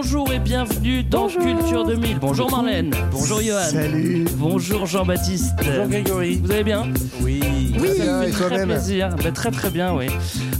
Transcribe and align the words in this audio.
Bonjour, 0.00 0.32
et 0.32 0.38
bienvenue 0.38 1.02
dans 1.02 1.26
Culture 1.26 1.84
2000. 1.84 2.20
Bonjour 2.20 2.48
Marlène. 2.52 2.94
Bonjour 3.10 3.42
Johan. 3.42 3.64
Salut. 3.64 4.26
Bonjour 4.36 4.86
Jean-Baptiste. 4.86 5.56
Bonjour 5.56 5.88
Grégory. 5.88 6.40
Vous 6.40 6.52
allez 6.52 6.62
bien? 6.62 6.84
Oui. 7.20 7.40
Oui, 7.80 8.30
Très 8.30 8.64
plaisir. 8.64 9.16
Bah, 9.20 9.32
très 9.32 9.50
très 9.50 9.70
bien, 9.70 9.92
oui. 9.96 10.06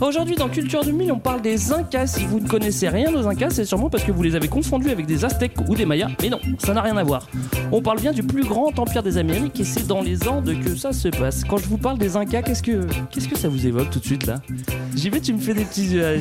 Aujourd'hui 0.01 0.37
dans 0.37 0.49
Culture 0.49 0.85
2000, 0.85 1.11
on 1.11 1.19
parle 1.19 1.43
des 1.43 1.73
Incas. 1.73 2.07
Si 2.07 2.25
vous 2.25 2.39
ne 2.39 2.47
connaissez 2.47 2.89
rien 2.89 3.13
aux 3.15 3.27
Incas, 3.27 3.51
c'est 3.51 3.65
sûrement 3.65 3.91
parce 3.91 4.05
que 4.05 4.13
vous 4.13 4.23
les 4.23 4.37
avez 4.37 4.47
confondus 4.47 4.91
avec 4.91 5.07
des 5.07 5.25
Aztèques 5.25 5.57
ou 5.67 5.75
des 5.75 5.85
Mayas. 5.87 6.09
Mais 6.23 6.29
non, 6.29 6.39
ça 6.59 6.73
n'a 6.73 6.83
rien 6.83 6.97
à 6.97 7.03
voir. 7.03 7.27
On 7.73 7.83
parle 7.83 8.01
bien 8.01 8.13
du 8.13 8.23
plus 8.23 8.45
grand 8.45 8.79
empire 8.79 9.03
des 9.03 9.19
Amériques 9.19 9.59
et 9.59 9.65
c'est 9.65 9.89
dans 9.89 10.01
les 10.01 10.29
Andes 10.29 10.55
que 10.65 10.77
ça 10.77 10.93
se 10.93 11.09
passe. 11.09 11.43
Quand 11.43 11.57
je 11.57 11.67
vous 11.67 11.79
parle 11.79 11.99
des 11.99 12.17
Incas, 12.17 12.43
qu'est-ce 12.43 12.63
que 12.63 12.87
qu'est-ce 13.11 13.29
que 13.29 13.37
ça 13.37 13.49
vous 13.49 13.67
évoque 13.67 13.91
tout 13.91 13.99
de 13.99 14.05
suite 14.05 14.27
là? 14.27 14.37
J'y 14.95 15.11
vais, 15.11 15.21
tu 15.21 15.33
me 15.35 15.39
fais 15.41 15.55
des 15.55 15.65
petits 15.65 15.87
yeux. 15.89 16.05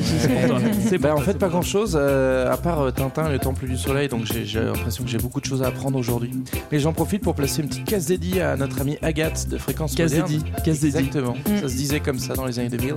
C'est 0.88 0.98
Bah, 0.98 1.10
pour 1.10 1.20
en 1.20 1.22
fait, 1.22 1.38
pas 1.38 1.48
grand 1.48 1.62
chose, 1.62 1.96
à 1.96 2.56
part 2.56 2.80
euh, 2.80 2.90
Tintin 2.90 3.28
et 3.28 3.32
le 3.32 3.38
Temple 3.38 3.66
du 3.66 3.76
Soleil, 3.76 4.08
donc 4.08 4.24
j'ai 4.24 4.60
l'impression 4.60 5.04
que 5.04 5.10
j'ai 5.10 5.18
beaucoup 5.18 5.40
de 5.40 5.46
choses 5.46 5.62
à 5.62 5.68
apprendre 5.68 5.96
aujourd'hui. 5.98 6.32
Mais 6.72 6.80
j'en 6.80 6.92
profite 6.92 7.22
pour 7.22 7.36
placer 7.36 7.62
une 7.62 7.68
petite 7.68 7.84
case 7.84 8.06
dédiée 8.06 8.42
à 8.42 8.56
notre 8.56 8.80
amie 8.80 8.98
Agathe 9.02 9.48
de 9.48 9.56
Fréquence 9.56 9.94
Case 9.94 10.12
Moderne. 10.12 10.32
dédiée, 10.32 10.52
case 10.64 10.80
dédiée. 10.80 10.98
Exactement, 10.98 11.36
ça 11.60 11.68
se 11.68 11.76
disait 11.76 12.00
comme 12.00 12.18
ça 12.18 12.34
dans 12.34 12.44
les 12.44 12.58
années 12.58 12.70
2000. 12.70 12.94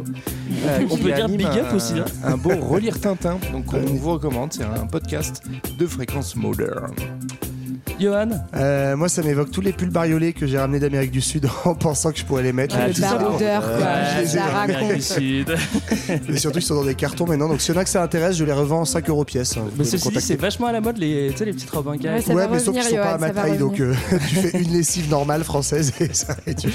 On 0.89 0.95
qui 0.95 1.01
peut 1.03 1.11
dire 1.13 1.29
big 1.29 1.45
up 1.47 1.67
un- 1.71 1.75
aussi, 1.75 1.93
hein. 1.99 2.05
Un 2.23 2.37
beau 2.37 2.55
relire 2.55 2.99
Tintin, 2.99 3.37
donc 3.51 3.65
on 3.73 3.79
vous 3.79 4.11
recommande, 4.13 4.53
c'est 4.53 4.63
un 4.63 4.85
podcast 4.87 5.43
de 5.77 5.85
Fréquence 5.87 6.35
Moderne. 6.35 6.93
Johan 8.01 8.29
Euh, 8.55 8.95
moi, 8.95 9.07
ça 9.09 9.21
m'évoque 9.23 9.51
tous 9.51 9.61
les 9.61 9.71
pulls 9.73 9.89
bariolés 9.91 10.33
que 10.33 10.45
j'ai 10.47 10.57
ramenés 10.57 10.79
d'Amérique 10.79 11.11
du 11.11 11.21
Sud 11.21 11.47
en 11.65 11.75
pensant 11.75 12.11
que 12.11 12.17
je 12.19 12.25
pourrais 12.25 12.43
les 12.43 12.53
mettre. 12.53 12.75
Ah, 12.77 12.87
baroudeur, 13.17 13.61
quoi. 13.61 13.85
Euh, 13.85 14.15
je 14.17 14.21
les 14.21 14.37
ai 14.37 14.39
raconte. 14.39 16.21
Mais 16.29 16.37
surtout, 16.37 16.59
ils 16.59 16.63
sont 16.63 16.75
dans 16.75 16.83
des 16.85 16.95
cartons 16.95 17.25
maintenant. 17.27 17.47
Donc, 17.49 17.61
s'il 17.61 17.73
y 17.73 17.77
en 17.77 17.81
a 17.81 17.83
que 17.83 17.89
ça 17.89 18.01
intéresse, 18.03 18.35
je 18.37 18.43
les 18.43 18.53
revends 18.53 18.85
5 18.85 19.09
euros 19.09 19.23
pièce. 19.25 19.57
hein. 19.57 19.61
Mais 19.77 19.83
ceci 19.83 20.09
dit, 20.09 20.21
c'est 20.21 20.35
vachement 20.39 20.67
à 20.67 20.71
la 20.71 20.81
mode 20.81 20.97
les, 20.97 21.29
tu 21.31 21.37
sais, 21.37 21.45
les 21.45 21.53
petites 21.53 21.69
robes 21.69 21.87
incas. 21.89 22.13
Ouais, 22.15 22.21
ça 22.21 22.33
Ouais, 22.33 22.47
va 22.47 22.53
mais 22.53 22.59
sauf 22.59 22.73
qu'ils 22.75 22.83
sont 22.83 22.95
pas 22.95 23.11
à 23.13 23.17
ma 23.17 23.29
taille, 23.29 23.57
donc 23.57 23.79
euh, 23.79 23.93
tu 24.29 24.35
fais 24.35 24.61
une 24.61 24.71
lessive 24.73 25.09
normale 25.09 25.43
française 25.43 25.93
et 25.99 26.13
ça 26.13 26.35
et 26.47 26.55
tu- 26.55 26.69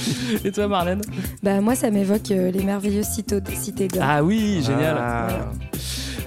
Et 0.45 0.53
toi, 0.53 0.69
Marlène? 0.69 1.01
Bah, 1.43 1.61
moi, 1.61 1.75
ça 1.75 1.91
m'évoque 1.91 2.31
euh, 2.31 2.51
les 2.51 2.63
merveilleuses 2.63 3.07
cités, 3.07 3.37
cités 3.55 3.89
d'or. 3.89 4.03
Ah 4.07 4.23
oui, 4.23 4.63
génial. 4.65 4.97
Ah. 4.99 5.29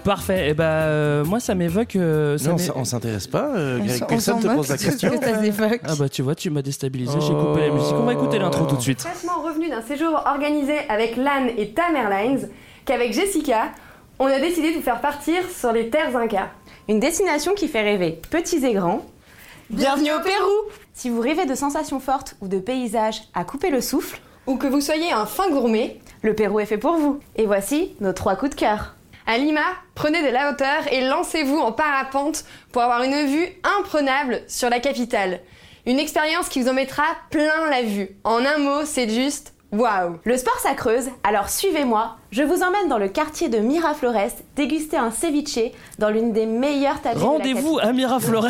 Parfait. 0.04 0.50
Et 0.50 0.54
bah, 0.54 0.64
euh, 0.84 1.24
moi, 1.26 1.40
ça 1.40 1.56
m'évoque. 1.56 1.96
euh, 1.96 2.38
ça 2.38 2.50
Non, 2.50 2.54
on 2.54 2.58
m'é- 2.58 2.64
s- 2.64 2.72
on 2.76 2.86
s'intéresse 2.86 3.28
pas, 3.28 3.50
euh, 3.56 3.80
On 3.82 3.86
Greg. 3.86 3.98
s'en- 4.00 4.06
on 4.06 4.08
Personne 4.08 4.36
s'en 4.36 4.42
te 4.42 4.48
moque, 4.48 4.56
pose 4.58 4.70
la 4.70 4.78
question. 4.78 5.10
que 5.12 5.18
ça 5.26 5.42
s'évoque. 5.42 5.82
Ah 5.88 5.94
bah, 6.00 6.10
tu 6.10 6.22
vois, 6.22 6.36
tu 6.36 6.50
m'as 6.50 6.62
déstabilisé. 6.62 7.20
J'ai 7.22 7.34
Oh. 7.34 7.46
coupé 7.48 7.68
la 7.68 7.74
musique. 7.74 7.94
On 7.94 8.04
va 8.06 8.14
écouter 8.14 8.40
l'intro 8.40 8.66
tout 8.66 8.76
de 8.76 8.82
suite. 8.82 9.02
fraîchement 9.02 9.42
revenu 9.44 9.70
d'un 9.70 9.82
séjour 9.82 10.24
organisé 10.26 10.74
avec 10.90 11.16
LAN 11.18 11.48
et 11.58 11.70
TAM 11.74 11.96
Airlines 11.96 12.50
qu'avec 12.86 13.14
Jessica, 13.14 13.70
on 14.20 14.26
a 14.26 14.40
décidé 14.40 14.72
de 14.72 14.78
vous 14.78 14.84
faire 14.84 15.02
partir 15.02 15.42
sur 15.50 15.72
les 15.72 15.90
terres 15.90 16.16
Incas. 16.16 16.50
Une 16.88 17.00
destination 17.00 17.54
qui 17.54 17.68
fait 17.68 17.82
rêver 17.84 18.20
petits 18.32 18.66
et 18.66 18.74
grands. 18.74 19.06
Bienvenue 19.70 20.12
au 20.12 20.20
Pérou 20.22 20.72
Si 20.94 21.10
vous 21.10 21.22
rêvez 21.22 21.46
de 21.46 21.54
sensations 21.56 22.00
fortes 22.00 22.36
ou 22.42 22.48
de 22.48 22.58
paysages 22.60 23.22
à 23.36 23.44
couper 23.44 23.70
le 23.70 23.82
souffle, 23.82 24.20
Ou 24.48 24.56
que 24.58 24.66
vous 24.66 24.82
soyez 24.82 25.12
un 25.12 25.28
fin 25.28 25.48
gourmet, 25.52 26.00
le 26.24 26.34
Pérou 26.34 26.60
est 26.60 26.66
fait 26.66 26.80
pour 26.80 26.96
vous. 26.98 27.20
Et 27.36 27.46
voici 27.46 27.94
nos 28.02 28.14
trois 28.14 28.36
coups 28.36 28.52
de 28.52 28.56
cœur. 28.56 28.96
À 29.30 29.38
Lima, 29.38 29.62
prenez 29.94 30.24
de 30.24 30.34
la 30.34 30.50
hauteur 30.50 30.92
et 30.92 31.02
lancez-vous 31.02 31.60
en 31.60 31.72
parapente 31.72 32.46
pour 32.72 32.82
avoir 32.82 33.04
une 33.04 33.28
vue 33.28 33.48
imprenable 33.78 34.42
sur 34.48 34.72
la 34.72 34.80
capitale. 34.80 35.42
Une 35.86 36.00
expérience 36.00 36.50
qui 36.50 36.64
vous 36.64 36.70
en 36.70 36.74
mettra 36.74 37.04
plein 37.30 37.70
la 37.70 37.84
vue. 37.84 38.10
En 38.24 38.44
un 38.44 38.58
mot, 38.58 38.86
c'est 38.86 39.08
juste 39.08 39.54
waouh. 39.72 40.18
Le 40.24 40.36
sport 40.36 40.58
ça 40.58 40.74
creuse, 40.74 41.12
alors 41.24 41.48
suivez-moi, 41.48 42.18
je 42.32 42.44
vous 42.44 42.62
emmène 42.64 42.88
dans 42.90 42.98
le 42.98 43.08
quartier 43.08 43.50
de 43.50 43.58
Miraflores 43.60 44.14
déguster 44.56 44.98
un 44.98 45.12
ceviche 45.12 45.60
dans 45.98 46.10
l'une 46.10 46.32
des 46.34 46.46
meilleures 46.46 47.02
tables 47.02 47.20
Rendez-vous 47.24 47.80
à 47.82 47.92
Miraflores. 47.94 48.48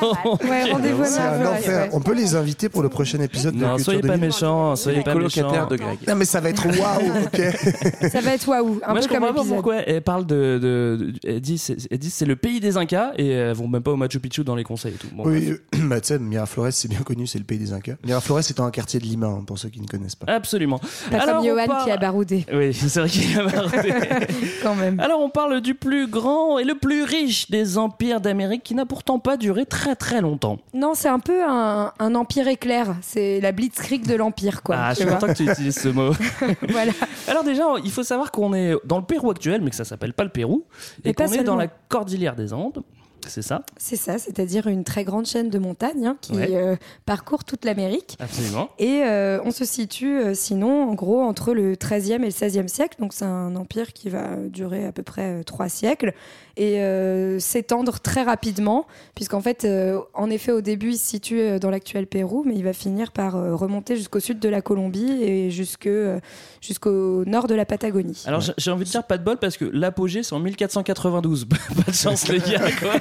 dans- 0.00 0.38
Ouais, 0.48 0.70
rendez-vous 0.70 1.02
à 1.04 1.08
Miraflores, 1.08 1.52
ouais. 1.68 1.90
On 1.92 2.00
peut 2.00 2.14
les 2.14 2.34
inviter 2.34 2.68
pour 2.68 2.82
le 2.82 2.88
prochain 2.88 3.20
épisode 3.20 3.54
de 3.54 3.60
Non, 3.60 3.68
Culture 3.76 3.84
soyez 3.84 4.00
pas 4.00 4.08
2000. 4.14 4.20
méchants. 4.26 4.76
Soyez 4.76 5.02
pas 5.02 5.14
méchants. 5.14 5.66
de 5.68 5.76
Greg. 5.76 5.98
Non, 6.06 6.14
mais 6.16 6.24
ça 6.24 6.40
va 6.40 6.50
être 6.50 6.66
waouh, 6.66 7.24
ok. 7.24 8.10
Ça 8.10 8.20
va 8.20 8.34
être 8.34 8.46
waouh, 8.48 8.80
un 8.84 8.92
Moi, 8.92 9.00
je 9.00 9.08
comme 9.08 9.18
comprends 9.20 9.34
pas 9.34 9.44
pourquoi 9.48 9.76
elle 9.76 10.02
parle 10.02 10.26
de. 10.26 10.58
de, 10.60 10.96
de- 11.00 11.12
elle 11.24 11.40
dit 11.40 11.58
c'est 11.58 11.76
elle 11.90 11.98
dit 11.98 12.10
c'est 12.10 12.24
le 12.26 12.36
pays 12.36 12.60
des 12.60 12.76
Incas 12.76 13.12
et 13.16 13.28
elles 13.28 13.54
vont 13.56 13.68
même 13.68 13.82
pas 13.82 13.90
au 13.92 13.96
Machu 13.96 14.18
Picchu 14.20 14.44
dans 14.44 14.54
les 14.54 14.64
conseils 14.64 14.92
et 14.94 14.96
tout. 14.98 15.08
Bon, 15.12 15.24
Oui, 15.26 15.50
euh, 15.50 15.58
bah, 15.88 16.00
tu 16.00 16.08
sais, 16.08 16.18
Miraflores, 16.18 16.72
c'est 16.72 16.88
bien 16.88 17.00
connu, 17.00 17.26
c'est 17.26 17.38
le 17.38 17.44
pays 17.44 17.58
des 17.58 17.72
Incas. 17.72 17.94
Miraflores 18.04 18.40
étant 18.50 18.66
un 18.66 18.70
quartier 18.70 19.00
de 19.00 19.04
Lima, 19.04 19.26
hein, 19.28 19.44
pour 19.46 19.58
ceux 19.58 19.68
qui 19.68 19.80
ne 19.80 19.86
connaissent 19.86 20.14
pas. 20.16 20.30
Absolument. 20.32 20.80
Pas 21.10 21.18
Alors, 21.18 21.36
comme 21.42 21.46
Johan 21.46 21.66
part- 21.66 21.84
qui 21.84 21.90
a 21.90 21.96
baroudé, 21.96 22.44
Oui, 22.52 22.72
c'est 22.98 23.00
vrai 23.00 23.08
qu'il 23.10 23.32
y 23.32 23.38
a 23.38 23.44
baroudé. 23.46 23.94
quand 24.62 24.74
même. 24.74 24.98
Alors 25.00 25.20
on 25.20 25.30
parle 25.30 25.60
du 25.60 25.74
plus 25.74 26.06
grand 26.06 26.58
et 26.58 26.64
le 26.64 26.74
plus 26.74 27.02
riche 27.04 27.50
des 27.50 27.78
empires 27.78 28.20
d'Amérique 28.20 28.62
qui 28.62 28.74
n'a 28.74 28.86
pourtant 28.86 29.18
pas 29.18 29.36
duré 29.36 29.66
très 29.66 29.94
très 29.96 30.20
longtemps. 30.20 30.58
Non, 30.74 30.94
c'est 30.94 31.08
un 31.08 31.18
peu 31.20 31.44
un, 31.48 31.92
un 31.98 32.14
empire 32.14 32.48
éclair. 32.48 32.96
C'est 33.02 33.40
la 33.40 33.52
blitzkrieg 33.52 34.06
de 34.06 34.14
l'empire, 34.14 34.62
quoi. 34.62 34.76
ah, 34.78 34.90
je 34.94 35.00
suis 35.00 35.06
content 35.06 35.26
que 35.28 35.32
tu 35.32 35.50
utilises 35.50 35.78
ce 35.78 35.88
mot. 35.88 36.12
voilà. 36.68 36.92
Alors 37.28 37.44
déjà, 37.44 37.64
il 37.84 37.90
faut 37.90 38.02
savoir 38.02 38.30
qu'on 38.30 38.54
est 38.54 38.74
dans 38.84 38.98
le 38.98 39.04
Pérou 39.04 39.30
actuel, 39.30 39.60
mais 39.62 39.70
que 39.70 39.76
ça 39.76 39.84
s'appelle 39.84 40.12
pas 40.12 40.24
le 40.24 40.30
Pérou, 40.30 40.64
et 41.04 41.10
Et 41.10 41.14
qu'on 41.14 41.26
est 41.26 41.44
dans 41.44 41.56
la 41.56 41.68
cordillère 41.68 42.34
des 42.36 42.52
Andes. 42.52 42.82
C'est 43.28 43.42
ça 43.42 43.62
C'est 43.76 43.96
ça, 43.96 44.18
c'est-à-dire 44.18 44.66
une 44.66 44.84
très 44.84 45.04
grande 45.04 45.26
chaîne 45.26 45.50
de 45.50 45.58
montagnes 45.58 46.06
hein, 46.06 46.16
qui 46.20 46.32
Ouais. 46.32 46.48
euh, 46.52 46.76
parcourt 47.06 47.44
toute 47.44 47.64
l'Amérique. 47.64 48.16
Absolument. 48.20 48.68
Et 48.78 49.02
euh, 49.04 49.40
on 49.44 49.50
se 49.50 49.64
situe 49.64 50.18
euh, 50.18 50.34
sinon 50.34 50.88
en 50.90 50.94
gros 50.94 51.20
entre 51.22 51.52
le 51.54 51.74
13e 51.76 52.14
et 52.14 52.18
le 52.18 52.26
16e 52.30 52.68
siècle. 52.68 52.96
Donc 53.00 53.12
c'est 53.12 53.24
un 53.24 53.54
empire 53.56 53.92
qui 53.92 54.08
va 54.10 54.36
durer 54.36 54.84
à 54.86 54.92
peu 54.92 55.02
près 55.02 55.44
trois 55.44 55.68
siècles 55.68 56.12
et 56.58 56.80
euh, 56.82 57.38
s'étendre 57.38 58.00
très 58.00 58.22
rapidement 58.22 58.86
puisqu'en 59.14 59.40
fait, 59.40 59.64
euh, 59.64 60.00
en 60.12 60.28
effet, 60.28 60.52
au 60.52 60.60
début, 60.60 60.90
il 60.90 60.98
se 60.98 61.06
situe 61.06 61.40
euh, 61.40 61.58
dans 61.58 61.70
l'actuel 61.70 62.06
Pérou, 62.06 62.42
mais 62.46 62.54
il 62.54 62.64
va 62.64 62.72
finir 62.72 63.12
par 63.12 63.36
euh, 63.36 63.54
remonter 63.54 63.96
jusqu'au 63.96 64.20
sud 64.20 64.38
de 64.40 64.48
la 64.48 64.60
Colombie 64.60 65.22
et 65.22 65.50
jusque, 65.50 65.86
euh, 65.86 66.20
jusqu'au 66.60 67.24
nord 67.24 67.46
de 67.46 67.54
la 67.54 67.64
Patagonie. 67.64 68.22
Alors 68.26 68.40
j'ai- 68.40 68.52
j'ai 68.58 68.70
envie 68.70 68.84
de 68.84 68.90
dire 68.90 69.04
pas 69.04 69.16
de 69.18 69.24
bol 69.24 69.38
parce 69.38 69.56
que 69.56 69.64
l'apogée 69.64 70.22
c'est 70.22 70.34
en 70.34 70.40
1492. 70.40 71.46
pas 71.46 71.56
de 71.90 71.96
chance 71.96 72.28
les 72.28 72.38
gars. 72.40 72.60
Quoi. 72.80 72.92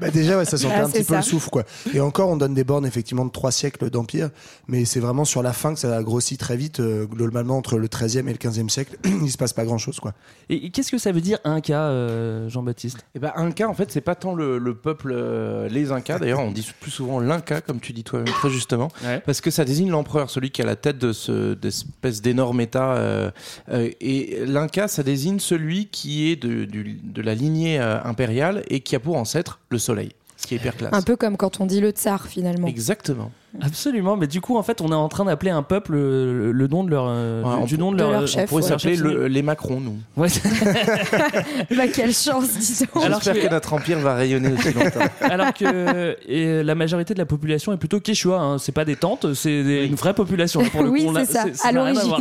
Bah 0.00 0.10
déjà, 0.10 0.36
ouais, 0.36 0.44
ça 0.44 0.58
sentait 0.58 0.74
Ah, 0.76 0.84
un 0.84 0.90
petit 0.90 1.04
peu 1.04 1.16
le 1.16 1.22
souffle, 1.22 1.48
quoi. 1.50 1.62
Et 1.94 2.00
encore, 2.00 2.28
on 2.28 2.36
donne 2.36 2.52
des 2.54 2.64
bornes, 2.64 2.84
effectivement, 2.84 3.24
de 3.24 3.30
trois 3.30 3.52
siècles 3.52 3.88
d'empire, 3.90 4.30
mais 4.68 4.84
c'est 4.84 5.00
vraiment 5.00 5.24
sur 5.24 5.42
la 5.42 5.52
fin 5.52 5.72
que 5.72 5.78
ça 5.80 5.96
a 5.96 6.02
grossi 6.02 6.36
très 6.36 6.56
vite, 6.56 6.80
euh, 6.80 7.06
globalement, 7.06 7.56
entre 7.56 7.78
le 7.78 7.88
13e 7.88 8.28
et 8.28 8.32
le 8.32 8.38
15e 8.38 8.68
siècle. 8.68 8.96
il 9.04 9.30
se 9.30 9.36
passe 9.38 9.52
pas 9.52 9.64
grand 9.64 9.78
chose, 9.78 10.00
quoi. 10.00 10.12
Et, 10.48 10.66
et 10.66 10.70
qu'est-ce 10.70 10.90
que 10.90 10.98
ça 10.98 11.12
veut 11.12 11.20
dire 11.20 11.38
un 11.44 11.60
cas, 11.60 11.84
euh, 11.84 12.48
Jean-Baptiste? 12.48 13.03
Et 13.16 13.20
ben 13.20 13.32
Inca, 13.36 13.68
en 13.68 13.74
fait, 13.74 13.92
c'est 13.92 14.00
pas 14.00 14.16
tant 14.16 14.34
le, 14.34 14.58
le 14.58 14.74
peuple, 14.74 15.12
euh, 15.14 15.68
les 15.68 15.92
Incas. 15.92 16.18
D'ailleurs, 16.18 16.40
on 16.40 16.50
dit 16.50 16.66
plus 16.80 16.90
souvent 16.90 17.20
l'Inca, 17.20 17.60
comme 17.60 17.78
tu 17.78 17.92
dis 17.92 18.02
toi-même 18.02 18.26
très 18.26 18.50
justement, 18.50 18.88
Ouais. 19.04 19.20
parce 19.24 19.40
que 19.40 19.50
ça 19.52 19.64
désigne 19.64 19.88
l'empereur, 19.90 20.30
celui 20.30 20.50
qui 20.50 20.62
a 20.62 20.64
la 20.64 20.74
tête 20.74 20.98
de 20.98 21.12
ce 21.12 21.54
d'espèce 21.54 22.22
d'énorme 22.22 22.60
État. 22.60 22.94
euh, 22.94 23.30
euh, 23.70 23.88
et 24.00 24.44
l'Inca, 24.46 24.88
ça 24.88 25.04
désigne 25.04 25.38
celui 25.38 25.86
qui 25.86 26.30
est 26.30 26.36
de, 26.36 26.64
du- 26.64 26.98
de 27.02 27.22
la 27.22 27.34
lignée 27.36 27.78
euh, 27.80 28.02
impériale 28.02 28.64
et 28.68 28.80
qui 28.80 28.96
a 28.96 29.00
pour 29.00 29.16
ancêtre 29.16 29.60
le 29.70 29.78
Soleil, 29.78 30.10
ce 30.36 30.48
qui 30.48 30.54
est 30.54 30.58
hyper 30.58 30.76
classe. 30.76 30.92
Un 30.92 31.02
peu 31.02 31.14
comme 31.16 31.36
quand 31.36 31.60
on 31.60 31.66
dit 31.66 31.80
le 31.80 31.90
tsar 31.90 32.26
finalement. 32.26 32.66
Exactement. 32.66 33.30
Absolument, 33.62 34.16
mais 34.16 34.26
du 34.26 34.40
coup 34.40 34.56
en 34.56 34.62
fait 34.62 34.80
on 34.80 34.88
est 34.88 34.94
en 34.94 35.08
train 35.08 35.24
d'appeler 35.24 35.50
un 35.52 35.62
peuple 35.62 35.92
le, 35.92 36.50
le 36.52 36.66
nom 36.68 36.82
de 36.84 36.90
leur 36.90 37.04
euh, 37.08 37.42
Ouais, 37.42 37.64
du, 37.66 37.78
nom 37.78 37.92
de 37.92 37.96
de 37.96 38.02
leur, 38.02 38.10
leur 38.12 38.22
euh, 38.22 38.26
chef, 38.26 38.44
On 38.44 38.46
pourrait 38.46 38.62
s'appeler 38.62 38.96
le- 38.96 39.28
les 39.28 39.42
Macron, 39.42 39.80
nous. 39.80 39.96
Ouais. 40.16 40.28
bah 41.76 41.88
quelle 41.92 42.12
chance, 42.12 42.50
disons. 42.58 42.86
Alors 43.02 43.20
J'espère 43.20 43.42
que- 43.42 43.48
que 43.48 43.52
notre 43.54 43.72
empire 43.72 43.98
va 44.00 44.14
rayonner 44.14 44.52
aussi 44.52 44.72
longtemps. 44.72 45.00
Alors 45.20 45.52
que 45.54 46.16
et 46.28 46.62
la 46.62 46.74
majorité 46.74 47.14
de 47.14 47.18
la 47.18 47.26
population 47.26 47.72
est 47.72 47.76
plutôt 47.76 48.00
quechua, 48.00 48.38
hein. 48.40 48.58
c'est 48.58 48.72
pas 48.72 48.84
des 48.84 48.96
tentes, 48.96 49.34
c'est 49.34 49.60
une 49.86 49.94
vraie 49.94 50.14
population. 50.14 50.62
Pour 50.64 50.82
le 50.82 50.90
Oui, 50.90 51.04
coup, 51.04 51.10
on 51.10 51.16
a- 51.16 51.24
c'est 51.24 51.54
ça, 51.54 51.68
à 51.68 51.72
l'origine. 51.72 52.12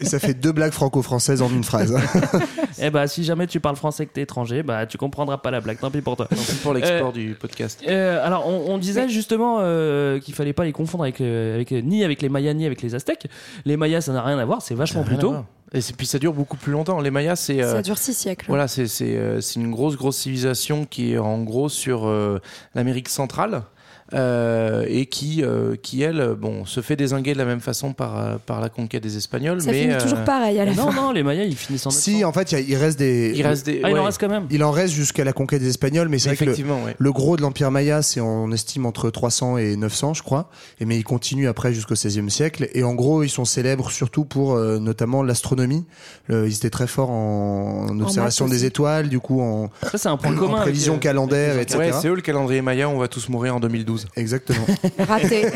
Et 0.00 0.04
ça 0.04 0.18
fait 0.18 0.34
deux 0.34 0.52
blagues 0.52 0.72
franco-françaises 0.72 1.42
en 1.42 1.48
une 1.50 1.64
phrase. 1.64 1.96
Eh 2.78 2.90
bah 2.90 3.06
si 3.06 3.24
jamais 3.24 3.46
tu 3.46 3.58
parles 3.58 3.76
français 3.76 4.04
que 4.04 4.12
t'es 4.12 4.20
étranger, 4.20 4.62
bah 4.62 4.84
tu 4.84 4.98
comprendras 4.98 5.38
pas 5.38 5.50
la 5.50 5.62
blague, 5.62 5.78
tant 5.78 5.90
pis 5.90 6.02
pour 6.02 6.14
toi. 6.14 6.26
Tant 6.26 6.36
pis 6.36 6.54
pour 6.62 6.74
l'export 6.74 7.10
du 7.10 7.34
podcast. 7.40 7.80
Euh, 7.88 8.24
alors, 8.24 8.46
on, 8.46 8.70
on 8.74 8.76
disait 8.76 9.08
justement 9.08 9.56
euh, 9.60 10.20
qu'il 10.20 10.34
fallait 10.34 10.52
pas 10.52 10.64
les 10.64 10.72
confondre 10.76 11.04
avec, 11.04 11.20
euh, 11.20 11.54
avec, 11.56 11.72
euh, 11.72 11.80
ni 11.80 12.04
avec 12.04 12.22
les 12.22 12.28
Mayas 12.28 12.54
ni 12.54 12.66
avec 12.66 12.82
les 12.82 12.94
Aztèques. 12.94 13.26
Les 13.64 13.76
Mayas, 13.76 14.02
ça 14.02 14.12
n'a 14.12 14.22
rien 14.22 14.38
à 14.38 14.44
voir, 14.44 14.62
c'est 14.62 14.74
vachement 14.74 15.02
plus 15.02 15.16
tôt. 15.18 15.34
Et 15.72 15.80
c'est- 15.80 15.96
puis 15.96 16.06
ça 16.06 16.18
dure 16.20 16.32
beaucoup 16.32 16.56
plus 16.56 16.70
longtemps. 16.72 17.00
Les 17.00 17.10
Mayas, 17.10 17.36
c'est. 17.36 17.60
euh, 17.60 17.72
Ça 17.72 17.82
dure 17.82 17.98
six 17.98 18.14
siècles. 18.14 18.46
Voilà, 18.48 18.68
c'est 18.68 18.86
c'est, 18.86 19.16
euh, 19.16 19.40
c'est 19.40 19.58
une 19.58 19.70
grosse, 19.72 19.96
grosse 19.96 20.16
civilisation 20.18 20.84
qui 20.84 21.12
est 21.14 21.18
en 21.18 21.42
gros 21.42 21.68
sur 21.68 22.06
euh, 22.06 22.38
l'Amérique 22.76 23.08
centrale. 23.08 23.62
Euh, 24.14 24.84
et 24.88 25.06
qui, 25.06 25.42
euh, 25.42 25.76
qui 25.80 26.02
elle, 26.02 26.36
bon, 26.38 26.64
se 26.64 26.80
fait 26.80 26.96
désinguer 26.96 27.32
de 27.32 27.38
la 27.38 27.44
même 27.44 27.60
façon 27.60 27.92
par, 27.92 28.18
euh, 28.18 28.36
par 28.44 28.60
la 28.60 28.68
conquête 28.68 29.02
des 29.02 29.16
Espagnols. 29.16 29.60
Ça 29.60 29.70
mais, 29.70 29.82
finit 29.82 29.94
euh, 29.94 30.00
toujours 30.00 30.24
pareil 30.24 30.58
à 30.60 30.64
la 30.64 30.74
Non, 30.74 30.90
fin. 30.90 31.02
non, 31.02 31.12
les 31.12 31.22
Mayas, 31.22 31.44
ils 31.44 31.56
finissent 31.56 31.86
en 31.86 31.90
Si, 31.90 32.24
en 32.24 32.32
fait, 32.32 32.52
il 32.52 32.76
reste 32.76 32.98
des. 32.98 33.32
Il 33.34 33.46
reste 33.46 33.66
des. 33.66 33.80
Ah, 33.82 33.90
il 33.90 33.98
en 33.98 34.04
reste 34.04 34.20
quand 34.20 34.28
même. 34.28 34.46
Il 34.50 34.62
en 34.62 34.70
reste 34.70 34.94
jusqu'à 34.94 35.24
la 35.24 35.32
conquête 35.32 35.60
des 35.60 35.68
Espagnols, 35.68 36.08
mais 36.08 36.18
c'est 36.18 36.28
vrai 36.30 36.36
que 36.36 36.44
le, 36.44 36.50
Effectivement, 36.52 36.82
ouais. 36.84 36.94
le 36.96 37.12
gros 37.12 37.36
de 37.36 37.42
l'Empire 37.42 37.70
Maya, 37.70 38.02
c'est 38.02 38.20
on 38.20 38.50
estime 38.52 38.86
entre 38.86 39.10
300 39.10 39.58
et 39.58 39.76
900, 39.76 40.14
je 40.14 40.22
crois. 40.22 40.50
Et 40.80 40.84
mais 40.84 40.96
il 40.96 41.04
continue 41.04 41.48
après 41.48 41.72
jusqu'au 41.72 41.94
XVIe 41.94 42.30
siècle. 42.30 42.68
Et 42.74 42.84
en 42.84 42.94
gros, 42.94 43.22
ils 43.22 43.28
sont 43.28 43.44
célèbres 43.44 43.90
surtout 43.90 44.24
pour 44.24 44.54
euh, 44.54 44.78
notamment 44.78 45.22
l'astronomie. 45.22 45.84
Ils 46.28 46.54
étaient 46.54 46.70
très 46.70 46.86
forts 46.86 47.10
en, 47.10 47.86
en 47.90 48.00
observation 48.00 48.46
des 48.48 48.64
étoiles, 48.64 49.08
du 49.08 49.20
coup 49.20 49.40
en, 49.40 49.70
Ça, 49.82 49.98
c'est 49.98 50.08
un 50.08 50.16
point 50.16 50.32
en 50.32 50.36
commun. 50.36 50.52
avec, 50.54 50.62
prévision 50.62 50.98
calendaire, 50.98 51.58
etc. 51.58 51.78
Ouais, 51.78 51.92
c'est 51.92 52.08
eux 52.08 52.14
le 52.14 52.20
calendrier 52.20 52.62
maya, 52.62 52.88
on 52.88 52.98
va 52.98 53.08
tous 53.08 53.28
mourir 53.28 53.56
en 53.56 53.60
2012. 53.60 53.95
Exactement. 54.16 54.66
Raté. 54.98 55.46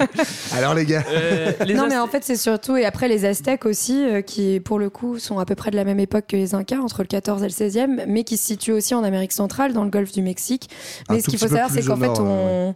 Alors 0.56 0.74
les 0.74 0.84
gars, 0.84 1.04
Euh, 1.10 1.52
les 1.66 1.74
non, 1.74 1.86
mais 1.88 1.96
en 1.96 2.06
fait, 2.06 2.24
c'est 2.24 2.36
surtout. 2.36 2.76
Et 2.76 2.84
après, 2.84 3.08
les 3.08 3.24
Aztèques 3.24 3.66
aussi, 3.66 4.04
euh, 4.04 4.22
qui 4.22 4.60
pour 4.60 4.78
le 4.78 4.90
coup 4.90 5.18
sont 5.18 5.38
à 5.38 5.44
peu 5.44 5.54
près 5.54 5.70
de 5.70 5.76
la 5.76 5.84
même 5.84 6.00
époque 6.00 6.24
que 6.28 6.36
les 6.36 6.54
Incas, 6.54 6.78
entre 6.80 7.02
le 7.02 7.08
14 7.08 7.42
et 7.42 7.46
le 7.46 7.52
16e, 7.52 8.04
mais 8.06 8.24
qui 8.24 8.36
se 8.36 8.46
situent 8.46 8.72
aussi 8.72 8.94
en 8.94 9.04
Amérique 9.04 9.32
centrale, 9.32 9.72
dans 9.72 9.84
le 9.84 9.90
golfe 9.90 10.12
du 10.12 10.22
Mexique. 10.22 10.68
Un 11.08 11.14
Mais 11.14 11.20
ce 11.20 11.28
qu'il 11.28 11.38
faut 11.38 11.48
savoir, 11.48 11.70
c'est 11.70 11.82
qu'en 11.82 11.96
fait, 11.96 12.06
nord, 12.06 12.74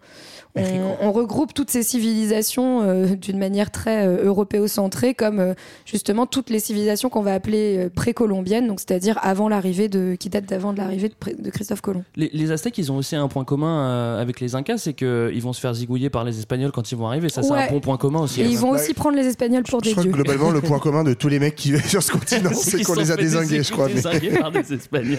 on. 0.56 0.96
On, 1.08 1.12
regroupe 1.12 1.52
toutes 1.54 1.70
ces 1.70 1.82
civilisations 1.82 2.82
euh, 2.82 3.06
d'une 3.16 3.38
manière 3.38 3.70
très 3.70 4.06
euh, 4.06 4.24
européocentrée, 4.24 5.14
comme 5.14 5.40
euh, 5.40 5.54
justement 5.84 6.26
toutes 6.26 6.50
les 6.50 6.60
civilisations 6.60 7.08
qu'on 7.08 7.22
va 7.22 7.34
appeler 7.34 7.76
euh, 7.78 7.88
précolombiennes, 7.94 8.66
donc 8.68 8.80
c'est-à-dire 8.80 9.18
avant 9.22 9.48
l'arrivée 9.48 9.88
de, 9.88 10.16
qui 10.18 10.28
date 10.30 10.46
d'avant 10.46 10.72
de 10.72 10.78
l'arrivée 10.78 11.08
de, 11.10 11.50
Christophe 11.50 11.80
Colomb. 11.80 12.04
Les, 12.16 12.30
les 12.32 12.50
Aztèques, 12.52 12.78
ils 12.78 12.92
ont 12.92 12.96
aussi 12.96 13.16
un 13.16 13.28
point 13.28 13.44
commun 13.44 13.88
euh, 13.88 14.20
avec 14.22 14.40
les 14.40 14.54
Incas, 14.54 14.78
c'est 14.78 14.92
qu'ils 14.94 15.42
vont 15.42 15.52
se 15.52 15.60
faire 15.60 15.74
zigouiller 15.74 16.10
par 16.10 16.24
les 16.24 16.38
Espagnols 16.38 16.72
quand 16.72 16.90
ils 16.92 16.96
vont 16.96 17.06
arriver. 17.08 17.28
Ça, 17.28 17.42
c'est 17.42 17.52
un 17.52 17.68
bon 17.68 17.80
point 17.80 17.96
commun 17.96 18.20
aussi. 18.20 18.40
Et 18.42 18.44
ils 18.46 18.58
vont 18.58 18.70
Ouais. 18.72 18.80
aussi 18.80 18.94
prendre 18.94 19.16
les 19.16 19.26
Espagnols 19.26 19.62
pour 19.64 19.80
je 19.80 19.84
des 19.84 19.92
crois 19.92 20.04
que 20.04 20.08
dieux. 20.08 20.16
globalement 20.22 20.50
le 20.50 20.60
point 20.62 20.78
commun 20.78 21.04
de 21.04 21.14
tous 21.14 21.28
les 21.28 21.38
mecs 21.38 21.54
qui 21.56 21.72
vivent 21.72 21.86
sur 21.88 22.02
ce 22.02 22.12
continent, 22.12 22.50
c'est 22.54 22.82
qu'on 22.82 22.94
les 22.94 23.10
a 23.10 23.16
désingués, 23.16 23.62
je 23.62 23.72
crois. 23.72 23.88
mais- 23.88 24.38
par 24.38 24.50
des 24.52 24.72
Espagnols. 24.72 25.18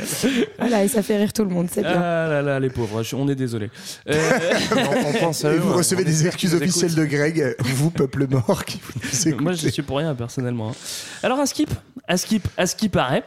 Voilà, 0.59 0.83
et 0.83 0.87
ça 0.87 1.01
fait 1.03 1.17
rire 1.17 1.33
tout 1.33 1.43
le 1.43 1.49
monde, 1.49 1.67
c'est 1.71 1.81
bien. 1.81 1.91
Ah 1.95 2.27
là 2.27 2.41
là, 2.41 2.59
les 2.59 2.69
pauvres, 2.69 3.03
je- 3.03 3.15
on 3.15 3.27
est 3.27 3.35
désolé. 3.35 3.69
Euh, 4.09 4.13
on, 5.23 5.24
on 5.24 5.24
pense 5.25 5.45
à 5.45 5.53
Et 5.53 5.57
vous 5.57 5.73
recevez 5.73 6.03
des 6.03 6.25
excuses 6.27 6.53
officielles 6.55 6.91
écoute. 6.91 7.03
de 7.03 7.05
Greg, 7.05 7.55
vous 7.59 7.89
peuple 7.91 8.27
mort 8.27 8.65
qui 8.65 8.79
vous. 8.81 9.35
Moi, 9.41 9.53
je 9.53 9.67
suis 9.69 9.81
pour 9.81 9.97
rien 9.97 10.13
personnellement. 10.15 10.69
hein. 10.69 10.75
Alors, 11.23 11.39
à 11.39 11.45
Skip, 11.45 11.69
à 12.07 12.17
Skip, 12.17 12.47
à 12.57 12.67
ce 12.67 12.75
qui 12.75 12.89
paraît, 12.89 13.23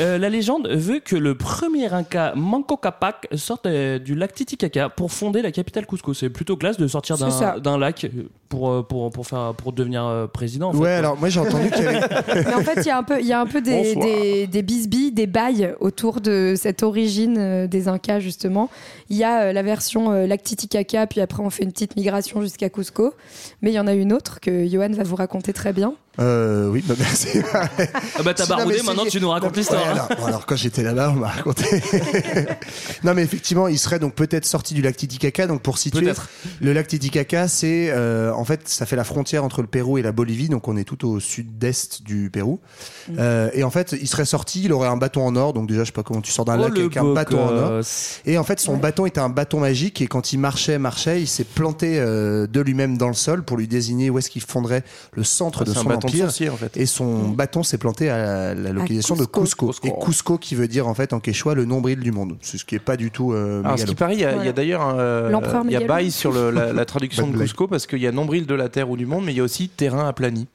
euh, 0.00 0.18
la 0.18 0.28
légende 0.28 0.68
veut 0.68 1.00
que 1.00 1.16
le 1.16 1.36
premier 1.36 1.86
Inca 1.92 2.32
Manco 2.34 2.76
Capac 2.76 3.28
sorte 3.34 3.66
euh, 3.66 3.98
du 3.98 4.14
lac 4.14 4.32
Titicaca 4.34 4.88
pour 4.88 5.12
fonder 5.12 5.42
la 5.42 5.52
capitale 5.52 5.86
Cusco. 5.86 6.14
C'est 6.14 6.30
plutôt 6.30 6.56
classe 6.56 6.76
de 6.78 6.86
sortir 6.86 7.16
d'un 7.60 7.78
lac 7.78 8.06
pour, 8.48 8.70
euh, 8.70 8.82
pour, 8.82 9.10
pour, 9.10 9.26
faire, 9.26 9.54
pour 9.56 9.72
devenir 9.72 10.04
euh, 10.04 10.26
président. 10.26 10.68
en 10.68 10.72
fait, 10.72 10.78
Ouais, 10.78 10.84
quoi. 10.88 10.96
alors 10.98 11.16
moi 11.18 11.28
j'ai 11.28 11.40
entendu 11.40 11.70
qu'il 11.70 11.84
y 11.84 11.86
avait. 11.86 12.00
Mais 12.46 12.54
en 12.54 12.60
fait, 12.60 12.80
il 12.80 12.86
y 12.86 12.90
a 12.90 12.98
un 12.98 13.02
peu, 13.02 13.20
il 13.20 13.26
y 13.26 13.32
a 13.32 13.40
un 13.40 13.46
peu 13.46 13.60
des, 13.60 13.94
des, 13.94 14.46
des 14.46 14.62
bisbilles, 14.62 15.12
des 15.12 15.26
bails 15.26 15.74
autour 15.80 16.20
de 16.20 16.54
cette 16.56 16.82
origine 16.82 17.36
euh, 17.38 17.66
des 17.66 17.88
Incas, 17.88 18.20
justement. 18.20 18.70
Il 19.10 19.16
y 19.16 19.24
a 19.24 19.42
euh, 19.44 19.52
la 19.52 19.62
version 19.62 20.12
euh, 20.12 20.26
lac 20.26 20.42
Titicaca, 20.42 21.06
puis 21.06 21.20
après 21.20 21.41
on 21.42 21.50
fait 21.50 21.64
une 21.64 21.72
petite 21.72 21.96
migration 21.96 22.40
jusqu'à 22.42 22.70
Cusco. 22.70 23.14
Mais 23.60 23.70
il 23.70 23.74
y 23.74 23.80
en 23.80 23.86
a 23.86 23.94
une 23.94 24.12
autre 24.12 24.40
que 24.40 24.66
Johan 24.66 24.90
va 24.90 25.02
vous 25.02 25.16
raconter 25.16 25.52
très 25.52 25.72
bien. 25.72 25.94
Euh, 26.20 26.68
oui, 26.68 26.84
bah 26.86 26.94
merci. 26.98 27.38
Ah 27.54 28.22
bah 28.22 28.34
t'as 28.34 28.46
baroudé, 28.46 28.82
maintenant 28.82 29.06
tu 29.06 29.20
nous 29.20 29.30
racontes 29.30 29.52
Ouais, 29.52 29.58
l'histoire. 29.58 30.08
hein. 30.10 30.16
alors, 30.26 30.44
quand 30.44 30.56
j'étais 30.56 30.82
là-bas, 30.82 31.10
on 31.14 31.20
m'a 31.20 31.28
raconté. 31.28 31.64
non, 33.04 33.14
mais 33.14 33.22
effectivement, 33.22 33.66
il 33.68 33.78
serait 33.78 33.98
donc 33.98 34.14
peut-être 34.14 34.44
sorti 34.44 34.74
du 34.74 34.82
lac 34.82 34.96
Titicaca. 34.96 35.46
Donc 35.46 35.62
pour 35.62 35.78
situer, 35.78 36.12
le 36.60 36.72
lac 36.72 36.86
Titicaca, 36.86 37.48
c'est 37.48 37.90
euh, 37.90 38.32
en 38.34 38.44
fait, 38.44 38.68
ça 38.68 38.84
fait 38.84 38.96
la 38.96 39.04
frontière 39.04 39.42
entre 39.42 39.62
le 39.62 39.68
Pérou 39.68 39.96
et 39.98 40.02
la 40.02 40.12
Bolivie. 40.12 40.48
Donc 40.48 40.68
on 40.68 40.76
est 40.76 40.84
tout 40.84 41.06
au 41.08 41.18
sud-est 41.18 42.02
du 42.02 42.28
Pérou. 42.30 42.60
Mm. 43.08 43.16
Euh, 43.18 43.50
et 43.54 43.64
en 43.64 43.70
fait, 43.70 43.94
il 43.98 44.06
serait 44.06 44.26
sorti, 44.26 44.64
il 44.64 44.72
aurait 44.72 44.88
un 44.88 44.98
bâton 44.98 45.26
en 45.26 45.34
or. 45.34 45.54
Donc 45.54 45.68
déjà, 45.68 45.80
je 45.80 45.86
sais 45.86 45.92
pas 45.92 46.02
comment 46.02 46.20
tu 46.20 46.30
sors 46.32 46.44
d'un 46.44 46.58
Oh, 46.58 46.64
lac 46.68 46.78
avec 46.78 46.96
un 46.98 47.14
bâton 47.14 47.42
en 47.42 47.56
or. 47.56 47.80
Et 48.26 48.36
en 48.36 48.44
fait, 48.44 48.60
son 48.60 48.76
bâton 48.76 49.06
était 49.06 49.20
un 49.20 49.30
bâton 49.30 49.60
magique 49.60 50.02
et 50.02 50.06
quand 50.06 50.32
il 50.34 50.38
marchait, 50.38 50.78
marchait, 50.78 51.22
il 51.22 51.26
s'est 51.26 51.44
planté 51.44 51.98
euh, 51.98 52.46
de 52.46 52.60
lui-même 52.60 52.98
dans 52.98 53.08
le 53.08 53.14
sol 53.14 53.42
pour 53.42 53.56
lui 53.56 53.66
désigner 53.66 54.10
où 54.10 54.18
est-ce 54.18 54.28
qu'il 54.28 54.42
fondrait 54.42 54.84
le 55.14 55.24
centre 55.24 55.64
de 55.64 55.72
C'est 55.72 55.78
un 55.78 55.82
son 55.82 55.88
sorcier 56.08 56.48
en 56.48 56.56
fait. 56.56 56.76
Et 56.76 56.86
son 56.86 57.28
bâton 57.28 57.62
s'est 57.62 57.78
planté 57.78 58.10
à 58.10 58.54
la, 58.54 58.72
localisation 58.72 59.16
de 59.16 59.24
Cusco. 59.24 59.68
Cusco. 59.68 59.86
Et 59.88 59.92
Cusco 60.04 60.38
qui 60.38 60.54
veut 60.54 60.68
dire 60.68 60.88
en 60.88 60.94
fait 60.94 61.12
en 61.12 61.20
quechua 61.20 61.54
le 61.54 61.64
nombril 61.64 62.00
du 62.00 62.12
monde. 62.12 62.36
C'est 62.40 62.58
ce 62.58 62.64
qui 62.64 62.74
est 62.74 62.80
pas 62.80 62.96
du 62.96 63.10
tout 63.10 63.32
euh, 63.32 63.62
Alors, 63.64 63.78
ce 63.78 63.84
qui 63.84 63.94
paraît, 63.94 64.14
il 64.14 64.20
y 64.20 64.24
a, 64.24 64.52
d'ailleurs 64.52 64.82
un, 64.82 64.98
euh, 64.98 65.30
il 65.30 65.70
y 65.70 65.76
a 65.76 65.80
mégalo. 65.80 65.86
bail 65.86 66.10
sur 66.10 66.32
le- 66.32 66.50
la, 66.50 66.72
la 66.72 66.84
traduction 66.84 67.26
de. 67.28 67.38
Cusco 67.38 67.66
parce 67.66 67.86
qu'il 67.86 68.00
y 68.00 68.06
a 68.06 68.12
nombril 68.12 68.46
de 68.46 68.54
la 68.54 68.68
terre 68.68 68.90
ou 68.90 68.96
du 68.96 69.06
monde, 69.06 69.24
mais 69.24 69.32
il 69.32 69.36
y 69.36 69.40
a 69.40 69.44
aussi 69.44 69.68
terrain 69.68 70.08
aplani. 70.08 70.46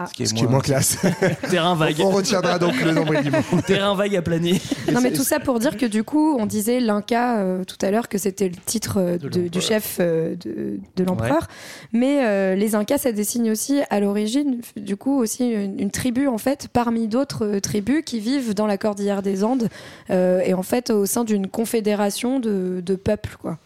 Ah. 0.00 0.06
Ce 0.06 0.12
qui 0.14 0.22
est 0.22 0.26
Ce 0.26 0.34
qui 0.34 0.44
est 0.44 0.46
moins 0.46 0.60
classe. 0.60 0.98
Terrain 1.50 1.74
vague. 1.74 1.96
On 2.00 2.10
retiendra 2.10 2.58
donc 2.58 2.80
le 2.82 2.92
nombril 2.92 3.22
du 3.22 3.30
monde. 3.30 3.64
Terrain 3.66 3.94
vague 3.94 4.14
aplani. 4.16 4.60
Non, 4.92 5.00
mais 5.00 5.12
tout 5.12 5.24
ça 5.24 5.40
pour 5.40 5.58
dire 5.58 5.76
que 5.76 5.86
du 5.86 6.04
coup, 6.04 6.36
on 6.38 6.46
disait 6.46 6.80
l'Inca 6.80 7.38
euh, 7.38 7.64
tout 7.64 7.76
à 7.82 7.90
l'heure 7.90 8.08
que 8.08 8.18
c'était 8.18 8.48
le 8.48 8.54
titre 8.66 8.98
euh, 8.98 9.18
De 9.18 9.28
de- 9.28 9.48
du 9.48 9.60
chef 9.60 9.98
euh, 10.00 10.34
de, 10.36 10.78
de 10.96 11.04
l'empereur. 11.04 11.48
Mais 11.92 12.24
euh, 12.24 12.54
les 12.54 12.74
Incas, 12.74 12.98
ça 12.98 13.12
désigne 13.12 13.50
aussi 13.50 13.80
à 13.90 14.00
l'origine, 14.00 14.60
du 14.76 14.96
coup, 14.96 15.18
aussi 15.18 15.50
une, 15.50 15.78
une 15.80 15.90
tribu 15.90 16.26
en 16.28 16.38
fait, 16.38 16.68
parmi 16.72 17.08
d'autres 17.08 17.44
euh, 17.44 17.60
tribus 17.60 18.02
qui 18.04 18.20
vivent 18.20 18.54
dans 18.54 18.66
la 18.66 18.78
cordillère 18.78 19.22
des 19.22 19.42
Andes 19.44 19.68
euh, 20.10 20.40
et 20.44 20.54
en 20.54 20.62
fait 20.62 20.90
au 20.90 21.06
sein 21.06 21.24
d'une 21.24 21.46
confédération 21.48 22.40
de, 22.40 22.82
de 22.84 22.94
peuples, 22.94 23.36
quoi. 23.40 23.58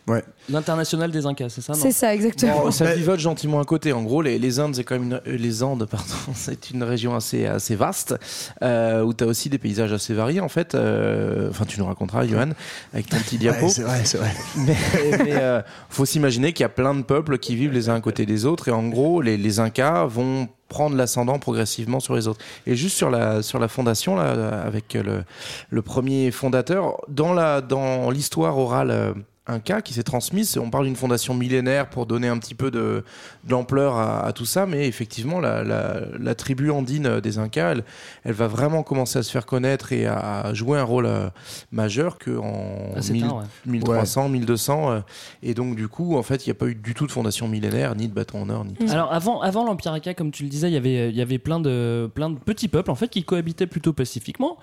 L'international 0.49 1.11
des 1.11 1.25
Incas, 1.27 1.49
c'est 1.51 1.61
ça 1.61 1.73
non? 1.73 1.79
C'est 1.81 1.93
ça, 1.93 2.15
exactement. 2.15 2.65
Bon, 2.65 2.71
ça 2.71 2.87
pivote 2.93 3.21
gentiment 3.21 3.61
à 3.61 3.65
côté. 3.65 3.93
En 3.93 4.03
gros, 4.03 4.23
les, 4.23 4.39
les 4.39 4.59
Indes, 4.59 4.75
c'est 4.75 4.83
quand 4.85 4.95
même 4.99 5.05
une- 5.05 5.21
euh, 5.27 5.37
les 5.37 5.63
Andes, 5.63 5.87
pardon, 5.91 6.07
c'est 6.35 6.71
une 6.71 6.83
région 6.83 7.15
assez 7.15 7.47
assez 7.47 7.75
vaste 7.75 8.15
euh, 8.63 9.03
où 9.03 9.13
tu 9.15 9.25
as 9.25 9.27
aussi 9.27 9.49
des 9.49 9.59
paysages 9.59 9.93
assez 9.93 10.15
variés 10.15 10.41
en 10.41 10.49
fait. 10.49 10.75
Euh, 10.75 11.51
Enfin, 11.51 11.65
tu 11.65 11.79
nous 11.79 11.87
raconteras, 11.87 12.27
Johan, 12.27 12.51
avec 12.93 13.09
ton 13.09 13.19
petit 13.19 13.39
diapo. 13.39 13.67
Ouais, 13.67 13.71
c'est 13.71 13.83
vrai, 13.83 14.05
c'est 14.05 14.19
vrai. 14.19 14.33
mais 14.57 14.77
mais, 15.25 15.35
euh, 15.35 15.61
faut 15.91 16.05
s'imaginer 16.05 16.53
qu'il 16.53 16.63
y 16.63 16.65
a 16.65 16.71
plein 16.71 16.95
de 16.95 17.03
peuples 17.03 17.39
qui 17.39 17.57
vivent 17.57 17.73
les 17.73 17.89
uns 17.89 17.95
à 17.95 18.01
côté 18.01 18.27
des 18.27 18.47
autres 18.47 18.69
et 18.69 18.73
en 18.73 18.89
gros, 18.89 19.21
les, 19.21 19.37
les 19.37 19.61
Incas 19.61 20.07
vont 20.07 20.49
prendre 20.69 20.97
l'ascendant 20.97 21.39
progressivement 21.39 22.01
sur 22.01 22.15
les 22.15 22.29
autres. 22.29 22.41
Et 22.67 22.77
juste 22.77 22.97
sur 22.97 23.11
la 23.11 23.43
sur 23.43 23.59
la 23.59 23.69
fondation 23.69 24.17
là, 24.17 24.63
avec 24.63 24.95
le 24.95 25.25
le 25.69 25.83
premier 25.83 26.31
fondateur 26.31 26.97
dans 27.09 27.35
la 27.35 27.61
dans 27.61 28.11
l'histoire 28.11 28.57
orale. 28.57 29.15
Euh, 29.49 29.53
Inca 29.55 29.83
qui 29.83 29.93
s'est 29.95 30.03
transmise, 30.03 30.57
on 30.59 30.71
parle 30.71 30.85
d'une 30.87 30.97
fondation 30.97 31.35
millénaire 31.35 31.89
pour 31.91 32.07
donner 32.07 32.29
un 32.29 32.39
petit 32.39 32.55
peu 32.55 32.71
de, 32.71 33.05
d'ampleur 33.45 33.97
à, 33.97 34.25
à 34.27 34.33
tout 34.33 34.45
ça, 34.47 34.67
mais 34.67 34.87
effectivement 34.87 35.41
la, 35.41 35.65
la, 35.65 36.01
la 36.19 36.35
tribu 36.35 36.71
andine 36.71 37.21
des 37.21 37.39
Incas, 37.39 37.73
elle, 37.73 37.85
elle 38.25 38.33
va 38.35 38.47
vraiment 38.47 38.83
commencer 38.83 39.19
à 39.19 39.23
se 39.23 39.31
faire 39.31 39.47
connaître 39.47 39.93
et 39.93 40.07
à, 40.07 40.41
à 40.43 40.55
jouer 40.55 40.79
un 40.79 40.85
rôle 40.85 41.07
euh, 41.07 41.29
majeur 41.73 42.19
qu'en 42.19 42.93
Ah, 42.97 43.03
c'est 43.03 43.13
1000 43.13 43.25
un, 43.25 43.29
ouais. 43.33 43.45
1300, 43.67 44.29
1200. 44.29 44.91
euh, 44.93 45.01
et 45.43 45.55
donc, 45.55 45.77
du 45.77 45.89
coup, 45.89 46.17
en 46.17 46.23
fait, 46.23 46.47
il 46.47 46.49
n'y 46.51 46.53
a 46.53 46.55
pas 46.55 46.67
eu 46.67 46.75
du 46.75 46.95
tout 46.95 47.07
de 47.07 47.13
fondation 47.13 47.49
millénaire, 47.49 47.95
ni 47.97 48.09
de 48.09 48.13
bâton 48.15 48.43
en 48.43 48.49
or, 48.51 48.65
ni. 48.65 48.75
Alors 48.91 49.13
avant, 49.13 49.41
avant 49.41 49.65
l'Empire 49.65 49.93
Inca, 49.93 50.15
comme 50.15 50.31
tu 50.31 50.45
le 50.45 50.49
disais, 50.49 50.69
il 50.69 50.75
y 50.75 50.77
avait, 50.77 51.09
il 51.11 51.17
y 51.17 51.21
avait 51.23 51.39
plein, 51.39 51.61
de, 51.61 52.11
plein 52.15 52.31
de 52.31 52.39
petits 52.39 52.69
peuples 52.69 52.91
en 52.91 52.95
fait 52.95 53.09
qui 53.09 53.25
cohabitaient 53.25 53.67
plutôt 53.67 53.93
pacifiquement. 53.93 54.57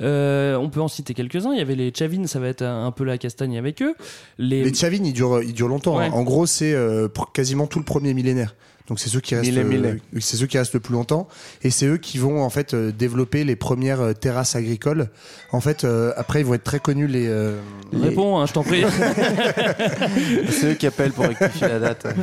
Euh, 0.00 0.56
on 0.56 0.68
peut 0.68 0.80
en 0.80 0.88
citer 0.88 1.14
quelques-uns. 1.14 1.52
Il 1.52 1.58
y 1.58 1.62
avait 1.62 1.74
les 1.74 1.92
Chavines, 1.94 2.26
ça 2.26 2.38
va 2.40 2.48
être 2.48 2.62
un, 2.62 2.86
un 2.86 2.90
peu 2.92 3.04
la 3.04 3.18
castagne 3.18 3.56
avec 3.58 3.82
eux. 3.82 3.94
Les, 4.38 4.64
Les 4.64 4.74
Chavines, 4.74 5.06
ils 5.06 5.12
durent, 5.12 5.42
ils 5.42 5.52
durent 5.52 5.68
longtemps. 5.68 5.98
Ouais. 5.98 6.06
hein. 6.06 6.12
En 6.12 6.22
gros, 6.22 6.46
c'est 6.46 6.72
euh, 6.72 7.08
quasiment 7.32 7.66
tout 7.66 7.78
le 7.78 7.84
premier 7.84 8.14
millénaire. 8.14 8.54
Donc 8.88 8.98
c'est 9.00 9.10
ceux 9.10 9.20
qui 9.20 9.34
restent, 9.34 9.50
euh, 9.84 9.96
c'est 10.20 10.36
ceux 10.36 10.46
qui 10.46 10.56
restent 10.58 10.72
le 10.74 10.80
plus 10.80 10.94
longtemps, 10.94 11.28
et 11.62 11.70
c'est 11.70 11.86
eux 11.86 11.98
qui 11.98 12.16
vont 12.18 12.42
en 12.42 12.48
fait 12.50 12.72
euh, 12.72 12.90
développer 12.90 13.44
les 13.44 13.54
premières 13.54 14.00
euh, 14.00 14.12
terrasses 14.14 14.56
agricoles. 14.56 15.08
En 15.52 15.60
fait, 15.60 15.84
euh, 15.84 16.12
après 16.16 16.40
ils 16.40 16.46
vont 16.46 16.54
être 16.54 16.64
très 16.64 16.80
connus 16.80 17.06
les. 17.06 17.26
euh, 17.28 17.58
les- 17.92 18.08
Réponds, 18.08 18.38
hein, 18.38 18.46
je 18.46 18.52
t'en 18.54 18.62
prie. 18.62 18.84
C'est 20.50 20.72
eux 20.72 20.74
qui 20.74 20.86
appellent 20.86 21.12
pour 21.12 21.26
rectifier 21.26 21.68
la 21.68 21.78
date. 21.78 22.06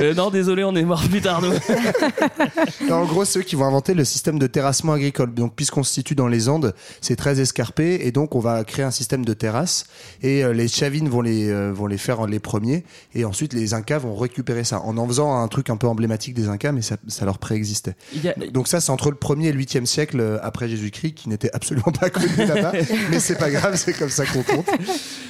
Euh, 0.00 0.14
non, 0.14 0.30
désolé, 0.30 0.64
on 0.64 0.74
est 0.76 0.82
mort 0.84 1.02
plus 1.08 1.20
tard. 1.20 1.42
nous. 1.42 1.52
Non, 2.88 2.96
en 2.96 3.04
gros, 3.04 3.24
c'est 3.24 3.40
eux 3.40 3.42
qui 3.42 3.54
vont 3.56 3.64
inventer 3.66 3.94
le 3.94 4.04
système 4.04 4.38
de 4.38 4.46
terrassement 4.46 4.92
agricole. 4.94 5.32
Donc, 5.34 5.54
puisqu'on 5.54 5.82
se 5.82 5.92
situe 5.92 6.14
dans 6.14 6.26
les 6.28 6.48
Andes, 6.48 6.74
c'est 7.00 7.16
très 7.16 7.40
escarpé, 7.40 8.00
et 8.06 8.12
donc 8.12 8.34
on 8.34 8.40
va 8.40 8.64
créer 8.64 8.84
un 8.84 8.90
système 8.90 9.24
de 9.24 9.32
terrasse. 9.34 9.84
Et 10.22 10.42
euh, 10.44 10.52
les 10.52 10.68
Chavines 10.68 11.08
vont 11.08 11.20
les 11.20 11.48
euh, 11.50 11.70
vont 11.72 11.86
les 11.86 11.98
faire 11.98 12.20
en 12.20 12.26
les 12.26 12.38
premiers, 12.40 12.84
et 13.14 13.24
ensuite 13.24 13.52
les 13.52 13.74
Incas 13.74 13.98
vont 13.98 14.16
récupérer 14.16 14.64
ça 14.64 14.80
en 14.80 14.96
envoyant 14.96 15.09
faisant 15.10 15.34
un 15.42 15.48
truc 15.48 15.70
un 15.70 15.76
peu 15.76 15.86
emblématique 15.86 16.34
des 16.34 16.48
Incas, 16.48 16.72
mais 16.72 16.82
ça, 16.82 16.96
ça 17.08 17.24
leur 17.24 17.38
préexistait. 17.38 17.94
A- 18.24 18.46
Donc 18.50 18.68
ça, 18.68 18.80
c'est 18.80 18.90
entre 18.90 19.10
le 19.10 19.16
1er 19.16 19.46
et 19.46 19.52
le 19.52 19.60
8e 19.60 19.86
siècle 19.86 20.20
euh, 20.20 20.38
après 20.42 20.68
Jésus-Christ, 20.68 21.14
qui 21.14 21.28
n'était 21.28 21.50
absolument 21.52 21.92
pas 21.92 22.10
connu 22.10 22.28
là-bas. 22.36 22.72
mais 23.10 23.18
c'est 23.20 23.36
pas 23.38 23.50
grave, 23.50 23.76
c'est 23.76 23.92
comme 23.92 24.08
ça 24.10 24.24
qu'on 24.26 24.42
compte. 24.42 24.66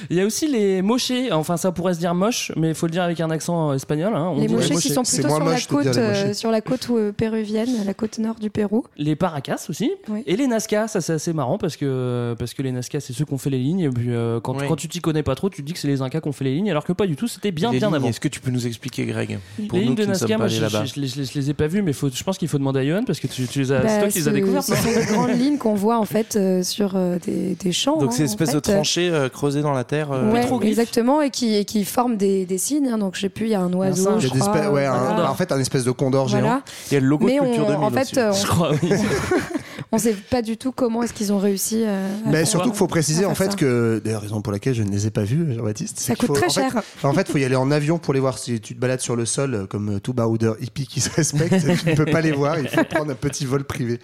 Il 0.09 0.17
y 0.17 0.21
a 0.21 0.25
aussi 0.25 0.47
les 0.47 0.81
mochés, 0.81 1.31
enfin 1.31 1.57
ça 1.57 1.71
pourrait 1.71 1.93
se 1.93 1.99
dire 1.99 2.13
moche, 2.15 2.51
mais 2.57 2.69
il 2.69 2.75
faut 2.75 2.85
le 2.87 2.91
dire 2.91 3.03
avec 3.03 3.19
un 3.19 3.29
accent 3.31 3.71
euh, 3.71 3.75
espagnol. 3.75 4.13
hein, 4.15 4.31
on 4.35 4.39
Les 4.39 4.47
mochés 4.47 4.75
qui 4.75 4.89
sont 4.93 5.03
plutôt 5.03 5.27
moins 5.27 5.37
sur 5.37 5.45
la 5.45 5.51
moche 5.53 5.67
côte, 5.67 5.85
euh, 5.97 6.33
sur 6.33 6.51
la 6.51 6.61
côte 6.61 6.87
euh, 6.91 7.11
péruvienne, 7.11 7.69
la 7.85 7.93
côte 7.93 8.19
nord 8.19 8.35
du 8.35 8.49
Pérou. 8.49 8.83
Les 8.97 9.15
paracas 9.15 9.65
aussi. 9.69 9.91
Oui. 10.09 10.23
Et 10.27 10.35
les 10.35 10.47
Nazca, 10.47 10.87
ça 10.87 11.01
c'est 11.01 11.13
assez 11.13 11.33
marrant 11.33 11.57
parce 11.57 11.77
que, 11.77 12.35
parce 12.37 12.53
que 12.53 12.61
les 12.61 12.71
Nazca 12.71 12.99
c'est 12.99 13.13
ceux 13.13 13.25
qui 13.25 13.33
ont 13.33 13.37
fait 13.37 13.49
les 13.49 13.59
lignes. 13.59 13.79
Et 13.81 13.89
puis 13.89 14.07
euh, 14.11 14.39
quand, 14.39 14.57
Oui. 14.59 14.65
quand 14.67 14.75
tu 14.75 14.87
t'y 14.87 14.99
connais 15.01 15.23
pas 15.23 15.35
trop, 15.35 15.49
tu 15.49 15.61
te 15.61 15.67
dis 15.67 15.73
que 15.73 15.79
c'est 15.79 15.87
les 15.87 16.01
Incas 16.01 16.21
qui 16.21 16.27
ont 16.27 16.31
fait 16.33 16.43
les 16.45 16.55
lignes, 16.55 16.69
alors 16.71 16.83
que 16.83 16.93
pas 16.93 17.07
du 17.07 17.15
tout, 17.15 17.27
c'était 17.27 17.51
bien 17.51 17.71
Les 17.71 17.79
bien 17.79 17.87
lignes, 17.87 17.95
avant. 17.95 18.07
Est-ce 18.09 18.19
que 18.19 18.27
tu 18.27 18.39
peux 18.41 18.51
nous 18.51 18.67
expliquer, 18.67 19.05
Greg? 19.05 19.39
Pour 19.71 19.79
les 19.79 19.85
nous 19.85 19.89
lignes 19.91 19.97
de 19.97 20.03
qui 20.03 20.09
ne 20.09 20.13
sommes 20.13 20.29
Nazca, 20.29 20.35
pas 20.35 20.37
moi 20.37 20.45
allés 20.47 20.59
là-bas. 20.59 20.85
je- 20.85 20.93
je 20.95 20.99
les- 21.01 21.07
je 21.07 21.23
je 21.23 21.39
les 21.39 21.49
ai 21.49 21.53
pas 21.53 21.67
vues, 21.67 21.81
mais 21.81 21.93
faut, 21.93 22.09
je 22.13 22.23
pense 22.23 22.37
qu'il 22.37 22.47
faut 22.47 22.57
demander 22.59 22.79
à 22.81 22.85
Johan 22.85 23.03
parce 23.05 23.19
que 23.19 23.27
tu, 23.27 23.47
tu 23.47 23.59
les 23.59 23.71
as, 23.71 23.79
Bah, 23.79 23.87
c'est 23.89 23.99
toi 23.99 24.07
qui 24.09 24.19
les 24.19 24.27
as 24.27 24.31
ce- 24.31 24.35
découvertes. 24.35 24.65
Ce 24.65 24.75
sont 24.75 24.83
des 24.99 25.05
grandes 25.13 25.39
lignes 25.39 25.57
qu'on 25.57 25.73
voit 25.73 25.97
en 25.97 26.05
fait 26.05 26.35
euh, 26.35 26.61
sur 26.63 26.91
euh, 26.95 27.17
des, 27.25 27.55
des 27.55 27.71
champs. 27.71 27.97
Donc 27.97 28.09
hein, 28.09 28.13
c'est 28.15 28.21
en 28.23 28.25
espèce 28.25 28.49
de 28.49 28.53
fait. 28.55 28.61
tranchée 28.73 29.09
euh, 29.09 29.29
creusée 29.29 29.61
dans 29.61 29.73
la 29.73 29.83
terre. 29.83 30.11
euh, 30.11 30.31
Ouais, 30.31 30.45
exactement, 30.67 31.21
et 31.21 31.29
qui, 31.31 31.55
et 31.55 31.65
qui 31.65 31.83
forment 31.85 32.17
des, 32.17 32.45
des 32.45 32.57
signes. 32.57 32.87
hein. 32.89 32.97
donc 32.97 33.15
je 33.15 33.21
sais 33.21 33.29
plus, 33.29 33.45
il 33.47 33.51
y 33.51 33.55
a 33.55 33.61
un 33.61 33.73
oiseau. 33.73 34.19
je 34.19 34.27
crois, 34.27 34.69
ouais, 34.69 34.85
euh, 34.85 34.91
un- 34.91 35.25
en 35.29 35.35
fait, 35.35 35.51
un 35.51 35.59
espèce 35.59 35.83
de 35.85 35.91
condor 35.91 36.27
géant. 36.27 36.39
Voilà. 36.41 36.61
Il 36.89 36.93
y 36.93 36.97
a 36.97 36.99
le 36.99 37.07
logo 37.07 37.25
Mais 37.25 37.37
de 37.37 37.41
on, 37.41 37.45
Culture 37.45 37.65
2000 37.67 37.83
en 37.83 37.89
fait, 37.91 38.19
oui. 39.91 39.97
on 39.97 39.97
sait 39.97 40.13
pas 40.13 40.41
du 40.41 40.57
tout 40.57 40.71
comment 40.71 41.03
est-ce 41.03 41.13
qu'ils 41.13 41.31
ont 41.33 41.37
réussi. 41.37 41.83
euh, 41.85 42.07
à 42.25 42.29
Mais 42.29 42.45
surtout 42.45 42.69
qu'il 42.69 42.77
faut 42.77 42.87
préciser 42.87 43.25
en 43.25 43.35
fait 43.35 43.51
ça. 43.51 43.57
que, 43.57 44.01
d'ailleurs, 44.03 44.21
raison 44.21 44.41
pour 44.41 44.51
laquelle 44.53 44.73
je 44.73 44.83
ne 44.83 44.89
les 44.89 45.07
ai 45.07 45.11
pas 45.11 45.23
vus, 45.23 45.53
Jean-Baptiste. 45.55 45.97
c'est 45.99 46.07
Ça 46.07 46.15
coûte 46.15 46.27
faut- 46.27 46.33
très 46.33 46.47
en 46.47 46.49
fait- 46.49 46.61
cher. 46.61 46.81
En 47.03 47.13
fait, 47.13 47.27
il 47.27 47.31
faut 47.31 47.37
y 47.37 47.45
aller 47.45 47.55
en 47.55 47.71
avion 47.71 47.97
pour 47.99 48.13
les 48.13 48.19
voir. 48.19 48.37
Si 48.37 48.59
tu 48.61 48.75
te 48.75 48.79
balades 48.79 49.01
sur 49.01 49.15
le 49.15 49.25
sol, 49.25 49.53
euh, 49.53 49.65
comme 49.67 49.95
euh, 49.95 49.99
tout 49.99 50.13
baroudeur 50.13 50.55
hippie 50.61 50.87
qui 50.87 51.01
se 51.01 51.09
respecte, 51.09 51.55
tu 51.83 51.89
ne 51.89 51.95
peux 51.95 52.05
pas 52.05 52.21
les 52.21 52.31
voir. 52.31 52.59
Il 52.59 52.67
faut 52.67 52.83
prendre 52.83 53.11
un 53.11 53.15
petit 53.15 53.45
vol 53.45 53.63
privé. 53.63 53.99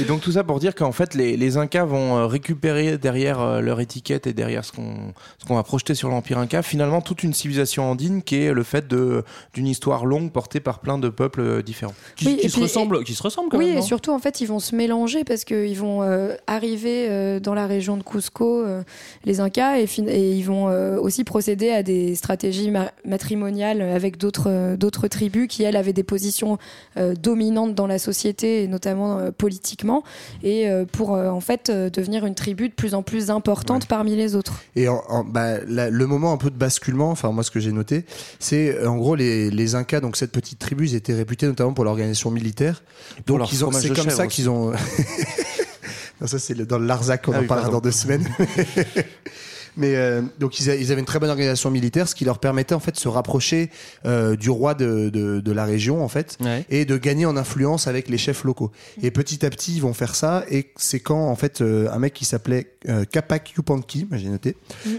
Et 0.00 0.04
donc 0.04 0.20
tout 0.20 0.32
ça 0.32 0.44
pour 0.44 0.60
dire 0.60 0.74
qu'en 0.74 0.92
fait 0.92 1.14
les, 1.14 1.36
les 1.36 1.56
Incas 1.56 1.84
vont 1.84 2.26
récupérer 2.28 2.96
derrière 2.98 3.60
leur 3.60 3.80
étiquette 3.80 4.26
et 4.26 4.32
derrière 4.32 4.64
ce 4.64 4.72
qu'on 4.72 5.12
ce 5.38 5.44
qu'on 5.46 5.56
va 5.56 5.62
projeter 5.62 5.94
sur 5.94 6.08
l'Empire 6.08 6.38
Inca 6.38 6.62
finalement 6.62 7.00
toute 7.00 7.22
une 7.22 7.34
civilisation 7.34 7.90
andine 7.90 8.22
qui 8.22 8.36
est 8.36 8.52
le 8.52 8.62
fait 8.62 8.86
de 8.86 9.24
d'une 9.54 9.66
histoire 9.66 10.06
longue 10.06 10.30
portée 10.30 10.60
par 10.60 10.78
plein 10.78 10.98
de 10.98 11.08
peuples 11.08 11.62
différents. 11.62 11.94
qui, 12.16 12.26
Oui, 12.26 12.36
qui 12.36 12.46
et 12.46 12.48
se 12.48 12.60
ressemblent, 12.60 13.02
qui 13.04 13.14
se 13.14 13.22
ressemblent 13.22 13.48
quand 13.50 13.58
Oui, 13.58 13.66
même. 13.66 13.74
et 13.78 13.80
non? 13.80 13.86
surtout, 13.86 14.12
en 14.12 14.18
fait, 14.18 14.40
ils 14.40 14.46
vont 14.46 14.60
se 14.60 14.74
mélanger 14.92 15.24
parce 15.24 15.44
qu'ils 15.44 15.76
vont 15.78 16.02
euh, 16.02 16.34
arriver 16.46 17.06
euh, 17.08 17.40
dans 17.40 17.54
la 17.54 17.66
région 17.66 17.96
de 17.96 18.02
Cusco, 18.02 18.62
euh, 18.62 18.82
les 19.24 19.40
Incas, 19.40 19.78
et, 19.78 19.86
ils 20.32 20.42
vont 20.42 20.68
euh, 20.68 20.98
aussi 20.98 21.24
procéder 21.24 21.70
à 21.70 21.82
des 21.82 22.14
stratégies 22.14 22.70
ma- 22.70 22.92
matrimoniales 23.06 23.80
avec 23.80 24.18
d'autres 24.18 24.48
euh, 24.48 25.08
tribus 25.08 25.48
qui, 25.48 25.62
elles, 25.62 25.76
avaient 25.76 25.92
des 25.94 26.02
positions 26.02 26.58
euh, 26.98 27.14
dominantes 27.14 27.74
dans 27.74 27.86
la 27.86 27.98
société, 27.98 28.62
et 28.64 28.68
notamment 28.68 29.18
euh, 29.18 29.30
politiquement, 29.30 30.02
et 30.42 30.68
euh, 30.68 30.84
pour, 30.84 31.14
euh, 31.14 31.30
en 31.30 31.40
fait, 31.40 31.70
euh, 31.70 31.88
devenir 31.90 32.26
une 32.26 32.34
tribu 32.34 32.68
de 32.68 32.74
plus 32.74 32.94
en 32.94 33.02
plus 33.02 33.30
importante 33.30 33.86
parmi 33.86 34.14
les 34.14 34.34
autres. 34.36 34.62
Et 34.76 34.88
en, 34.88 35.02
en- 35.08 35.24
bah, 35.24 35.58
la- 35.66 35.88
le 35.90 36.06
moment 36.06 36.32
un 36.32 36.36
peu 36.36 36.50
de 36.50 36.56
basculement, 36.56 37.10
enfin 37.10 37.30
moi 37.32 37.42
ce 37.44 37.50
que 37.50 37.60
j'ai 37.60 37.72
noté, 37.72 38.04
c'est 38.38 38.84
en 38.86 38.96
gros 38.98 39.14
les, 39.14 39.50
les 39.50 39.74
Incas, 39.74 40.00
donc 40.00 40.16
cette 40.16 40.32
petite 40.32 40.58
tribu, 40.58 40.86
ils 40.86 40.94
étaient 40.94 41.14
réputés 41.14 41.46
notamment 41.46 41.72
pour 41.72 41.84
l'organisation 41.84 42.30
militaire. 42.30 42.82
Donc 43.26 43.38
c'est 43.80 43.88
comme 43.94 44.10
ça 44.10 44.26
qu'ils 44.26 44.50
ont. 44.50 44.72
non, 46.20 46.26
ça 46.26 46.38
c'est 46.38 46.54
dans 46.54 46.78
le 46.78 46.86
Larzac, 46.86 47.26
on 47.28 47.32
Ah 47.32 47.38
en 47.38 47.40
oui, 47.40 47.46
parlera 47.46 47.66
pardon. 47.66 47.78
dans 47.78 47.82
deux 47.82 47.92
semaines. 47.92 48.28
Mais 49.76 49.96
euh, 49.96 50.20
donc 50.38 50.60
ils, 50.60 50.68
a- 50.70 50.74
ils 50.76 50.92
avaient 50.92 51.00
une 51.00 51.06
très 51.06 51.18
bonne 51.18 51.30
organisation 51.30 51.70
militaire, 51.70 52.06
ce 52.06 52.14
qui 52.14 52.24
leur 52.26 52.38
permettait 52.38 52.74
en 52.74 52.80
fait 52.80 52.92
de 52.92 52.98
se 52.98 53.08
rapprocher 53.08 53.70
euh, 54.04 54.36
du 54.36 54.50
roi 54.50 54.74
de, 54.74 55.08
de, 55.08 55.40
de 55.40 55.52
la 55.52 55.64
région 55.64 56.04
en 56.04 56.08
fait 56.08 56.36
Ouais. 56.40 56.66
et 56.68 56.84
de 56.84 56.96
gagner 56.98 57.24
en 57.24 57.36
influence 57.38 57.86
avec 57.86 58.08
les 58.10 58.18
chefs 58.18 58.44
locaux. 58.44 58.70
Et 59.02 59.10
petit 59.10 59.46
à 59.46 59.50
petit 59.50 59.74
ils 59.76 59.80
vont 59.82 59.94
faire 59.94 60.14
ça 60.14 60.44
et 60.50 60.70
c'est 60.76 61.00
quand 61.00 61.26
en 61.28 61.36
fait 61.36 61.62
euh, 61.62 61.88
un 61.90 61.98
mec 61.98 62.12
qui 62.12 62.24
s'appelait 62.26 62.66
euh, 62.88 63.04
Capac 63.04 63.54
Yupanqui, 63.56 64.08
j'ai 64.12 64.28
noté, 64.28 64.56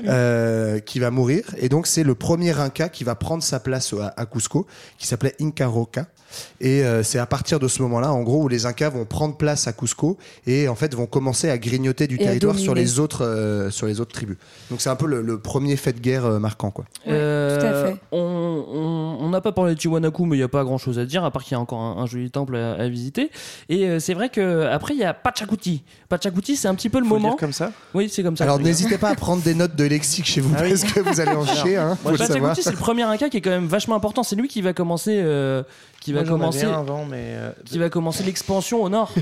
euh, 0.08 0.80
qui 0.80 1.00
va 1.00 1.12
mourir 1.12 1.44
et 1.58 1.70
donc 1.70 1.88
c'est 1.88 2.04
le 2.04 2.16
premier 2.16 2.58
Inca 2.60 2.90
qui 2.90 3.04
va 3.04 3.16
prendre 3.16 3.44
sa 3.44 3.60
place 3.60 3.94
à, 3.94 4.14
à 4.18 4.26
Cusco 4.26 4.66
qui 4.98 5.08
s'appelait 5.08 5.36
Inca 5.42 5.68
Roca. 5.68 6.08
Et 6.60 6.84
euh, 6.84 7.04
c'est 7.04 7.20
à 7.20 7.28
partir 7.28 7.60
de 7.60 7.68
ce 7.68 7.84
moment-là, 7.84 8.12
en 8.12 8.24
gros, 8.24 8.42
où 8.46 8.48
les 8.48 8.66
Incas 8.66 8.90
vont 8.90 9.06
prendre 9.06 9.38
place 9.38 9.68
à 9.68 9.74
Cusco 9.74 10.18
et 10.48 10.68
en 10.68 10.74
fait 10.74 10.96
vont 10.96 11.06
commencer 11.06 11.48
à 11.48 11.60
grignoter 11.60 12.08
du 12.08 12.16
Et 12.16 12.24
territoire 12.24 12.58
sur 12.58 12.74
les 12.74 12.98
autres 12.98 13.24
euh, 13.24 13.70
sur 13.70 13.86
les 13.86 14.00
autres 14.02 14.14
tribus. 14.14 14.38
Donc 14.70 14.82
c'est 14.82 14.90
un 14.90 14.96
peu 14.96 15.06
le, 15.08 15.22
le 15.22 15.40
premier 15.40 15.76
fait 15.76 15.94
de 15.94 16.00
guerre 16.00 16.26
euh, 16.26 16.40
marquant, 16.40 16.72
quoi. 16.72 16.86
Euh, 17.08 17.60
tout 17.60 17.66
à 17.66 17.86
fait. 17.88 17.96
On 18.12 19.30
n'a 19.30 19.42
pas 19.42 19.52
parlé 19.52 19.74
de 19.76 19.80
Tiwanaku, 19.80 20.26
mais 20.26 20.36
il 20.36 20.40
n'y 20.40 20.44
a 20.44 20.48
pas 20.48 20.64
grand 20.64 20.78
chose 20.78 21.00
à 21.00 21.06
dire, 21.06 21.24
à 21.24 21.32
part 21.32 21.44
qu'il 21.44 21.54
y 21.54 21.56
a 21.56 21.60
encore 21.60 21.80
un, 21.80 22.02
un 22.02 22.06
joli 22.06 22.30
temple 22.32 22.56
à, 22.56 22.74
à 22.74 22.88
visiter. 22.88 23.30
Et 23.70 23.88
euh, 23.88 24.00
c'est 24.00 24.14
vrai 24.14 24.30
que 24.30 24.68
après 24.68 24.94
il 24.94 25.00
y 25.00 25.04
a 25.04 25.14
Pachacuti. 25.14 25.84
Pachacuti, 26.10 26.56
c'est 26.56 26.68
un 26.68 26.76
petit 26.76 26.90
peu 26.90 27.00
le 27.00 27.06
Faut 27.06 27.16
le 27.16 27.20
moment. 27.22 27.34
dire 27.34 27.40
comme 27.40 27.54
ça 27.54 27.72
Oui, 27.94 28.10
c'est 28.10 28.24
comme 28.24 28.38
ça. 28.38 28.44
Alors 28.44 28.60
n'hésitez 28.60 28.98
pas 28.98 29.10
à 29.10 29.16
prendre 29.16 29.42
des 29.44 29.54
notes 29.56 29.76
de 29.76 29.84
lexique 29.84 30.26
chez 30.26 30.42
vous 30.42 30.54
Ah 30.58 30.62
oui. 30.64 30.70
parce 30.70 30.84
que 30.84 31.00
vous 31.00 31.20
allez 31.20 31.32
en 31.32 31.46
chier, 31.46 31.78
hein. 31.78 31.98
Pachacuti, 32.04 32.62
c'est 32.64 32.72
le 32.72 32.78
premier 32.78 33.04
Inca 33.04 33.30
qui 33.30 33.38
est 33.38 33.42
quand 33.42 33.50
même 33.50 33.68
vachement 33.68 33.96
important. 33.96 34.24
C'est 34.24 34.36
lui 34.36 34.48
qui 34.48 34.62
va 34.62 34.74
commencer, 34.74 35.20
euh, 35.24 35.64
qui 36.02 36.14
va 36.14 36.22
Moi, 36.22 36.30
commencer, 36.30 36.66
un 36.66 36.80
avant, 36.80 37.06
mais 37.06 37.18
euh, 37.36 37.52
qui 37.66 37.78
va 37.80 37.90
commencer 37.90 38.24
l'expansion 38.24 38.82
au 38.84 38.90
nord. 38.90 39.12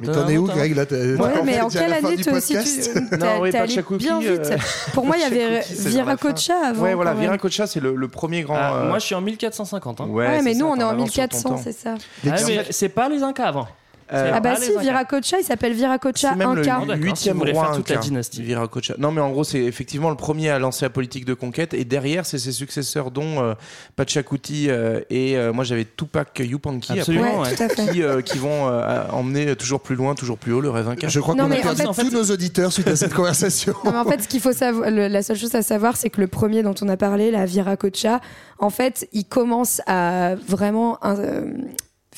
Mais 0.00 0.08
t'en 0.12 0.26
es 0.28 0.36
où, 0.36 0.46
Greg 0.46 0.74
là 0.74 0.84
Ouais, 0.90 1.16
en 1.40 1.44
mais 1.44 1.52
fait, 1.52 1.60
en 1.60 1.68
quelle 1.68 1.92
année 1.92 2.16
situes 2.16 2.30
podcast. 2.30 2.90
T'es 3.10 3.16
Non, 3.18 3.40
oui, 3.40 3.54
allé 3.54 3.82
bien 3.98 4.18
vite. 4.18 4.52
Euh, 4.88 4.90
Pour 4.94 5.06
moi, 5.06 5.16
il 5.16 5.20
y 5.20 5.24
avait 5.26 5.60
la 5.60 5.60
Viracocha 5.60 6.54
avant. 6.68 6.82
ouais, 6.82 6.94
voilà. 6.94 7.14
Viracocha, 7.14 7.66
c'est 7.66 7.80
le, 7.80 7.94
le 7.94 8.08
premier 8.08 8.42
grand. 8.42 8.56
Ah, 8.58 8.74
euh, 8.74 8.88
Moi, 8.88 8.98
je 8.98 9.06
suis 9.06 9.14
en 9.14 9.20
1450. 9.20 10.00
Hein. 10.00 10.06
Ouais, 10.08 10.42
mais 10.42 10.54
ça, 10.54 10.60
nous, 10.60 10.66
on 10.66 10.76
est 10.76 10.82
en 10.82 10.90
avance 10.90 11.10
sur 11.10 11.28
ton 11.28 11.36
1400, 11.36 11.48
temps. 11.50 11.60
c'est 11.62 11.72
ça. 11.72 11.94
Ah, 12.28 12.36
mais 12.46 12.66
c'est 12.70 12.88
pas 12.88 13.08
les 13.08 13.22
Incas 13.22 13.46
avant. 13.48 13.68
Euh, 14.12 14.30
Ah 14.34 14.40
bah 14.40 14.54
Ah, 14.56 14.60
si. 14.60 14.70
Viracocha, 14.78 15.38
il 15.40 15.44
s'appelle 15.44 15.72
Viracocha 15.72 16.30
C'est 16.30 16.36
même 16.36 16.54
le 16.54 16.62
si 16.64 16.70
huitième 17.02 17.38
voulez 17.38 17.52
roi 17.52 17.66
faire 17.66 17.76
toute 17.76 17.88
la 17.90 17.96
dynastie. 17.96 18.42
Viracocha. 18.42 18.94
Non, 18.98 19.10
mais 19.10 19.20
en 19.20 19.30
gros, 19.30 19.44
c'est 19.44 19.60
effectivement 19.60 20.10
le 20.10 20.16
premier 20.16 20.50
à 20.50 20.58
lancer 20.58 20.84
la 20.84 20.90
politique 20.90 21.24
de 21.24 21.34
conquête. 21.34 21.74
Et 21.74 21.84
derrière, 21.84 22.26
c'est 22.26 22.38
ses 22.38 22.52
successeurs, 22.52 23.10
dont 23.10 23.42
euh, 23.42 23.54
Pachacuti 23.96 24.68
euh, 24.68 25.00
et 25.10 25.36
euh, 25.36 25.52
moi 25.52 25.64
j'avais 25.64 25.84
Tupac 25.84 26.38
Yupanqui, 26.40 26.98
Absolument. 26.98 27.40
Ouais. 27.40 27.54
qui, 27.92 28.02
euh, 28.02 28.20
qui 28.20 28.38
vont 28.38 28.68
euh, 28.68 29.04
emmener 29.10 29.54
toujours 29.56 29.80
plus 29.80 29.94
loin, 29.96 30.14
toujours 30.14 30.38
plus 30.38 30.52
haut 30.52 30.60
le 30.60 30.70
rêve 30.70 30.88
Inca. 30.88 31.08
Je 31.08 31.20
crois 31.20 31.34
Non, 31.34 31.44
qu'on 31.44 31.50
a 31.52 31.54
mais 31.54 31.60
en 31.60 31.62
perdu 31.62 31.82
fait- 31.82 31.86
en 31.88 31.92
fait- 31.92 32.02
tous 32.04 32.12
nos 32.12 32.24
auditeurs 32.24 32.72
suite 32.72 32.88
à 32.88 32.96
cette 32.96 33.14
conversation. 33.14 33.74
Non, 33.84 33.92
mais 33.92 33.98
en 33.98 34.04
fait, 34.04 34.22
ce 34.22 34.28
qu'il 34.28 34.40
faut 34.40 34.52
savoir, 34.52 34.90
le- 34.90 35.08
la 35.08 35.22
seule 35.22 35.36
chose 35.36 35.54
à 35.54 35.62
savoir, 35.62 35.96
c'est 35.96 36.10
que 36.10 36.20
le 36.20 36.26
premier 36.26 36.62
dont 36.62 36.74
on 36.82 36.88
a 36.88 36.96
parlé, 36.96 37.30
la 37.30 37.46
Viracocha, 37.46 38.20
en 38.58 38.70
fait, 38.70 39.08
il 39.12 39.24
commence 39.24 39.80
à 39.86 40.34
vraiment 40.46 40.98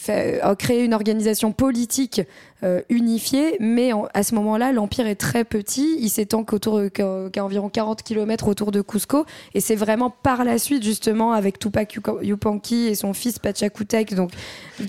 euh, 0.08 0.38
faire- 0.40 0.46
à 0.46 0.56
créer 0.56 0.84
une 0.84 0.94
organisation 0.94 1.52
politique 1.52 2.20
euh, 2.64 2.80
unifiée, 2.88 3.56
mais 3.60 3.92
en- 3.92 4.08
à 4.14 4.22
ce 4.22 4.34
moment-là, 4.36 4.72
l'empire 4.72 5.06
est 5.06 5.14
très 5.16 5.44
petit. 5.44 5.96
Il 6.00 6.08
s'étend 6.08 6.44
qu'autour 6.44 6.78
de- 6.80 6.88
qu'à 6.88 7.44
environ 7.44 7.68
40 7.68 8.02
km 8.02 8.48
autour 8.48 8.72
de 8.72 8.80
Cusco, 8.80 9.26
et 9.54 9.60
c'est 9.60 9.74
vraiment 9.76 10.10
par 10.10 10.44
la 10.44 10.58
suite, 10.58 10.82
justement, 10.82 11.32
avec 11.32 11.58
Tupac 11.58 11.98
Yupanqui 12.22 12.86
et 12.86 12.94
son 12.94 13.12
fils 13.12 13.38
Pachacutec, 13.38 14.14
donc 14.14 14.30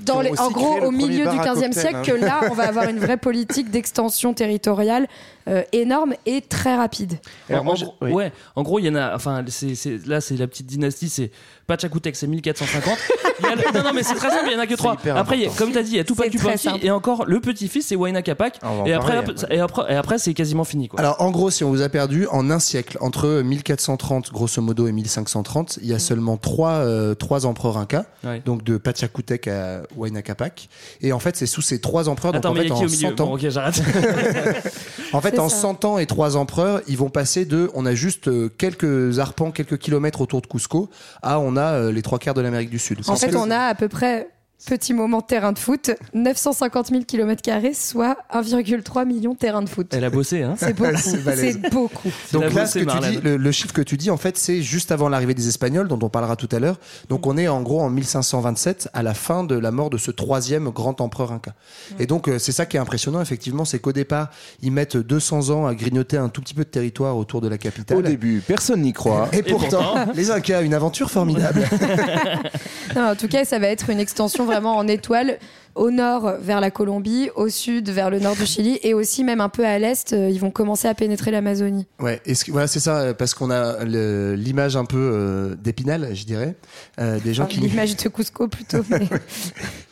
dans 0.06 0.22
les- 0.22 0.32
en 0.40 0.50
gros, 0.52 0.80
au 0.86 0.92
milieu 0.92 1.20
du 1.20 1.38
bar 1.38 1.42
à 1.42 1.44
15e 1.44 1.66
cocktail, 1.66 1.74
siècle, 1.74 1.96
hein. 1.98 2.02
que 2.06 2.12
là, 2.14 2.42
on 2.50 2.54
va 2.54 2.64
avoir 2.68 2.88
une 2.90 3.00
vraie 3.00 3.18
politique 3.18 3.70
d'extension 3.72 4.34
territoriale 4.34 5.08
euh, 5.48 5.62
énorme 5.74 6.16
et 6.26 6.42
très 6.42 6.76
rapide. 6.76 7.20
Alors, 7.50 7.62
en, 7.62 7.66
moi, 7.66 7.74
en 7.74 7.76
je- 7.76 7.86
gros- 7.86 7.96
oui. 8.02 8.12
Ouais, 8.14 8.32
en 8.56 8.64
gros, 8.64 8.80
il 8.80 8.86
y 8.86 8.90
en 8.90 8.96
a. 8.96 9.14
Enfin, 9.16 9.44
c'est, 9.48 9.76
là, 10.08 10.20
c'est 10.20 10.38
la 10.38 10.48
petite 10.48 10.66
dynastie. 10.66 11.08
C'est 11.08 11.30
Pachacutec, 11.68 12.16
c'est 12.16 12.26
1450. 12.26 12.98
Il 13.40 13.46
y 13.46 13.50
a 13.50 13.56
le- 13.56 13.78
non, 13.78 13.84
non, 13.84 13.92
mais 13.94 14.02
c'est 14.02 14.16
très 14.16 14.30
simple. 14.32 14.46
Il 14.48 14.54
y 14.54 14.56
en 14.56 14.60
a 14.60 14.66
que 14.66 14.74
trois. 14.74 14.98
Après, 15.16 15.46
a- 15.46 15.50
comme 15.56 15.72
tu 15.72 15.78
as 15.78 15.84
dit, 15.84 15.92
il 15.92 15.98
y 15.98 16.00
a 16.00 16.04
Tupac 16.04 16.34
Yupanqui 16.34 16.70
et 16.82 16.90
encore 16.90 17.26
le 17.26 17.40
petit-fils, 17.66 17.88
c'est 17.88 17.96
Huayna 17.96 18.22
Capac. 18.22 18.60
On 18.64 18.68
va 18.78 18.82
en 18.82 18.86
Et 18.86 18.94
après, 18.94 19.24
et 19.50 19.60
après, 19.60 19.94
et 19.94 19.96
après, 19.96 20.18
c'est 20.18 20.34
quasiment 20.34 20.64
fini. 20.64 20.88
Quoi. 20.88 21.00
Alors 21.00 21.22
en 21.22 21.32
gros, 21.32 21.50
si 21.50 21.64
on 21.64 21.70
vous 21.70 21.82
a 21.82 21.90
perdu 21.90 22.28
en 22.28 22.50
un 22.52 22.60
siècle, 22.60 22.98
entre 23.02 23.42
1430 23.42 24.32
grosso 24.32 24.62
modo 24.62 24.88
et 24.88 24.92
1530, 24.92 25.80
il 25.82 25.88
y 25.88 25.94
a 25.94 26.00
seulement 26.00 26.38
trois, 26.38 26.72
euh, 26.72 27.16
trois 27.16 27.46
empereurs 27.46 27.78
incas, 27.78 28.06
Ouais. 28.24 28.42
donc 28.46 28.64
de 28.64 28.78
Pachacutec 28.78 29.48
à 29.48 29.84
Huayna 29.98 30.22
Capac. 30.22 30.70
Et 31.02 31.14
en 31.14 31.20
fait, 31.20 31.36
c'est 31.36 31.46
sous 31.46 31.62
ces 31.62 31.80
trois 31.80 32.10
empereurs, 32.10 32.34
donc 32.34 32.40
Attends, 32.40 32.50
en 32.52 32.54
mais 32.54 32.62
il 32.62 32.64
fait 32.64 32.70
y 32.70 32.74
a 32.74 32.76
qui 32.78 32.84
en 32.84 32.88
au 32.88 32.90
milieu 32.90 33.16
100 33.16 33.22
ans, 33.22 33.26
Bon, 33.28 33.38
en 35.14 35.22
fait 35.22 35.40
en 35.40 35.50
ça. 35.50 35.58
100 35.58 35.86
ans 35.86 35.98
et 35.98 36.06
trois 36.06 36.38
empereurs, 36.38 36.82
ils 36.88 36.98
vont 36.98 37.10
passer 37.10 37.46
de, 37.46 37.70
on 37.74 37.86
a 37.86 37.94
juste 37.96 38.28
euh, 38.28 38.50
quelques 38.58 39.20
arpents, 39.20 39.52
quelques 39.52 39.78
kilomètres 39.78 40.22
autour 40.22 40.42
de 40.42 40.48
Cusco, 40.48 40.90
à 41.22 41.40
on 41.40 41.56
a 41.58 41.74
euh, 41.74 41.92
les 41.92 42.02
trois 42.02 42.20
quarts 42.20 42.34
de 42.34 42.42
l'Amérique 42.42 42.70
du 42.70 42.80
Sud. 42.80 43.00
En 43.08 43.16
fait, 43.16 43.36
on 43.36 43.52
a 43.52 43.60
à 43.60 43.76
peu 43.76 43.88
près 43.88 44.28
Petit 44.66 44.94
moment 44.94 45.22
terrain 45.22 45.52
de 45.52 45.60
foot, 45.60 45.92
950 46.14 46.88
000 46.88 47.04
km, 47.04 47.44
soit 47.74 48.18
1,3 48.34 49.06
million 49.06 49.34
de 49.34 49.38
terrain 49.38 49.62
de 49.62 49.70
foot. 49.70 49.88
Elle 49.94 50.04
a 50.04 50.10
bossé, 50.10 50.42
hein 50.42 50.56
C'est 50.58 50.74
beaucoup. 50.74 50.96
C'est 51.36 51.70
beaucoup. 51.70 52.10
Donc 52.32 52.54
là, 52.54 52.66
ce 52.66 52.80
que 52.80 52.86
tu 52.86 53.12
dis, 53.12 53.22
le, 53.22 53.38
le 53.38 53.52
chiffre 53.52 53.74
que 53.74 53.82
tu 53.82 53.96
dis, 53.98 54.10
en 54.10 54.18
fait, 54.18 54.38
c'est 54.38 54.64
juste 54.64 54.92
avant 54.92 55.08
l'arrivée 55.08 55.36
des 55.36 55.48
Espagnols, 55.48 55.88
dont 55.88 56.00
on 56.02 56.10
parlera 56.10 56.36
tout 56.36 56.50
à 56.52 56.60
l'heure. 56.60 56.80
Donc 57.10 57.28
on 57.28 57.38
est 57.38 57.48
en 57.48 57.62
gros 57.62 57.82
en 57.82 57.90
1527, 57.90 58.90
à 58.94 59.04
la 59.04 59.14
fin 59.14 59.44
de 59.44 59.56
la 59.56 59.70
mort 59.70 59.92
de 59.92 59.98
ce 59.98 60.10
troisième 60.10 60.70
grand 60.70 61.00
empereur 61.00 61.32
inca. 61.32 61.54
Et 62.00 62.08
donc 62.08 62.28
euh, 62.28 62.40
c'est 62.40 62.52
ça 62.52 62.66
qui 62.66 62.78
est 62.78 62.80
impressionnant, 62.80 63.22
effectivement, 63.22 63.66
c'est 63.66 63.80
qu'au 63.80 63.94
départ, 63.94 64.32
ils 64.64 64.72
mettent 64.72 64.98
200 64.98 65.52
ans 65.52 65.68
à 65.68 65.76
grignoter 65.76 66.18
un 66.18 66.30
tout 66.30 66.42
petit 66.42 66.56
peu 66.56 66.64
de 66.64 66.70
territoire 66.70 67.18
autour 67.18 67.42
de 67.42 67.50
la 67.50 67.60
capitale. 67.60 67.98
Au 67.98 68.02
début, 68.02 68.42
personne 68.46 68.82
n'y 68.82 68.94
croit. 68.94 69.30
Et 69.32 69.44
pourtant, 69.44 69.96
les 70.16 70.32
Incas, 70.32 70.64
une 70.64 70.74
aventure 70.74 71.12
formidable. 71.12 71.68
Non, 72.96 73.10
en 73.10 73.16
tout 73.16 73.28
cas, 73.28 73.44
ça 73.44 73.60
va 73.60 73.68
être 73.68 73.90
une 73.90 74.00
extension 74.00 74.46
vraiment 74.46 74.55
en 74.64 74.88
étoile. 74.88 75.40
Au 75.76 75.92
nord 75.92 76.36
vers 76.40 76.62
la 76.62 76.72
Colombie, 76.72 77.30
au 77.36 77.50
sud 77.50 77.90
vers 77.90 78.10
le 78.10 78.20
nord 78.22 78.38
du 78.38 78.46
Chili 78.46 78.80
et 78.82 78.94
aussi 78.94 79.26
même 79.26 79.42
un 79.42 79.50
peu 79.50 79.66
à 79.66 79.78
l'est, 79.78 80.14
euh, 80.14 80.30
ils 80.30 80.40
vont 80.40 80.50
commencer 80.50 80.88
à 80.88 80.94
pénétrer 80.94 81.32
l'Amazonie. 81.32 81.86
Ouais, 82.00 82.22
et 82.26 82.34
ce 82.34 82.46
que- 82.46 82.52
voilà, 82.52 82.68
c'est 82.68 82.80
ça, 82.80 83.00
euh, 83.00 83.14
parce 83.14 83.34
qu'on 83.34 83.52
a 83.52 83.84
le- 83.84 84.36
l'image 84.36 84.78
un 84.78 84.86
peu 84.86 84.98
euh, 85.14 85.56
d'épinal, 85.56 86.12
je 86.14 86.24
dirais, 86.24 86.56
euh, 87.02 87.20
des 87.20 87.34
gens 87.34 87.44
Enfin, 87.44 87.56
qui 87.56 87.60
L'image 87.60 87.94
de 87.98 88.08
Cusco 88.08 88.48
plutôt. 88.48 88.86
mais- 88.90 89.10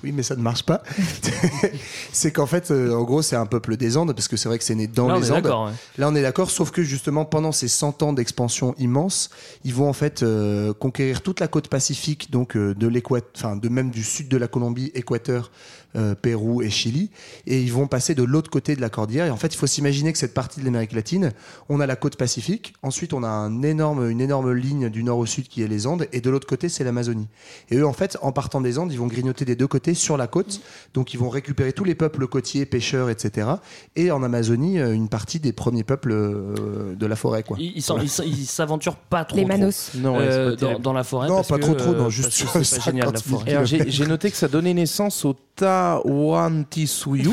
Oui, 0.06 0.14
mais 0.14 0.24
ça 0.24 0.38
ne 0.38 0.42
marche 0.42 0.64
pas. 0.64 0.84
c'est 2.14 2.32
qu'en 2.32 2.46
fait, 2.46 2.72
euh, 2.72 2.94
en 2.94 3.04
gros, 3.04 3.22
c'est 3.22 3.36
un 3.36 3.46
peuple 3.46 3.76
des 3.76 3.98
Andes, 3.98 4.14
parce 4.14 4.30
que 4.30 4.38
c'est 4.38 4.48
vrai 4.48 4.58
que 4.60 4.64
c'est 4.64 4.76
né 4.76 4.88
dans 4.88 5.08
Là, 5.10 5.16
on 5.16 5.20
les 5.20 5.28
est 5.28 5.32
Andes. 5.32 5.42
d'accord, 5.44 5.66
ouais. 5.66 5.72
Là, 5.98 6.08
on 6.10 6.16
est 6.16 6.22
d'accord, 6.22 6.50
sauf 6.50 6.72
que 6.72 6.82
justement, 6.84 7.26
pendant 7.26 7.52
ces 7.52 7.68
100 7.68 8.02
ans 8.04 8.14
d'expansion 8.14 8.74
immense, 8.80 9.30
ils 9.66 9.74
vont 9.74 9.90
en 9.90 9.94
fait 9.94 10.24
euh, 10.24 10.74
conquérir 10.74 11.22
toute 11.22 11.42
la 11.42 11.50
côte 11.50 11.68
pacifique, 11.68 12.32
donc 12.32 12.56
euh, 12.56 12.74
de 12.74 12.88
l'équateur, 12.88 13.30
enfin, 13.36 13.56
de 13.58 13.68
même 13.68 13.90
du 13.90 14.04
sud 14.04 14.30
de 14.30 14.38
la 14.38 14.48
Colombie, 14.48 14.92
Équateur, 14.96 15.52
euh, 15.96 16.16
Pérou 16.16 16.62
et 16.62 16.70
Chili, 16.70 17.10
et 17.48 17.62
ils 17.62 17.72
vont 17.72 17.88
passer 17.88 18.16
de 18.16 18.24
l'autre 18.24 18.50
côté 18.50 18.76
de 18.76 18.82
la 18.82 18.90
cordillère. 18.90 19.26
Et 19.26 19.30
en 19.30 19.38
fait, 19.38 19.54
il 19.54 19.58
faut 19.58 19.68
s'imaginer 19.68 20.12
que 20.12 20.20
cette 20.20 20.34
partie 20.34 20.60
de 20.60 20.66
l'Amérique 20.66 20.94
latine, 20.94 21.32
on 21.70 21.80
a 21.80 21.86
la 21.86 21.96
côte 21.96 22.16
pacifique, 22.16 22.74
ensuite 22.82 23.14
on 23.14 23.24
a 23.24 23.28
un 23.28 23.62
énorme, 23.62 24.10
une 24.10 24.22
énorme 24.22 24.54
ligne 24.54 24.90
du 24.90 25.04
nord 25.04 25.18
au 25.18 25.26
sud 25.26 25.48
qui 25.48 25.62
est 25.62 25.68
les 25.68 25.88
Andes, 25.88 26.08
et 26.12 26.22
de 26.22 26.30
l'autre 26.30 26.48
côté, 26.48 26.70
c'est 26.70 26.84
l'Amazonie. 26.84 27.28
Et 27.70 27.78
eux, 27.78 27.88
en 27.88 27.94
fait, 27.94 28.18
en 28.22 28.32
partant 28.32 28.62
des 28.62 28.80
Andes, 28.80 28.92
ils 28.92 29.00
vont 29.00 29.08
grignoter 29.08 29.46
des 29.46 29.56
deux 29.56 29.68
côtés 29.68 29.94
sur 29.94 30.18
la 30.18 30.28
côte, 30.28 30.62
donc 30.94 31.14
ils 31.14 31.20
vont 31.20 31.30
récupérer 31.30 31.74
tous 31.74 31.84
les 31.84 31.96
peuples 31.96 32.28
côtiers, 32.28 32.66
pêcheurs, 32.66 33.10
etc. 33.10 33.48
Et 33.96 34.12
en 34.12 34.24
Amazonie, 34.24 34.80
euh, 34.80 34.94
une 34.94 35.10
partie 35.10 35.40
des 35.40 35.54
premiers 35.54 35.84
peuples 35.84 36.12
euh, 36.12 36.96
de 36.96 37.06
la 37.06 37.16
forêt, 37.16 37.44
quoi. 37.44 37.58
Ils 37.60 37.84
ils 38.26 38.46
s'aventurent 38.46 38.96
pas 38.96 39.26
trop. 39.26 39.38
Les 39.38 39.44
trop, 39.44 39.58
Manos. 39.58 39.92
Non, 39.96 40.18
ouais, 40.18 40.24
euh, 40.24 40.56
dans, 40.80 40.94
la 40.94 41.04
forêt. 41.04 41.28
Non, 41.28 41.38
parce 41.38 41.48
pas 41.48 41.58
que, 41.58 41.62
trop, 41.62 41.76
trop, 41.76 41.94
non, 41.94 42.10
juste 42.10 42.30
parce 42.30 42.36
sur 42.36 42.54
que 42.54 42.64
c'est 42.64 42.78
pas 42.84 42.84
génial 42.86 43.12
la 43.12 43.20
50 43.20 43.46
000 43.46 43.66
forêt. 43.66 43.84
J'ai 43.88 44.08
noté 44.08 44.32
que 44.32 44.38
ça 44.38 44.48
donnait 44.48 44.74
naissance 44.74 45.26
au 45.26 45.34
Tahuantinsuyu, 46.04 47.32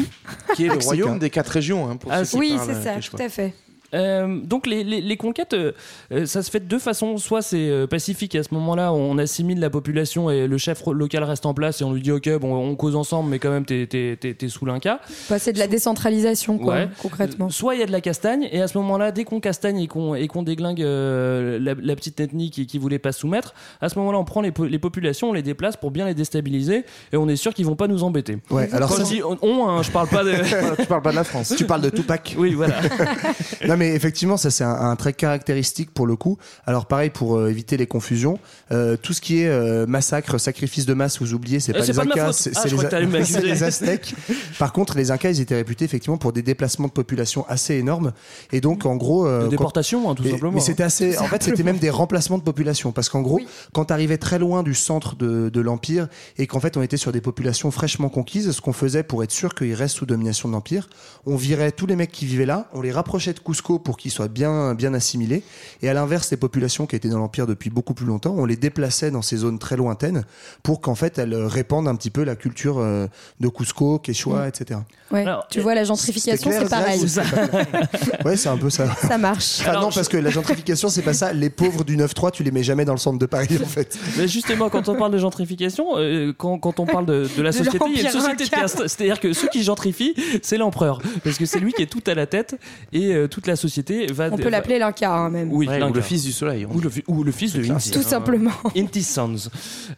qui 0.54 0.64
est 0.66 0.68
le 0.68 0.78
royaume 0.78 1.18
des 1.18 1.30
quatre 1.30 1.48
régions. 1.48 1.88
hein, 1.88 1.96
pour 1.96 2.10
Ah, 2.12 2.24
ceux 2.24 2.38
qui 2.38 2.52
Oui, 2.52 2.58
c'est 2.66 2.82
ça, 2.82 2.94
tout 3.00 3.22
à 3.22 3.28
fait. 3.28 3.54
Euh, 3.94 4.38
donc 4.44 4.66
les, 4.66 4.84
les, 4.84 5.00
les 5.00 5.16
conquêtes, 5.16 5.52
euh, 5.54 5.72
euh, 6.12 6.26
ça 6.26 6.42
se 6.42 6.50
fait 6.50 6.60
de 6.60 6.64
deux 6.66 6.78
façons. 6.78 7.16
Soit 7.18 7.42
c'est 7.42 7.68
euh, 7.68 7.86
pacifique 7.86 8.34
et 8.34 8.38
à 8.38 8.42
ce 8.42 8.54
moment-là, 8.54 8.92
on 8.92 9.18
assimile 9.18 9.60
la 9.60 9.70
population 9.70 10.30
et 10.30 10.46
le 10.46 10.58
chef 10.58 10.82
local 10.86 11.24
reste 11.24 11.46
en 11.46 11.54
place 11.54 11.80
et 11.80 11.84
on 11.84 11.92
lui 11.92 12.02
dit 12.02 12.12
ok, 12.12 12.28
bon, 12.38 12.54
on 12.54 12.76
cause 12.76 12.94
ensemble, 12.96 13.30
mais 13.30 13.38
quand 13.38 13.50
même 13.50 13.64
t'es 13.64 13.86
t'es- 13.86 14.16
t'es- 14.20 14.34
t'es 14.34 14.48
sous 14.48 14.64
l'Inca. 14.66 15.00
Bah, 15.28 15.38
c'est 15.38 15.52
de 15.52 15.58
la 15.58 15.66
décentralisation, 15.66 16.58
quoi, 16.58 16.74
Ouais. 16.74 16.88
concrètement. 17.02 17.50
Soit 17.50 17.74
il 17.74 17.80
y 17.80 17.82
a 17.82 17.86
de 17.86 17.92
la 17.92 18.00
castagne 18.00 18.48
et 18.52 18.60
à 18.62 18.68
ce 18.68 18.78
moment-là, 18.78 19.10
dès 19.12 19.24
qu'on 19.24 19.40
castagne 19.40 19.80
et 19.80 19.86
qu'on 19.86 20.14
et 20.14 20.26
qu'on 20.28 20.42
déglingue 20.42 20.82
euh, 20.82 21.58
la, 21.60 21.74
la 21.80 21.96
petite 21.96 22.20
ethnie 22.20 22.50
qui, 22.50 22.66
qui 22.66 22.78
voulait 22.78 22.98
pas 22.98 23.12
se 23.12 23.20
soumettre, 23.20 23.54
à 23.80 23.88
ce 23.88 23.98
moment-là, 23.98 24.18
on 24.18 24.24
prend 24.24 24.40
les, 24.40 24.52
po- 24.52 24.66
les 24.66 24.78
populations, 24.78 25.30
on 25.30 25.32
les 25.32 25.42
déplace 25.42 25.76
pour 25.76 25.90
bien 25.90 26.06
les 26.06 26.14
déstabiliser 26.14 26.84
et 27.12 27.16
on 27.16 27.28
est 27.28 27.36
sûr 27.36 27.52
qu'ils 27.54 27.66
vont 27.66 27.76
pas 27.76 27.88
nous 27.88 28.02
embêter. 28.04 28.38
Ouais, 28.50 28.68
alors 28.72 28.88
Quand 28.88 28.96
ça, 28.96 29.04
je 29.04 29.08
dis 29.08 29.22
on, 29.22 29.36
on, 29.42 29.68
hein, 29.68 29.82
je 29.82 29.90
parle 29.90 30.08
pas 30.08 30.22
de. 30.24 30.32
tu 30.80 30.86
parles 30.86 31.02
pas 31.02 31.10
de 31.10 31.16
la 31.16 31.24
France. 31.24 31.54
tu 31.56 31.64
parles 31.64 31.82
de 31.82 31.90
Tupac. 31.90 32.36
oui, 32.38 32.54
voilà. 32.54 32.76
non 33.68 33.76
mais 33.80 33.94
effectivement 33.94 34.36
ça 34.36 34.50
c'est 34.50 34.64
un, 34.64 34.74
un 34.74 34.94
trait 34.96 35.12
caractéristique 35.12 35.90
pour 35.92 36.06
le 36.06 36.14
coup. 36.14 36.38
Alors 36.66 36.86
pareil 36.86 37.10
pour 37.10 37.36
euh, 37.36 37.50
éviter 37.50 37.76
les 37.76 37.86
confusions, 37.86 38.38
euh, 38.70 38.96
tout 38.96 39.12
ce 39.12 39.20
qui 39.20 39.40
est 39.40 39.48
euh, 39.48 39.86
massacre, 39.86 40.38
sacrifice 40.38 40.86
de 40.86 40.94
masse, 40.94 41.18
vous 41.20 41.34
oubliez, 41.34 41.60
c'est 41.60 41.72
pas 41.72 41.84
les 41.86 41.92
pas 41.94 42.02
Incas, 42.02 42.32
c'est 42.32 42.52
Ah, 42.56 42.62
c'est 43.24 43.42
les, 43.42 43.62
Aztèques. 43.62 44.14
Par 44.58 44.72
contre 44.72 44.96
les 44.96 45.10
Incas 45.10 45.30
ils 45.30 45.40
étaient 45.40 45.56
réputés 45.56 45.84
effectivement 45.84 46.18
pour 46.18 46.32
des 46.32 46.42
déplacements 46.42 46.88
de 46.88 46.92
population 46.92 47.44
assez 47.48 47.74
énormes 47.74 48.12
et 48.52 48.60
donc 48.60 48.86
en 48.86 48.96
gros 48.96 49.26
euh, 49.26 49.42
quand- 49.42 49.48
déportation, 49.48 50.10
hein, 50.10 50.14
tout 50.14 50.24
simplement. 50.28 50.52
mais 50.52 50.60
c'était 50.60 50.82
assez. 50.82 51.18
En 51.18 51.24
fait, 51.24 51.42
c'était 51.42 51.62
même 51.62 51.78
des 51.78 51.90
remplacements 51.90 52.38
de 52.38 52.42
population. 52.42 52.92
Parce 52.92 53.08
qu'en 53.08 53.22
gros, 53.22 53.40
quand 53.72 53.86
tu 53.86 53.92
arrivais 53.92 54.18
très 54.18 54.38
loin 54.38 54.62
du 54.62 54.74
centre 54.74 55.16
de, 55.16 55.48
de 55.48 55.60
l'Empire 55.60 56.08
et 56.38 56.46
qu'en 56.46 56.60
fait, 56.60 56.76
on 56.76 56.82
était 56.82 56.96
sur 56.96 57.12
des 57.12 57.20
populations 57.20 57.70
fraîchement 57.70 58.08
conquises, 58.08 58.50
ce 58.50 58.60
qu'on 58.60 58.72
faisait 58.72 59.02
pour 59.02 59.22
être 59.24 59.30
sûr 59.32 59.54
qu'ils 59.54 59.74
restent 59.74 59.96
sous 59.96 60.06
domination 60.06 60.48
de 60.48 60.54
l'Empire, 60.54 60.88
on 61.26 61.36
virait 61.36 61.72
tous 61.72 61.86
les 61.86 61.96
mecs 61.96 62.12
qui 62.12 62.26
vivaient 62.26 62.46
là, 62.46 62.68
on 62.72 62.80
les 62.80 62.92
rapprochait 62.92 63.32
de 63.32 63.38
Cusco 63.40 63.69
pour 63.78 63.96
qu'ils 63.96 64.10
soient 64.10 64.28
bien, 64.28 64.74
bien 64.74 64.92
assimilés. 64.94 65.42
Et 65.82 65.88
à 65.88 65.94
l'inverse, 65.94 66.30
les 66.30 66.36
populations 66.36 66.86
qui 66.86 66.96
étaient 66.96 67.08
dans 67.08 67.18
l'Empire 67.18 67.46
depuis 67.46 67.70
beaucoup 67.70 67.94
plus 67.94 68.06
longtemps, 68.06 68.34
on 68.36 68.44
les 68.44 68.56
déplaçait 68.56 69.10
dans 69.10 69.22
ces 69.22 69.36
zones 69.38 69.58
très 69.58 69.76
lointaines 69.76 70.24
pour 70.62 70.80
qu'en 70.80 70.94
fait, 70.94 71.18
elles 71.18 71.34
répandent 71.34 71.88
un 71.88 71.94
petit 71.96 72.10
peu 72.10 72.24
la 72.24 72.36
culture 72.36 72.78
euh, 72.78 73.06
de 73.40 73.48
Cusco, 73.48 73.98
Quechua, 73.98 74.48
etc. 74.48 74.80
Ouais. 75.10 75.22
Alors, 75.22 75.46
tu 75.50 75.60
vois, 75.60 75.74
la 75.74 75.84
gentrification, 75.84 76.50
c'est 76.50 76.68
pareil. 76.68 77.00
Ouais, 78.24 78.36
c'est 78.36 78.48
un 78.48 78.56
peu 78.56 78.70
ça. 78.70 78.94
Ça 79.08 79.18
marche. 79.18 79.60
Ah 79.64 79.70
Alors, 79.70 79.82
non, 79.82 79.90
je- 79.90 79.96
parce 79.96 80.08
que 80.08 80.16
la 80.16 80.30
gentrification, 80.30 80.88
c'est 80.88 81.02
pas 81.02 81.14
ça. 81.14 81.32
Les 81.32 81.50
pauvres 81.50 81.84
du 81.84 81.96
9-3, 81.96 82.30
tu 82.32 82.42
les 82.42 82.50
mets 82.50 82.62
jamais 82.62 82.84
dans 82.84 82.92
le 82.92 82.98
centre 82.98 83.18
de 83.18 83.26
Paris, 83.26 83.58
en 83.62 83.66
fait. 83.66 83.98
Mais 84.18 84.28
justement, 84.28 84.68
quand 84.70 84.88
on 84.88 84.94
parle 84.96 85.12
de 85.12 85.18
gentrification, 85.18 85.96
euh, 85.96 86.32
quand, 86.36 86.58
quand 86.58 86.80
on 86.80 86.86
parle 86.86 87.06
de, 87.06 87.28
de 87.36 87.42
la 87.42 87.50
De 87.50 87.56
société, 87.56 87.78
il 87.88 87.96
y 88.02 88.06
a 88.06 88.10
une 88.12 88.20
société 88.20 88.44
de 88.44 88.48
Inca. 88.48 88.60
caste. 88.62 88.82
C'est-à-dire 88.88 89.20
que 89.20 89.32
ceux 89.32 89.48
qui 89.48 89.62
gentrifient, 89.62 90.14
c'est 90.42 90.58
l'empereur. 90.58 91.00
Parce 91.24 91.38
que 91.38 91.46
c'est 91.46 91.58
lui 91.60 91.72
qui 91.72 91.82
est 91.82 91.86
tout 91.90 92.02
à 92.06 92.14
la 92.14 92.26
tête 92.26 92.56
et 92.92 93.12
euh, 93.14 93.26
toute 93.28 93.46
la 93.46 93.56
société 93.60 94.06
va. 94.06 94.28
On 94.32 94.36
peut 94.36 94.48
l'appeler 94.48 94.78
l'Inca, 94.78 95.12
hein, 95.12 95.30
même. 95.30 95.52
Oui, 95.52 95.66
Ouais, 95.68 95.82
ou 95.82 95.92
le 95.92 96.00
fils 96.00 96.22
du 96.24 96.32
soleil. 96.32 96.66
Ou 96.66 96.80
le, 96.80 96.90
fi- 96.90 97.04
ou 97.06 97.22
le 97.22 97.30
fils 97.32 97.52
de 97.52 97.70
Inti. 97.70 97.90
Tout 97.90 98.02
simplement. 98.02 98.50
Inti 98.76 99.02
Sons. 99.02 99.48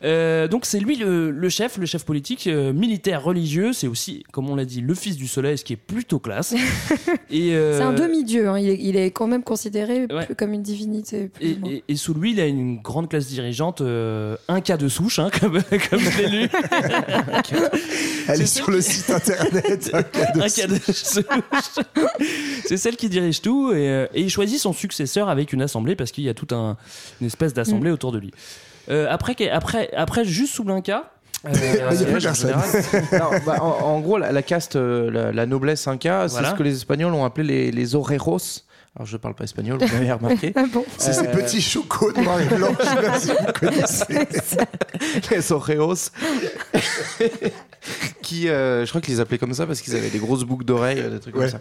Euh, 0.04 0.48
donc 0.48 0.66
c'est 0.66 0.78
lui 0.80 0.96
le, 0.96 1.30
le 1.30 1.48
chef, 1.48 1.78
le 1.78 1.86
chef 1.86 2.04
politique, 2.04 2.46
euh, 2.46 2.72
militaire, 2.72 3.22
religieux. 3.22 3.72
C'est 3.72 3.86
aussi, 3.86 4.24
comme 4.32 4.50
on 4.50 4.56
l'a 4.56 4.64
dit, 4.64 4.80
le 4.80 4.94
fils 4.94 5.16
du 5.16 5.26
soleil, 5.28 5.56
ce 5.56 5.64
qui 5.64 5.72
est 5.74 5.76
plutôt 5.76 6.18
classe. 6.18 6.54
et, 7.30 7.54
euh, 7.54 7.78
C'est 7.78 7.84
un 7.84 7.92
demi-dieu. 7.92 8.48
hein. 8.48 8.58
Il, 8.58 8.68
est, 8.68 8.78
il 8.80 8.96
est 8.96 9.10
quand 9.10 9.26
même 9.26 9.42
considéré 9.42 10.06
Ouais. 10.10 10.26
plus 10.26 10.34
comme 10.34 10.52
une 10.52 10.62
divinité. 10.62 11.28
plus 11.28 11.56
Et, 11.88 11.96
sous 11.96 12.12
lui, 12.14 12.32
il 12.32 12.40
a 12.40 12.46
une 12.46 12.80
grande 12.80 13.08
classe 13.08 13.26
dirigeante, 13.28 13.80
euh, 13.80 14.36
un 14.48 14.60
cas 14.60 14.76
de 14.76 14.88
souche, 14.88 15.18
hein, 15.18 15.30
comme, 15.40 15.60
comme 15.90 16.00
je 16.00 16.18
l'ai 16.22 16.28
lu. 16.42 16.48
Elle 18.28 18.42
est 18.42 18.46
sur 18.46 18.70
le 18.70 18.80
site 18.80 19.10
internet. 19.10 19.90
un 19.94 20.02
cas 20.48 20.66
de 20.66 20.78
souche. 20.92 21.24
C'est 22.66 22.76
celle 22.76 22.96
qui 22.96 23.08
dirige 23.08 23.40
tout 23.42 23.51
et, 23.72 23.88
euh, 23.88 24.06
et 24.14 24.22
il 24.22 24.30
choisit 24.30 24.58
son 24.60 24.72
successeur 24.72 25.28
avec 25.28 25.52
une 25.52 25.62
assemblée 25.62 25.94
parce 25.96 26.10
qu'il 26.12 26.24
y 26.24 26.28
a 26.28 26.34
toute 26.34 26.52
un, 26.52 26.76
une 27.20 27.26
espèce 27.26 27.54
d'assemblée 27.54 27.90
Mm. 27.90 27.94
autour 27.94 28.12
de 28.12 28.18
lui. 28.18 28.32
Euh, 28.90 29.06
après, 29.10 29.34
après, 29.50 29.90
après, 29.96 30.24
juste 30.24 30.54
sous 30.54 30.64
l'Inca. 30.64 31.10
euh, 31.46 31.50
Il 31.92 32.00
y 32.00 32.02
a 32.02 32.06
plus 32.06 32.26
en 32.26 32.30
personne. 32.30 32.54
général. 32.62 33.04
Alors, 33.12 33.34
bah, 33.46 33.56
en, 33.62 33.84
en 33.94 34.00
gros, 34.00 34.18
la, 34.18 34.32
la 34.32 34.42
caste, 34.42 34.76
euh, 34.76 35.10
la, 35.10 35.32
la 35.32 35.46
noblesse 35.46 35.86
inca, 35.88 36.26
Voilà. 36.26 36.48
c'est 36.48 36.52
ce 36.54 36.58
que 36.58 36.62
les 36.64 36.74
Espagnols 36.76 37.12
ont 37.14 37.24
appelé 37.24 37.46
les, 37.46 37.70
les 37.70 37.94
oreros. 37.94 38.38
Alors, 38.94 39.06
je 39.06 39.16
parle 39.16 39.34
pas 39.34 39.44
espagnol, 39.44 39.78
vous 39.80 39.86
l'avez 39.94 40.12
remarqué. 40.12 40.52
Ah 40.56 40.64
bon 40.70 40.84
C'est 40.98 41.14
ces 41.14 41.26
petits 41.28 41.62
chocos 41.62 42.12
noirs 42.12 42.40
et 42.42 42.44
blancs. 42.54 42.76
je 42.78 42.84
sais 42.86 43.06
pas 43.08 43.18
si 43.18 43.28
vous 43.30 43.52
connaissez. 43.58 44.56
les 45.30 45.52
oreos. 45.52 46.10
Qui, 48.22 48.48
euh, 48.48 48.84
je 48.86 48.88
crois 48.90 49.02
qu'ils 49.02 49.12
les 49.14 49.20
appelaient 49.20 49.36
comme 49.38 49.52
ça 49.52 49.66
parce 49.66 49.82
qu'ils 49.82 49.94
avaient 49.94 50.08
des 50.08 50.18
grosses 50.18 50.44
boucles 50.44 50.64
d'oreilles, 50.64 51.02
des 51.10 51.20
trucs 51.20 51.34
Ouais. 51.36 51.50
comme 51.50 51.50
ça. 51.50 51.60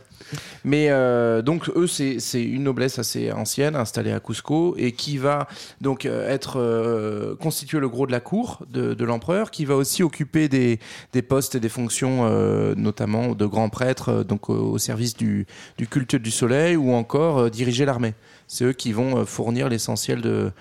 Mais 0.63 0.87
euh, 0.89 1.41
donc 1.41 1.69
eux, 1.75 1.87
c'est 1.87 2.17
une 2.41 2.63
noblesse 2.63 2.99
assez 2.99 3.31
ancienne 3.33 3.75
installée 3.75 4.11
à 4.13 4.19
Cusco 4.21 4.75
et 4.77 4.93
qui 4.93 5.17
va 5.17 5.47
donc 5.81 6.05
euh, 6.05 6.29
être 6.29 6.57
euh, 6.59 7.35
constituer 7.35 7.79
le 7.79 7.89
gros 7.89 8.07
de 8.07 8.11
la 8.13 8.19
cour 8.21 8.63
de, 8.71 8.93
de 8.93 9.05
l'empereur, 9.05 9.51
qui 9.51 9.65
va 9.65 9.75
aussi 9.75 10.03
occuper 10.03 10.47
des, 10.47 10.79
des 11.11 11.21
postes 11.21 11.55
et 11.55 11.59
des 11.59 11.67
fonctions, 11.69 12.29
notamment 12.75 13.35
de 13.35 13.45
grands 13.45 13.69
prêtres, 13.69 14.09
euh, 14.09 14.23
donc 14.23 14.49
au, 14.49 14.77
service 14.77 15.15
du, 15.17 15.47
du 15.77 15.87
culte 15.87 16.15
du 16.15 16.31
soleil 16.31 16.75
ou 16.77 16.93
encore 16.93 17.49
diriger 17.51 17.83
l'armée. 17.85 18.13
C'est 18.47 18.65
eux 18.65 18.73
qui 18.73 18.93
vont 18.93 19.25
fournir 19.25 19.67
l'essentiel 19.69 20.21
de, 20.21 20.51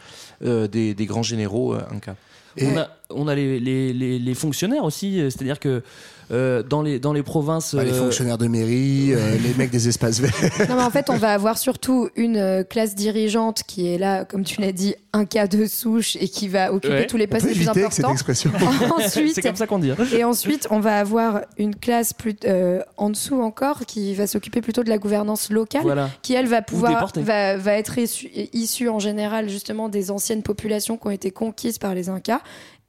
des, 0.42 0.94
des 0.94 1.06
grands 1.06 1.22
généraux 1.22 1.74
incas. 1.92 2.14
On 2.60 2.76
a, 2.76 2.88
on 3.10 3.28
a 3.28 3.34
les, 3.34 3.60
les, 3.60 3.92
les, 3.92 4.18
les 4.18 4.34
fonctionnaires 4.34 4.84
aussi, 4.84 5.20
euh, 5.20 5.30
c'est-à-dire 5.30 5.60
que 5.60 5.82
euh, 6.30 6.62
dans, 6.62 6.82
les, 6.82 6.98
dans 6.98 7.12
les 7.12 7.22
provinces. 7.22 7.74
Bah, 7.74 7.84
les 7.84 7.90
euh, 7.92 7.94
fonctionnaires 7.94 8.38
de 8.38 8.46
mairie, 8.46 9.12
euh, 9.14 9.36
les 9.42 9.54
mecs 9.54 9.70
des 9.70 9.88
espaces 9.88 10.20
verts. 10.20 10.30
Non, 10.68 10.76
mais 10.76 10.82
en 10.82 10.90
fait, 10.90 11.10
on 11.10 11.16
va 11.16 11.32
avoir 11.32 11.58
surtout 11.58 12.08
une 12.16 12.64
classe 12.68 12.94
dirigeante 12.94 13.62
qui 13.66 13.92
est 13.92 13.98
là, 13.98 14.24
comme 14.24 14.44
tu 14.44 14.60
l'as 14.60 14.72
dit, 14.72 14.94
un 15.12 15.24
cas 15.24 15.46
de 15.48 15.66
souche 15.66 16.16
et 16.20 16.28
qui 16.28 16.46
va 16.48 16.72
occuper 16.72 16.94
Ouais. 16.94 17.06
tous 17.06 17.16
les 17.16 17.24
On 17.24 17.28
postes 17.28 17.42
peut 17.46 17.48
les 17.50 17.54
plus 17.56 17.68
avec 17.68 17.92
cette 17.92 18.04
importants. 18.04 18.12
expression. 18.12 18.50
Ensuite, 18.96 19.34
C'est 19.34 19.42
comme 19.42 19.56
ça 19.56 19.66
qu'on 19.66 19.78
dit. 19.80 19.90
hein. 19.90 19.96
Et 20.14 20.22
ensuite, 20.24 20.68
on 20.70 20.78
va 20.80 20.98
avoir 21.00 21.40
une 21.58 21.74
classe 21.74 22.12
plus 22.12 22.36
euh, 22.44 22.80
en 22.96 23.10
dessous 23.10 23.40
encore 23.42 23.86
qui 23.86 24.14
va 24.14 24.26
s'occuper 24.28 24.60
plutôt 24.60 24.84
de 24.84 24.88
la 24.88 24.98
gouvernance 24.98 25.50
locale, 25.50 25.82
Voilà. 25.82 26.10
qui 26.22 26.34
elle 26.34 26.46
va 26.46 26.62
pouvoir 26.62 27.10
va, 27.16 27.56
va 27.56 27.72
être 27.74 27.98
issue, 27.98 28.28
issue 28.52 28.88
en 28.88 29.00
général 29.00 29.48
justement 29.48 29.88
des 29.88 30.10
anciennes 30.12 30.42
populations 30.42 30.96
qui 30.96 31.06
ont 31.08 31.10
été 31.10 31.30
conquises 31.32 31.78
par 31.78 31.94
les 31.94 32.08
Incas 32.08 32.40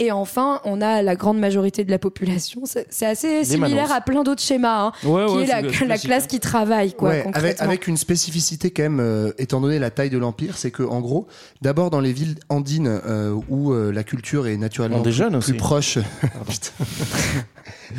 Et 0.03 0.11
enfin, 0.11 0.61
on 0.65 0.81
a 0.81 1.03
la 1.03 1.15
grande 1.15 1.37
majorité 1.37 1.83
de 1.83 1.91
la 1.91 1.99
population. 1.99 2.63
C'est 2.65 3.05
assez 3.05 3.43
similaire 3.45 3.83
Manos. 3.83 3.91
à 3.91 4.01
plein 4.01 4.23
d'autres 4.23 4.41
schémas, 4.41 4.85
hein, 4.87 4.91
Ouais, 5.03 5.27
qui 5.27 5.33
ouais, 5.35 5.43
est 5.43 5.85
la, 5.85 5.97
classe 5.99 6.23
hein. 6.23 6.27
qui 6.27 6.39
travaille, 6.39 6.93
quoi, 6.95 7.09
Ouais, 7.09 7.55
avec, 7.59 7.85
une 7.85 7.97
spécificité 7.97 8.71
quand 8.71 8.81
même, 8.81 8.99
euh, 8.99 9.31
étant 9.37 9.61
donné 9.61 9.77
la 9.77 9.91
taille 9.91 10.09
de 10.09 10.17
l'empire, 10.17 10.57
c'est 10.57 10.71
que 10.71 10.81
en 10.81 11.01
gros, 11.01 11.27
d'abord 11.61 11.91
dans 11.91 11.99
les 11.99 12.13
villes 12.13 12.37
andines 12.49 12.87
euh, 13.05 13.39
où 13.47 13.73
euh, 13.73 13.91
la 13.91 14.03
culture 14.03 14.47
est 14.47 14.57
naturellement 14.57 15.03
plus, 15.03 15.53
proche. 15.53 15.99
Putain. 16.49 16.71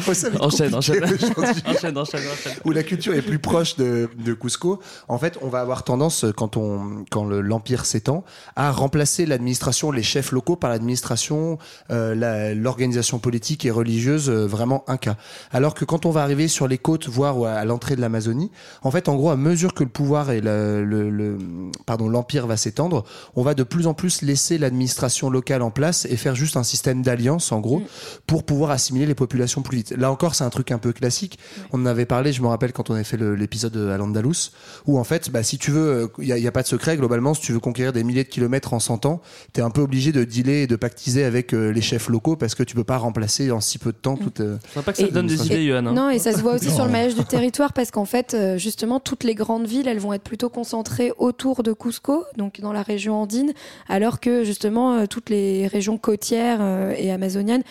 Oh, 0.09 0.11
Enchaîne, 0.41 0.75
enchaîne. 0.75 1.05
enchaîne, 1.05 1.99
enchaîne, 1.99 1.99
enchaîne. 1.99 2.23
où 2.65 2.71
la 2.73 2.83
culture 2.83 3.15
est 3.15 3.23
plus 3.23 3.39
proche 3.39 3.77
de, 3.77 4.09
de 4.25 4.33
Cusco, 4.33 4.81
en 5.09 5.19
fait, 5.19 5.39
on 5.43 5.49
va 5.49 5.61
avoir 5.61 5.85
tendance, 5.85 6.25
quand, 6.37 6.57
on, 6.57 7.05
quand 7.11 7.25
le- 7.25 7.41
l'Empire 7.43 7.85
s'étend, 7.85 8.25
à 8.57 8.73
remplacer 8.73 9.27
l'administration, 9.27 9.91
les 9.93 10.03
chefs 10.03 10.33
locaux, 10.33 10.57
par 10.57 10.71
l'administration, 10.71 11.59
euh, 11.93 12.55
l'organisation 12.55 13.19
politique 13.19 13.65
et 13.65 13.71
religieuse 13.71 14.29
euh, 14.31 14.47
vraiment 14.47 14.85
inca. 14.89 15.17
Alors 15.53 15.75
que 15.75 15.85
quand 15.85 16.07
on 16.07 16.11
va 16.11 16.23
arriver 16.23 16.49
sur 16.49 16.67
les 16.69 16.79
côtes, 16.79 17.09
voire 17.09 17.43
à, 17.45 17.53
à 17.55 17.65
l'entrée 17.65 17.97
de 17.97 18.01
l'Amazonie, 18.01 18.51
en 18.83 18.91
fait, 18.91 19.09
en 19.09 19.17
gros, 19.17 19.31
à 19.31 19.37
mesure 19.37 19.75
que 19.75 19.85
le 19.85 19.91
pouvoir 19.91 20.31
et 20.31 20.41
le, 20.41 20.85
le- 20.85 21.11
le- 21.11 21.39
pardon, 21.87 22.09
l'Empire 22.09 22.47
va 22.47 22.57
s'étendre, 22.57 23.05
on 23.37 23.43
va 23.43 23.55
de 23.55 23.63
plus 23.63 23.87
en 23.87 23.95
plus 23.95 24.23
laisser 24.23 24.59
l'administration 24.59 25.31
locale 25.31 25.63
en 25.63 25.71
place 25.71 26.07
et 26.07 26.17
faire 26.17 26.35
juste 26.35 26.57
un 26.57 26.63
système 26.63 27.03
d'alliance, 27.03 27.53
en 27.53 27.61
gros, 27.61 27.83
pour 28.27 28.45
pouvoir 28.45 28.71
assimiler 28.71 29.07
les 29.07 29.15
populations 29.15 29.63
plus 29.63 29.79
vite. 29.79 29.91
Là 29.97 30.11
encore, 30.11 30.35
c'est 30.35 30.45
un 30.45 30.51
truc 30.51 30.71
un 30.71 30.79
peu 30.79 30.93
classique. 30.93 31.39
On 31.73 31.83
en 31.83 31.87
avait 31.87 32.07
parlé, 32.07 32.33
je 32.33 32.41
me 32.43 32.47
rappelle 32.49 32.73
quand 32.73 32.89
on 32.91 32.95
avait 32.95 33.05
fait 33.05 33.17
l'épisode 33.19 33.77
à 33.77 33.97
l'Andalous, 33.99 34.51
où 34.87 34.99
en 34.99 35.05
fait, 35.05 35.31
bah, 35.31 35.43
si 35.43 35.59
tu 35.59 35.71
veux, 35.71 36.11
il 36.19 36.33
n'y 36.35 36.47
a, 36.47 36.53
pas 36.53 36.63
de 36.63 36.67
secret, 36.69 36.97
globalement, 36.97 37.35
si 37.35 37.43
tu 37.43 37.53
veux 37.53 37.61
conquérir 37.61 37.93
des 37.93 38.05
milliers 38.05 38.25
de 38.25 38.29
kilomètres 38.29 38.73
en 38.75 38.81
100 38.81 39.07
ans, 39.07 39.21
tu 39.53 39.61
es 39.61 39.63
un 39.63 39.71
peu 39.71 39.83
obligé 39.83 40.13
de 40.13 40.25
dealer 40.25 40.63
et 40.63 40.67
de 40.67 40.77
pactiser 40.77 41.25
avec 41.25 41.53
euh, 41.53 41.71
les 41.71 41.82
chefs 41.83 42.09
locaux 42.09 42.37
parce 42.37 42.55
que 42.55 42.63
tu 42.63 42.75
peux 42.75 42.85
pas 42.85 42.97
remplacer 42.97 43.51
en 43.51 43.61
si 43.61 43.79
peu 43.79 43.93
de 43.93 43.97
temps 43.97 44.17
toute. 44.17 44.41
euh, 44.41 44.57
Faudrait 44.69 44.85
pas 44.85 44.93
que 44.93 44.99
ça 44.99 45.09
te 45.09 45.13
donne 45.13 45.27
des 45.27 45.47
idées, 45.47 45.67
Johan. 45.67 45.87
hein. 45.87 45.93
Non, 45.93 46.11
et 46.11 46.19
ça 46.19 46.33
se 46.33 46.39
voit 46.41 46.55
aussi 46.55 46.69
Non. 46.69 46.75
sur 46.77 46.85
le 46.87 46.91
maillage 46.93 47.15
du 47.15 47.25
territoire 47.25 47.73
parce 47.73 47.91
qu'en 47.91 48.05
fait, 48.05 48.35
euh, 48.35 48.57
justement, 48.59 49.01
toutes 49.01 49.25
les 49.25 49.35
grandes 49.35 49.67
villes, 49.67 49.89
elles 49.89 49.99
vont 49.99 50.13
être 50.13 50.23
plutôt 50.23 50.49
concentrées 50.49 51.13
autour 51.19 51.63
de 51.63 51.73
Cusco, 51.73 52.25
donc 52.37 52.61
dans 52.61 52.73
la 52.73 52.83
région 52.83 53.21
andine, 53.21 53.53
alors 53.89 54.21
que 54.21 54.45
justement, 54.45 54.95
euh, 54.95 55.07
toutes 55.07 55.29
les 55.31 55.67
régions 55.67 55.99
côtières 55.99 56.59
euh, 56.61 56.95
et 56.97 57.11
amazoniennes, 57.13 57.63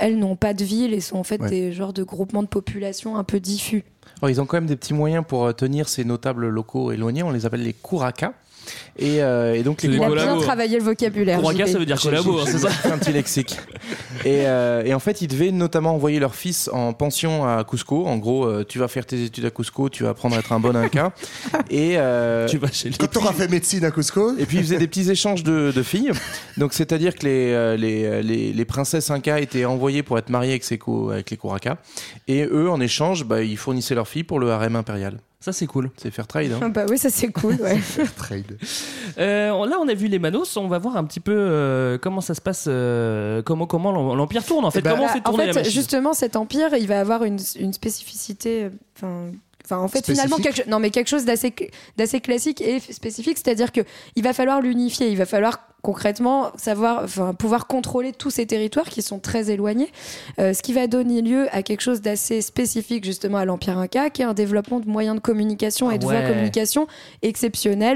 elles 0.00 0.18
n'ont 0.18 0.36
pas 0.36 0.54
de 0.54 0.64
ville 0.64 0.94
et 0.94 1.00
sont 1.00 1.16
en 1.18 1.24
fait 1.24 1.40
Ouais. 1.42 1.48
des 1.50 1.72
genres 1.72 1.92
de 1.92 2.02
groupements 2.02 2.42
de 2.42 2.48
population 2.48 3.16
un 3.16 3.24
peu 3.24 3.40
diffus. 3.40 3.84
Alors, 4.20 4.30
ils 4.30 4.40
ont 4.40 4.46
quand 4.46 4.56
même 4.58 4.66
des 4.66 4.76
petits 4.76 4.92
moyens 4.94 5.24
pour 5.26 5.54
tenir 5.54 5.88
ces 5.88 6.04
notables 6.04 6.48
locaux 6.48 6.92
éloignés. 6.92 7.22
On 7.22 7.30
les 7.30 7.46
appelle 7.46 7.62
les 7.62 7.72
Kuraka. 7.72 8.34
Et, 8.98 9.22
euh, 9.22 9.54
et 9.54 9.62
donc 9.62 9.82
les 9.82 9.88
Il 9.96 10.02
a 10.02 10.08
bien 10.10 10.36
travaillé 10.38 10.78
le 10.78 10.84
vocabulaire. 10.84 11.40
JP. 11.42 11.66
ça 11.66 11.78
veut 11.78 11.86
dire 11.86 12.00
collabo, 12.00 12.38
hein, 12.40 12.44
c'est 12.46 12.58
ça 12.58 12.68
un 12.92 12.98
petit 12.98 13.12
lexique. 13.12 13.56
Et, 14.26 14.46
euh, 14.46 14.82
et 14.84 14.92
en 14.92 14.98
fait, 14.98 15.22
ils 15.22 15.28
devaient 15.28 15.50
notamment 15.50 15.94
envoyer 15.94 16.18
leur 16.20 16.34
fils 16.34 16.68
en 16.74 16.92
pension 16.92 17.46
à 17.46 17.64
Cusco. 17.64 18.06
En 18.06 18.18
gros, 18.18 18.44
euh, 18.44 18.66
tu 18.68 18.78
vas 18.78 18.86
faire 18.86 19.06
tes 19.06 19.24
études 19.24 19.46
à 19.46 19.50
Cusco, 19.50 19.88
tu 19.88 20.02
vas 20.02 20.10
apprendre 20.10 20.36
à 20.36 20.40
être 20.40 20.52
un 20.52 20.60
bon 20.60 20.76
Inca. 20.76 21.12
Et 21.70 21.94
euh, 21.96 22.46
tu 22.46 22.58
vas 22.58 22.70
chez 22.70 22.90
lui. 22.90 22.98
Quand 22.98 23.06
tu 23.06 23.16
auras 23.16 23.32
fait 23.32 23.48
médecine 23.48 23.82
à 23.86 23.90
Cusco. 23.90 24.36
Et 24.36 24.44
puis 24.44 24.58
ils 24.58 24.62
faisaient 24.64 24.78
des 24.78 24.86
petits 24.88 25.10
échanges 25.10 25.42
de, 25.42 25.72
de 25.74 25.82
filles. 25.82 26.10
Donc 26.58 26.74
c'est-à-dire 26.74 27.14
que 27.14 27.24
les, 27.24 27.52
euh, 27.54 27.76
les, 27.78 28.22
les, 28.22 28.52
les 28.52 28.64
princesses 28.66 29.10
Inca 29.10 29.40
étaient 29.40 29.64
envoyées 29.64 30.02
pour 30.02 30.18
être 30.18 30.28
mariées 30.28 30.50
avec, 30.52 30.64
ces 30.64 30.76
co- 30.76 31.10
avec 31.10 31.30
les 31.30 31.38
Kuraka. 31.38 31.78
Et 32.28 32.42
eux, 32.44 32.68
en 32.68 32.80
échange, 32.80 33.24
bah, 33.24 33.42
ils 33.42 33.56
fournissaient 33.56 33.94
leurs 33.94 34.08
filles 34.08 34.24
pour 34.24 34.38
le 34.38 34.50
harem 34.50 34.76
impérial. 34.76 35.16
Ça, 35.42 35.52
c'est 35.54 35.66
cool. 35.66 35.90
C'est 35.96 36.10
fair 36.10 36.26
trade. 36.26 36.52
Ah 36.60 36.64
Hein. 36.64 36.68
bah 36.74 36.84
oui, 36.88 36.98
ça 36.98 37.08
c'est 37.08 37.28
cool. 37.32 37.54
Ouais. 37.54 37.78
Trade. 38.16 38.58
Euh, 39.18 39.50
on- 39.50 39.64
là, 39.64 39.78
on 39.80 39.88
a 39.88 39.94
vu 39.94 40.06
les 40.06 40.18
Manos. 40.18 40.56
On 40.58 40.68
va 40.68 40.78
voir 40.78 40.96
un 40.98 41.04
petit 41.04 41.20
peu 41.20 41.34
euh, 41.34 41.96
comment 41.96 42.20
ça 42.20 42.34
se 42.34 42.40
passe, 42.42 42.66
euh, 42.68 43.40
comment 43.42 43.66
comment 43.66 43.90
l'em- 43.92 44.16
l'empire 44.18 44.44
tourne. 44.44 44.64
En 44.66 44.70
fait, 44.70 44.82
comment 44.82 45.04
on 45.04 45.08
fait 45.08 45.20
Bah, 45.20 45.30
en 45.32 45.36
la 45.38 45.44
fait, 45.46 45.52
machine? 45.54 45.72
justement, 45.72 46.12
cet 46.12 46.36
empire, 46.36 46.74
il 46.78 46.86
va 46.86 47.00
avoir 47.00 47.24
une, 47.24 47.38
une 47.58 47.72
spécificité. 47.72 48.68
Enfin. 48.96 49.28
En 49.72 49.86
fait, 49.88 50.04
finalement, 50.04 50.36
quelque, 50.38 50.68
non, 50.68 50.80
mais 50.80 50.90
quelque 50.90 51.06
chose 51.08 51.24
d'assez, 51.24 51.52
classique 52.20 52.60
et 52.60 52.80
spécifique, 52.80 53.38
c'est-à-dire 53.38 53.70
que 53.70 53.82
il 54.16 54.24
va 54.24 54.32
falloir 54.32 54.60
l'unifier, 54.60 55.08
il 55.10 55.16
va 55.16 55.26
falloir 55.26 55.60
concrètement 55.82 56.50
savoir, 56.56 57.02
enfin, 57.04 57.34
pouvoir 57.34 57.66
contrôler 57.66 58.12
tous 58.12 58.30
ces 58.30 58.46
territoires 58.46 58.88
qui 58.88 59.02
sont 59.02 59.18
très 59.18 59.50
éloignés, 59.50 59.90
euh, 60.38 60.52
ce 60.52 60.62
qui 60.62 60.72
va 60.72 60.86
donner 60.86 61.22
lieu 61.22 61.46
à 61.52 61.62
quelque 61.62 61.80
chose 61.80 62.00
d'assez 62.00 62.40
spécifique 62.40 63.04
justement 63.04 63.38
à 63.38 63.44
l'empire 63.44 63.78
Inca, 63.78 64.10
qui 64.10 64.22
est 64.22 64.24
un 64.24 64.34
développement 64.34 64.80
de 64.80 64.88
moyens 64.88 65.16
de 65.16 65.20
communication 65.20 65.90
et 65.90 65.98
de 65.98 66.04
voies 66.04 66.22
de 66.22 66.28
communication 66.28 66.86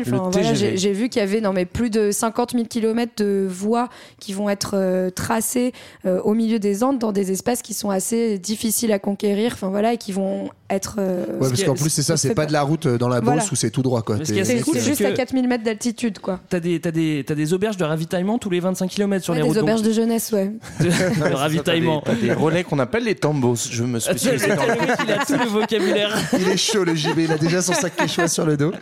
Enfin, 0.03 0.31
voilà, 0.31 0.55
j'ai 0.55 0.92
vu 0.92 1.09
qu'il 1.09 1.20
y 1.20 1.23
avait 1.23 1.40
non, 1.40 1.53
mais 1.53 1.64
plus 1.64 1.90
de 1.90 2.11
50 2.11 2.53
000 2.53 2.64
km 2.64 3.12
de 3.16 3.47
voies 3.49 3.88
qui 4.20 4.33
vont 4.33 4.49
être 4.49 4.73
euh, 4.75 5.11
tracées 5.11 5.73
euh, 6.07 6.20
au 6.23 6.35
milieu 6.35 6.59
des 6.59 6.83
Andes 6.83 6.99
dans 6.99 7.12
des 7.12 7.33
espaces 7.33 7.62
qui 7.62 7.75
sont 7.75 7.90
assez 7.90 8.38
difficiles 8.38 8.92
à 8.92 8.99
conquérir, 8.99 9.53
enfin 9.55 9.68
voilà, 9.68 9.94
et 9.94 9.99
qui 9.99 10.12
vont 10.12 10.51
être. 10.74 10.96
euh, 10.98 11.24
Ouais, 11.40 11.48
parce 11.48 11.62
qu'en 11.62 11.74
plus, 11.74 11.90
c'est 11.90 12.02
ça, 12.02 12.16
c'est 12.16 12.34
pas 12.34 12.46
de 12.46 12.52
la 12.52 12.62
route 12.62 12.87
euh, 12.87 12.98
dans 12.98 13.08
la 13.08 13.20
Voilà. 13.20 13.40
Beauce 13.40 13.52
où 13.52 13.56
c'est 13.56 13.70
tout 13.70 13.82
droit, 13.82 14.02
quoi. 14.02 14.16
C'est 14.24 14.34
juste 14.82 15.00
à 15.04 15.12
4000 15.12 15.48
mètres 15.48 15.64
d'altitude, 15.64 16.18
quoi. 16.18 16.40
T'as 16.48 16.60
des, 16.60 16.80
t'as 16.80 16.90
des, 16.90 17.24
t'as 17.26 17.34
des 17.34 17.52
auberges 17.52 17.76
de 17.76 17.84
ravitaillement 17.84 18.38
tous 18.38 18.50
les 18.50 18.60
25 18.60 18.88
km 18.90 19.24
sur 19.24 19.32
Ouais, 19.32 19.38
les 19.38 19.42
des 19.42 19.48
routes. 19.48 19.56
donc- 19.56 19.64
auberges 19.64 19.82
de 19.82 19.92
jeunesse, 19.92 20.32
ouais. 20.32 20.52
de 20.80 21.34
ravitaillement. 21.34 22.02
Des, 22.20 22.28
des 22.28 22.32
relais 22.32 22.64
qu'on 22.64 22.78
appelle 22.78 23.04
les 23.04 23.14
tambos. 23.14 23.68
Je 23.70 23.84
me 23.84 23.98
suis 23.98 24.14
dans 24.14 24.22
le 24.66 25.04
Il 25.04 25.12
a 25.12 25.24
tout 25.24 25.37
le 25.38 25.48
vocabulaire. 25.48 26.16
Il 26.38 26.48
est 26.48 26.56
chaud, 26.56 26.84
le 26.84 26.94
JB. 26.94 27.18
Il 27.20 27.32
a 27.32 27.38
déjà 27.38 27.62
son 27.62 27.72
sac 27.72 27.96
quechua 27.96 28.28
sur 28.28 28.44
le 28.46 28.56
dos. 28.56 28.72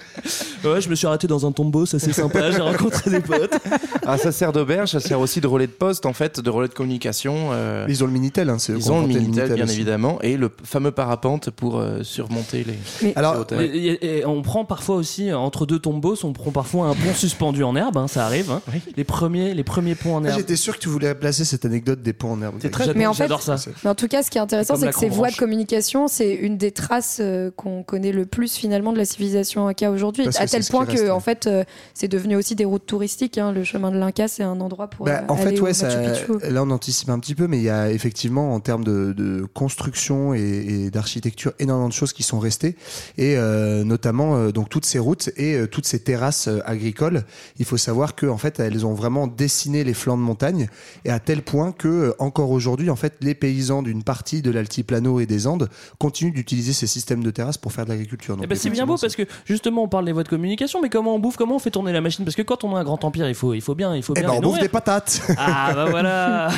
Ouais, 0.64 0.80
je 0.80 0.88
me 0.88 0.94
suis 0.94 1.06
arrêté 1.06 1.26
dans 1.26 1.46
un 1.46 1.52
tombeau, 1.52 1.86
ça 1.86 1.98
c'est 1.98 2.12
sympa. 2.12 2.50
J'ai 2.50 2.60
rencontré 2.60 3.10
des 3.10 3.20
potes. 3.20 3.54
Ah, 4.04 4.18
ça 4.18 4.32
sert 4.32 4.52
d'auberge, 4.52 4.90
ça 4.90 4.98
sert 5.00 5.20
aussi 5.20 5.40
de 5.40 5.46
relais 5.46 5.68
de 5.68 5.72
poste, 5.72 6.06
en 6.06 6.12
fait, 6.12 6.40
de 6.40 6.50
relais 6.50 6.66
de 6.66 6.74
communication. 6.74 7.50
euh, 7.52 7.86
Ils 7.88 8.02
ont 8.02 8.06
le 8.08 8.12
Minitel, 8.12 8.50
hein, 8.50 8.56
Ils 8.68 8.90
ont 8.90 9.02
le 9.02 9.06
Minitel, 9.06 9.52
bien 9.54 9.66
évidemment, 9.68 10.18
et 10.22 10.36
le 10.36 10.50
fameux 10.64 10.90
parapente 10.90 11.50
pour 11.50 11.78
euh, 11.82 12.02
surmonter 12.02 12.64
les. 12.64 12.74
Mais- 13.02 13.12
Alors, 13.16 13.34
les 13.34 13.40
hauteurs. 13.40 13.60
Et- 13.60 13.66
et- 13.66 14.18
et 14.18 14.26
on 14.26 14.42
prend 14.42 14.64
parfois 14.64 14.96
aussi 14.96 15.32
entre 15.32 15.66
deux 15.66 15.78
tombeaux, 15.78 16.16
on 16.24 16.32
prend 16.32 16.50
parfois 16.50 16.86
un 16.86 16.94
pont 16.94 17.14
suspendu 17.14 17.62
en 17.64 17.76
herbe, 17.76 17.96
hein, 17.96 18.08
ça 18.08 18.24
arrive. 18.26 18.50
hein. 18.50 18.62
Les 18.96 19.04
premiers, 19.04 19.54
les 19.54 19.64
premiers 19.64 19.94
ponts 19.94 20.16
en 20.16 20.24
Ah, 20.24 20.28
herbe. 20.28 20.38
J'étais 20.38 20.56
sûr 20.56 20.74
que 20.74 20.80
tu 20.80 20.88
voulais 20.88 21.14
placer 21.14 21.44
cette 21.44 21.64
anecdote 21.64 22.02
des 22.02 22.12
ponts 22.12 22.32
en 22.32 22.42
herbe. 22.42 22.54
C'est 22.60 22.70
très- 22.70 22.84
J'adore- 22.84 22.98
Mais 22.98 23.06
en 23.06 23.12
fait- 23.14 23.24
J'adore 23.24 23.42
ça. 23.42 23.56
Mais 23.84 23.90
en 23.90 23.94
tout 23.94 24.08
cas, 24.08 24.22
ce 24.22 24.30
qui 24.30 24.38
est 24.38 24.40
intéressant, 24.40 24.76
c'est 24.76 24.88
que 24.90 24.98
ces 24.98 25.08
voies 25.08 25.30
de 25.30 25.36
communication, 25.36 26.08
c'est 26.08 26.32
une 26.32 26.56
des 26.56 26.70
traces 26.70 27.18
euh, 27.20 27.50
qu'on 27.56 27.82
connaît 27.82 28.12
le 28.12 28.26
plus 28.26 28.54
finalement 28.54 28.92
de 28.92 28.98
la 28.98 29.04
civilisation 29.04 29.66
Inca 29.68 29.90
aujourd'hui. 29.90 30.26
À 30.38 30.46
tel 30.46 30.64
point 30.64 30.86
que, 30.86 31.10
en 31.10 31.20
fait, 31.20 31.46
euh, 31.46 31.64
c'est 31.94 32.08
devenu 32.08 32.36
aussi 32.36 32.54
des 32.54 32.64
routes 32.64 32.86
touristiques. 32.86 33.38
hein. 33.38 33.52
Le 33.52 33.64
chemin 33.64 33.90
de 33.90 33.96
l'Inca, 33.98 34.28
c'est 34.28 34.42
un 34.42 34.60
endroit 34.60 34.88
pour 34.88 35.06
Bah, 35.06 35.20
euh, 35.22 35.24
en 35.32 35.36
fait, 35.36 35.48
aller 35.48 35.60
au 35.60 35.64
ouais, 35.64 35.70
Machu 35.72 35.80
ça- 35.80 35.88
Picchu. 36.12 36.52
là 36.52 36.62
on 36.62 36.70
anticipe 36.70 37.08
un 37.08 37.18
petit 37.18 37.34
peu, 37.34 37.46
mais 37.46 37.58
il 37.58 37.64
y 37.64 37.70
a 37.70 37.90
effectivement 37.90 38.54
en 38.54 38.60
termes 38.60 38.84
de, 38.84 39.12
de 39.12 39.46
construction 39.72 40.34
et, 40.34 40.40
et 40.40 40.90
d'architecture 40.90 41.52
énormément 41.62 41.88
de 41.88 41.92
choses 41.94 42.12
qui 42.12 42.22
sont 42.22 42.38
restées, 42.38 42.76
et 43.18 43.36
euh, 43.36 43.84
notamment 43.84 44.36
euh, 44.36 44.50
donc 44.52 44.68
toutes 44.68 44.84
ces 44.84 44.98
routes 44.98 45.30
et 45.36 45.54
euh, 45.54 45.66
toutes 45.66 45.86
ces 45.86 46.00
terrasses 46.00 46.48
euh, 46.48 46.60
agricoles. 46.66 47.24
Il 47.58 47.64
faut 47.64 47.76
savoir 47.76 48.14
que 48.14 48.26
en 48.26 48.36
fait 48.38 48.60
elles 48.60 48.84
ont 48.84 48.94
vraiment 48.94 49.26
dessiné 49.26 49.84
les 49.84 49.94
flancs 49.94 50.16
de 50.18 50.22
montagne, 50.22 50.68
et 51.04 51.10
à 51.10 51.18
tel 51.20 51.42
point 51.42 51.72
que 51.72 51.88
euh, 51.88 52.14
encore 52.18 52.50
aujourd'hui, 52.50 52.90
en 52.90 52.96
fait, 52.96 53.14
les 53.20 53.34
paysans 53.34 53.82
d'une 53.82 54.02
partie 54.02 54.42
de 54.42 54.50
l'altiplano 54.50 55.20
et 55.20 55.26
des 55.26 55.46
Andes 55.46 55.68
continuent 55.98 56.32
d'utiliser 56.34 56.72
ces 56.72 56.86
systèmes 56.86 57.22
de 57.22 57.30
terrasses 57.30 57.58
pour 57.58 57.72
faire 57.72 57.84
de 57.84 57.90
l'agriculture. 57.90 58.36
Ben, 58.36 58.56
c'est 58.56 58.70
bien 58.70 58.86
beau 58.86 58.96
parce 58.96 59.14
que 59.16 59.22
justement 59.44 59.84
on 59.84 59.88
parle 59.88 60.04
des 60.04 60.12
voies 60.12 60.24
de 60.24 60.28
communication, 60.28 60.80
mais 60.82 60.88
comment 60.88 61.14
on 61.14 61.18
bouffe, 61.18 61.36
comment 61.36 61.56
on 61.56 61.58
fait 61.58 61.70
tourner 61.70 61.92
la 61.92 62.00
machine? 62.00 62.24
Parce 62.24 62.36
que 62.36 62.42
quand 62.42 62.64
on 62.64 62.74
a 62.76 62.80
un 62.80 62.84
grand 62.84 63.02
empire, 63.04 63.28
il 63.28 63.34
faut, 63.34 63.54
il 63.54 63.60
faut 63.60 63.74
bien, 63.74 63.94
il 63.94 64.02
faut 64.02 64.14
Eh 64.16 64.20
bien. 64.20 64.28
ben, 64.28 64.34
les 64.34 64.38
on 64.46 64.50
bouffe 64.50 64.60
des 64.60 64.68
patates. 64.68 65.22
Ah 65.38 65.72
bah 65.74 65.86
voilà. 65.90 66.48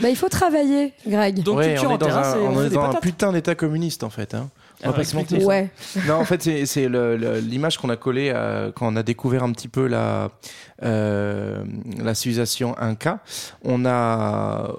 Bah, 0.00 0.08
il 0.08 0.16
faut 0.16 0.28
travailler, 0.28 0.92
Greg. 1.06 1.42
Donc 1.42 1.58
Ouais, 1.58 1.68
culture 1.74 1.90
on 1.90 1.94
est 1.94 1.98
dans 1.98 2.08
un, 2.16 2.38
on 2.40 2.64
est 2.64 2.70
dans 2.70 2.82
un 2.84 2.94
putain 2.94 3.32
d'état 3.32 3.54
communiste 3.54 4.02
en 4.04 4.10
fait. 4.10 4.34
Hein. 4.34 4.49
On 4.82 4.86
va 4.86 4.94
Alors, 4.94 4.96
pas 4.96 5.04
se 5.04 5.14
mentir. 5.16 5.36
explique-nous. 5.38 5.46
Ouais. 5.46 5.70
Non, 6.08 6.14
en 6.14 6.24
fait, 6.24 6.42
c'est- 6.66 6.88
l'image 7.40 7.76
qu'on 7.78 7.90
a 7.90 7.96
collée 7.96 8.30
à- 8.30 8.72
quand 8.74 8.92
on 8.92 8.96
a 8.96 9.02
découvert 9.02 9.42
un 9.44 9.52
petit 9.52 9.68
peu 9.68 9.86
la, 9.86 10.30
euh, 10.82 11.62
la 11.98 12.14
civilisation 12.14 12.74
Inca. 12.78 13.22
On 13.62 13.84
a 13.84 14.72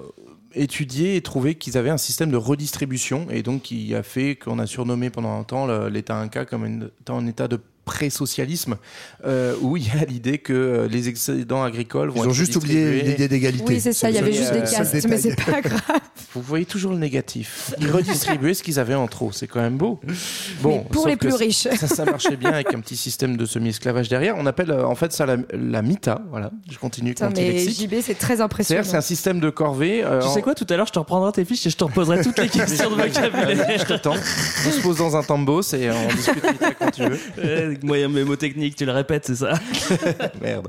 étudié 0.54 1.16
et 1.16 1.22
trouvé 1.22 1.54
qu'ils 1.54 1.78
avaient 1.78 1.90
un 1.90 1.96
système 1.96 2.30
de 2.30 2.36
redistribution 2.36 3.26
et 3.30 3.42
donc 3.42 3.62
qui 3.62 3.94
a 3.94 4.02
fait 4.02 4.36
qu'on 4.36 4.58
a 4.58 4.66
surnommé 4.66 5.08
pendant 5.08 5.38
un 5.38 5.44
temps 5.44 5.66
l'État 5.88 6.16
Inca 6.18 6.44
comme 6.44 6.64
un- 6.64 6.86
étant 7.00 7.18
un 7.18 7.26
état 7.26 7.48
de 7.48 7.58
pré-socialisme 7.84 8.76
euh, 9.26 9.54
où 9.60 9.76
il 9.76 9.86
y 9.86 9.90
a 9.90 10.04
l'idée 10.04 10.38
que 10.38 10.52
euh, 10.52 10.88
les 10.88 11.08
excédents 11.08 11.62
agricoles 11.62 12.10
vont 12.10 12.22
Ils 12.22 12.26
ont 12.26 12.30
être 12.30 12.34
juste 12.34 12.56
oublié 12.56 13.02
l'idée 13.02 13.28
d'égalité. 13.28 13.64
Oui, 13.66 13.80
c'est 13.80 13.92
ça, 13.92 14.08
il 14.10 14.16
y 14.16 14.18
avait 14.18 14.32
juste 14.32 14.52
des 14.52 14.60
castes, 14.60 15.06
mais 15.08 15.18
c'est 15.18 15.36
pas 15.36 15.60
grave. 15.60 16.00
Vous 16.34 16.42
voyez 16.42 16.64
toujours 16.64 16.92
le 16.92 16.98
négatif. 16.98 17.74
Ils 17.80 17.90
redistribuaient 17.90 18.54
ce 18.54 18.62
qu'ils 18.62 18.78
avaient 18.78 18.94
en 18.94 19.06
trop. 19.06 19.32
C'est 19.32 19.46
quand 19.46 19.60
même 19.60 19.76
beau. 19.76 20.00
Mais 20.64 20.84
pour 20.90 21.06
les 21.06 21.16
plus 21.16 21.34
riches. 21.34 21.68
Ça, 21.76 21.86
ça 21.86 22.04
marchait 22.04 22.36
bien 22.36 22.50
avec 22.52 22.72
un 22.74 22.80
petit 22.80 22.96
système 22.96 23.36
de 23.36 23.44
semi-esclavage 23.46 24.08
derrière. 24.08 24.34
On 24.38 24.46
appelle 24.46 24.70
euh, 24.70 24.86
en 24.86 24.94
fait 24.94 25.12
ça 25.12 25.26
la, 25.26 25.36
la 25.52 25.82
mita. 25.82 26.22
Voilà, 26.30 26.50
je 26.70 26.78
continue 26.78 27.14
mais 27.34 27.52
lexique. 27.52 27.90
JB, 27.90 27.94
c'est 28.02 28.14
très 28.18 28.40
impressionnant. 28.40 28.82
c'est 28.84 28.96
un 28.96 29.00
système 29.00 29.40
de 29.40 29.50
corvée. 29.50 30.02
euh, 30.04 30.20
Tu 30.22 30.28
sais 30.28 30.42
quoi, 30.42 30.54
tout 30.54 30.66
à 30.70 30.76
l'heure, 30.76 30.86
je 30.86 30.92
te 30.92 30.98
reprendrai 30.98 31.32
tes 31.32 31.44
fiches 31.44 31.66
et 31.66 31.70
je 31.70 31.76
te 31.76 31.84
reposerai 31.84 32.22
toutes 32.22 32.38
les 32.38 32.48
questions 32.48 32.90
de 32.90 32.94
vocabulaire. 32.96 33.78
Je 33.78 33.84
t'attends. 33.84 34.14
On 34.14 34.70
se 34.70 34.80
pose 34.80 34.96
dans 34.98 35.16
un 35.16 35.22
tambos 35.22 35.74
et 35.74 35.90
on 35.90 36.14
discute 36.14 36.42
quand 36.78 36.90
tu 36.90 37.02
veux. 37.04 37.71
Moyen 37.82 38.08
mémotechnique, 38.08 38.76
tu 38.76 38.84
le 38.84 38.92
répètes, 38.92 39.26
c'est 39.26 39.36
ça? 39.36 39.54
Merde. 40.42 40.68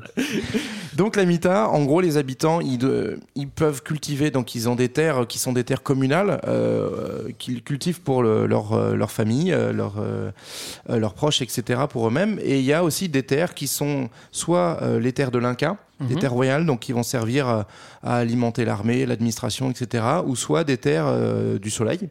Donc 0.96 1.16
la 1.16 1.26
Mita, 1.26 1.70
en 1.70 1.84
gros, 1.86 2.02
les 2.02 2.18
habitants, 2.18 2.60
ils, 2.62 2.78
de- 2.78 3.20
ils 3.36 3.48
peuvent 3.50 3.82
cultiver, 3.82 4.30
donc 4.32 4.54
ils 4.56 4.70
ont 4.70 4.76
des 4.76 4.90
terres 4.90 5.26
qui 5.28 5.40
sont 5.40 5.52
des 5.54 5.64
terres 5.64 5.82
communales, 5.82 6.40
euh, 6.48 7.30
qu'ils 7.40 7.64
cultivent 7.64 8.02
pour 8.02 8.22
le- 8.22 8.46
leur, 8.46 8.74
euh, 8.74 8.94
leur 8.96 9.12
famille, 9.12 9.52
euh, 9.52 9.74
leur, 9.74 9.96
leurs 10.90 11.14
proches, 11.14 11.42
etc., 11.42 11.82
pour 11.90 12.08
eux-mêmes. 12.08 12.40
Et 12.44 12.60
il 12.60 12.66
y 12.66 12.74
a 12.74 12.84
aussi 12.84 13.10
des 13.10 13.24
terres 13.24 13.54
qui 13.54 13.68
sont 13.68 14.10
soit 14.32 14.78
euh, 14.82 15.00
les 15.00 15.14
terres 15.14 15.32
de 15.32 15.40
l'Inca, 15.40 15.78
des 16.00 16.14
Mhm. 16.16 16.20
terres 16.22 16.34
royales, 16.34 16.66
donc 16.66 16.82
qui 16.82 16.92
vont 16.92 17.04
servir 17.04 17.48
à 17.48 18.18
alimenter 18.18 18.66
l'armée, 18.66 19.06
l'administration, 19.06 19.72
etc., 19.72 20.04
ou 20.26 20.36
soit 20.36 20.64
des 20.64 20.78
terres 20.78 21.12
du 21.60 21.70
soleil. 21.70 22.10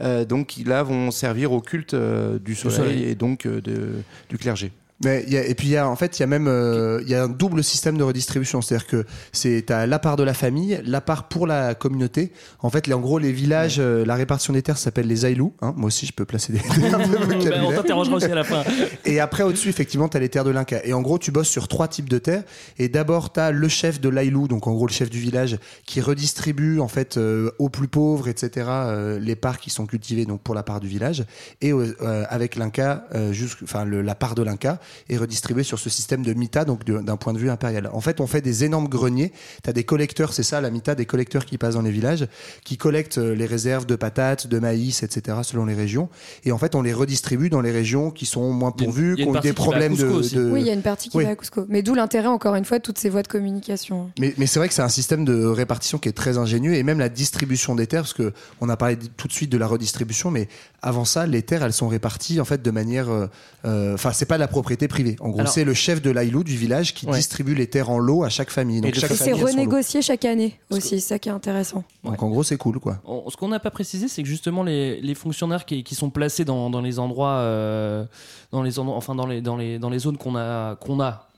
Euh, 0.00 0.24
donc 0.24 0.46
qui 0.48 0.64
là 0.64 0.82
vont 0.82 1.10
servir 1.10 1.52
au 1.52 1.60
culte 1.60 1.94
euh, 1.94 2.38
du 2.38 2.54
soleil, 2.54 2.76
soleil. 2.76 3.02
et 3.04 3.14
donc 3.14 3.46
euh, 3.46 3.60
de- 3.60 4.02
du 4.30 4.38
clergé. 4.38 4.72
Mais 5.04 5.24
y 5.28 5.36
a, 5.36 5.44
et 5.44 5.54
puis 5.54 5.68
il 5.68 5.70
y 5.72 5.76
a 5.76 5.88
en 5.88 5.96
fait 5.96 6.18
il 6.18 6.20
y 6.20 6.24
a 6.24 6.26
même 6.26 6.46
euh, 6.48 7.00
il 7.02 7.08
y 7.08 7.14
a 7.14 7.24
un 7.24 7.28
double 7.28 7.64
système 7.64 7.98
de 7.98 8.02
redistribution, 8.04 8.62
c'est-à-dire 8.62 8.86
que 8.86 9.04
c'est 9.32 9.64
t'as 9.66 9.86
la 9.86 9.98
part 9.98 10.16
de 10.16 10.22
la 10.22 10.34
famille, 10.34 10.80
la 10.84 11.00
part 11.00 11.28
pour 11.28 11.46
la 11.46 11.74
communauté. 11.74 12.32
En 12.60 12.70
fait, 12.70 12.86
là, 12.86 12.96
en 12.96 13.00
gros 13.00 13.18
les 13.18 13.32
villages, 13.32 13.76
euh, 13.78 14.04
la 14.04 14.14
répartition 14.14 14.52
des 14.52 14.62
terres 14.62 14.78
s'appelle 14.78 15.06
les 15.06 15.24
aïlous. 15.24 15.54
Hein. 15.60 15.74
Moi 15.76 15.88
aussi, 15.88 16.06
je 16.06 16.12
peux 16.12 16.24
placer 16.24 16.52
des. 16.52 16.60
termes 16.60 17.02
de 17.02 17.16
Ben, 17.16 17.22
on 17.22 17.26
vocabulaire. 17.26 17.76
t'interrogera 17.76 18.16
aussi 18.16 18.26
à 18.26 18.34
la 18.34 18.44
fin. 18.44 18.62
Et 19.04 19.20
après, 19.20 19.42
au-dessus, 19.42 19.68
effectivement, 19.68 20.08
tu 20.08 20.16
as 20.16 20.20
les 20.20 20.28
terres 20.28 20.44
de 20.44 20.50
l'Inca. 20.50 20.80
Et 20.84 20.92
en 20.92 21.02
gros, 21.02 21.18
tu 21.18 21.30
bosses 21.30 21.48
sur 21.48 21.68
trois 21.68 21.88
types 21.88 22.08
de 22.08 22.18
terres. 22.18 22.44
Et 22.78 22.88
d'abord, 22.88 23.32
tu 23.32 23.40
as 23.40 23.50
le 23.50 23.68
chef 23.68 24.00
de 24.00 24.08
l'Aïlou, 24.08 24.48
donc 24.48 24.66
en 24.66 24.72
gros 24.72 24.86
le 24.86 24.92
chef 24.92 25.10
du 25.10 25.18
village, 25.18 25.58
qui 25.86 26.00
redistribue 26.00 26.80
en 26.80 26.88
fait 26.88 27.16
euh, 27.16 27.50
aux 27.58 27.68
plus 27.68 27.88
pauvres, 27.88 28.28
etc., 28.28 28.66
euh, 28.68 29.18
les 29.18 29.36
parts 29.36 29.58
qui 29.58 29.70
sont 29.70 29.86
cultivées 29.86 30.26
donc 30.26 30.42
pour 30.42 30.54
la 30.54 30.62
part 30.62 30.80
du 30.80 30.88
village. 30.88 31.24
Et 31.60 31.72
euh, 31.72 31.96
euh, 32.02 32.24
avec 32.28 32.56
l'Inca, 32.56 33.04
euh, 33.14 33.32
enfin 33.62 33.84
la 33.84 34.14
part 34.14 34.34
de 34.34 34.42
l'Inca 34.42 34.78
est 35.08 35.16
redistribuée 35.16 35.62
sur 35.62 35.78
ce 35.78 35.90
système 35.90 36.22
de 36.22 36.32
mita, 36.34 36.64
donc 36.64 36.84
d'un 36.84 37.16
point 37.16 37.32
de 37.32 37.38
vue 37.38 37.50
impérial. 37.50 37.90
En 37.92 38.00
fait, 38.00 38.20
on 38.20 38.26
fait 38.26 38.40
des 38.40 38.64
énormes 38.64 38.88
greniers. 38.88 39.32
Tu 39.62 39.70
as 39.70 39.72
des 39.72 39.84
collecteurs, 39.84 40.32
c'est 40.32 40.42
ça 40.42 40.60
la 40.60 40.70
mita, 40.70 40.94
des 40.94 41.06
collecteurs 41.06 41.44
qui 41.44 41.58
passent 41.58 41.74
dans 41.74 41.82
les 41.82 41.90
villages, 41.90 42.26
qui 42.64 42.76
collectent 42.76 43.18
euh, 43.18 43.34
les 43.34 43.46
réserves 43.46 43.86
de 43.86 43.96
patates, 43.96 44.46
de 44.46 44.58
maïs, 44.58 45.02
etc., 45.02 45.38
selon 45.42 45.64
les 45.64 45.74
régions. 45.74 46.08
Et 46.44 46.52
en 46.52 46.58
fait, 46.58 46.74
on 46.74 46.82
les 46.82 46.92
redistribue 46.92 47.50
dans 47.50 47.60
les 47.60 47.70
régions 47.70 48.10
qui 48.10 48.26
sont 48.26 48.52
moins 48.52 48.70
pourvues, 48.70 49.16
qui 49.16 49.24
ont 49.24 49.36
eu 49.36 49.40
des 49.40 49.52
problèmes 49.52 49.94
de, 49.96 50.50
Oui, 50.50 50.60
il 50.60 50.66
y 50.66 50.70
a 50.70 50.74
une 50.74 50.82
partie 50.82 51.08
qui 51.08 51.16
oui. 51.16 51.24
va 51.24 51.30
à 51.30 51.36
Cusco. 51.36 51.66
Mais 51.68 51.82
d'où 51.82 51.94
l'intérêt, 51.94 52.28
encore 52.28 52.54
une 52.54 52.64
fois, 52.64 52.78
de 52.78 52.82
toutes 52.82 52.98
ces 52.98 53.08
voies 53.08 53.22
de 53.22 53.28
communication. 53.28 54.10
Mais, 54.18 54.34
mais 54.38 54.46
c'est 54.46 54.58
vrai 54.58 54.68
que 54.68 54.74
c'est 54.74 54.82
un 54.82 54.88
système 54.88 55.24
de 55.24 55.44
répartition 55.44 55.98
qui 55.98 56.08
est 56.08 56.12
très 56.12 56.38
ingénieux 56.38 56.74
et 56.74 56.82
même 56.82 56.98
la 56.98 57.08
distribution 57.08 57.74
des 57.74 57.86
terres, 57.86 58.02
parce 58.02 58.14
que 58.14 58.32
on 58.60 58.68
a 58.68 58.76
parlé 58.76 58.96
tout 59.16 59.28
de 59.28 59.32
suite 59.32 59.50
de 59.50 59.58
la 59.58 59.66
redistribution, 59.66 60.30
mais 60.30 60.48
avant 60.82 61.04
ça, 61.04 61.26
les 61.26 61.42
terres, 61.42 61.62
elles 61.62 61.72
sont 61.72 61.88
réparties 61.88 62.40
en 62.40 62.44
fait 62.44 62.62
de 62.62 62.70
manière, 62.70 63.10
euh, 63.10 63.26
euh, 63.64 63.94
enfin, 63.94 64.12
c'est 64.12 64.26
pas 64.26 64.34
de 64.36 64.40
la 64.40 64.48
propriété 64.48 64.81
privée. 64.88 65.16
En 65.20 65.28
gros, 65.30 65.46
c'est 65.46 65.64
le 65.64 65.74
chef 65.74 66.00
de 66.02 66.10
l'Aïlou 66.10 66.44
du 66.44 66.56
village 66.56 66.94
qui 66.94 67.06
Ouais. 67.06 67.16
distribue 67.16 67.54
les 67.54 67.66
terres 67.66 67.90
en 67.90 67.98
lot 67.98 68.24
à 68.24 68.28
chaque 68.28 68.50
famille. 68.50 68.80
Donc 68.80 68.94
chaque 68.94 69.10
Et 69.10 69.14
c'est 69.14 69.32
renégocié 69.32 70.02
chaque 70.02 70.24
année 70.24 70.58
aussi, 70.70 70.88
c'est 70.88 70.98
ça 71.00 71.18
qui 71.18 71.28
est 71.28 71.32
intéressant. 71.32 71.84
Donc 72.04 72.22
en 72.22 72.28
gros, 72.28 72.42
c'est 72.42 72.56
cool, 72.56 72.78
quoi. 72.80 72.98
On- 73.04 73.28
ce 73.30 73.36
qu'on 73.36 73.48
n'a 73.48 73.60
pas 73.60 73.70
précisé, 73.70 74.08
c'est 74.08 74.22
que 74.22 74.28
justement 74.28 74.62
les, 74.62 75.00
les 75.00 75.14
fonctionnaires 75.14 75.64
qui, 75.64 75.82
qui 75.84 75.94
sont 75.94 76.10
placés 76.10 76.44
dans, 76.44 76.70
dans 76.70 76.80
les 76.80 76.98
endroits, 76.98 77.36
euh, 77.36 78.04
dans 78.50 78.62
les 78.62 78.78
endroits, 78.78 78.96
enfin 78.96 79.14
dans 79.14 79.26
les 79.26 79.40
dans 79.40 79.56
les 79.56 79.78
dans 79.78 79.90
les 79.90 79.98
zones 79.98 80.16
qu'on 80.18 80.36
a 80.36 80.76
qu'on 80.76 81.00
a. 81.00 81.28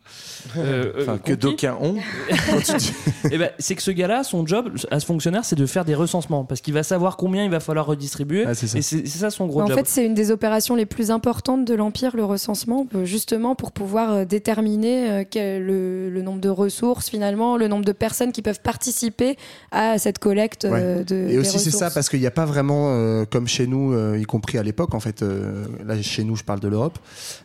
euh, 0.57 0.93
euh, 0.97 1.03
Enfin, 1.03 1.19
que 1.19 1.33
d'aucuns 1.33 1.77
ont. 1.81 1.97
eh 3.31 3.39
ben, 3.39 3.51
c'est 3.59 3.75
que 3.75 3.83
ce 3.83 3.91
gars-là, 3.91 4.25
son 4.25 4.47
job 4.47 4.71
à 4.91 5.01
ce 5.01 5.07
fonctionnaire, 5.07 5.45
c'est 5.45 5.57
de 5.57 5.67
faire 5.67 5.85
des 5.85 5.95
recensements 5.95 6.45
parce 6.45 6.61
qu'il 6.61 6.75
va 6.75 6.83
savoir 6.83 7.17
combien 7.17 7.45
il 7.45 7.51
va 7.51 7.61
falloir 7.61 7.87
redistribuer. 7.87 8.45
Ah, 8.47 8.55
c'est 8.55 8.67
ça. 8.67 8.79
Et 8.79 8.83
c'est 8.83 9.07
ça 9.07 9.31
son 9.31 9.47
gros 9.47 9.63
En 9.63 9.67
job. 9.67 9.77
fait, 9.77 9.87
c'est 9.89 10.05
une 10.05 10.15
des 10.15 10.31
opérations 10.31 10.75
les 10.77 10.87
plus 10.87 11.11
importantes 11.11 11.65
de 11.65 11.75
l'Empire, 11.75 12.15
le 12.17 12.25
recensement, 12.25 12.87
euh, 12.95 13.05
justement 13.05 13.55
pour 13.55 13.73
pouvoir 13.73 14.27
déterminer 14.27 15.27
quel- 15.31 15.65
le, 15.65 16.11
le 16.11 16.23
nombre 16.23 16.41
de 16.41 16.49
ressources, 16.49 17.09
finalement, 17.09 17.57
le 17.57 17.69
nombre 17.69 17.85
de 17.85 17.93
personnes 17.93 18.33
qui 18.33 18.43
peuvent 18.43 18.61
participer 18.61 19.37
à 19.73 19.99
cette 19.99 20.19
collecte 20.19 20.65
euh, 20.65 21.03
de. 21.05 21.15
Et 21.17 21.27
des 21.29 21.39
aussi 21.39 21.59
c'est 21.59 21.71
ça 21.71 21.91
parce 21.91 22.09
qu'il 22.09 22.21
n'y 22.21 22.27
a 22.27 22.31
pas 22.31 22.45
vraiment 22.45 22.89
euh, 22.91 23.25
comme 23.25 23.49
chez 23.49 23.67
nous, 23.67 23.93
euh, 23.95 24.19
y 24.19 24.25
compris 24.25 24.59
à 24.59 24.63
l'époque 24.63 24.95
en 24.95 25.01
fait. 25.01 25.23
euh, 25.23 25.65
là 25.87 26.01
chez 26.03 26.25
nous, 26.25 26.37
je 26.37 26.45
parle 26.45 26.61
de 26.61 26.69
l'Europe. 26.69 26.99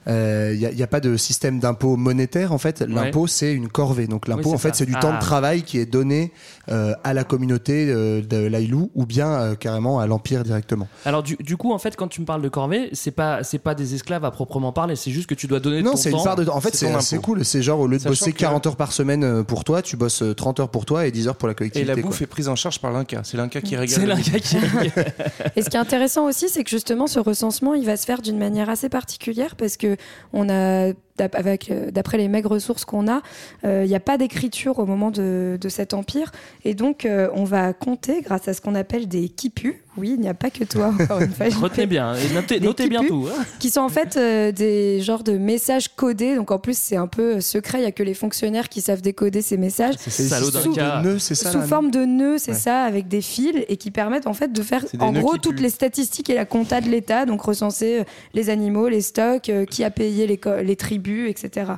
euh, 0.07 0.53
Il 0.53 0.75
n'y 0.75 0.83
a 0.83 0.87
pas 0.87 0.99
de 0.99 1.15
système 1.17 1.59
d'impôt 1.59 1.95
monétaire 1.95 2.51
en 2.51 2.57
fait. 2.59 2.81
L'impôt 2.81 3.25
c'est 3.27 3.53
une 3.53 3.67
corvée. 3.69 4.07
Donc 4.07 4.27
l'impôt 4.27 4.53
en 4.53 4.57
fait 4.59 4.75
c'est 4.75 4.85
du 4.85 4.93
Ah. 4.95 4.99
temps 4.99 5.13
de 5.13 5.19
travail 5.19 5.63
qui 5.63 5.79
est 5.79 5.85
donné 5.87 6.31
euh, 6.69 6.93
à 7.03 7.13
la 7.13 7.23
communauté 7.23 7.87
euh, 7.89 8.21
de 8.21 8.37
l'Aïlou 8.37 8.91
ou 8.93 9.05
bien 9.05 9.29
euh, 9.29 9.55
carrément 9.55 9.99
à 9.99 10.05
l'empire 10.07 10.43
directement. 10.43 10.87
Alors 11.05 11.23
du, 11.23 11.35
du 11.39 11.57
coup, 11.57 11.73
en 11.73 11.79
fait, 11.79 11.95
quand 11.95 12.07
tu 12.07 12.21
me 12.21 12.25
parles 12.25 12.41
de 12.41 12.49
corvée, 12.49 12.89
c'est 12.93 13.11
pas 13.11 13.43
c'est 13.43 13.57
pas 13.59 13.73
des 13.75 13.95
esclaves 13.95 14.25
à 14.25 14.31
proprement 14.31 14.71
parler. 14.71 14.95
C'est 14.95 15.11
juste 15.11 15.27
que 15.27 15.33
tu 15.35 15.47
dois 15.47 15.59
donner 15.59 15.81
Non, 15.81 15.91
ton 15.91 15.97
c'est 15.97 16.11
une 16.11 16.17
temps. 16.17 16.23
part 16.23 16.35
de. 16.35 16.47
En 16.49 16.61
fait, 16.61 16.75
c'est 16.75 17.17
cool. 17.21 17.43
C'est 17.45 17.61
genre 17.61 17.79
au 17.79 17.87
lieu 17.87 17.97
de 17.97 18.01
Sachant 18.03 18.09
bosser 18.11 18.33
que- 18.33 18.37
40 18.37 18.67
heures 18.67 18.75
par 18.75 18.91
semaine 18.91 19.43
pour 19.43 19.63
toi, 19.63 19.81
tu 19.81 19.95
bosses 19.97 20.21
euh, 20.21 20.35
30 20.35 20.59
heures 20.59 20.69
pour 20.69 20.85
toi 20.85 21.07
et 21.07 21.11
10 21.11 21.27
heures 21.27 21.35
pour 21.35 21.47
la 21.47 21.53
Et 21.53 21.55
collectivité. 21.55 21.87
la 21.87 22.01
quoi. 22.01 22.09
bouffe 22.09 22.21
est 22.21 22.27
prise 22.27 22.49
en 22.49 22.55
charge 22.55 22.79
par 22.79 22.91
l'Inca. 22.91 23.21
C'est 23.23 23.37
l'Inca 23.37 23.61
qui 23.61 23.75
régale. 23.75 23.95
C'est 23.99 24.05
l'un 24.05 24.17
qui. 24.19 24.31
Et 25.55 25.61
ce 25.61 25.69
qui 25.69 25.77
est 25.77 25.79
intéressant 25.79 26.25
aussi, 26.25 26.49
c'est 26.49 26.63
que 26.63 26.69
justement, 26.69 27.07
ce 27.07 27.19
recensement, 27.19 27.73
il 27.73 27.85
va 27.85 27.97
se 27.97 28.05
faire 28.05 28.21
d'une 28.21 28.37
manière 28.37 28.69
assez 28.69 28.89
particulière 28.89 29.55
parce 29.55 29.77
que 29.77 29.97
on 30.33 30.49
a, 30.49 30.91
euh, 31.21 31.91
d'après 31.91 32.17
les 32.17 32.27
maigres 32.27 32.51
ressources 32.51 32.85
qu'on 32.85 33.07
a, 33.07 33.21
euh, 33.65 33.83
il 33.85 33.89
n'y 33.89 33.95
a 33.95 33.99
pas 33.99 34.17
d'écriture 34.17 34.79
au 34.79 34.85
moment 34.85 35.11
de, 35.11 35.57
de 35.59 35.69
cet 35.69 35.93
empire. 35.93 36.31
Et 36.65 36.73
donc, 36.73 37.05
euh, 37.05 37.29
on 37.33 37.43
va 37.43 37.73
compter 37.73 38.21
grâce 38.21 38.47
à 38.47 38.53
ce 38.53 38.61
qu'on 38.61 38.75
appelle 38.75 39.07
des 39.07 39.29
kipus. 39.29 39.75
Oui, 39.97 40.11
il 40.15 40.21
n'y 40.21 40.29
a 40.29 40.33
pas 40.33 40.49
que 40.49 40.63
toi, 40.63 40.93
encore 40.97 41.19
une 41.19 41.31
fois. 41.31 41.47
Retenez 41.61 41.85
bien 41.87 42.13
et 42.15 42.33
notez, 42.33 42.59
notez 42.59 42.87
bien 42.87 43.03
tout. 43.03 43.27
hein. 43.29 43.43
qui 43.59 43.69
sont 43.69 43.81
en 43.81 43.89
fait 43.89 44.15
euh, 44.15 44.51
des 44.51 45.01
genres 45.01 45.23
de 45.23 45.33
messages 45.37 45.89
codés. 45.93 46.35
Donc 46.35 46.51
en 46.51 46.59
plus, 46.59 46.77
c'est 46.77 46.95
un 46.95 47.07
peu 47.07 47.37
euh, 47.37 47.41
secret. 47.41 47.79
Il 47.79 47.83
y 47.83 47.87
a 47.87 47.91
que 47.91 48.03
les 48.03 48.13
fonctionnaires 48.13 48.69
qui 48.69 48.79
savent 48.81 49.01
décoder 49.01 49.41
ces 49.41 49.57
messages. 49.57 49.95
C'est 49.97 50.09
salaud 50.23 50.51
d'un 50.51 50.71
cas. 50.73 51.01
de 51.01 51.07
nœuds, 51.07 51.19
c'est 51.19 51.35
ça 51.35 51.51
Sous 51.51 51.57
là, 51.57 51.65
forme 51.65 51.91
de 51.91 52.05
nœuds, 52.05 52.37
c'est 52.37 52.51
Ouais. 52.51 52.57
ça, 52.57 52.83
avec 52.83 53.07
des 53.07 53.21
fils 53.21 53.55
et 53.67 53.77
qui 53.77 53.91
permettent 53.91 54.27
en 54.27 54.33
fait 54.33 54.53
de 54.53 54.61
faire 54.61 54.85
en 54.99 55.11
gros 55.11 55.37
toutes 55.37 55.55
puent. 55.55 55.63
les 55.63 55.69
statistiques 55.69 56.29
et 56.29 56.35
la 56.35 56.45
compta 56.45 56.79
de 56.81 56.87
l'État, 56.87 57.25
donc 57.25 57.41
recenser 57.41 57.99
euh, 57.99 58.03
les 58.33 58.49
animaux, 58.49 58.87
les 58.89 59.01
stocks, 59.01 59.49
euh, 59.49 59.65
qui 59.65 59.83
a 59.83 59.89
payé 59.91 60.27
les, 60.27 60.75
tribus, 60.75 61.29
etc. 61.29 61.71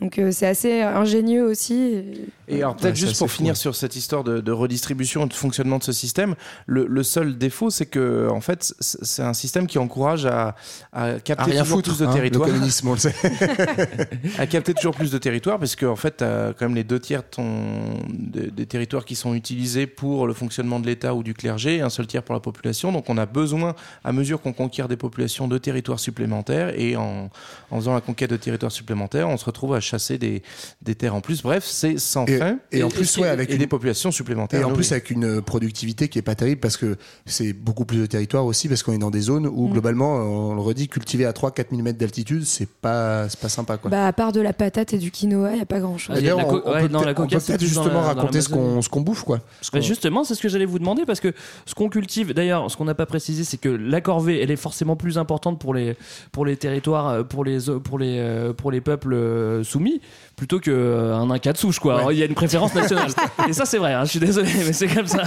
Donc 0.00 0.18
euh, 0.18 0.30
c'est 0.32 0.46
assez 0.48 0.82
ingénieux 0.82 1.44
aussi. 1.44 2.02
Et 2.52 2.62
alors 2.62 2.76
peut-être 2.76 2.96
juste 2.96 3.18
pour 3.18 3.30
finir 3.30 3.54
fou. 3.54 3.60
sur 3.60 3.74
cette 3.76 3.96
histoire 3.96 4.24
de, 4.24 4.40
de 4.40 4.52
redistribution 4.52 5.24
et 5.24 5.28
de 5.28 5.34
fonctionnement 5.34 5.78
de 5.78 5.84
ce 5.84 5.92
système, 5.92 6.34
le, 6.66 6.86
le 6.86 7.02
seul 7.02 7.38
défaut 7.38 7.70
c'est 7.70 7.86
que 7.86 8.28
en 8.30 8.40
fait 8.40 8.74
c'est 8.80 9.22
un 9.22 9.34
système 9.34 9.66
qui 9.66 9.78
encourage 9.78 10.26
à, 10.26 10.54
à 10.92 11.04
À 11.04 11.20
capter 11.20 11.50
rien 11.52 11.62
toujours 11.62 11.78
foutre, 11.78 11.90
plus 11.90 11.98
de 12.00 12.04
hein, 12.06 12.08
le 12.10 12.14
territoire, 12.14 12.48
communisme, 12.48 12.88
on 12.88 12.92
le 12.92 12.98
sait. 12.98 13.14
à 14.38 14.46
capter 14.46 14.74
toujours 14.74 14.94
plus 14.94 15.10
de 15.10 15.18
territoire 15.18 15.58
parce 15.58 15.76
que 15.76 15.86
en 15.86 15.96
fait 15.96 16.18
quand 16.20 16.62
même 16.66 16.74
les 16.74 16.84
deux 16.84 17.00
tiers 17.00 17.22
de 17.22 17.26
ton- 17.28 17.98
de- 18.08 18.50
des 18.50 18.66
territoires 18.66 19.04
qui 19.04 19.14
sont 19.14 19.34
utilisés 19.34 19.86
pour 19.86 20.26
le 20.26 20.34
fonctionnement 20.34 20.80
de 20.80 20.86
l'État 20.86 21.14
ou 21.14 21.22
du 21.22 21.34
clergé, 21.34 21.76
et 21.76 21.80
un 21.80 21.90
seul 21.90 22.06
tiers 22.06 22.22
pour 22.22 22.34
la 22.34 22.40
population. 22.40 22.92
Donc 22.92 23.08
on 23.08 23.16
a 23.18 23.26
besoin, 23.26 23.74
à 24.04 24.12
mesure 24.12 24.40
qu'on 24.40 24.52
conquiert 24.52 24.88
des 24.88 24.96
populations, 24.96 25.48
de 25.48 25.58
territoires 25.58 26.00
supplémentaires 26.00 26.78
et 26.78 26.96
en, 26.96 27.30
en 27.70 27.76
faisant 27.76 27.94
la 27.94 28.00
conquête 28.00 28.30
de 28.30 28.36
territoires 28.36 28.72
supplémentaires, 28.72 29.28
on 29.28 29.36
se 29.36 29.44
retrouve 29.44 29.74
à 29.74 29.80
chasser 29.80 30.18
des, 30.18 30.42
des 30.82 30.94
terres 30.94 31.14
en 31.14 31.20
plus. 31.20 31.42
Bref, 31.42 31.64
c'est 31.66 31.98
sans 31.98 32.24
Et- 32.26 32.38
et 32.72 32.82
en 32.82 32.88
plus, 32.88 33.16
ouais, 33.18 33.28
avec 33.28 33.50
et 33.50 33.52
une- 33.54 33.58
des 33.58 33.66
populations 33.66 34.10
supplémentaires. 34.10 34.60
Et 34.60 34.64
en 34.64 34.72
plus 34.72 34.92
avec 34.92 35.10
une 35.10 35.40
productivité 35.42 36.08
qui 36.08 36.18
est 36.18 36.22
pas 36.22 36.34
terrible 36.34 36.60
parce 36.60 36.76
que 36.76 36.96
c'est 37.26 37.52
beaucoup 37.52 37.84
plus 37.84 37.98
de 37.98 38.06
territoire 38.06 38.44
aussi 38.44 38.68
parce 38.68 38.82
qu'on 38.82 38.92
est 38.92 38.98
dans 38.98 39.10
des 39.10 39.20
zones 39.20 39.46
où 39.46 39.68
Mm. 39.68 39.72
globalement 39.72 40.14
on 40.16 40.54
le 40.54 40.60
redit 40.60 40.88
cultiver 40.88 41.24
à 41.26 41.32
3-4 41.32 41.70
000 41.70 41.82
mètres 41.82 41.98
d'altitude 41.98 42.44
c'est 42.44 42.68
pas 42.68 43.28
c'est 43.28 43.38
pas 43.40 43.48
sympa 43.48 43.76
quoi. 43.76 43.90
Bah, 43.90 44.06
à 44.06 44.12
part 44.12 44.32
de 44.32 44.40
la 44.40 44.52
patate 44.52 44.92
et 44.92 44.98
du 44.98 45.10
quinoa, 45.10 45.50
il 45.52 45.56
n'y 45.56 45.60
a 45.62 45.66
pas 45.66 45.80
grand 45.80 45.98
chose. 45.98 46.14
Ah, 46.16 46.20
D'ailleurs, 46.20 46.38
on, 46.38 46.44
co- 46.44 46.62
on 46.64 46.72
ouais, 46.72 46.82
peut 46.82 46.88
peut-être- 46.88 47.58
peut 47.58 47.64
justement 47.66 48.00
la- 48.00 48.02
raconter 48.02 48.40
ce 48.40 48.48
qu'on 48.48 48.82
ce 48.82 48.88
qu'on 48.88 49.00
bouffe 49.00 49.22
quoi. 49.22 49.40
Bah, 49.72 49.80
justement, 49.80 50.24
c'est 50.24 50.34
ce 50.34 50.42
que 50.42 50.48
j'allais 50.48 50.64
vous 50.66 50.78
demander 50.78 51.04
parce 51.06 51.20
que 51.20 51.32
ce 51.66 51.74
qu'on 51.74 51.88
cultive, 51.88 52.32
d'ailleurs, 52.34 52.70
ce 52.70 52.76
qu'on 52.76 52.84
n'a 52.84 52.94
pas 52.94 53.06
précisé, 53.06 53.44
c'est 53.44 53.56
que 53.58 53.68
la 53.68 54.00
corvée, 54.00 54.40
elle 54.42 54.50
est 54.50 54.56
forcément 54.56 54.96
plus 54.96 55.18
importante 55.18 55.58
pour 55.60 55.74
les 55.74 55.96
pour 56.32 56.44
les 56.46 56.56
territoires, 56.56 57.08
euh, 57.08 57.22
pour 57.22 57.44
les 57.44 57.58
pour 57.84 57.98
les 57.98 58.16
euh, 58.18 58.52
pour 58.52 58.70
les 58.70 58.80
peuples 58.80 59.14
euh, 59.14 59.64
soumis, 59.64 60.00
plutôt 60.36 60.60
que 60.60 60.70
euh, 60.70 61.14
un 61.16 61.30
inca 61.30 61.52
de 61.52 61.58
souche, 61.58 61.78
quoi. 61.78 62.04
Ouais. 62.06 62.14
Y 62.22 62.24
a 62.24 62.28
une 62.28 62.34
préférence 62.34 62.74
nationale. 62.74 63.10
Et 63.48 63.52
ça, 63.52 63.64
c'est 63.66 63.78
vrai. 63.78 63.92
hein, 63.94 64.04
je 64.04 64.10
suis 64.10 64.20
désolé, 64.20 64.50
mais 64.66 64.72
c'est 64.72 64.88
comme 64.88 65.06
ça. 65.06 65.24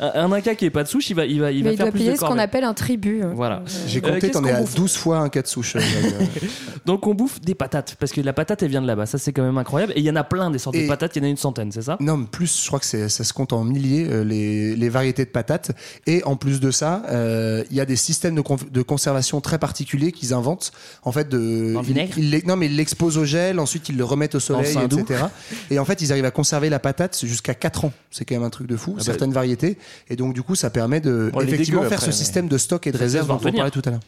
Un, 0.00 0.12
un 0.24 0.32
inca 0.32 0.54
qui 0.54 0.64
est 0.66 0.70
pas 0.70 0.82
de 0.82 0.88
souche, 0.88 1.08
il 1.10 1.14
va 1.16 1.24
il 1.24 1.40
va 1.40 1.50
il 1.52 1.58
Mais 1.58 1.70
va 1.70 1.72
il 1.72 1.76
faire 1.76 1.86
doit 1.86 1.90
plus 1.92 1.98
payer 2.00 2.12
de 2.12 2.16
ce 2.16 2.20
qu'on 2.24 2.38
appelle 2.38 2.64
un 2.64 2.74
tribut. 2.74 3.22
hein. 3.22 3.32
Voilà. 3.34 3.62
J'ai 3.86 3.98
Euh, 3.98 4.02
compté 4.02 4.20
qu'est-ce 4.20 4.32
t'en 4.32 4.44
es 4.44 4.50
qu'on 4.50 4.56
à 4.56 4.60
bouffe 4.60 4.74
12 4.74 4.96
fois 4.96 5.18
un 5.18 5.28
cas 5.28 5.42
de 5.42 5.46
souche. 5.46 5.76
euh, 5.76 5.80
Donc 6.86 7.06
on 7.06 7.14
bouffe 7.14 7.40
des 7.40 7.54
patates 7.54 7.96
parce 7.98 8.12
que 8.12 8.20
la 8.20 8.32
patate 8.32 8.62
elle 8.62 8.70
vient 8.70 8.82
de 8.82 8.86
là-bas. 8.86 9.06
Ça 9.06 9.18
c'est 9.18 9.32
quand 9.32 9.42
même 9.44 9.58
incroyable. 9.58 9.92
Et 9.96 10.00
il 10.00 10.04
y 10.04 10.10
en 10.10 10.16
a 10.16 10.24
plein 10.24 10.50
des 10.50 10.58
sortes 10.58 10.76
Et- 10.76 10.82
de 10.84 10.88
patates. 10.88 11.14
Il 11.16 11.20
y 11.20 11.22
en 11.22 11.28
a 11.28 11.30
une 11.30 11.36
centaine, 11.36 11.70
c'est 11.72 11.82
ça? 11.82 11.96
Non, 12.00 12.16
mais 12.16 12.26
plus, 12.26 12.62
je 12.62 12.66
crois 12.66 12.80
que 12.80 12.86
ça 12.86 13.08
se 13.08 13.32
compte 13.32 13.52
en 13.52 13.62
milliers, 13.64 14.06
euh, 14.10 14.24
les, 14.24 14.74
les 14.74 14.88
variétés 14.88 15.24
de 15.24 15.30
patates. 15.30 15.70
Et 16.06 16.24
en 16.24 16.36
plus 16.36 16.58
de 16.60 16.70
ça, 16.70 17.02
euh, 17.10 17.62
il 17.70 17.76
y 17.76 17.80
a 17.80 17.84
des 17.84 17.96
systèmes 17.96 18.34
de, 18.34 18.42
de 18.70 18.82
conservation 18.82 19.40
très 19.40 19.58
particuliers 19.58 20.10
qu'ils 20.12 20.34
inventent. 20.34 20.72
En 21.04 21.12
fait, 21.12 21.28
de, 21.28 21.74
vinaigre? 21.82 22.14
ils 22.18 22.42
Non, 22.46 22.56
mais 22.56 22.66
ils 22.66 22.76
l'exposent 22.76 23.18
au 23.18 23.24
gel, 23.24 23.60
ensuite 23.60 23.88
ils 23.88 23.96
le 23.96 24.04
remettent 24.04 24.34
au 24.34 24.40
soleil, 24.40 24.76
etc. 24.84 25.24
Et 25.70 25.78
en 25.78 25.84
fait, 25.84 26.00
ils 26.02 26.10
arrivent 26.12 26.24
à 26.24 26.30
conserver 26.32 26.68
la 26.70 26.80
patate 26.80 27.18
jusqu'à 27.24 27.54
4 27.54 27.84
ans. 27.84 27.92
C'est 28.10 28.24
quand 28.24 28.34
même 28.34 28.42
un 28.42 28.50
truc 28.50 28.66
de 28.66 28.76
fou, 28.76 28.94
bah- 28.94 29.02
certaines 29.02 29.32
variétés. 29.32 29.78
Et 30.10 30.16
donc, 30.16 30.34
du 30.34 30.42
coup, 30.42 30.56
ça 30.56 30.70
permet 30.70 31.00
de, 31.00 31.30
On 31.34 31.38
les 31.38 31.46
effectivement, 31.54 31.82
faire 31.82 31.92
après, 31.92 32.00
ce 32.00 32.06
mais- 32.06 32.12
système 32.12 32.48
de 32.48 32.58
stock 32.58 32.86
et 32.86 32.92
de 32.92 32.98
réserve 32.98 33.26
se 33.26 33.28
dont 33.32 33.36
on 33.48 33.52
parlait 33.52 33.70
tout 33.70 33.82
à 33.84 33.90
l'heure. 33.90 34.00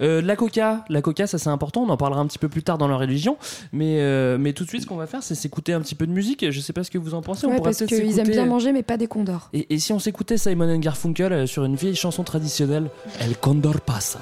Euh, 0.00 0.22
la 0.22 0.36
coca, 0.36 0.84
la 0.88 1.02
coca, 1.02 1.26
ça 1.26 1.38
c'est 1.38 1.50
important. 1.50 1.82
On 1.82 1.88
en 1.90 1.96
parlera 1.98 2.20
un 2.20 2.26
petit 2.26 2.38
peu 2.38 2.48
plus 2.48 2.62
tard 2.62 2.78
dans 2.78 2.88
la 2.88 2.96
religion. 2.96 3.36
Mais, 3.72 4.00
euh, 4.00 4.36
mais 4.38 4.52
tout 4.52 4.64
de 4.64 4.68
suite, 4.68 4.82
ce 4.82 4.86
qu'on 4.86 4.96
va 4.96 5.06
faire, 5.06 5.22
c'est 5.22 5.34
s'écouter 5.34 5.74
un 5.74 5.80
petit 5.80 5.94
peu 5.94 6.06
de 6.06 6.12
musique. 6.12 6.50
Je 6.50 6.60
sais 6.60 6.72
pas 6.72 6.82
ce 6.82 6.90
que 6.90 6.98
vous 6.98 7.14
en 7.14 7.20
pensez. 7.22 7.46
on 7.46 7.50
Ouais, 7.50 7.56
pourrait 7.58 7.70
parce 7.72 7.84
qu'ils 7.86 8.18
aiment 8.18 8.26
bien 8.28 8.46
manger, 8.46 8.72
mais 8.72 8.82
pas 8.82 8.96
des 8.96 9.06
condors. 9.06 9.50
Et, 9.52 9.72
et 9.74 9.78
si 9.78 9.92
on 9.92 9.98
s'écoutait 9.98 10.38
Simon 10.38 10.76
Garfunkel 10.78 11.32
euh, 11.32 11.46
sur 11.46 11.64
une 11.64 11.76
vieille 11.76 11.94
chanson 11.94 12.24
traditionnelle, 12.24 12.88
El 13.20 13.36
Condor 13.36 13.80
Pasa. 13.82 14.18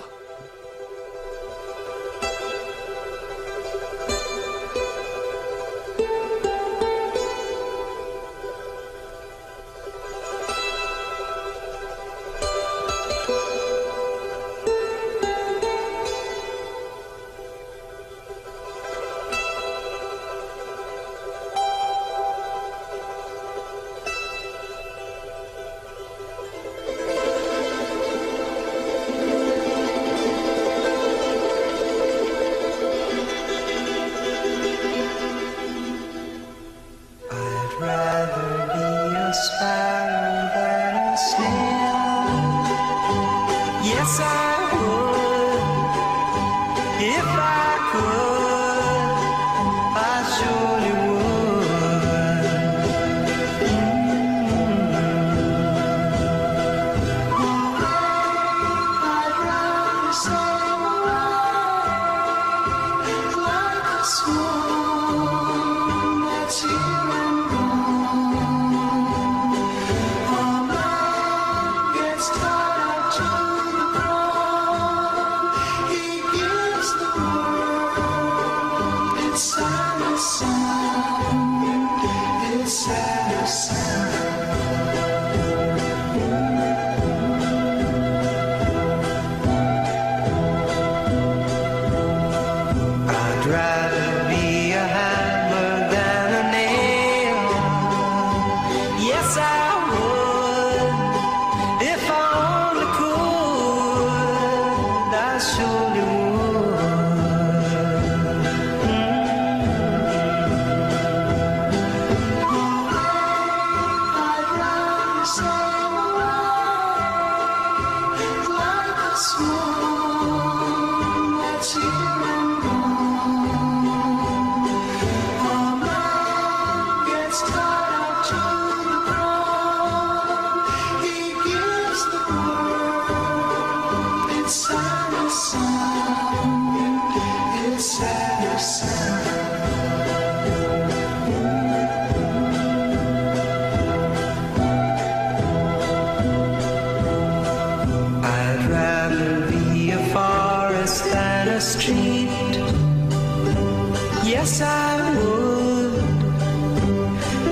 Yes, 154.42 154.62
I 154.62 155.12
would. 155.18 156.00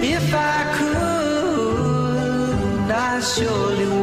If 0.03 0.33
I 0.33 0.59
could, 0.79 2.11
I 2.91 3.21
surely 3.21 3.87
would. 3.89 3.98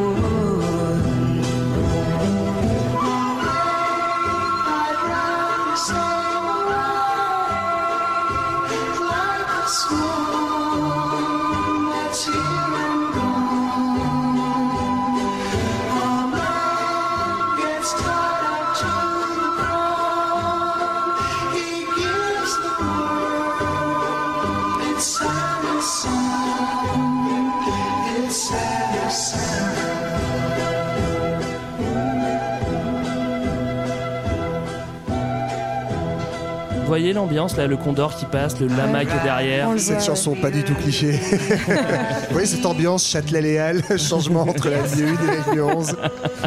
Voyez 36.98 37.12
l'ambiance 37.12 37.56
là, 37.58 37.66
le 37.66 37.76
condor 37.76 38.16
qui 38.16 38.24
passe, 38.24 38.58
le 38.58 38.68
lama 38.68 39.04
qui 39.04 39.10
est 39.14 39.22
derrière. 39.22 39.68
Cette 39.76 40.02
chanson, 40.02 40.34
pas 40.34 40.50
du 40.50 40.62
tout 40.64 40.74
cliché. 40.74 41.12
Vous 41.68 42.32
voyez 42.32 42.46
cette 42.46 42.64
ambiance 42.64 43.06
Châtelet-Léal, 43.06 43.82
changement 43.98 44.42
entre 44.42 44.70
la 44.70 44.80
ligne 44.82 45.04
1 45.04 45.08
et 45.08 45.26
la 45.26 45.52
ligne 45.52 45.60
11. 45.76 45.96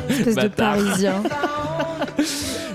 Espèce 0.09 0.35
de 0.35 0.47
parisien. 0.47 1.21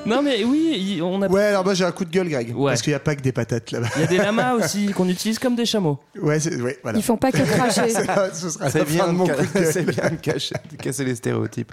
Non 0.06 0.20
mais 0.20 0.44
oui, 0.44 1.00
on 1.02 1.22
a. 1.22 1.28
Ouais, 1.28 1.44
alors 1.44 1.64
moi 1.64 1.72
j'ai 1.72 1.82
un 1.86 1.90
coup 1.90 2.04
de 2.04 2.10
gueule, 2.10 2.28
Greg. 2.28 2.54
Parce 2.54 2.82
qu'il 2.82 2.90
n'y 2.90 2.94
a 2.94 3.00
pas 3.00 3.16
que 3.16 3.22
des 3.22 3.32
patates 3.32 3.70
là-bas. 3.70 3.88
Il 3.96 4.02
y 4.02 4.04
a 4.04 4.06
des 4.06 4.18
lamas 4.18 4.52
aussi 4.52 4.88
qu'on 4.88 5.08
utilise 5.08 5.38
comme 5.38 5.56
des 5.56 5.64
chameaux. 5.64 5.98
Ouais, 6.20 6.38
c'est- 6.40 6.60
ouais, 6.60 6.78
voilà. 6.82 6.98
Ils 6.98 7.02
font 7.02 7.16
pas 7.16 7.32
que 7.32 7.38
cracher. 7.38 7.88
Ce 7.88 8.50
sera 8.50 8.68
C'est 8.68 8.80
la 8.80 8.84
bien, 8.84 9.04
fin 9.04 9.12
de 9.14 9.16
mon 9.16 9.24
de 9.26 9.32
coup 9.32 9.40
de 9.40 9.46
ca- 9.46 9.60
gueule. 9.62 9.72
c'est 9.72 9.82
bien 9.84 10.10
de 10.10 10.16
cacher- 10.16 10.54
de 10.70 10.76
casser 10.76 11.04
les 11.06 11.14
stéréotypes. 11.14 11.72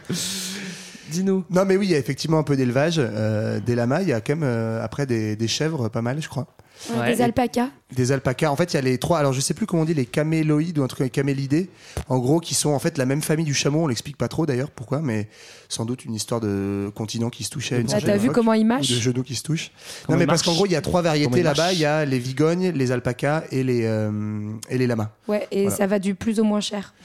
Dis-nous. 1.12 1.44
Non, 1.50 1.66
mais 1.66 1.76
oui, 1.78 1.88
il 1.88 1.92
y 1.92 1.96
a 1.96 1.98
effectivement 2.00 2.40
un 2.40 2.44
peu 2.44 2.56
d'élevage, 2.56 2.96
euh, 3.00 3.60
des 3.60 3.76
lamas. 3.76 4.02
Il 4.02 4.08
y 4.10 4.14
a 4.14 4.22
quand 4.22 4.34
même 4.36 4.44
euh, 4.44 4.84
après 4.84 5.06
des, 5.06 5.36
des 5.36 5.48
chèvres, 5.48 5.90
pas 5.90 6.02
mal, 6.02 6.22
je 6.22 6.30
crois. 6.30 6.48
Ouais, 6.96 7.14
Des 7.16 7.22
alpacas. 7.22 7.70
Des 7.96 8.12
alpacas. 8.12 8.50
En 8.50 8.56
fait, 8.56 8.74
il 8.74 8.76
y 8.76 8.80
a 8.80 8.82
les 8.82 8.98
trois. 8.98 9.20
Alors, 9.20 9.34
je 9.34 9.40
sais 9.42 9.54
plus 9.54 9.68
comment 9.68 9.84
on 9.84 9.86
dit, 9.86 9.94
les 9.94 10.08
caméloïdes 10.08 10.80
ou 10.80 10.84
un 10.84 10.88
truc 10.88 11.00
comme 11.00 11.10
camélidés. 11.10 11.70
En 12.10 12.18
gros, 12.18 12.40
qui 12.40 12.56
sont 12.56 12.72
en 12.72 12.80
fait 12.80 12.98
la 12.98 13.06
même 13.06 13.22
famille 13.22 13.46
du 13.46 13.54
chameau. 13.54 13.84
On 13.84 13.88
l'explique 13.88 14.18
pas 14.18 14.28
trop 14.28 14.48
d'ailleurs 14.48 14.72
pourquoi, 14.72 15.00
mais 15.00 15.28
sans 15.70 15.86
doute 15.86 16.06
une 16.06 16.16
histoire 16.16 16.40
de 16.40 16.90
continent 16.96 17.30
qui 17.30 17.44
se 17.44 17.52
touchait 17.52 17.76
à 17.76 17.80
une 17.80 17.88
certaine 17.88 18.10
t'as 18.10 18.18
vu 18.18 18.32
comment 18.32 18.54
ils 18.54 18.66
mâchent 18.66 18.90
De 18.90 18.96
genoux 18.96 19.22
qui 19.22 19.36
se 19.36 19.44
touchent. 19.44 19.72
Comment 20.08 20.16
non, 20.18 20.20
mais 20.22 20.26
parce 20.26 20.42
qu'en 20.42 20.54
gros, 20.54 20.66
il 20.66 20.72
y 20.72 20.76
a 20.76 20.82
trois 20.82 21.04
variétés 21.04 21.44
là-bas. 21.44 21.74
Il 21.74 21.80
y 21.80 21.86
a 21.86 22.04
les 22.06 22.18
vigognes, 22.20 22.70
les 22.72 22.92
alpacas 22.92 23.44
et 23.52 23.64
les, 23.64 23.84
euh, 23.86 24.50
et 24.70 24.80
les 24.80 24.88
lamas. 24.88 25.12
Ouais, 25.28 25.48
et 25.52 25.64
Voilà. 25.64 25.78
ça 25.78 25.86
va 25.86 26.00
du 26.00 26.16
plus 26.16 26.40
au 26.40 26.44
moins 26.44 26.62
cher. 26.62 26.96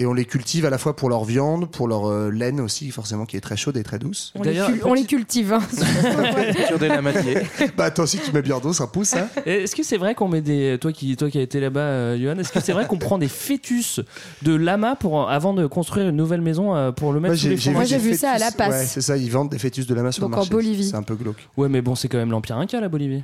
Et 0.00 0.06
on 0.06 0.14
les 0.14 0.24
cultive 0.24 0.64
à 0.64 0.70
la 0.70 0.78
fois 0.78 0.96
pour 0.96 1.10
leur 1.10 1.24
viande, 1.24 1.70
pour 1.70 1.86
leur 1.86 2.06
euh, 2.08 2.30
laine 2.30 2.58
aussi, 2.58 2.90
forcément, 2.90 3.26
qui 3.26 3.36
est 3.36 3.40
très 3.42 3.58
chaude 3.58 3.76
et 3.76 3.82
très 3.82 3.98
douce. 3.98 4.32
On, 4.34 4.42
les, 4.42 4.54
cul- 4.54 4.80
on 4.86 4.94
les 4.94 5.04
cultive. 5.04 5.52
hein. 5.52 5.60
Sur 6.68 6.78
des 6.78 6.88
lamatiers. 6.88 7.42
bah, 7.76 7.90
toi 7.90 8.04
aussi, 8.04 8.18
tu 8.18 8.32
mets 8.32 8.40
bien 8.40 8.60
d'eau, 8.60 8.72
ça 8.72 8.86
pousse, 8.86 9.14
hein 9.14 9.28
Est-ce 9.44 9.76
que 9.76 9.82
c'est 9.82 9.98
vrai 9.98 10.14
qu'on 10.14 10.26
met 10.28 10.40
des. 10.40 10.78
Toi 10.80 10.92
qui, 10.92 11.14
toi 11.18 11.28
qui 11.28 11.36
as 11.36 11.42
été 11.42 11.60
là-bas, 11.60 11.80
euh, 11.80 12.18
Johan, 12.18 12.38
est-ce 12.38 12.50
que 12.50 12.60
c'est 12.60 12.72
vrai 12.72 12.86
qu'on 12.86 12.96
prend 12.96 13.18
des 13.18 13.28
fœtus 13.28 14.00
de 14.40 14.54
lama 14.54 14.96
pour, 14.96 15.28
avant 15.28 15.52
de 15.52 15.66
construire 15.66 16.08
une 16.08 16.16
nouvelle 16.16 16.40
maison 16.40 16.74
euh, 16.74 16.92
pour 16.92 17.12
le 17.12 17.20
mettre 17.20 17.34
Moi, 17.72 17.84
j'ai 17.84 17.98
vu 17.98 18.14
ça 18.16 18.30
à 18.30 18.38
La. 18.38 18.50
Passe. 18.52 18.70
Ouais, 18.70 18.86
c'est 18.86 19.02
ça, 19.02 19.18
ils 19.18 19.30
vendent 19.30 19.50
des 19.50 19.58
fœtus 19.58 19.86
de 19.86 19.94
lama 19.94 20.12
sur 20.12 20.22
Donc 20.22 20.30
le 20.30 20.36
en 20.36 20.38
marché. 20.38 20.50
Bolivie. 20.50 20.88
C'est 20.88 20.96
un 20.96 21.02
peu 21.02 21.14
glauque. 21.14 21.46
Ouais, 21.58 21.68
mais 21.68 21.82
bon, 21.82 21.94
c'est 21.94 22.08
quand 22.08 22.16
même 22.18 22.30
l'Empire 22.30 22.56
Inca, 22.56 22.80
la 22.80 22.88
Bolivie. 22.88 23.22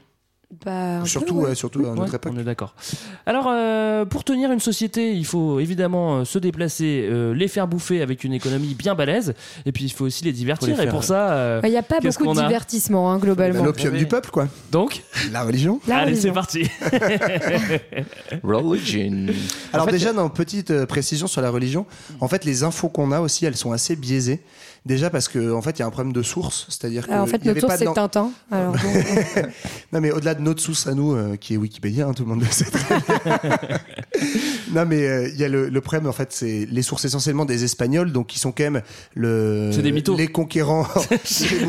Bah, 0.64 1.00
peu, 1.02 1.08
Surtout, 1.08 1.34
ouais. 1.34 1.48
ouais, 1.48 1.54
surtout 1.56 1.80
à 1.80 1.88
notre 1.88 2.02
Ouais, 2.02 2.08
époque. 2.08 2.32
on 2.34 2.38
est 2.38 2.44
d'accord. 2.44 2.76
Alors, 3.26 3.48
euh, 3.50 4.04
pour 4.04 4.22
tenir 4.22 4.52
une 4.52 4.60
société, 4.60 5.12
il 5.12 5.24
faut 5.26 5.58
évidemment 5.58 6.18
euh, 6.18 6.24
se 6.24 6.38
déplacer, 6.38 7.08
euh, 7.10 7.34
les 7.34 7.48
faire 7.48 7.66
bouffer 7.66 8.00
avec 8.00 8.22
une 8.22 8.32
économie 8.32 8.74
bien 8.74 8.94
balèze, 8.94 9.34
et 9.66 9.72
puis 9.72 9.84
il 9.84 9.90
faut 9.92 10.04
aussi 10.04 10.22
les 10.24 10.32
divertir. 10.32 10.80
Et 10.80 10.88
pour 10.88 11.02
ça, 11.02 11.32
euh, 11.32 11.60
Bah, 11.60 11.66
Il 11.68 11.72
n'y 11.72 11.76
a 11.76 11.82
pas 11.82 11.98
beaucoup 12.00 12.32
de 12.32 12.40
divertissement, 12.40 13.10
hein, 13.10 13.18
globalement. 13.18 13.64
L'opium 13.64 13.92
Ouais. 13.92 13.98
du 13.98 14.06
peuple, 14.06 14.30
quoi. 14.30 14.46
donc, 14.70 15.02
La 15.32 15.42
religion. 15.42 15.80
La 15.88 15.98
allez, 15.98 16.14
c'est 16.14 16.30
religion. 16.30 16.34
parti. 16.34 16.62
Religion. 18.44 19.26
Alors 19.72 19.86
En 19.86 19.90
fait, 19.90 19.92
déjà, 19.96 20.12
dans 20.12 20.28
petite 20.28 20.70
euh, 20.70 20.86
précision 20.86 21.26
sur 21.26 21.40
la 21.42 21.50
religion, 21.50 21.86
en 22.20 22.28
fait, 22.28 22.44
les 22.44 22.62
infos 22.62 22.88
qu'on 22.88 23.10
a 23.12 23.20
aussi, 23.20 23.44
elles 23.46 23.56
sont 23.56 23.72
assez 23.72 23.96
biaisées. 23.96 24.40
Déjà 24.86 25.10
parce 25.10 25.26
que 25.28 25.52
en 25.52 25.60
fait, 25.62 25.78
il 25.78 25.80
y 25.80 25.82
a 25.82 25.86
un 25.86 25.90
problème 25.90 26.12
de 26.12 26.22
source, 26.22 26.64
c'est-à-dire 26.68 27.06
que 27.08 27.12
Ah, 27.12 27.20
en 27.22 27.26
fait, 27.26 27.38
il 27.42 27.46
y 27.46 27.50
avait 27.50 27.60
notre 27.60 27.76
source, 27.76 27.84
pas 27.84 27.90
c'est 27.90 27.94
Tintin. 27.94 28.30
Alors, 28.52 28.72
bon, 28.72 28.78
Non, 29.92 30.00
mais 30.00 30.12
au-delà 30.12 30.34
de 30.34 30.42
notre 30.42 30.62
source 30.62 30.86
à 30.86 30.94
nous, 30.94 31.12
euh, 31.14 31.34
qui 31.36 31.54
est 31.54 31.56
Wikipédia, 31.56 32.06
hein, 32.06 32.14
tout 32.14 32.22
le 32.22 32.28
monde 32.28 32.40
le 32.40 32.46
sait 32.46 32.66
très 32.66 33.00
bien. 33.00 33.58
non, 34.72 34.84
mais 34.86 35.06
euh, 35.06 35.28
il 35.28 35.36
y 35.40 35.44
a 35.44 35.48
le, 35.48 35.68
le 35.68 35.80
problème, 35.80 36.06
en 36.08 36.12
fait, 36.12 36.32
c'est 36.32 36.66
les 36.70 36.82
sources 36.82 37.04
essentiellement 37.04 37.44
des 37.44 37.64
Espagnols, 37.64 38.12
donc 38.12 38.28
qui 38.28 38.38
sont 38.38 38.52
quand 38.52 38.64
même 38.64 38.82
le, 39.14 39.70
C'est 39.72 39.82
des 39.82 39.92
mythos. 39.92 40.16
les 40.16 40.28
conquérants. 40.28 40.86
les 41.10 41.18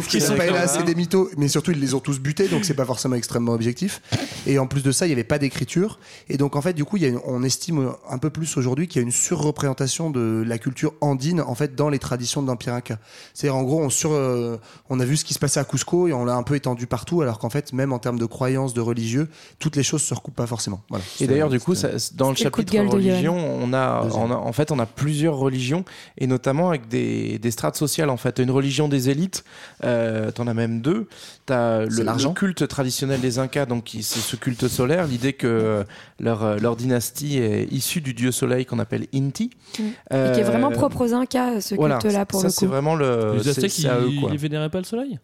Qui 0.07 0.21
sont 0.21 0.35
ça. 0.37 0.67
c'est 0.67 0.83
des 0.83 0.95
mythos, 0.95 1.29
mais 1.37 1.47
surtout, 1.47 1.71
ils 1.71 1.79
les 1.79 1.93
ont 1.93 1.99
tous 1.99 2.19
butés, 2.19 2.47
donc 2.47 2.65
c'est 2.65 2.73
pas 2.75 2.85
forcément 2.85 3.15
extrêmement 3.15 3.53
objectif. 3.53 4.01
Et 4.45 4.59
en 4.59 4.67
plus 4.67 4.83
de 4.83 4.91
ça, 4.91 5.05
il 5.05 5.09
n'y 5.09 5.13
avait 5.13 5.23
pas 5.23 5.39
d'écriture. 5.39 5.99
Et 6.29 6.37
donc, 6.37 6.55
en 6.55 6.61
fait, 6.61 6.73
du 6.73 6.85
coup, 6.85 6.97
il 6.97 7.03
y 7.03 7.05
a 7.05 7.09
une- 7.09 7.19
on 7.25 7.43
estime 7.43 7.91
un 8.09 8.17
peu 8.17 8.29
plus 8.29 8.57
aujourd'hui 8.57 8.87
qu'il 8.87 9.01
y 9.01 9.03
a 9.03 9.05
une 9.05 9.11
surreprésentation 9.11 10.09
de 10.09 10.43
la 10.45 10.57
culture 10.57 10.93
andine, 11.01 11.41
en 11.41 11.55
fait, 11.55 11.75
dans 11.75 11.89
les 11.89 11.99
traditions 11.99 12.41
de 12.41 12.47
l'Empire 12.47 12.73
Inca. 12.73 12.99
C'est-à-dire, 13.33 13.55
en 13.55 13.63
gros, 13.63 13.81
on, 13.81 13.89
sur, 13.89 14.11
euh, 14.13 14.57
on 14.89 14.99
a 14.99 15.05
vu 15.05 15.17
ce 15.17 15.25
qui 15.25 15.33
se 15.33 15.39
passait 15.39 15.59
à 15.59 15.63
Cusco 15.63 16.07
et 16.07 16.13
on 16.13 16.25
l'a 16.25 16.35
un 16.35 16.43
peu 16.43 16.55
étendu 16.55 16.87
partout, 16.87 17.21
alors 17.21 17.39
qu'en 17.39 17.49
fait, 17.49 17.73
même 17.73 17.93
en 17.93 17.99
termes 17.99 18.19
de 18.19 18.25
croyances, 18.25 18.73
de 18.73 18.81
religieux, 18.81 19.27
toutes 19.59 19.75
les 19.75 19.83
choses 19.83 20.01
se 20.01 20.13
recoupent 20.13 20.35
pas 20.35 20.47
forcément. 20.47 20.81
Voilà. 20.89 21.03
Et 21.19 21.27
d'ailleurs, 21.27 21.49
du 21.49 21.59
coup, 21.59 21.75
ça- 21.75 21.89
dans 22.15 22.29
le 22.29 22.35
chapitre 22.35 22.71
de 22.73 22.89
religion, 22.89 23.37
on 23.37 23.73
a, 23.73 24.03
Deuxième. 24.03 24.21
on 24.23 24.31
a- 24.31 24.35
en 24.35 24.51
fait, 24.53 24.71
on 24.71 24.79
a 24.79 24.85
plusieurs 24.85 25.35
religions, 25.37 25.85
et 26.17 26.27
notamment 26.27 26.69
avec 26.69 26.87
des, 26.87 27.37
des 27.39 27.51
strates 27.51 27.75
sociales. 27.77 28.09
En 28.09 28.17
fait, 28.17 28.39
une 28.39 28.51
religion 28.51 28.87
des 28.87 29.09
élites, 29.09 29.43
euh, 29.83 30.31
t'en 30.31 30.47
as 30.47 30.53
même 30.53 30.81
deux. 30.81 31.07
T'as 31.47 31.89
C'est 31.89 32.03
le, 32.03 32.11
le 32.11 32.33
culte 32.33 32.67
traditionnel 32.67 33.19
des 33.19 33.39
Incas, 33.39 33.65
donc 33.65 33.89
c'est 34.01 34.19
ce 34.19 34.35
culte 34.35 34.67
solaire, 34.67 35.07
l'idée 35.07 35.33
que 35.33 35.47
euh, 35.47 35.83
leur, 36.19 36.43
euh, 36.43 36.57
leur 36.57 36.75
dynastie 36.75 37.39
est 37.39 37.67
issue 37.71 38.01
du 38.01 38.13
dieu 38.13 38.31
soleil 38.31 38.65
qu'on 38.65 38.79
appelle 38.79 39.07
Inti. 39.15 39.49
Mm. 39.79 39.83
et 39.83 40.31
qui 40.33 40.39
est 40.41 40.43
vraiment 40.43 40.67
Euh, 40.69 40.75
propre 40.75 41.05
aux 41.05 41.13
Incas, 41.13 41.61
ce 41.61 41.73
voilà, 41.75 41.97
culte-là, 41.99 42.25
pour 42.25 42.41
ça 42.41 42.47
le 42.47 42.51
c'est 42.53 42.65
coup. 42.65 42.71
vraiment 42.71 42.95
le. 42.95 43.33
les 43.37 43.43
c'est- 43.43 43.49
Aztèques, 43.49 43.71
c'est 43.71 43.81
ils, 44.07 44.27
ils 44.33 44.37
vénéraient 44.37 44.69
pas 44.69 44.79
le 44.79 44.83
soleil? 44.83 45.19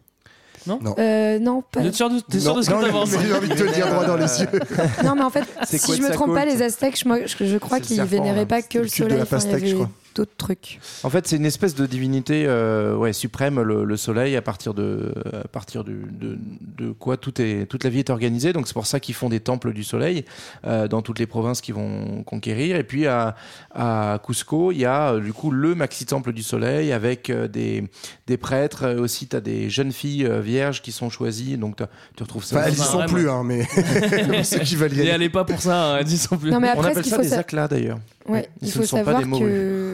Euh, 0.98 1.38
non, 1.40 1.60
pas... 1.60 1.82
T'es 1.82 1.92
sûr 1.92 2.08
de, 2.08 2.20
t'es 2.20 2.40
sûr 2.40 2.52
Non, 2.52 2.56
de 2.58 2.62
ce 2.62 2.70
que 2.70 2.74
non, 2.74 2.80
t'avances 2.80 3.10
mais 3.12 3.26
j'ai 3.26 3.34
envie 3.34 3.48
de 3.50 3.54
te 3.54 3.62
le 3.64 3.70
dire 3.70 3.86
droit 3.86 4.06
dans 4.06 4.16
les 4.16 4.40
yeux. 4.40 4.48
non, 5.04 5.14
mais 5.14 5.22
en 5.22 5.28
fait, 5.28 5.44
C'est 5.66 5.76
si 5.76 5.94
je 5.96 6.00
me 6.02 6.10
trompe 6.10 6.32
pas, 6.32 6.46
les 6.46 6.62
Aztèques, 6.62 6.96
je, 6.98 7.44
je, 7.44 7.58
crois 7.58 7.78
C'est 7.82 7.84
qu'ils 7.96 8.02
vénéraient 8.04 8.40
hein. 8.40 8.46
pas 8.46 8.62
que 8.62 8.78
le 8.78 8.84
le 8.84 8.88
culte 8.88 9.00
de 9.00 9.04
soleil. 9.10 9.18
la 9.18 9.26
pastèque, 9.26 9.66
je 9.66 9.74
crois. 9.74 9.90
D'autres 10.14 10.36
trucs. 10.36 10.78
En 11.02 11.10
fait, 11.10 11.26
c'est 11.26 11.36
une 11.36 11.46
espèce 11.46 11.74
de 11.74 11.86
divinité 11.86 12.44
euh, 12.46 12.94
ouais, 12.96 13.12
suprême, 13.12 13.60
le, 13.60 13.84
le 13.84 13.96
soleil, 13.96 14.36
à 14.36 14.42
partir 14.42 14.74
de, 14.74 15.14
à 15.44 15.48
partir 15.48 15.84
de, 15.84 15.92
de, 16.10 16.38
de 16.78 16.92
quoi 16.92 17.16
tout 17.16 17.40
est, 17.40 17.66
toute 17.66 17.84
la 17.84 17.90
vie 17.90 17.98
est 18.00 18.10
organisée. 18.10 18.52
Donc 18.52 18.66
c'est 18.68 18.74
pour 18.74 18.86
ça 18.86 19.00
qu'ils 19.00 19.14
font 19.14 19.28
des 19.28 19.40
temples 19.40 19.72
du 19.72 19.84
soleil 19.84 20.24
euh, 20.66 20.88
dans 20.88 21.02
toutes 21.02 21.18
les 21.18 21.26
provinces 21.26 21.60
qu'ils 21.60 21.74
vont 21.74 22.22
conquérir. 22.24 22.76
Et 22.76 22.84
puis 22.84 23.06
à, 23.06 23.36
à 23.74 24.20
Cusco, 24.24 24.72
il 24.72 24.78
y 24.78 24.84
a 24.84 25.12
euh, 25.14 25.20
du 25.20 25.32
coup 25.32 25.50
le 25.50 25.74
maxi 25.74 26.06
temple 26.06 26.32
du 26.32 26.42
soleil 26.42 26.92
avec 26.92 27.30
des, 27.30 27.84
des 28.26 28.36
prêtres. 28.36 28.94
Aussi, 28.98 29.26
tu 29.26 29.36
as 29.36 29.40
des 29.40 29.68
jeunes 29.70 29.92
filles 29.92 30.28
vierges 30.42 30.82
qui 30.82 30.92
sont 30.92 31.10
choisies. 31.10 31.56
Donc 31.58 31.76
t'as- 31.76 31.88
tu 32.16 32.22
retrouves 32.22 32.44
ça. 32.44 32.56
Enfin, 32.58 32.66
elles 32.68 32.74
y 32.74 32.76
sont 32.76 33.04
plus, 33.06 33.28
hein, 33.28 33.42
mais 33.44 33.64
ceux 34.44 34.60
qui 34.60 34.76
veulent 34.76 34.92
y 34.96 34.98
Et 34.98 35.02
aller. 35.02 35.10
allez 35.10 35.28
pas 35.30 35.44
pour 35.44 35.60
ça, 35.60 35.96
hein, 35.96 36.02
disons 36.02 36.36
plus. 36.36 36.50
Non, 36.50 36.60
mais 36.60 36.68
On 36.68 36.78
après, 36.78 36.90
appelle 36.92 37.04
ça 37.04 37.16
faut 37.16 37.22
des 37.22 37.32
aclas 37.34 37.68
d'ailleurs. 37.68 37.98
Ouais, 38.26 38.48
Ils 38.62 38.68
il 38.68 38.70
ce 38.70 38.74
faut 38.76 38.80
ne 38.82 38.86
sont 38.86 38.96
pas 38.98 39.04
savoir 39.04 39.22
des 39.22 39.28
morues. 39.28 39.44
que 39.44 39.92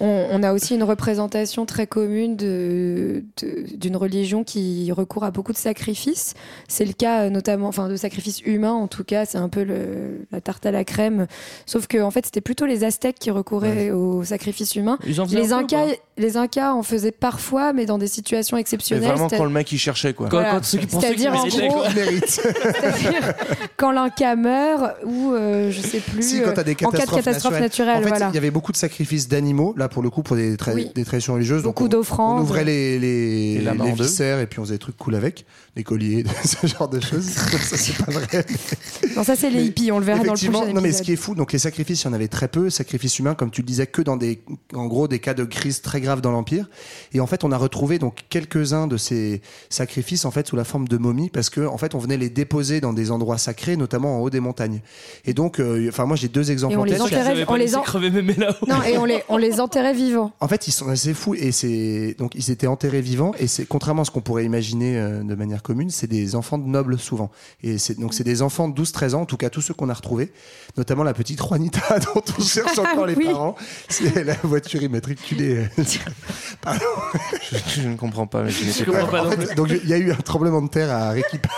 on, 0.00 0.26
on 0.30 0.42
a 0.42 0.52
aussi 0.52 0.74
une 0.74 0.82
représentation 0.82 1.64
très 1.64 1.86
commune 1.86 2.34
de- 2.36 3.22
de- 3.40 3.76
d'une 3.76 3.96
religion 3.96 4.42
qui 4.42 4.90
recourt 4.90 5.22
à 5.24 5.30
beaucoup 5.30 5.52
de 5.52 5.56
sacrifices. 5.58 6.34
C'est 6.66 6.84
le 6.84 6.92
cas 6.92 7.22
euh, 7.22 7.30
notamment, 7.30 7.68
enfin 7.68 7.88
de 7.88 7.94
sacrifices 7.96 8.40
humains 8.40 8.72
en 8.72 8.88
tout 8.88 9.04
cas, 9.04 9.26
c'est 9.26 9.38
un 9.38 9.48
peu 9.48 9.62
le- 9.62 10.26
la 10.32 10.40
tarte 10.40 10.66
à 10.66 10.70
la 10.72 10.84
crème. 10.84 11.26
Sauf 11.66 11.86
que 11.86 11.98
en 12.02 12.10
fait, 12.10 12.24
c'était 12.26 12.40
plutôt 12.40 12.66
les 12.66 12.82
Aztèques 12.84 13.18
qui 13.20 13.30
recouraient 13.30 13.90
aux 13.92 14.24
sacrifices 14.24 14.74
humains. 14.74 14.98
Ils 15.06 15.20
en 15.20 15.26
faisaient 15.26 15.40
Les 15.40 15.52
Incas. 15.52 15.86
Les 16.18 16.36
Incas 16.36 16.72
en 16.74 16.82
faisaient 16.82 17.10
parfois, 17.12 17.72
mais 17.72 17.86
dans 17.86 17.96
des 17.98 18.06
situations 18.06 18.56
Mais 18.56 18.60
exceptionnelles. 18.60 19.08
vraiment 19.08 19.28
c'est- 19.28 19.36
quand 19.38 19.44
le 19.44 19.50
mec 19.50 19.70
il 19.72 19.78
cherchait 19.78 20.12
quoi. 20.12 20.28
Quand- 20.28 20.36
Voilà. 20.38 20.52
quand 20.58 20.64
ceux 20.64 20.78
qui- 20.78 20.86
pour 20.86 21.00
ceux 21.02 21.12
qui 21.14 21.20
C'est-à-dire, 21.22 21.42
quand 23.76 23.92
l'Inca 23.92 24.36
meurt 24.36 24.96
ou 25.04 25.32
euh, 25.32 25.70
je 25.70 25.80
sais 25.80 26.00
plus 26.00 26.22
Si, 26.22 26.42
quand 26.42 26.52
t'as 26.52 26.62
des 26.64 26.72
euh, 26.72 26.86
en 26.86 26.90
cas 26.90 26.98
de 26.98 27.04
catastrophes 27.04 27.24
catastrophe 27.24 27.52
naturelles. 27.60 27.62
naturelle, 27.62 27.96
En 27.98 28.02
fait, 28.02 28.08
voilà. 28.08 28.28
il 28.30 28.34
y 28.34 28.38
avait 28.38 28.50
beaucoup 28.50 28.72
de 28.72 28.76
sacrifices 28.76 29.28
d'animaux, 29.28 29.74
là 29.76 29.88
pour 29.88 30.02
le 30.02 30.10
coup, 30.10 30.22
pour 30.22 30.36
des, 30.36 30.56
tra- 30.56 30.74
Oui. 30.74 30.90
des 30.94 31.04
traditions 31.04 31.34
religieuses. 31.34 31.62
Beaucoup 31.62 31.88
d'offrandes. 31.88 32.40
On 32.40 32.42
ouvrait 32.42 32.64
les, 32.64 32.98
les, 32.98 33.58
les 33.58 33.92
viscères 33.92 34.40
et 34.40 34.46
puis 34.46 34.58
on 34.60 34.64
faisait 34.64 34.74
des 34.74 34.78
trucs 34.78 34.96
cool 34.96 35.14
avec, 35.14 35.44
des 35.76 35.82
colliers, 35.84 36.24
ce 36.44 36.66
genre 36.66 36.88
de 36.88 37.00
choses. 37.00 37.24
ça, 37.26 37.76
c'est 37.76 37.96
pas 38.04 38.12
vrai. 38.12 38.44
Non, 39.16 39.24
ça 39.24 39.36
c'est 39.36 39.50
les 39.50 39.56
Mais 39.60 39.64
hippies, 39.66 39.92
on 39.92 39.98
le 39.98 40.04
verra 40.04 40.18
dans 40.18 40.24
le 40.24 40.28
Effectivement, 40.30 40.60
prochain 40.60 40.74
non 40.74 40.80
mais 40.80 40.88
ce 40.92 40.98
épisode. 40.98 41.04
qui 41.06 41.12
est 41.12 41.16
fou, 41.16 41.34
donc 41.34 41.52
les 41.52 41.58
sacrifices, 41.58 42.02
il 42.02 42.06
y 42.06 42.10
en 42.10 42.12
avait 42.12 42.28
très 42.28 42.48
peu, 42.48 42.70
sacrifices 42.70 43.18
humains, 43.18 43.34
comme 43.34 43.50
tu 43.50 43.62
le 43.62 43.66
disais, 43.66 43.86
que 43.86 44.02
dans 44.02 44.16
des, 44.16 44.42
en 44.74 44.86
gros, 44.86 45.08
des 45.08 45.18
cas 45.18 45.34
de 45.34 45.44
crise 45.44 45.80
très 45.82 46.00
graves 46.02 46.20
dans 46.20 46.30
l'empire. 46.32 46.68
Et 47.14 47.20
en 47.20 47.26
fait, 47.26 47.44
on 47.44 47.52
a 47.52 47.56
retrouvé 47.56 47.98
donc 47.98 48.18
quelques-uns 48.28 48.86
de 48.86 48.96
ces 48.98 49.40
sacrifices 49.70 50.24
en 50.26 50.30
fait 50.30 50.46
sous 50.46 50.56
la 50.56 50.64
forme 50.64 50.86
de 50.88 50.98
momies, 50.98 51.30
parce 51.30 51.48
que 51.48 51.60
en 51.66 51.78
fait, 51.78 51.94
on 51.94 51.98
venait 51.98 52.16
les 52.18 52.28
déposer 52.28 52.80
dans 52.80 52.92
des 52.92 53.10
endroits 53.10 53.38
sacrés, 53.38 53.76
notamment 53.76 54.18
en 54.18 54.20
haut 54.20 54.30
des 54.30 54.40
montagnes. 54.40 54.80
Et 55.24 55.32
donc, 55.34 55.60
euh, 55.60 55.88
enfin, 55.88 56.04
moi, 56.04 56.16
j'ai 56.16 56.28
deux 56.28 56.50
exemples 56.50 56.74
Et 56.74 56.76
on 56.76 56.80
en 56.80 56.84
les 56.84 56.90
tête. 56.92 57.00
Ils 57.00 57.04
enterrait- 57.04 57.44
on 57.48 57.54
les 57.54 57.76
en-. 57.76 57.82
Non, 58.68 58.82
et 58.82 58.98
on 58.98 59.04
les, 59.04 59.22
on 59.28 59.36
les 59.38 59.60
enterrait 59.60 59.94
vivants. 59.94 60.32
En 60.40 60.48
fait, 60.48 60.68
ils 60.68 60.72
sont 60.72 60.88
assez 60.88 61.14
fous 61.14 61.34
et 61.34 61.52
c'est 61.52 62.14
donc 62.18 62.34
ils 62.34 62.50
étaient 62.50 62.66
enterrés 62.66 63.00
vivants 63.00 63.32
et 63.38 63.46
c'est 63.46 63.64
contrairement 63.64 64.02
à 64.02 64.04
ce 64.04 64.10
qu'on 64.10 64.20
pourrait 64.20 64.44
imaginer 64.44 64.98
euh, 64.98 65.22
de 65.22 65.34
manière 65.34 65.62
commune, 65.62 65.90
c'est 65.90 66.06
des 66.06 66.34
enfants 66.34 66.58
de 66.58 66.66
nobles 66.66 66.98
souvent. 66.98 67.30
Et 67.62 67.78
c'est 67.78 67.98
donc 67.98 68.14
c'est 68.14 68.24
des 68.24 68.42
enfants 68.42 68.68
de 68.68 68.80
12-13 68.82 69.14
ans, 69.14 69.20
en 69.22 69.26
tout 69.26 69.36
cas 69.36 69.50
tous 69.50 69.60
ceux 69.60 69.74
qu'on 69.74 69.88
a 69.88 69.94
retrouvés, 69.94 70.32
notamment 70.76 71.04
la 71.04 71.14
petite 71.14 71.40
Juanita 71.40 71.98
dont 72.14 72.22
on 72.38 72.42
cherche 72.42 72.78
encore 72.78 73.06
les 73.06 73.14
Oui. 73.22 73.26
parents. 73.26 73.54
C'est 73.88 74.24
la 74.24 74.34
voiture 74.42 74.82
immatriculée. 74.82 75.66
Pardon. 76.60 76.84
Je, 77.50 77.80
je 77.82 77.88
ne 77.88 77.96
comprends 77.96 78.26
pas, 78.26 78.42
mais 78.42 78.50
je 78.50 78.64
Je 78.70 78.84
comprends 78.84 79.06
pas. 79.06 79.10
pas 79.10 79.20
En 79.22 79.24
non 79.24 79.30
fait, 79.32 79.54
donc 79.54 79.68
il 79.70 79.88
y 79.88 79.92
a 79.92 79.98
eu 79.98 80.12
un 80.12 80.16
tremblement 80.16 80.62
de 80.62 80.68
terre 80.68 80.90
à 80.90 81.08
Arequipa. 81.08 81.48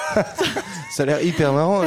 Ça 0.91 1.03
a 1.03 1.07
l'air 1.07 1.22
hyper 1.22 1.53
marrant. 1.53 1.82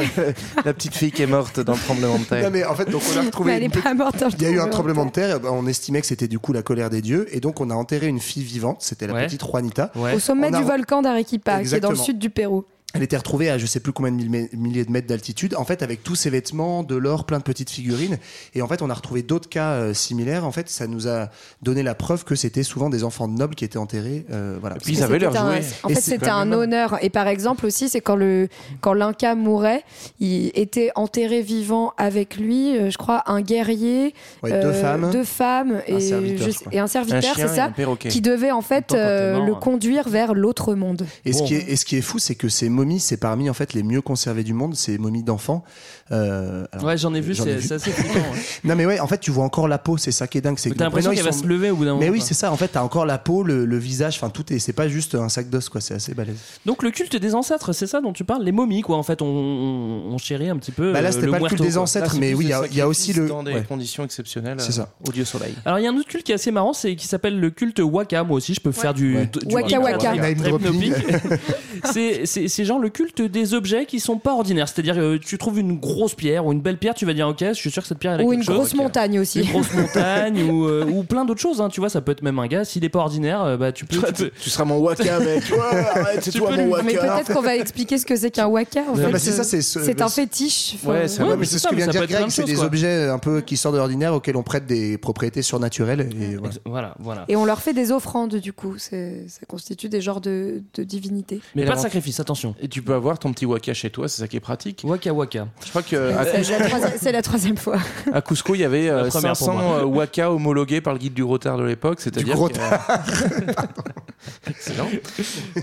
la 0.64 0.72
petite 0.74 0.94
fille 0.94 1.10
qui 1.10 1.22
est 1.22 1.26
morte 1.26 1.60
dans 1.60 1.72
le 1.72 1.78
tremblement 1.78 2.18
de 2.18 2.24
terre. 2.24 2.44
Non 2.44 2.50
mais 2.50 2.64
en 2.64 2.74
fait 2.74 2.88
donc 2.90 3.02
on 3.14 3.18
a 3.18 3.22
retrouvé 3.24 3.52
Mais 3.52 3.56
elle 3.58 3.64
est 3.64 3.82
pas 3.82 3.94
morte. 3.94 4.22
Il 4.38 4.42
y 4.42 4.46
a 4.46 4.50
eu 4.50 4.60
un 4.60 4.68
tremblement 4.68 5.06
de 5.06 5.10
terre, 5.10 5.40
on 5.44 5.66
estimait 5.66 6.00
que 6.00 6.06
c'était 6.06 6.28
du 6.28 6.38
coup 6.38 6.52
la 6.52 6.62
colère 6.62 6.90
des 6.90 7.00
dieux, 7.02 7.26
et 7.34 7.40
donc 7.40 7.60
on 7.60 7.70
a 7.70 7.74
enterré 7.74 8.06
une 8.06 8.20
fille 8.20 8.44
vivante, 8.44 8.78
c'était 8.80 9.06
la 9.06 9.14
Ouais. 9.14 9.26
petite 9.26 9.42
Juanita. 9.44 9.90
Ouais. 9.96 10.14
Au 10.14 10.18
sommet 10.18 10.48
On 10.50 10.54
a- 10.54 10.58
du 10.58 10.64
volcan 10.64 11.02
d'Arequipa, 11.02 11.62
qui 11.62 11.74
est 11.74 11.80
dans 11.80 11.90
le 11.90 11.96
sud 11.96 12.18
du 12.18 12.30
Pérou. 12.30 12.64
Elle 12.94 13.02
était 13.02 13.18
retrouvée 13.18 13.50
à 13.50 13.58
je 13.58 13.66
sais 13.66 13.80
plus 13.80 13.92
combien 13.92 14.10
de 14.10 14.16
milliers 14.56 14.84
de 14.86 14.90
mètres 14.90 15.06
d'altitude, 15.06 15.54
en 15.56 15.64
fait 15.66 15.82
avec 15.82 16.02
tous 16.02 16.14
ses 16.14 16.30
vêtements, 16.30 16.82
de 16.82 16.96
l'or, 16.96 17.26
plein 17.26 17.36
de 17.38 17.42
petites 17.42 17.68
figurines. 17.68 18.16
Et 18.54 18.62
en 18.62 18.66
fait 18.66 18.80
on 18.80 18.88
a 18.88 18.94
retrouvé 18.94 19.22
d'autres 19.22 19.50
cas 19.50 19.72
euh, 19.72 19.92
similaires. 19.92 20.46
En 20.46 20.52
fait 20.52 20.70
ça 20.70 20.86
nous 20.86 21.06
a 21.06 21.28
donné 21.60 21.82
la 21.82 21.94
preuve 21.94 22.24
que 22.24 22.34
c'était 22.34 22.62
souvent 22.62 22.88
des 22.88 23.04
enfants 23.04 23.28
de 23.28 23.34
nobles 23.36 23.54
qui 23.56 23.66
étaient 23.66 23.76
enterrés. 23.76 24.24
euh, 24.30 24.56
voilà. 24.58 24.76
Et 24.76 24.78
puis 24.78 24.94
ils 24.94 25.02
avaient 25.02 25.18
leur 25.18 25.36
un- 25.36 25.56
jouet. 25.56 25.66
En 25.82 25.90
Et 25.90 25.94
fait, 25.96 26.00
c'était 26.00 26.28
un 26.30 26.46
même- 26.46 26.58
honneur. 26.58 26.98
Et 27.02 27.10
par 27.10 27.28
exemple 27.28 27.66
aussi, 27.66 27.90
c'est 27.90 28.00
quand 28.00 28.16
le 28.16 28.48
quand 28.80 28.94
l'Inca 28.94 29.34
mourait, 29.34 29.84
il 30.18 30.50
était 30.54 30.90
enterré 30.94 31.42
vivant 31.42 31.92
avec 31.98 32.38
lui, 32.38 32.74
euh, 32.74 32.90
je 32.90 32.96
crois, 32.96 33.22
un 33.26 33.42
guerrier, 33.42 34.14
Ouais, 34.42 34.50
euh, 34.52 34.62
deux 34.62 34.72
femmes. 34.72 35.10
deux 35.12 35.24
femmes 35.24 35.82
et, 35.86 36.00
serviteur, 36.00 36.48
je- 36.48 36.58
crois. 36.58 36.72
et 36.74 36.78
un 36.78 36.84
Un 36.84 36.86
serviteur, 36.86 37.34
c'est 37.36 37.42
un 37.42 37.48
ça, 37.54 37.72
qui 38.08 38.22
devait 38.22 38.50
en 38.50 38.62
fait 38.62 38.92
euh, 38.94 39.44
le 39.44 39.54
conduire 39.54 40.08
vers 40.08 40.32
l'autre 40.32 40.74
monde. 40.74 41.04
Et, 41.26 41.34
ce 41.34 41.40
Bon. 41.40 41.44
qui 41.44 41.54
est, 41.54 41.68
et 41.70 41.76
ce 41.76 41.84
qui 41.84 41.96
est 41.96 42.00
fou, 42.00 42.18
c'est 42.18 42.34
que 42.34 42.48
ces 42.48 42.70
momies, 42.78 43.00
c'est 43.00 43.16
parmi 43.16 43.50
en 43.50 43.54
fait 43.54 43.74
les 43.74 43.82
mieux 43.82 44.00
conservées 44.00 44.44
du 44.44 44.54
monde, 44.54 44.74
ces 44.74 44.96
momies 44.98 45.22
d'enfants. 45.22 45.64
Euh, 46.10 46.64
Ouais, 46.82 46.96
j'en 46.96 47.12
ai 47.14 47.20
vu, 47.20 47.34
c'est 47.34 47.60
c'est 47.60 47.74
assez 47.74 47.90
flippant. 47.90 48.14
ouais. 48.18 48.38
Non 48.64 48.74
mais 48.76 48.86
ouais, 48.86 49.00
en 49.00 49.06
fait 49.06 49.18
tu 49.18 49.30
vois 49.30 49.44
encore 49.44 49.68
la 49.68 49.78
peau, 49.78 49.96
c'est 49.98 50.12
ça 50.12 50.26
qui 50.26 50.38
est 50.38 50.40
dingue. 50.40 50.58
C'est 50.58 50.70
T'as 50.74 50.84
l'impression 50.84 51.12
qu'elle 51.12 51.24
va 51.24 51.32
se 51.32 51.46
lever 51.46 51.70
au 51.70 51.76
bout 51.76 51.84
d'un 51.84 51.90
moment. 51.92 52.00
Mais 52.02 52.08
oui, 52.10 52.20
c'est 52.20 52.34
ça. 52.34 52.50
En 52.52 52.56
fait, 52.56 52.68
t'as 52.68 52.82
encore 52.82 53.04
la 53.06 53.18
peau, 53.18 53.42
le, 53.42 53.64
le 53.66 53.78
visage, 53.78 54.16
enfin 54.16 54.30
tout 54.30 54.50
est. 54.52 54.58
C'est 54.58 54.72
pas 54.72 54.88
juste 54.88 55.14
un 55.14 55.28
sac 55.28 55.50
d'os, 55.50 55.68
quoi. 55.68 55.80
C'est 55.80 55.94
assez 55.94 56.14
balèze. 56.14 56.36
Donc 56.66 56.82
le 56.82 56.90
culte 56.90 57.16
des 57.16 57.34
ancêtres, 57.34 57.72
c'est 57.72 57.86
ça 57.86 58.00
dont 58.00 58.12
tu 58.12 58.24
parles, 58.24 58.42
les 58.44 58.52
momies 58.52 58.82
quoi. 58.82 58.96
En 58.96 59.02
fait, 59.02 59.20
on, 59.22 59.26
on, 59.26 60.12
on 60.14 60.18
chérit 60.18 60.48
un 60.48 60.56
petit 60.56 60.72
peu. 60.72 60.92
Bah 60.92 61.00
là, 61.02 61.08
euh, 61.08 61.12
c'était 61.12 61.26
le 61.26 61.32
pas 61.32 61.38
le 61.38 61.46
culte 61.46 61.60
muerto, 61.60 61.70
des 61.72 61.78
ancêtres, 61.78 62.06
Là, 62.06 62.12
c'est 62.12 62.18
mais 62.20 62.34
oui, 62.34 62.46
il 62.46 62.50
y, 62.50 62.52
a- 62.52 62.66
il 62.70 62.76
y 62.76 62.80
a 62.80 62.88
aussi 62.88 63.12
le. 63.12 63.28
Dans 63.28 63.42
des 63.42 63.62
conditions 63.62 64.04
exceptionnelles 64.04 64.58
C'est 64.60 64.68
euh, 64.70 64.84
ça. 64.84 64.90
au 65.06 65.12
dieu 65.12 65.24
soleil. 65.24 65.54
Alors 65.64 65.78
il 65.78 65.82
y 65.82 65.86
a 65.86 65.90
un 65.90 65.96
autre 65.96 66.08
culte 66.08 66.24
qui 66.24 66.32
est 66.32 66.36
assez 66.36 66.50
marrant, 66.52 66.72
c'est 66.72 66.94
qui 66.96 67.06
s'appelle 67.06 67.38
le 67.38 67.50
culte 67.50 67.80
Waka. 67.80 68.24
Moi 68.24 68.36
aussi, 68.36 68.54
je 68.54 68.60
peux 68.60 68.72
faire 68.72 68.94
du, 68.94 69.16
Waka 69.50 69.80
Waka. 69.80 70.14
c'est 71.92 72.26
c'est- 72.26 72.48
c'est 72.48 72.64
gens 72.68 72.78
le 72.78 72.88
culte 72.88 73.20
des 73.22 73.54
objets 73.54 73.84
qui 73.86 73.98
sont 74.00 74.18
pas 74.18 74.32
ordinaires. 74.34 74.68
C'est-à-dire, 74.68 74.94
euh, 74.98 75.18
tu 75.18 75.36
trouves 75.38 75.58
une 75.58 75.76
grosse 75.78 76.14
pierre 76.14 76.46
ou 76.46 76.52
une 76.52 76.60
belle 76.60 76.78
pierre, 76.78 76.94
tu 76.94 77.04
vas 77.06 77.14
dire, 77.14 77.26
ok, 77.28 77.38
je 77.40 77.52
suis 77.54 77.70
sûr 77.70 77.82
que 77.82 77.88
cette 77.88 77.98
pierre 77.98 78.12
elle 78.12 78.20
a 78.20 78.24
Ou 78.24 78.28
quelque 78.30 78.40
une 78.40 78.44
chose. 78.46 78.54
grosse 78.56 78.74
montagne 78.74 79.18
aussi. 79.18 79.40
Une 79.40 79.50
grosse 79.50 79.72
montagne 79.74 80.42
ou, 80.50 80.66
euh, 80.68 80.84
ou 80.88 81.02
plein 81.02 81.24
d'autres 81.24 81.40
choses. 81.40 81.60
hein. 81.60 81.68
Tu 81.68 81.80
vois, 81.80 81.88
ça 81.88 82.00
peut 82.00 82.12
être 82.12 82.22
même 82.22 82.38
un 82.38 82.46
gars. 82.46 82.64
S'il 82.64 82.84
est 82.84 82.88
pas 82.88 83.00
ordinaire, 83.00 83.42
euh, 83.42 83.56
bah 83.56 83.72
tu 83.72 83.84
peux. 83.84 83.96
tu 83.96 84.12
peux- 84.24 84.30
Tu 84.40 84.50
seras 84.50 84.64
mon 84.64 84.78
waka, 84.78 85.18
mec. 85.20 85.42
Ouais, 85.50 85.58
arrête, 85.94 86.18
c'est 86.22 86.30
Tu 86.30 86.38
toi 86.38 86.50
peux 86.50 86.56
mon 86.56 86.64
lui- 86.64 86.70
waka. 86.72 86.84
Mais 86.84 86.94
peut-être 86.94 87.32
qu'on 87.34 87.40
va 87.42 87.56
expliquer 87.56 87.98
ce 87.98 88.06
que 88.06 88.14
c'est 88.16 88.30
qu'un 88.30 88.46
waka. 88.46 88.82
En 88.90 88.94
fait, 88.94 89.10
bah, 89.10 89.18
c'est 89.18 89.32
ça, 89.32 89.42
c'est 89.44 89.62
ce- 89.62 89.80
c'est 89.82 90.00
un 90.02 90.08
fétiche. 90.08 90.74
Enfin, 90.76 90.92
Ouais, 90.92 91.08
c'est 91.08 91.20
Ouais, 91.22 91.28
vrai. 91.28 91.36
mais 91.38 91.44
c'est 91.46 91.54
ce 91.54 91.58
ça, 91.60 91.70
que 91.70 91.74
mais 91.74 91.78
vient 91.82 91.86
de 91.88 91.92
ça 91.92 91.98
dire 91.98 92.00
peut 92.00 92.04
être 92.04 92.10
plein 92.10 92.18
Greg, 92.20 92.28
de 92.28 92.32
c'est 92.32 92.42
choses, 92.42 92.50
des 92.50 92.56
quoi. 92.56 92.66
objets 92.66 93.08
un 93.08 93.18
peu 93.18 93.40
qui 93.40 93.56
sortent 93.56 93.74
de 93.74 93.78
l'ordinaire 93.78 94.14
auxquels 94.14 94.36
on 94.36 94.42
prête 94.42 94.66
des 94.66 94.98
propriétés 94.98 95.42
surnaturelles. 95.42 96.08
Et 96.20 96.36
voilà. 96.36 96.54
Voilà, 96.64 96.94
voilà. 96.98 97.24
Et 97.28 97.36
on 97.36 97.44
leur 97.44 97.60
fait 97.60 97.72
des 97.72 97.90
offrandes, 97.92 98.36
du 98.36 98.52
coup. 98.52 98.74
C'est- 98.78 99.24
Ça 99.28 99.46
constitue 99.46 99.88
des 99.88 100.00
genres 100.00 100.20
de, 100.20 100.62
de 100.74 100.82
divinités. 100.84 101.40
Mais 101.54 101.64
pas 101.64 101.74
de 101.74 101.80
sacrifice, 101.80 102.20
attention. 102.20 102.54
Et 102.60 102.68
tu 102.68 102.82
peux 102.82 102.94
avoir 102.94 103.18
ton 103.18 103.32
petit 103.32 103.46
waka 103.46 103.72
chez 103.74 103.90
toi, 103.90 104.08
c'est 104.08 104.20
ça 104.20 104.26
qui 104.28 104.36
est 104.36 104.40
pratique. 104.40 104.82
Waka 104.84 105.12
waka. 105.12 105.46
Je 105.64 105.70
crois 105.70 105.82
que 105.82 106.12
à, 106.12 106.24
C'est 106.24 106.50
la, 106.58 106.66
troisième- 106.68 106.92
c'est 106.98 107.12
la 107.12 107.22
troisième 107.22 107.56
fois. 107.56 107.78
à 108.12 108.20
Cusco, 108.20 108.54
il 108.54 108.60
y 108.60 108.64
avait 108.64 108.88
euh, 108.88 109.04
La 109.04 109.08
première 109.08 109.32
pour 109.34 109.46
500 109.46 109.52
moi. 109.54 109.78
euh, 109.80 109.84
waka 109.84 110.32
homologués 110.32 110.80
par 110.80 110.92
le 110.92 110.98
guide 110.98 111.14
du 111.14 111.22
retard 111.22 111.56
de 111.58 111.62
l'époque, 111.64 112.00
c'est-à-dire 112.00 112.34
gros 112.34 112.48
que- 112.48 112.54
Excellent. 114.48 114.88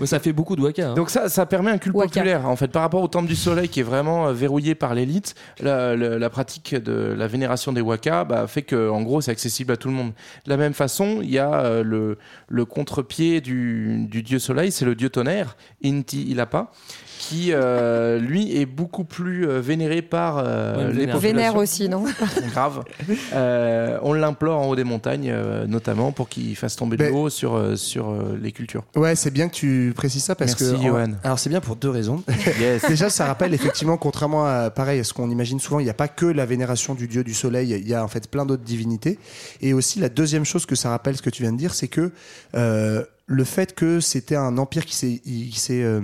Ça 0.04 0.18
fait 0.20 0.32
beaucoup 0.32 0.56
de 0.56 0.62
waka. 0.62 0.90
hein. 0.90 0.94
Donc 0.94 1.10
ça, 1.10 1.28
ça 1.28 1.44
permet 1.46 1.70
un 1.70 1.78
culte 1.78 1.94
Waka. 1.94 2.08
populaire. 2.20 2.46
En 2.48 2.56
fait, 2.56 2.68
par 2.68 2.82
rapport 2.82 3.02
au 3.02 3.08
temple 3.08 3.28
du 3.28 3.36
soleil 3.36 3.68
qui 3.68 3.80
est 3.80 3.84
vraiment 3.84 4.28
euh, 4.28 4.32
verrouillé 4.32 4.74
par 4.74 4.94
l'élite, 4.94 5.34
la, 5.60 5.94
la- 5.96 6.18
la 6.18 6.30
pratique 6.30 6.74
de 6.74 7.14
la 7.16 7.26
vénération 7.26 7.72
des 7.72 7.80
waka 7.80 8.24
bah, 8.24 8.46
fait 8.46 8.62
que, 8.62 8.88
en 8.88 9.02
gros, 9.02 9.20
c'est 9.20 9.30
accessible 9.30 9.72
à 9.72 9.76
tout 9.76 9.88
le 9.88 9.94
monde. 9.94 10.12
De 10.46 10.50
la 10.50 10.56
même 10.56 10.72
façon, 10.74 11.18
il 11.22 11.30
y 11.30 11.38
a 11.38 11.52
euh, 11.54 11.82
le, 11.82 12.18
le 12.48 12.64
contre-pied 12.64 13.40
du, 13.40 14.06
du 14.08 14.22
dieu 14.22 14.38
soleil, 14.38 14.72
c'est 14.72 14.84
le 14.84 14.94
dieu 14.94 15.10
tonnerre, 15.10 15.56
Inti 15.84 16.22
Ilapa, 16.22 16.70
qui 17.18 17.48
euh, 17.52 18.18
lui 18.18 18.56
est 18.56 18.66
beaucoup 18.66 19.04
plus 19.04 19.48
euh, 19.48 19.60
vénéré 19.60 20.02
par 20.02 20.38
euh, 20.38 20.76
Ouais, 20.76 20.84
les 20.84 20.90
populations. 21.06 21.18
Vénère 21.20 21.56
aussi, 21.56 21.88
non 21.88 22.04
Grave. 22.52 22.84
Euh, 23.32 23.98
on 24.02 24.12
l'implore 24.12 24.60
en 24.60 24.66
haut 24.68 24.76
des 24.76 24.84
montagnes, 24.84 25.30
euh, 25.30 25.66
notamment 25.66 26.12
pour 26.12 26.28
qu'il 26.28 26.54
fasse 26.56 26.76
tomber 26.76 26.96
de 26.96 27.04
Mais- 27.04 27.10
l'eau 27.10 27.28
sur, 27.30 27.76
sur 27.78 28.10
euh, 28.10 28.38
les 28.40 28.52
cultures. 28.52 28.84
Ouais, 28.94 29.14
c'est 29.16 29.30
bien 29.30 29.48
que 29.48 29.54
tu 29.54 29.92
précises 29.96 30.24
ça 30.24 30.34
parce 30.34 30.58
Merci, 30.60 30.76
que. 30.76 30.82
Johan. 30.82 31.12
Alors 31.24 31.38
c'est 31.38 31.50
bien 31.50 31.60
pour 31.60 31.76
deux 31.76 31.90
raisons. 31.90 32.22
Yes. 32.60 32.86
Déjà, 32.88 33.10
ça 33.10 33.26
rappelle 33.26 33.52
effectivement, 33.54 33.96
contrairement 33.96 34.46
à 34.46 34.70
pareil 34.70 35.00
à 35.00 35.04
ce 35.04 35.12
qu'on 35.12 35.28
imagine 35.30 35.58
souvent, 35.60 35.80
il 35.80 35.84
n'y 35.84 35.90
a 35.90 35.94
pas 35.94 36.08
que 36.08 36.26
la 36.26 36.46
vénération 36.46 36.94
du 36.94 37.06
dieu 37.08 37.22
du 37.24 37.34
soleil, 37.34 37.70
il 37.72 37.88
y 37.88 37.94
a 37.94 38.02
en 38.04 38.08
fait 38.08 38.30
plein 38.30 38.46
d'autres 38.46 38.62
divinités. 38.62 39.18
Et 39.60 39.72
aussi, 39.72 39.98
la 40.00 40.08
deuxième 40.08 40.44
chose 40.44 40.64
que 40.64 40.74
ça 40.74 40.90
rappelle, 40.90 41.16
ce 41.16 41.22
que 41.22 41.30
tu 41.30 41.42
viens 41.42 41.52
de 41.52 41.58
dire, 41.58 41.74
c'est 41.74 41.88
que 41.88 42.12
euh, 42.54 43.02
le 43.28 43.42
fait 43.42 43.74
que 43.74 43.98
c'était 43.98 44.36
un 44.36 44.56
empire 44.56 44.84
qui 44.84 44.94
s'est, 44.94 45.20
il- 45.24 45.50
qui 45.50 45.58
s'est 45.58 45.82
euh, 45.82 46.00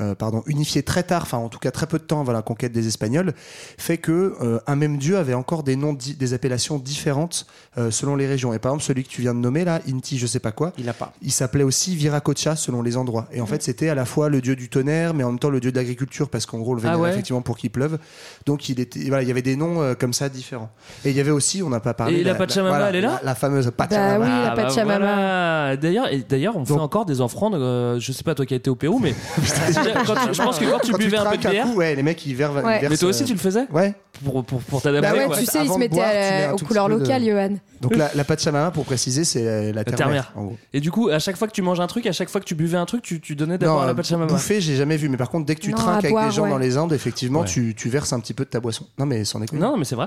euh, 0.00 0.16
pardon, 0.16 0.42
unifié 0.46 0.82
très 0.82 1.04
tard, 1.04 1.22
enfin 1.22 1.38
en 1.38 1.48
tout 1.48 1.60
cas 1.60 1.70
très 1.70 1.86
peu 1.86 1.96
de 1.98 2.02
temps 2.02 2.20
avant 2.20 2.32
la 2.32 2.42
conquête 2.42 2.72
des 2.72 2.88
Espagnols, 2.88 3.34
fait 3.78 3.98
que 3.98 4.34
euh, 4.42 4.58
un 4.66 4.74
même 4.74 4.98
dieu 4.98 5.16
avait 5.16 5.34
encore 5.34 5.62
des 5.62 5.76
noms, 5.76 5.92
des 5.96 6.34
appellations 6.34 6.78
différentes 6.78 7.46
euh, 7.78 7.92
selon 7.92 8.16
les 8.16 8.26
régions. 8.26 8.52
Et 8.52 8.58
par 8.58 8.72
exemple, 8.72 8.82
celui 8.84 9.04
que 9.04 9.08
tu 9.08 9.20
viens 9.20 9.32
de 9.32 9.38
nommer 9.38 9.64
là, 9.64 9.80
Inti, 9.88 10.18
je 10.18 10.26
sais 10.26 10.40
pas 10.40 10.50
quoi, 10.50 10.72
Il 10.76 10.88
a 10.88 10.92
pas. 10.92 11.12
il 11.22 11.30
s'appelait 11.30 11.62
aussi 11.62 11.94
Viracocha 11.94 12.56
selon 12.56 12.82
les 12.82 12.96
endroits. 12.96 13.28
Et 13.30 13.40
en 13.40 13.46
fait, 13.46 13.62
c'était 13.62 13.88
à 13.88 13.94
la 13.94 14.04
fois 14.04 14.28
le 14.28 14.40
dieu 14.40 14.56
du 14.56 14.68
tonnerre, 14.68 15.14
mais 15.14 15.22
en 15.22 15.28
même 15.30 15.38
temps 15.38 15.50
le 15.50 15.60
dieu 15.60 15.70
de 15.70 15.76
l'agriculture, 15.76 16.28
parce 16.28 16.46
qu'en 16.46 16.58
gros, 16.58 16.74
le 16.74 16.82
Ah 16.84 16.98
ouais 16.98 17.10
effectivement 17.10 17.42
pour 17.42 17.58
qu'il 17.58 17.70
pleuve. 17.70 17.98
Donc, 18.44 18.68
il, 18.68 18.80
était, 18.80 19.04
voilà, 19.06 19.22
il 19.22 19.28
y 19.28 19.30
avait 19.30 19.40
des 19.42 19.54
noms 19.54 19.82
euh, 19.82 19.94
comme 19.94 20.12
ça 20.12 20.28
différents. 20.28 20.70
Et 21.04 21.10
il 21.10 21.16
y 21.16 21.20
avait 21.20 21.30
aussi, 21.30 21.62
on 21.62 21.68
n'a 21.70 21.78
pas 21.78 21.94
parlé. 21.94 22.16
Et 22.18 22.24
la 22.24 22.34
Pachamama, 22.34 22.88
elle 22.88 22.96
est 22.96 23.00
là 23.02 23.20
la, 23.22 23.26
la 23.26 23.34
fameuse 23.36 23.66
Bah 23.66 23.72
Pachamama. 23.86 24.24
oui, 24.24 24.30
la 24.30 24.50
Ah, 24.50 24.56
bah 24.56 24.62
Pachamama. 24.64 24.98
voilà. 24.98 25.76
D'ailleurs, 25.76 26.12
et 26.12 26.22
on 26.56 26.64
fait 26.64 26.72
Donc- 26.74 26.82
encore 26.82 27.04
des 27.04 27.20
offrandes. 27.20 27.54
euh, 27.54 27.98
je 28.00 28.12
sais 28.12 28.22
pas 28.24 28.34
toi 28.34 28.46
qui 28.46 28.54
as 28.54 28.56
été 28.58 28.70
au 28.70 28.74
Pérou, 28.74 28.98
mais 28.98 29.14
quand 29.36 30.14
tu- 30.14 30.34
je 30.34 30.42
pense 30.42 30.58
que 30.58 30.64
quand 30.64 30.78
tu 30.80 30.92
Quand 30.92 30.98
buvais 30.98 31.16
un 31.18 31.30
peu 31.30 31.36
de 31.36 31.48
bière, 31.48 31.66
coup, 31.66 31.74
ouais, 31.76 31.94
les 31.94 32.02
mecs, 32.02 32.24
ils 32.26 32.34
versent. 32.34 32.54
Ouais. 32.54 32.60
ils 32.76 32.80
versent, 32.80 32.90
mais 32.90 32.96
toi 32.96 33.08
aussi 33.08 33.22
euh, 33.22 33.26
tu 33.26 33.32
le 33.34 33.38
faisais 33.38 33.66
Ouais. 33.72 33.94
pour 34.24 34.44
pour 34.44 34.60
pour 34.62 34.82
t'adapter. 34.82 35.08
Bah 35.08 35.14
ouais, 35.16 35.26
quoi. 35.26 35.36
tu 35.38 35.44
sais, 35.46 35.58
ils 35.58 35.60
Avant 35.62 35.74
se 35.74 35.74
de 35.74 35.78
mettaient 35.80 35.94
boire, 35.96 36.10
tu 36.10 36.16
un 36.16 36.52
aux 36.52 36.56
tout 36.56 36.64
couleurs 36.66 36.86
petit 36.86 36.92
peu 36.94 36.98
de- 37.00 37.04
locales, 37.04 37.24
Johan. 37.24 37.56
Donc, 37.82 37.94
la, 37.94 38.10
la 38.14 38.24
Pachamama, 38.24 38.70
pour 38.70 38.86
préciser, 38.86 39.24
c'est 39.24 39.44
la, 39.44 39.72
la 39.72 39.84
terre-mère, 39.84 39.96
terre-mère. 39.96 40.32
en 40.34 40.44
gros. 40.44 40.56
Et 40.72 40.80
du 40.80 40.90
coup, 40.90 41.10
à 41.10 41.18
chaque 41.18 41.36
fois 41.36 41.46
que 41.46 41.52
tu 41.52 41.60
manges 41.60 41.78
un 41.80 41.86
truc, 41.86 42.06
à 42.06 42.12
chaque 42.12 42.30
fois 42.30 42.40
que 42.40 42.46
tu 42.46 42.54
buvais 42.54 42.78
un 42.78 42.86
truc, 42.86 43.02
tu, 43.02 43.20
tu 43.20 43.36
donnais 43.36 43.58
d'abord 43.58 43.82
à 43.82 43.84
la 43.86 43.92
euh, 43.92 43.94
Pachamama. 43.94 44.32
bouffer, 44.32 44.62
j'ai 44.62 44.76
jamais 44.76 44.96
vu. 44.96 45.10
Mais 45.10 45.18
par 45.18 45.28
contre, 45.28 45.44
dès 45.44 45.54
que 45.56 45.60
tu 45.60 45.72
Non, 45.72 45.76
trinques 45.76 45.98
avec 45.98 46.10
boire, 46.10 46.24
des 46.26 46.32
gens 46.34 46.44
ouais. 46.44 46.50
dans 46.50 46.56
les 46.58 46.78
Indes, 46.78 46.94
effectivement, 46.94 47.40
Ouais. 47.40 47.46
tu, 47.46 47.74
tu 47.76 47.90
verses 47.90 48.14
un 48.14 48.20
petit 48.20 48.32
peu 48.32 48.44
de 48.44 48.48
ta 48.48 48.60
boisson. 48.60 48.86
Non, 48.98 49.04
mais 49.04 49.24
sans 49.26 49.40
déconner. 49.40 49.60
Non, 49.60 49.76
mais 49.76 49.84
c'est 49.84 49.94
vrai. 49.94 50.06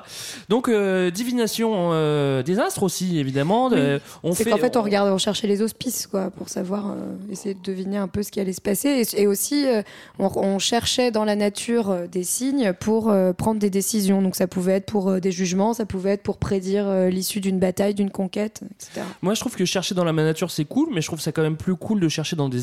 Donc 0.50 0.68
euh, 0.68 1.12
divination 1.12 1.92
euh, 1.94 2.42
des 2.42 2.58
astres 2.58 2.82
aussi, 2.82 3.20
évidemment. 3.20 3.70
Euh, 3.72 4.00
on 4.24 4.32
C'est 4.34 4.46
fait. 4.46 4.50
qu'en 4.50 4.58
fait, 4.58 4.76
on 4.76 4.82
regardait, 4.82 5.12
on 5.12 5.18
cherchait 5.20 5.46
les 5.48 5.62
auspices, 5.62 6.08
quoi, 6.08 6.32
pour 6.40 6.48
savoir, 6.48 6.92
euh, 6.92 6.96
essayer 7.30 7.54
de 7.54 7.60
deviner 7.62 7.98
un 7.98 8.08
peu 8.08 8.24
ce 8.24 8.32
qui 8.32 8.40
allait 8.40 8.54
se 8.54 8.62
passer. 8.62 9.04
Et, 9.14 9.24
et 9.24 9.28
aussi, 9.28 9.68
euh, 9.68 9.82
on, 10.20 10.32
on 10.38 10.58
cherchait 10.58 11.12
dans 11.12 11.26
la 11.26 11.36
nature 11.36 11.90
euh, 11.90 12.08
des 12.08 12.24
signes 12.24 12.72
pour 12.80 13.10
euh, 13.10 13.34
prendre 13.34 13.60
des 13.60 13.70
décisions. 13.70 14.22
Donc, 14.22 14.38
ça 14.38 14.48
pouvait 14.48 14.72
être 14.76 14.86
pour 14.86 15.10
euh, 15.10 15.20
des 15.20 15.34
jugements, 15.34 15.74
ça 15.74 15.86
pouvait 15.86 16.12
être 16.12 16.24
pour 16.24 16.38
prédire 16.38 16.88
euh, 16.88 17.10
l'issue 17.10 17.42
d'une 17.42 17.60
bataille, 17.60 17.94
d'une 17.94 18.10
conquête, 18.10 18.62
etc. 18.72 19.02
Moi, 19.22 19.34
je 19.34 19.42
trouve 19.42 19.58
que 19.58 19.66
chercher 19.66 19.94
dans 19.96 20.06
la 20.06 20.14
nature 20.14 20.50
c'est 20.50 20.64
cool, 20.64 20.88
mais 20.94 21.02
je 21.02 21.08
trouve 21.08 21.20
ça 21.20 21.34
quand 21.34 21.42
même 21.42 21.58
plus 21.58 21.76
cool 21.76 22.00
de 22.00 22.08
chercher 22.08 22.38
dans 22.38 22.48
des, 22.48 22.60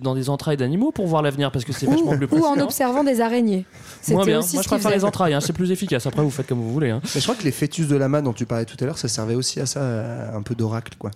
dans 0.00 0.14
des 0.14 0.30
entrailles 0.30 0.56
d'animaux 0.56 0.92
pour 0.92 1.08
voir 1.08 1.22
l'avenir 1.22 1.50
parce 1.50 1.64
que 1.64 1.72
c'est 1.72 1.86
vachement 1.86 2.16
plus 2.16 2.26
Ou 2.26 2.28
précis. 2.28 2.44
en 2.44 2.54
hein. 2.56 2.60
observant 2.62 3.02
des 3.02 3.20
araignées. 3.20 3.64
Bien. 4.06 4.38
aussi 4.38 4.54
Moi, 4.54 4.62
je 4.62 4.68
préfère 4.68 4.92
les 4.92 5.04
entrailles. 5.04 5.34
hein, 5.34 5.40
C'est 5.40 5.52
plus 5.52 5.72
efficace. 5.72 6.06
Après, 6.06 6.22
vous 6.22 6.30
faites 6.30 6.46
comme 6.46 6.60
vous 6.60 6.72
voulez. 6.72 6.90
hein. 6.90 7.00
Mais 7.14 7.20
je 7.20 7.24
crois 7.26 7.34
que 7.34 7.42
les 7.42 7.50
fœtus 7.50 7.88
de 7.88 7.96
lama 7.96 8.22
dont 8.22 8.32
tu 8.32 8.46
parlais 8.46 8.64
tout 8.64 8.76
à 8.80 8.84
l'heure, 8.86 8.98
ça 8.98 9.08
servait 9.08 9.34
aussi 9.34 9.58
à 9.58 9.66
ça, 9.66 10.30
un 10.32 10.42
peu 10.42 10.54
d'oracle, 10.54 10.92
quoi. 10.98 11.10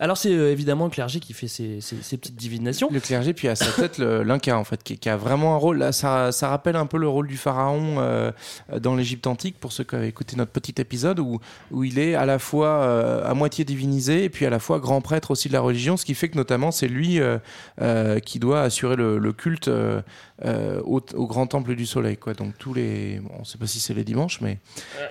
Alors, 0.00 0.16
c'est 0.16 0.32
euh, 0.32 0.50
évidemment 0.50 0.86
le 0.86 0.90
clergé 0.90 1.20
qui 1.20 1.32
fait 1.34 1.46
ses, 1.46 1.80
ses- 1.80 2.02
ses 2.02 2.16
petites 2.16 2.34
divinations. 2.36 2.88
Le 2.90 2.98
clergé, 3.00 3.32
puis 3.34 3.46
à 3.48 3.54
sa 3.54 3.70
tête, 3.70 3.98
l'Inca, 3.98 4.58
en 4.58 4.64
fait, 4.64 4.82
qui, 4.82 4.98
qui 4.98 5.08
a 5.08 5.16
vraiment 5.16 5.54
un 5.54 5.58
rôle. 5.58 5.78
Là, 5.78 5.92
ça, 5.92 6.32
ça 6.32 6.48
rappelle 6.48 6.74
un 6.76 6.86
peu 6.86 6.96
le 6.98 7.06
rôle 7.08 7.28
du 7.28 7.36
pharaon 7.36 7.96
euh, 7.98 8.32
dans 8.80 8.96
l'Égypte 8.96 9.26
antique, 9.26 9.56
pour 9.60 9.72
ceux 9.72 9.84
qui 9.84 9.94
avaient 9.94 10.08
écouté 10.08 10.36
notre 10.36 10.52
petit 10.52 10.74
épisode, 10.80 11.20
où, 11.20 11.38
où 11.70 11.84
il 11.84 11.98
est 11.98 12.14
à 12.14 12.24
la 12.26 12.38
fois 12.38 12.68
euh, 12.68 13.28
à 13.30 13.34
moitié 13.34 13.64
divinisé 13.64 14.24
et 14.24 14.30
puis 14.30 14.46
à 14.46 14.50
la 14.50 14.58
fois 14.58 14.78
grand 14.80 15.00
prêtre 15.02 15.30
aussi 15.30 15.48
de 15.48 15.52
la 15.52 15.60
religion, 15.60 15.96
ce 15.98 16.04
qui 16.06 16.14
fait 16.14 16.30
que 16.30 16.36
notamment 16.38 16.70
c'est 16.70 16.88
lui 16.88 17.20
euh, 17.20 17.38
euh, 17.82 18.18
qui 18.20 18.38
doit 18.38 18.62
assurer 18.62 18.96
le, 18.96 19.18
le 19.18 19.32
culte 19.34 19.68
euh, 19.68 20.00
euh, 20.46 20.80
au, 20.84 21.02
au 21.14 21.26
grand 21.26 21.46
temple 21.46 21.74
du 21.74 21.84
soleil. 21.84 22.16
Quoi. 22.16 22.32
Donc 22.32 22.54
tous 22.58 22.72
les. 22.72 23.20
Bon, 23.20 23.30
on 23.36 23.40
ne 23.40 23.44
sait 23.44 23.58
pas 23.58 23.66
si 23.66 23.78
c'est 23.80 23.92
les 23.92 24.04
dimanches, 24.04 24.40
mais 24.40 24.58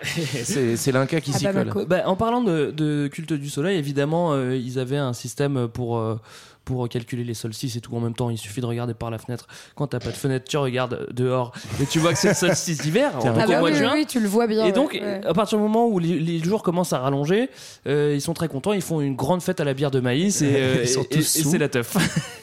c'est 0.75 0.91
l'Inca 0.91 1.21
qui 1.21 1.31
s'y 1.33 1.43
colle. 1.45 1.53
Bamako. 1.53 1.85
Bah, 1.85 2.01
en 2.07 2.15
parlant 2.15 2.41
de, 2.41 2.71
de 2.75 3.07
culte 3.07 3.33
du 3.33 3.49
soleil, 3.49 3.77
évidemment, 3.77 4.33
euh, 4.33 4.55
ils 4.55 4.78
avaient 4.80 4.97
un 4.97 5.13
système 5.13 5.67
pour. 5.67 6.19
Pour 6.74 6.88
calculer 6.88 7.24
les 7.24 7.34
solstices 7.34 7.76
et 7.76 7.82
tout 7.82 7.95
en 7.95 7.99
même 7.99 8.13
temps, 8.13 8.30
il 8.30 8.38
suffit 8.38 8.61
de 8.61 8.65
regarder 8.65 8.93
par 8.93 9.09
la 9.09 9.17
fenêtre. 9.17 9.47
Quand 9.76 9.88
t'as 9.88 9.99
pas 9.99 10.11
de 10.11 10.15
fenêtre, 10.15 10.45
tu 10.47 10.57
regardes 10.57 11.07
dehors 11.11 11.51
et 11.82 11.86
tu 11.86 11.97
vois 11.99 12.13
que 12.13 12.20
c'est 12.20 12.30
le 12.30 12.34
solstice 12.36 12.78
d'hiver, 12.82 13.11
Ah 13.24 13.32
bah 13.32 13.61
oui, 13.63 13.72
de 13.72 13.93
oui, 13.93 14.05
tu 14.05 14.20
le 14.20 14.28
vois 14.28 14.45
bien. 14.47 14.65
Et 14.65 14.72
donc, 14.72 14.91
ouais, 14.93 15.22
à 15.26 15.34
partir 15.34 15.57
du 15.57 15.63
moment 15.63 15.88
où 15.88 15.97
les, 15.99 16.20
les 16.20 16.39
jours 16.43 16.61
commencent 16.61 16.93
à 16.93 16.99
rallonger, 16.99 17.49
euh, 17.88 18.13
ils 18.15 18.22
sont 18.22 18.34
très 18.34 18.47
contents. 18.47 18.74
Ils 18.74 18.82
font 18.82 19.01
une 19.01 19.15
grande 19.15 19.41
fête 19.41 19.59
à 19.59 19.63
la 19.63 19.74
bière 19.74 19.91
de 19.91 19.99
maïs 19.99 20.41
et, 20.41 20.51
euh, 20.55 20.76
Ils 20.84 20.88
sont 20.88 21.03
et- 21.03 21.07
tous 21.07 21.36
et- 21.38 21.43
c'est 21.43 21.57
la 21.57 21.70
teuf. 21.70 21.97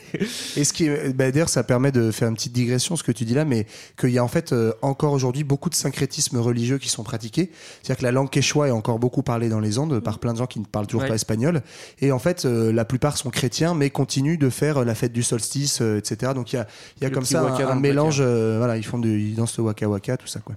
Et 0.57 0.65
ce 0.65 0.73
qui 0.73 0.87
est, 0.87 1.13
bah, 1.13 1.31
d'ailleurs, 1.31 1.49
ça 1.51 1.63
permet 1.63 1.93
de 1.93 2.11
faire 2.11 2.29
une 2.29 2.37
petite 2.37 2.53
digression, 2.53 2.97
ce 2.97 3.03
que 3.03 3.13
tu 3.13 3.25
dis 3.25 3.35
là, 3.35 3.45
mais 3.45 3.67
qu'il 4.01 4.11
y 4.11 4.19
a 4.19 4.25
en 4.25 4.29
fait 4.29 4.53
euh, 4.53 4.73
encore 4.81 5.13
aujourd'hui 5.13 5.45
beaucoup 5.45 5.69
de 5.69 5.75
syncrétismes 5.75 6.39
religieux 6.39 6.79
qui 6.79 6.89
sont 6.89 7.03
pratiqués. 7.03 7.51
C'est-à-dire 7.83 7.99
que 7.99 8.05
la 8.05 8.13
langue 8.13 8.31
quechua 8.31 8.69
est 8.69 8.71
encore 8.71 8.99
beaucoup 8.99 9.23
parlée 9.23 9.49
dans 9.51 9.61
les 9.61 9.79
Andes 9.79 10.01
par 10.01 10.19
plein 10.19 10.33
de 10.33 10.39
gens 10.39 10.47
qui 10.47 10.61
ne 10.61 10.65
parlent 10.65 10.87
toujours 10.87 11.03
Ouais. 11.03 11.09
pas 11.09 11.17
espagnol. 11.17 11.61
Et 12.01 12.13
en 12.13 12.19
fait, 12.19 12.47
euh, 12.47 12.73
la 12.73 12.87
plupart 12.87 13.19
sont 13.19 13.29
chrétiens, 13.31 13.75
mais 13.75 13.91
continuent 13.91 14.16
de 14.23 14.51
faire 14.51 14.79
euh, 14.79 14.85
la 14.85 14.95
fête 14.95 15.13
du 15.13 15.23
solstice, 15.23 15.81
euh, 15.81 15.99
etc. 15.99 16.33
Donc 16.35 16.53
il 16.53 16.57
y 16.57 16.59
a, 16.59 16.67
y 17.09 17.11
comme 17.11 17.25
ça 17.25 17.43
un, 17.43 17.75
mélange. 17.77 18.19
euh, 18.21 18.57
voilà, 18.59 18.77
ils 18.77 18.85
font 18.85 18.99
du, 18.99 19.21
ils 19.21 19.35
dansent 19.35 19.57
le 19.59 19.65
waka 19.65 19.89
waka, 19.89 20.17
tout 20.17 20.27
ça 20.27 20.41
quoi. 20.41 20.55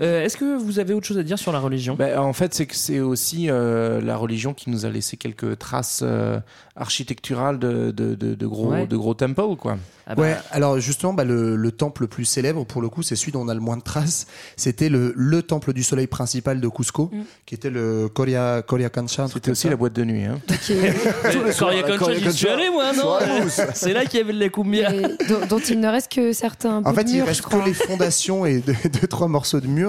Euh, 0.00 0.24
Est-ce 0.24 0.36
que 0.36 0.56
vous 0.56 0.78
avez 0.78 0.94
autre 0.94 1.06
chose 1.06 1.18
à 1.18 1.22
dire 1.22 1.38
sur 1.38 1.50
la 1.52 1.58
religion? 1.58 1.94
Ben, 1.96 2.18
en 2.18 2.32
fait, 2.32 2.54
c'est 2.54 2.66
que 2.66 2.76
c'est 2.76 3.00
aussi 3.00 3.50
euh, 3.50 4.00
la 4.00 4.16
religion 4.16 4.54
qui 4.54 4.70
nous 4.70 4.86
a 4.86 4.90
laissé 4.90 5.16
quelques 5.16 5.58
traces 5.58 6.00
euh, 6.04 6.38
architecturales 6.76 7.58
de, 7.58 7.90
de, 7.90 8.14
de, 8.14 8.34
de 8.34 8.46
gros, 8.46 8.70
Ouais. 8.70 8.86
de 8.86 8.96
gros 8.96 9.14
temples, 9.14 9.56
quoi. 9.56 9.76
Ah 10.06 10.14
bah, 10.14 10.22
Ouais, 10.22 10.36
alors 10.52 10.78
justement, 10.80 11.12
bah, 11.12 11.24
le, 11.24 11.56
le 11.56 11.72
temple 11.72 12.02
le 12.02 12.08
plus 12.08 12.24
célèbre, 12.24 12.64
pour 12.64 12.80
le 12.80 12.88
coup, 12.88 13.02
c'est 13.02 13.16
celui 13.16 13.32
dont 13.32 13.40
on 13.42 13.48
a 13.48 13.54
le 13.54 13.60
moins 13.60 13.76
de 13.76 13.82
traces. 13.82 14.26
C'était 14.56 14.88
le, 14.88 15.12
le 15.16 15.42
temple 15.42 15.72
du 15.72 15.82
soleil 15.82 16.06
principal 16.06 16.60
de 16.60 16.68
Cusco, 16.68 17.10
Mm. 17.12 17.22
qui 17.46 17.54
était 17.54 17.70
le 17.70 18.08
Coria, 18.08 18.62
Coria 18.66 18.88
Cancha. 18.90 19.26
C'était 19.28 19.50
aussi 19.50 19.62
ça. 19.62 19.70
la 19.70 19.76
boîte 19.76 19.92
de 19.94 20.04
nuit. 20.04 20.24
Hein. 20.24 20.38
Coria 21.58 21.84
j'y 21.86 22.20
suis 22.20 22.24
Concha. 22.46 22.52
allé 22.54 22.70
moi, 22.70 22.92
non. 22.92 23.18
C'est 23.74 23.92
là 23.92 24.04
qu'il 24.04 24.20
y 24.20 24.22
avait 24.22 24.32
de 24.32 24.40
la 24.40 24.48
cumbia. 24.48 24.92
dont, 24.92 25.46
dont 25.48 25.58
il 25.58 25.80
ne 25.80 25.88
reste 25.88 26.12
que 26.12 26.32
certains 26.32 26.82
En 26.84 26.94
fait, 26.94 27.04
de 27.04 27.10
il 27.10 27.22
reste 27.22 27.42
que 27.42 27.64
les 27.64 27.74
fondations 27.74 28.46
et 28.46 28.60
deux, 28.60 28.74
deux, 29.00 29.06
trois 29.08 29.28
morceaux 29.28 29.60
de 29.60 29.66
mur. 29.66 29.87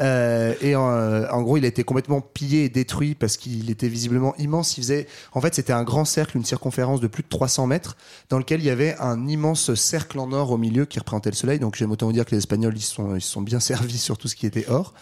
Euh, 0.00 0.54
et 0.60 0.76
en, 0.76 0.84
en 0.84 1.42
gros, 1.42 1.56
il 1.56 1.64
a 1.64 1.68
été 1.68 1.84
complètement 1.84 2.20
pillé 2.20 2.64
et 2.64 2.68
détruit 2.68 3.14
parce 3.14 3.36
qu'il 3.36 3.70
était 3.70 3.88
visiblement 3.88 4.34
immense. 4.36 4.76
Il 4.76 4.82
faisait, 4.82 5.06
en 5.32 5.40
fait, 5.40 5.54
c'était 5.54 5.72
un 5.72 5.84
grand 5.84 6.04
cercle, 6.04 6.36
une 6.36 6.44
circonférence 6.44 7.00
de 7.00 7.06
plus 7.06 7.22
de 7.22 7.28
300 7.28 7.66
mètres, 7.66 7.96
dans 8.30 8.38
lequel 8.38 8.60
il 8.60 8.66
y 8.66 8.70
avait 8.70 8.96
un 9.00 9.26
immense 9.26 9.74
cercle 9.74 10.18
en 10.18 10.32
or 10.32 10.50
au 10.50 10.58
milieu 10.58 10.84
qui 10.84 10.98
représentait 10.98 11.30
le 11.30 11.36
soleil. 11.36 11.58
Donc, 11.58 11.76
j'aime 11.76 11.90
autant 11.90 12.06
vous 12.06 12.12
dire 12.12 12.24
que 12.24 12.32
les 12.32 12.38
Espagnols, 12.38 12.76
ils 12.76 12.82
se 12.82 12.94
sont, 12.94 13.14
ils 13.14 13.20
sont 13.20 13.42
bien 13.42 13.60
servis 13.60 13.98
sur 13.98 14.18
tout 14.18 14.28
ce 14.28 14.36
qui 14.36 14.46
était 14.46 14.66
or. 14.68 14.94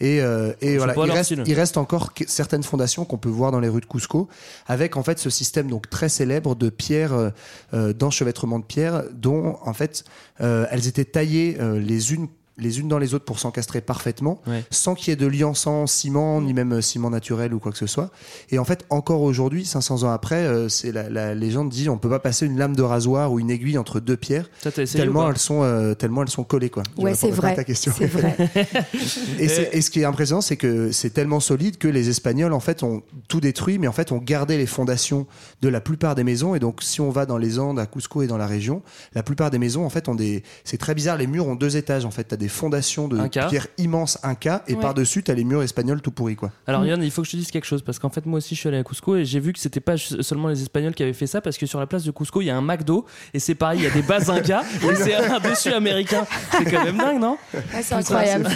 Et, 0.00 0.20
euh, 0.20 0.52
et 0.60 0.78
voilà, 0.78 0.94
il 0.96 1.10
reste, 1.12 1.24
style. 1.24 1.44
il 1.46 1.54
reste 1.54 1.76
encore 1.76 2.12
certaines 2.26 2.62
fondations 2.62 3.04
qu'on 3.04 3.18
peut 3.18 3.28
voir 3.28 3.52
dans 3.52 3.60
les 3.60 3.68
rues 3.68 3.80
de 3.80 3.86
Cusco, 3.86 4.28
avec 4.66 4.96
en 4.96 5.02
fait 5.02 5.18
ce 5.18 5.30
système 5.30 5.68
donc 5.68 5.88
très 5.90 6.08
célèbre 6.08 6.56
de 6.56 6.70
pierres, 6.70 7.12
euh, 7.12 7.30
euh, 7.74 7.92
d'enchevêtrement 7.92 8.58
de 8.58 8.64
pierres, 8.64 9.04
dont 9.12 9.58
en 9.62 9.72
fait 9.74 10.04
euh, 10.40 10.66
elles 10.70 10.88
étaient 10.88 11.04
taillées 11.04 11.56
euh, 11.60 11.78
les 11.78 12.14
unes 12.14 12.28
les 12.58 12.80
unes 12.80 12.88
dans 12.88 12.98
les 12.98 13.14
autres 13.14 13.24
pour 13.24 13.38
s'encastrer 13.38 13.80
parfaitement, 13.80 14.40
Ouais. 14.46 14.62
sans 14.70 14.94
qu'il 14.94 15.10
y 15.10 15.12
ait 15.12 15.16
de 15.16 15.26
liant 15.26 15.54
sans 15.54 15.86
ciment, 15.86 16.40
ni 16.42 16.52
même 16.52 16.72
euh, 16.74 16.80
ciment 16.82 17.08
naturel 17.10 17.54
ou 17.54 17.58
quoi 17.58 17.72
que 17.72 17.78
ce 17.78 17.86
soit. 17.86 18.10
Et 18.50 18.58
en 18.58 18.64
fait, 18.64 18.84
encore 18.90 19.22
aujourd'hui, 19.22 19.64
500 19.64 20.02
ans 20.02 20.10
après, 20.10 20.42
euh, 20.44 20.68
c'est 20.68 20.92
la, 20.92 21.08
la 21.08 21.34
légende 21.34 21.70
dit 21.70 21.88
on 21.88 21.96
peut 21.98 22.10
pas 22.10 22.18
passer 22.18 22.44
une 22.46 22.58
lame 22.58 22.76
de 22.76 22.82
rasoir 22.82 23.32
ou 23.32 23.40
une 23.40 23.50
aiguille 23.50 23.78
entre 23.78 24.00
deux 24.00 24.16
pierres 24.16 24.50
Ça, 24.62 24.70
tellement 24.70 25.30
elles 25.30 25.38
sont 25.38 25.62
euh, 25.62 25.94
tellement 25.94 26.22
elles 26.22 26.28
sont 26.28 26.44
collées 26.44 26.70
quoi. 26.70 26.82
Ouais, 26.98 27.14
c'est 27.14 27.30
vrai. 27.30 27.54
ta 27.54 27.64
question. 27.64 27.92
Vrai. 27.92 28.36
Et, 29.38 29.80
ce 29.80 29.90
qui 29.90 30.00
est 30.00 30.04
impressionnant, 30.04 30.40
c'est 30.40 30.56
que 30.56 30.92
c'est 30.92 31.10
tellement 31.10 31.40
solide 31.40 31.78
que 31.78 31.88
les 31.88 32.08
Espagnols, 32.08 32.52
en 32.52 32.60
fait, 32.60 32.82
ont 32.82 33.02
tout 33.28 33.40
détruit, 33.40 33.78
mais 33.78 33.86
en 33.88 33.92
fait, 33.92 34.12
ont 34.12 34.18
gardé 34.18 34.56
les 34.58 34.66
fondations 34.66 35.26
de 35.60 35.68
la 35.68 35.80
plupart 35.80 36.14
des 36.14 36.24
maisons. 36.24 36.54
Et 36.54 36.58
donc, 36.58 36.82
si 36.82 37.00
on 37.00 37.10
va 37.10 37.26
dans 37.26 37.38
les 37.38 37.58
Andes, 37.58 37.78
à 37.78 37.86
Cusco 37.86 38.22
et 38.22 38.26
dans 38.26 38.36
la 38.36 38.46
région, 38.46 38.82
la 39.14 39.22
plupart 39.22 39.50
des 39.50 39.58
maisons, 39.58 39.84
en 39.84 39.90
fait, 39.90 40.08
ont 40.08 40.14
des. 40.14 40.42
C'est 40.64 40.78
très 40.78 40.94
bizarre. 40.94 41.16
Les 41.16 41.26
murs 41.26 41.46
ont 41.46 41.54
deux 41.54 41.76
étages. 41.76 42.04
En 42.04 42.10
fait, 42.10 42.32
des 42.42 42.48
fondations 42.48 43.08
de 43.08 43.18
Inca. 43.18 43.46
pierre 43.46 43.66
immenses 43.78 44.18
Inca, 44.22 44.62
et 44.68 44.74
Ouais. 44.74 44.80
par-dessus, 44.80 45.22
t'as 45.22 45.34
les 45.34 45.44
murs 45.44 45.62
espagnols 45.62 46.02
tout 46.02 46.10
pourris, 46.10 46.36
quoi. 46.36 46.50
Alors 46.66 46.84
Yann, 46.84 47.02
il 47.02 47.10
faut 47.10 47.22
que 47.22 47.26
je 47.26 47.32
te 47.32 47.36
dise 47.36 47.50
quelque 47.50 47.64
chose 47.64 47.82
parce 47.82 47.98
qu'en 47.98 48.10
fait 48.10 48.26
moi 48.26 48.38
aussi 48.38 48.54
je 48.54 48.60
suis 48.60 48.68
allé 48.68 48.78
à 48.78 48.84
Cusco 48.84 49.16
et 49.16 49.24
j'ai 49.24 49.40
vu 49.40 49.52
que 49.52 49.58
c'était 49.58 49.80
pas 49.80 49.96
seulement 49.96 50.48
les 50.48 50.60
Espagnols 50.62 50.94
qui 50.94 51.02
avaient 51.02 51.12
fait 51.12 51.26
ça 51.26 51.40
parce 51.40 51.56
que 51.56 51.66
sur 51.66 51.78
la 51.80 51.86
place 51.86 52.04
de 52.04 52.10
Cusco 52.10 52.40
il 52.40 52.46
y 52.46 52.50
a 52.50 52.56
un 52.56 52.60
McDo 52.60 53.06
et 53.32 53.38
c'est 53.38 53.54
pareil 53.54 53.80
il 53.80 53.84
y 53.84 53.86
a 53.86 53.90
des 53.90 54.02
bases 54.02 54.28
Inca 54.30 54.62
et 54.90 54.94
c'est 54.96 55.14
un 55.14 55.40
dessus 55.40 55.72
américain. 55.72 56.26
C'est 56.50 56.70
quand 56.70 56.84
même 56.84 56.96
dingue 56.98 57.20
non? 57.20 57.36
Ouais, 57.54 57.82
c'est 57.82 57.94
incroyable. 57.94 58.48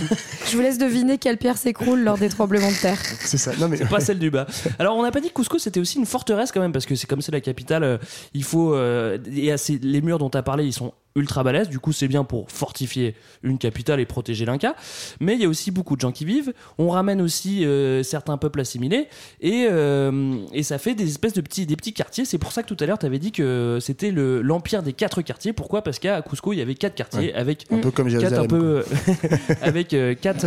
Je 0.50 0.56
vous 0.56 0.62
laisse 0.62 0.78
deviner 0.78 1.18
quelle 1.18 1.38
pierre 1.38 1.56
s'écroule 1.56 2.00
lors 2.02 2.18
des 2.18 2.28
tremblements 2.28 2.70
de 2.70 2.80
terre. 2.80 2.98
C'est 3.20 3.38
ça. 3.38 3.52
Non, 3.58 3.68
mais. 3.68 3.76
C'est 3.76 3.88
pas 3.88 4.00
celle 4.00 4.18
du 4.18 4.30
bas. 4.30 4.46
Alors 4.78 4.96
on 4.96 5.02
n'a 5.02 5.10
pas 5.10 5.20
dit 5.20 5.28
que 5.28 5.34
Cusco 5.34 5.58
c'était 5.58 5.80
aussi 5.80 5.98
une 5.98 6.06
forteresse 6.06 6.52
quand 6.52 6.60
même 6.60 6.72
parce 6.72 6.86
que 6.86 6.94
c'est 6.94 7.06
comme 7.06 7.20
c'est 7.22 7.32
la 7.32 7.40
capitale, 7.40 7.84
euh, 7.84 7.98
il 8.34 8.42
faut 8.44 8.74
euh, 8.74 9.18
et 9.34 9.52
assez- 9.52 9.78
les 9.82 10.00
murs 10.00 10.18
dont 10.18 10.30
tu 10.30 10.38
as 10.38 10.42
parlé 10.42 10.64
ils 10.64 10.72
sont 10.72 10.92
ultra 11.16 11.42
balèzes. 11.42 11.68
Du 11.68 11.80
coup 11.80 11.92
c'est 11.92 12.06
bien 12.06 12.22
pour 12.22 12.48
fortifier 12.50 13.14
une 13.42 13.58
capitale 13.58 13.98
et 13.98 14.06
protéger 14.06 14.44
l'Inca. 14.44 14.76
Mais 15.18 15.34
il 15.34 15.40
y 15.40 15.44
a 15.44 15.48
aussi 15.48 15.70
beaucoup 15.72 15.96
de 15.96 16.00
gens 16.00 16.12
qui 16.12 16.24
vivent. 16.24 16.52
On 16.78 16.90
ramène 16.90 17.20
aussi 17.20 17.64
euh, 17.64 18.02
certains 18.04 18.36
peuples 18.36 18.60
assimilés 18.60 19.08
et 19.40 19.66
euh, 19.70 20.36
et 20.52 20.62
ça 20.62 20.78
fait 20.78 20.94
des 20.94 21.08
espèces 21.08 21.32
de 21.32 21.40
petits 21.40 21.66
des 21.66 21.74
petits 21.76 21.92
quartiers. 21.92 22.24
C'est 22.24 22.38
pour 22.38 22.52
ça 22.52 22.62
que 22.62 22.68
tout 22.72 22.76
à 22.78 22.86
l'heure 22.86 22.98
tu 22.98 23.06
avais 23.06 23.18
dit 23.18 23.32
que 23.32 23.78
c'était 23.80 24.10
le 24.12 24.42
l'empire 24.42 24.82
des 24.82 24.92
quatre 24.92 25.22
quartiers. 25.22 25.52
Pourquoi? 25.52 25.82
Parce 25.82 25.98
qu'à 25.98 26.22
Cusco 26.22 26.52
il 26.52 26.58
y 26.58 26.62
avait 26.62 26.74
quatre 26.74 26.94
quartiers 26.94 27.16
Ouais. 27.28 27.34
avec 27.34 27.64
Un 27.70 27.78
peu 27.78 27.90
comme 27.90 28.08
quatre 28.10 28.20
Jérusalem. 28.20 28.44
un 28.44 28.46
peu 28.46 28.84
avec 29.62 29.94
euh, 29.94 30.14
quatre 30.14 30.44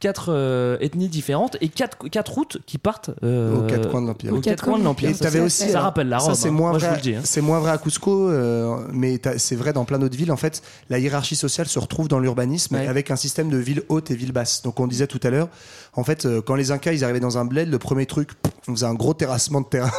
quatre 0.00 0.26
euh, 0.32 0.76
ethnies 0.80 1.08
différentes 1.08 1.56
et 1.60 1.68
quatre, 1.68 1.96
quatre 2.08 2.32
routes 2.32 2.58
qui 2.66 2.78
partent 2.78 3.10
euh, 3.22 3.56
Aux 3.56 3.66
quatre 3.66 3.88
coins 3.90 4.02
de 4.02 4.06
l'Empire. 4.06 4.32
aux 4.34 4.40
quatre 4.40 4.64
coins 4.64 4.78
de 4.78 4.84
l'Empire. 4.84 5.10
Et 5.10 5.14
Ça, 5.14 5.24
t'avais 5.24 5.38
ça- 5.40 5.44
aussi, 5.44 5.62
ça 5.64 5.68
alors, 5.70 5.82
rappelle 5.84 6.08
la 6.08 6.18
ça, 6.18 6.26
Rome. 6.26 6.34
c'est 6.34 6.48
hein. 6.48 6.52
moins 6.52 6.70
Moi, 6.70 6.78
vrai. 6.78 7.14
hein. 7.14 7.20
C'est 7.24 7.40
moins 7.40 7.60
vrai 7.60 7.70
à 7.72 7.78
Cusco, 7.78 8.28
euh, 8.28 8.76
mais 8.92 9.20
c'est 9.38 9.56
vrai 9.56 9.72
dans 9.72 9.84
plein 9.84 9.98
d'autres 9.98 10.16
villes. 10.16 10.32
En 10.32 10.36
fait, 10.36 10.62
la 10.90 10.98
hiérarchie 10.98 11.36
sociale 11.36 11.66
se 11.66 11.78
retrouve 11.78 12.08
dans 12.08 12.18
l'urbanisme 12.18 12.74
Ouais. 12.76 12.86
avec 12.86 13.10
un 13.10 13.16
système 13.16 13.48
de 13.48 13.56
ville 13.56 13.82
haute 13.88 14.10
et 14.10 14.16
ville 14.16 14.32
basse. 14.32 14.62
Donc, 14.62 14.80
on 14.80 14.86
disait 14.86 15.06
tout 15.06 15.20
à 15.22 15.30
l'heure, 15.30 15.48
en 15.96 16.04
fait, 16.04 16.26
euh, 16.26 16.40
quand 16.42 16.54
les 16.54 16.70
Incas 16.70 16.92
ils 16.92 17.02
arrivaient 17.04 17.20
dans 17.20 17.38
un 17.38 17.44
bled, 17.44 17.68
le 17.70 17.78
premier 17.78 18.06
truc, 18.06 18.30
on 18.68 18.74
faisait 18.74 18.86
un 18.86 18.94
gros 18.94 19.14
terrassement 19.14 19.60
de 19.60 19.66
terrain. 19.66 19.90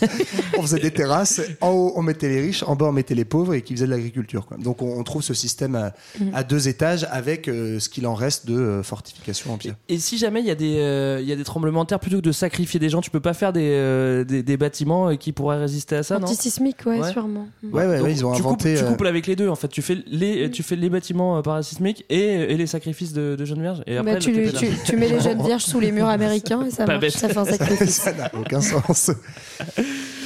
on 0.58 0.62
faisait 0.62 0.80
des 0.80 0.90
terrasses. 0.90 1.40
En 1.60 1.70
haut, 1.70 1.92
on 1.96 2.02
mettait 2.02 2.28
les 2.28 2.40
riches. 2.40 2.62
En 2.64 2.74
bas, 2.76 2.86
on 2.86 2.92
mettait 2.92 3.14
les 3.14 3.24
pauvres 3.24 3.54
et 3.54 3.62
qui 3.62 3.74
faisaient 3.74 3.86
de 3.86 3.90
l'agriculture. 3.90 4.46
quoi. 4.46 4.56
Donc, 4.56 4.82
on, 4.82 5.02
trouve 5.04 5.22
ce 5.22 5.34
système 5.34 5.74
à, 5.76 5.92
Mm. 6.20 6.30
à 6.34 6.42
deux 6.44 6.66
étages 6.68 7.06
avec 7.10 7.46
euh, 7.48 7.78
ce 7.78 7.88
qu'il 7.88 8.06
en 8.06 8.14
reste 8.14 8.46
de 8.46 8.54
euh, 8.58 8.82
fortification 8.82 9.52
empire. 9.52 9.74
Et 9.88 9.98
si 9.98 10.18
jamais 10.18 10.40
il 10.40 10.46
y, 10.46 10.50
a 10.50 10.54
des, 10.54 10.78
euh, 10.78 11.18
il 11.22 11.28
y 11.28 11.32
a 11.32 11.36
des 11.36 11.44
tremblements 11.44 11.84
de 11.84 11.88
terre, 11.88 12.00
plutôt 12.00 12.16
que 12.18 12.22
de 12.22 12.32
sacrifier 12.32 12.80
des 12.80 12.88
gens, 12.88 13.00
tu 13.00 13.10
peux 13.10 13.20
pas 13.20 13.34
faire 13.34 13.52
des, 13.52 13.70
euh, 13.72 14.24
des, 14.24 14.42
des 14.42 14.56
bâtiments 14.56 15.14
qui 15.16 15.32
pourraient 15.32 15.58
résister 15.58 15.96
à 15.96 16.02
ça, 16.02 16.18
non? 16.18 16.26
Antisismique, 16.26 16.78
ouais, 16.86 16.98
Ouais. 17.00 17.12
sûrement. 17.12 17.46
Ouais, 17.62 17.86
ouais, 17.86 17.98
Donc, 17.98 18.06
ouais, 18.06 18.12
ils 18.12 18.24
ont 18.26 18.32
tu 18.32 18.40
inventé. 18.40 18.74
Couples, 18.74 18.84
tu 18.86 18.90
couples 18.92 19.06
avec 19.06 19.26
les 19.26 19.36
deux, 19.36 19.48
en 19.48 19.54
fait. 19.56 19.68
Tu 19.68 19.82
fais 19.82 19.98
les, 20.06 20.50
tu 20.50 20.62
fais 20.62 20.76
les 20.76 20.88
bâtiments 20.90 21.40
parasismiques 21.42 22.04
et, 22.10 22.18
et 22.18 22.56
les 22.56 22.66
sacrifices 22.66 23.12
de, 23.12 23.36
de 23.38 23.44
jeunes 23.44 23.60
vierges. 23.60 23.82
Et 23.86 23.96
après, 23.96 24.14
Bah, 24.14 24.18
tu, 24.18 24.32
le 24.32 24.52
tu, 24.52 24.66
tu 24.84 24.96
mets 24.96 25.08
les 25.08 25.20
jeunes 25.26 25.42
vierges 25.46 25.64
sous 25.64 25.80
les 25.80 25.92
murs 25.92 26.08
américains 26.08 26.64
et 26.66 26.70
ça 26.70 26.84
Pas 26.84 26.92
marche, 26.92 27.00
bête. 27.00 27.12
ça 27.16 27.28
fait 27.28 27.38
un 27.38 27.44
sacrifice. 27.44 27.94
ça 28.02 28.12
n'a 28.12 28.30
aucun 28.34 28.60
sens. 28.60 29.10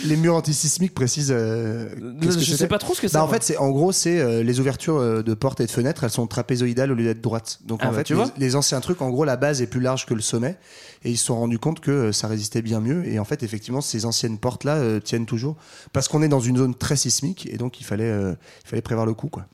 Les 0.04 0.16
murs 0.16 0.34
antisismiques 0.34 0.94
précisent. 0.94 1.30
euh, 1.34 1.88
qu'est-ce 2.22 2.38
que 2.38 2.42
je 2.44 2.54
sais 2.54 2.66
pas 2.68 2.78
trop 2.78 2.94
ce 2.94 3.00
que 3.02 3.08
c'est. 3.08 3.14
Bah, 3.14 3.24
en 3.24 3.26
moi. 3.26 3.34
fait, 3.34 3.42
c'est 3.42 3.56
en 3.58 3.68
gros, 3.70 3.92
c'est 3.92 4.18
euh, 4.18 4.42
les 4.42 4.58
ouvertures 4.58 4.96
euh, 4.96 5.22
de 5.22 5.34
portes 5.34 5.60
et 5.60 5.66
de 5.66 5.70
fenêtres, 5.70 6.04
elles 6.04 6.10
sont 6.10 6.26
trapézoïdales 6.26 6.90
au 6.90 6.94
lieu 6.94 7.04
d'être 7.04 7.20
droites. 7.20 7.58
Donc 7.66 7.80
Ah 7.82 7.88
en 7.88 7.90
bah, 7.90 7.98
fait, 7.98 8.04
tu 8.04 8.14
les, 8.14 8.22
vois. 8.22 8.30
les 8.38 8.56
anciens 8.56 8.80
trucs, 8.80 9.02
en 9.02 9.10
gros, 9.10 9.24
la 9.24 9.36
base 9.36 9.60
est 9.60 9.66
plus 9.66 9.80
large 9.80 10.06
que 10.06 10.14
le 10.14 10.22
sommet, 10.22 10.56
et 11.04 11.10
ils 11.10 11.18
se 11.18 11.26
sont 11.26 11.36
rendus 11.36 11.58
compte 11.58 11.80
que 11.80 11.90
euh, 11.90 12.12
ça 12.12 12.28
résistait 12.28 12.62
bien 12.62 12.80
mieux. 12.80 13.06
Et 13.06 13.18
en 13.18 13.24
fait, 13.26 13.42
effectivement, 13.42 13.82
ces 13.82 14.06
anciennes 14.06 14.38
portes 14.38 14.64
là 14.64 14.76
euh, 14.76 15.00
tiennent 15.00 15.26
toujours 15.26 15.56
parce 15.92 16.08
qu'on 16.08 16.22
est 16.22 16.28
dans 16.28 16.40
une 16.40 16.56
zone 16.56 16.74
très 16.74 16.96
sismique, 16.96 17.46
et 17.52 17.58
donc 17.58 17.78
il 17.80 17.84
fallait, 17.84 18.04
euh, 18.10 18.32
il 18.64 18.68
fallait 18.68 18.82
prévoir 18.82 19.04
le 19.06 19.12
coup, 19.12 19.28
quoi. 19.28 19.44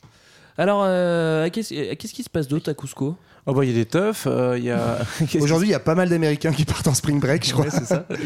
Alors, 0.58 0.84
euh, 0.86 1.50
qu'est-ce 1.50 1.94
qu'est-ce 1.94 2.14
qui 2.14 2.22
se 2.22 2.30
passe 2.30 2.46
d'autre 2.48 2.70
à 2.70 2.74
Cusco? 2.74 3.16
Oh 3.46 3.54
bah 3.54 3.64
il 3.64 3.70
y 3.70 3.74
a 3.74 3.76
des 3.76 3.86
teufs, 3.86 4.26
euh, 4.26 4.58
il 4.58 4.64
y 4.64 4.70
a. 4.70 4.98
Aujourd'hui, 5.40 5.68
il 5.68 5.70
y 5.70 5.74
a 5.74 5.80
pas 5.80 5.94
mal 5.94 6.08
d'Américains 6.08 6.52
qui 6.52 6.64
partent 6.64 6.88
en 6.88 6.94
spring 6.94 7.20
break, 7.20 7.46
je 7.46 7.52
crois. 7.52 7.66
Ouais, 7.66 7.70
c'est 7.70 7.86
ça. 7.86 8.06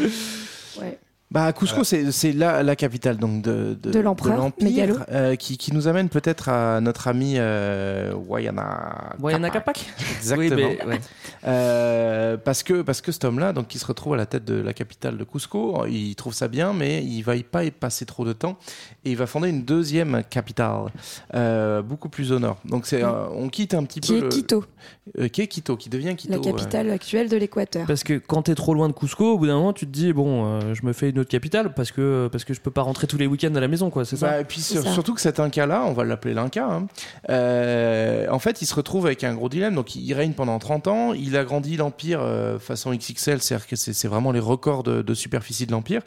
Ouais. 0.79 0.97
Bah, 1.31 1.53
Cusco, 1.53 1.85
c'est 1.85 2.11
c'est 2.11 2.33
la, 2.33 2.61
la 2.61 2.75
capitale 2.75 3.15
donc 3.15 3.41
de, 3.41 3.77
De 3.81 3.99
l'empereur, 4.01 4.51
Mégalo. 4.61 4.97
euh, 5.09 5.35
qui, 5.37 5.57
qui 5.57 5.73
nous 5.73 5.87
amène 5.87 6.09
peut-être 6.09 6.49
à 6.49 6.81
notre 6.81 7.07
ami 7.07 7.35
euh, 7.37 8.13
Wayana. 8.27 9.13
Wayana 9.19 9.49
Capac 9.49 9.85
Exactement. 10.17 10.55
Oui, 10.57 10.77
mais, 10.85 10.85
ouais. 10.85 10.99
Euh, 11.45 12.37
parce 12.37 12.63
que 12.63 12.81
parce 12.81 13.01
que 13.01 13.11
cet 13.11 13.23
homme-là, 13.25 13.53
donc 13.53 13.67
qui 13.69 13.79
se 13.79 13.85
retrouve 13.85 14.13
à 14.13 14.17
la 14.17 14.25
tête 14.25 14.43
de 14.45 14.55
la 14.61 14.73
capitale 14.73 15.17
de 15.17 15.23
Cusco, 15.23 15.85
il 15.87 16.15
trouve 16.15 16.33
ça 16.33 16.47
bien, 16.47 16.73
mais 16.73 17.03
il 17.03 17.21
va 17.21 17.35
y 17.35 17.43
pas 17.43 17.63
y 17.63 17.71
passer 17.71 18.05
trop 18.05 18.25
de 18.25 18.33
temps 18.33 18.57
et 19.05 19.11
il 19.11 19.17
va 19.17 19.25
fonder 19.25 19.49
une 19.49 19.63
deuxième 19.63 20.23
capitale, 20.29 20.91
euh, 21.33 21.81
beaucoup 21.81 22.09
plus 22.09 22.31
au 22.31 22.39
nord. 22.39 22.57
Donc 22.65 22.85
c'est, 22.85 23.03
euh, 23.03 23.27
on 23.35 23.49
quitte 23.49 23.73
un 23.73 23.83
petit 23.85 23.99
Qui 24.01 24.11
peu 24.11 24.17
est 24.17 24.21
le- 24.21 24.29
Quito, 24.29 24.63
euh, 25.17 25.27
qui 25.29 25.41
est 25.41 25.47
Quito, 25.47 25.77
qui 25.77 25.89
devient 25.89 26.15
Quito. 26.15 26.33
la 26.33 26.39
euh, 26.39 26.41
capitale 26.43 26.89
actuelle 26.91 27.29
de 27.29 27.37
l'Équateur. 27.37 27.85
Parce 27.87 28.03
que 28.03 28.17
quand 28.17 28.43
t'es 28.43 28.55
trop 28.55 28.73
loin 28.73 28.89
de 28.89 28.93
Cusco, 28.93 29.33
au 29.33 29.37
bout 29.37 29.47
d'un 29.47 29.55
moment, 29.55 29.73
tu 29.73 29.85
te 29.87 29.91
dis 29.91 30.13
bon, 30.13 30.45
euh, 30.45 30.73
je 30.73 30.85
me 30.85 30.93
fais 30.93 31.09
une 31.09 31.20
autre 31.21 31.29
capitale 31.29 31.73
parce 31.73 31.91
que 31.91 32.27
parce 32.31 32.43
que 32.43 32.53
je 32.53 32.59
peux 32.61 32.71
pas 32.71 32.81
rentrer 32.81 33.07
tous 33.07 33.17
les 33.17 33.27
week-ends 33.27 33.55
à 33.55 33.59
la 33.59 33.67
maison, 33.67 33.89
quoi. 33.89 34.03
C'est 34.05 34.17
ça? 34.17 34.27
Bah, 34.31 34.39
et 34.41 34.43
puis 34.43 34.59
C'est 34.61 34.75
sur- 34.75 34.83
ça. 34.83 34.91
surtout 34.93 35.13
que 35.13 35.21
cet 35.21 35.39
Inca-là, 35.39 35.83
on 35.87 35.93
va 35.93 36.03
l'appeler 36.03 36.33
l'Inca, 36.33 36.65
hein, 36.65 36.87
euh, 37.29 38.27
en 38.29 38.39
fait, 38.39 38.61
il 38.61 38.65
se 38.65 38.75
retrouve 38.75 39.05
avec 39.05 39.23
un 39.23 39.33
gros 39.33 39.49
dilemme. 39.49 39.75
Donc, 39.75 39.95
il 39.95 40.13
règne 40.13 40.33
pendant 40.33 40.59
30 40.59 40.87
ans. 40.87 41.13
Il 41.13 41.35
agrandit 41.37 41.77
l'Empire 41.77 42.19
euh, 42.21 42.59
façon 42.59 42.91
XXL, 42.93 43.41
c'est-à-dire 43.41 43.67
que 43.67 43.75
c'est 43.75 43.93
c'est 43.93 44.07
vraiment 44.07 44.31
les 44.31 44.39
records 44.39 44.83
de, 44.83 45.01
de 45.01 45.13
superficie 45.13 45.65
de 45.65 45.71
l'Empire. 45.71 46.01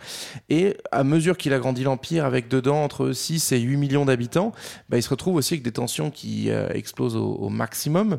Et 0.48 0.76
à 0.92 1.04
mesure 1.04 1.36
qu'il 1.36 1.52
agrandit 1.52 1.84
l'Empire 1.84 2.24
avec 2.24 2.48
dedans 2.48 2.82
entre 2.82 3.12
6 3.12 3.52
et 3.52 3.60
8 3.60 3.76
millions 3.76 4.04
d'habitants, 4.04 4.52
bah, 4.88 4.96
il 4.98 5.02
se 5.02 5.08
retrouve 5.10 5.36
aussi 5.36 5.54
avec 5.54 5.62
des 5.64 5.72
tensions 5.72 6.10
qui 6.10 6.50
euh, 6.50 6.68
explosent 6.72 7.16
au, 7.16 7.26
au 7.34 7.48
maximum. 7.48 8.18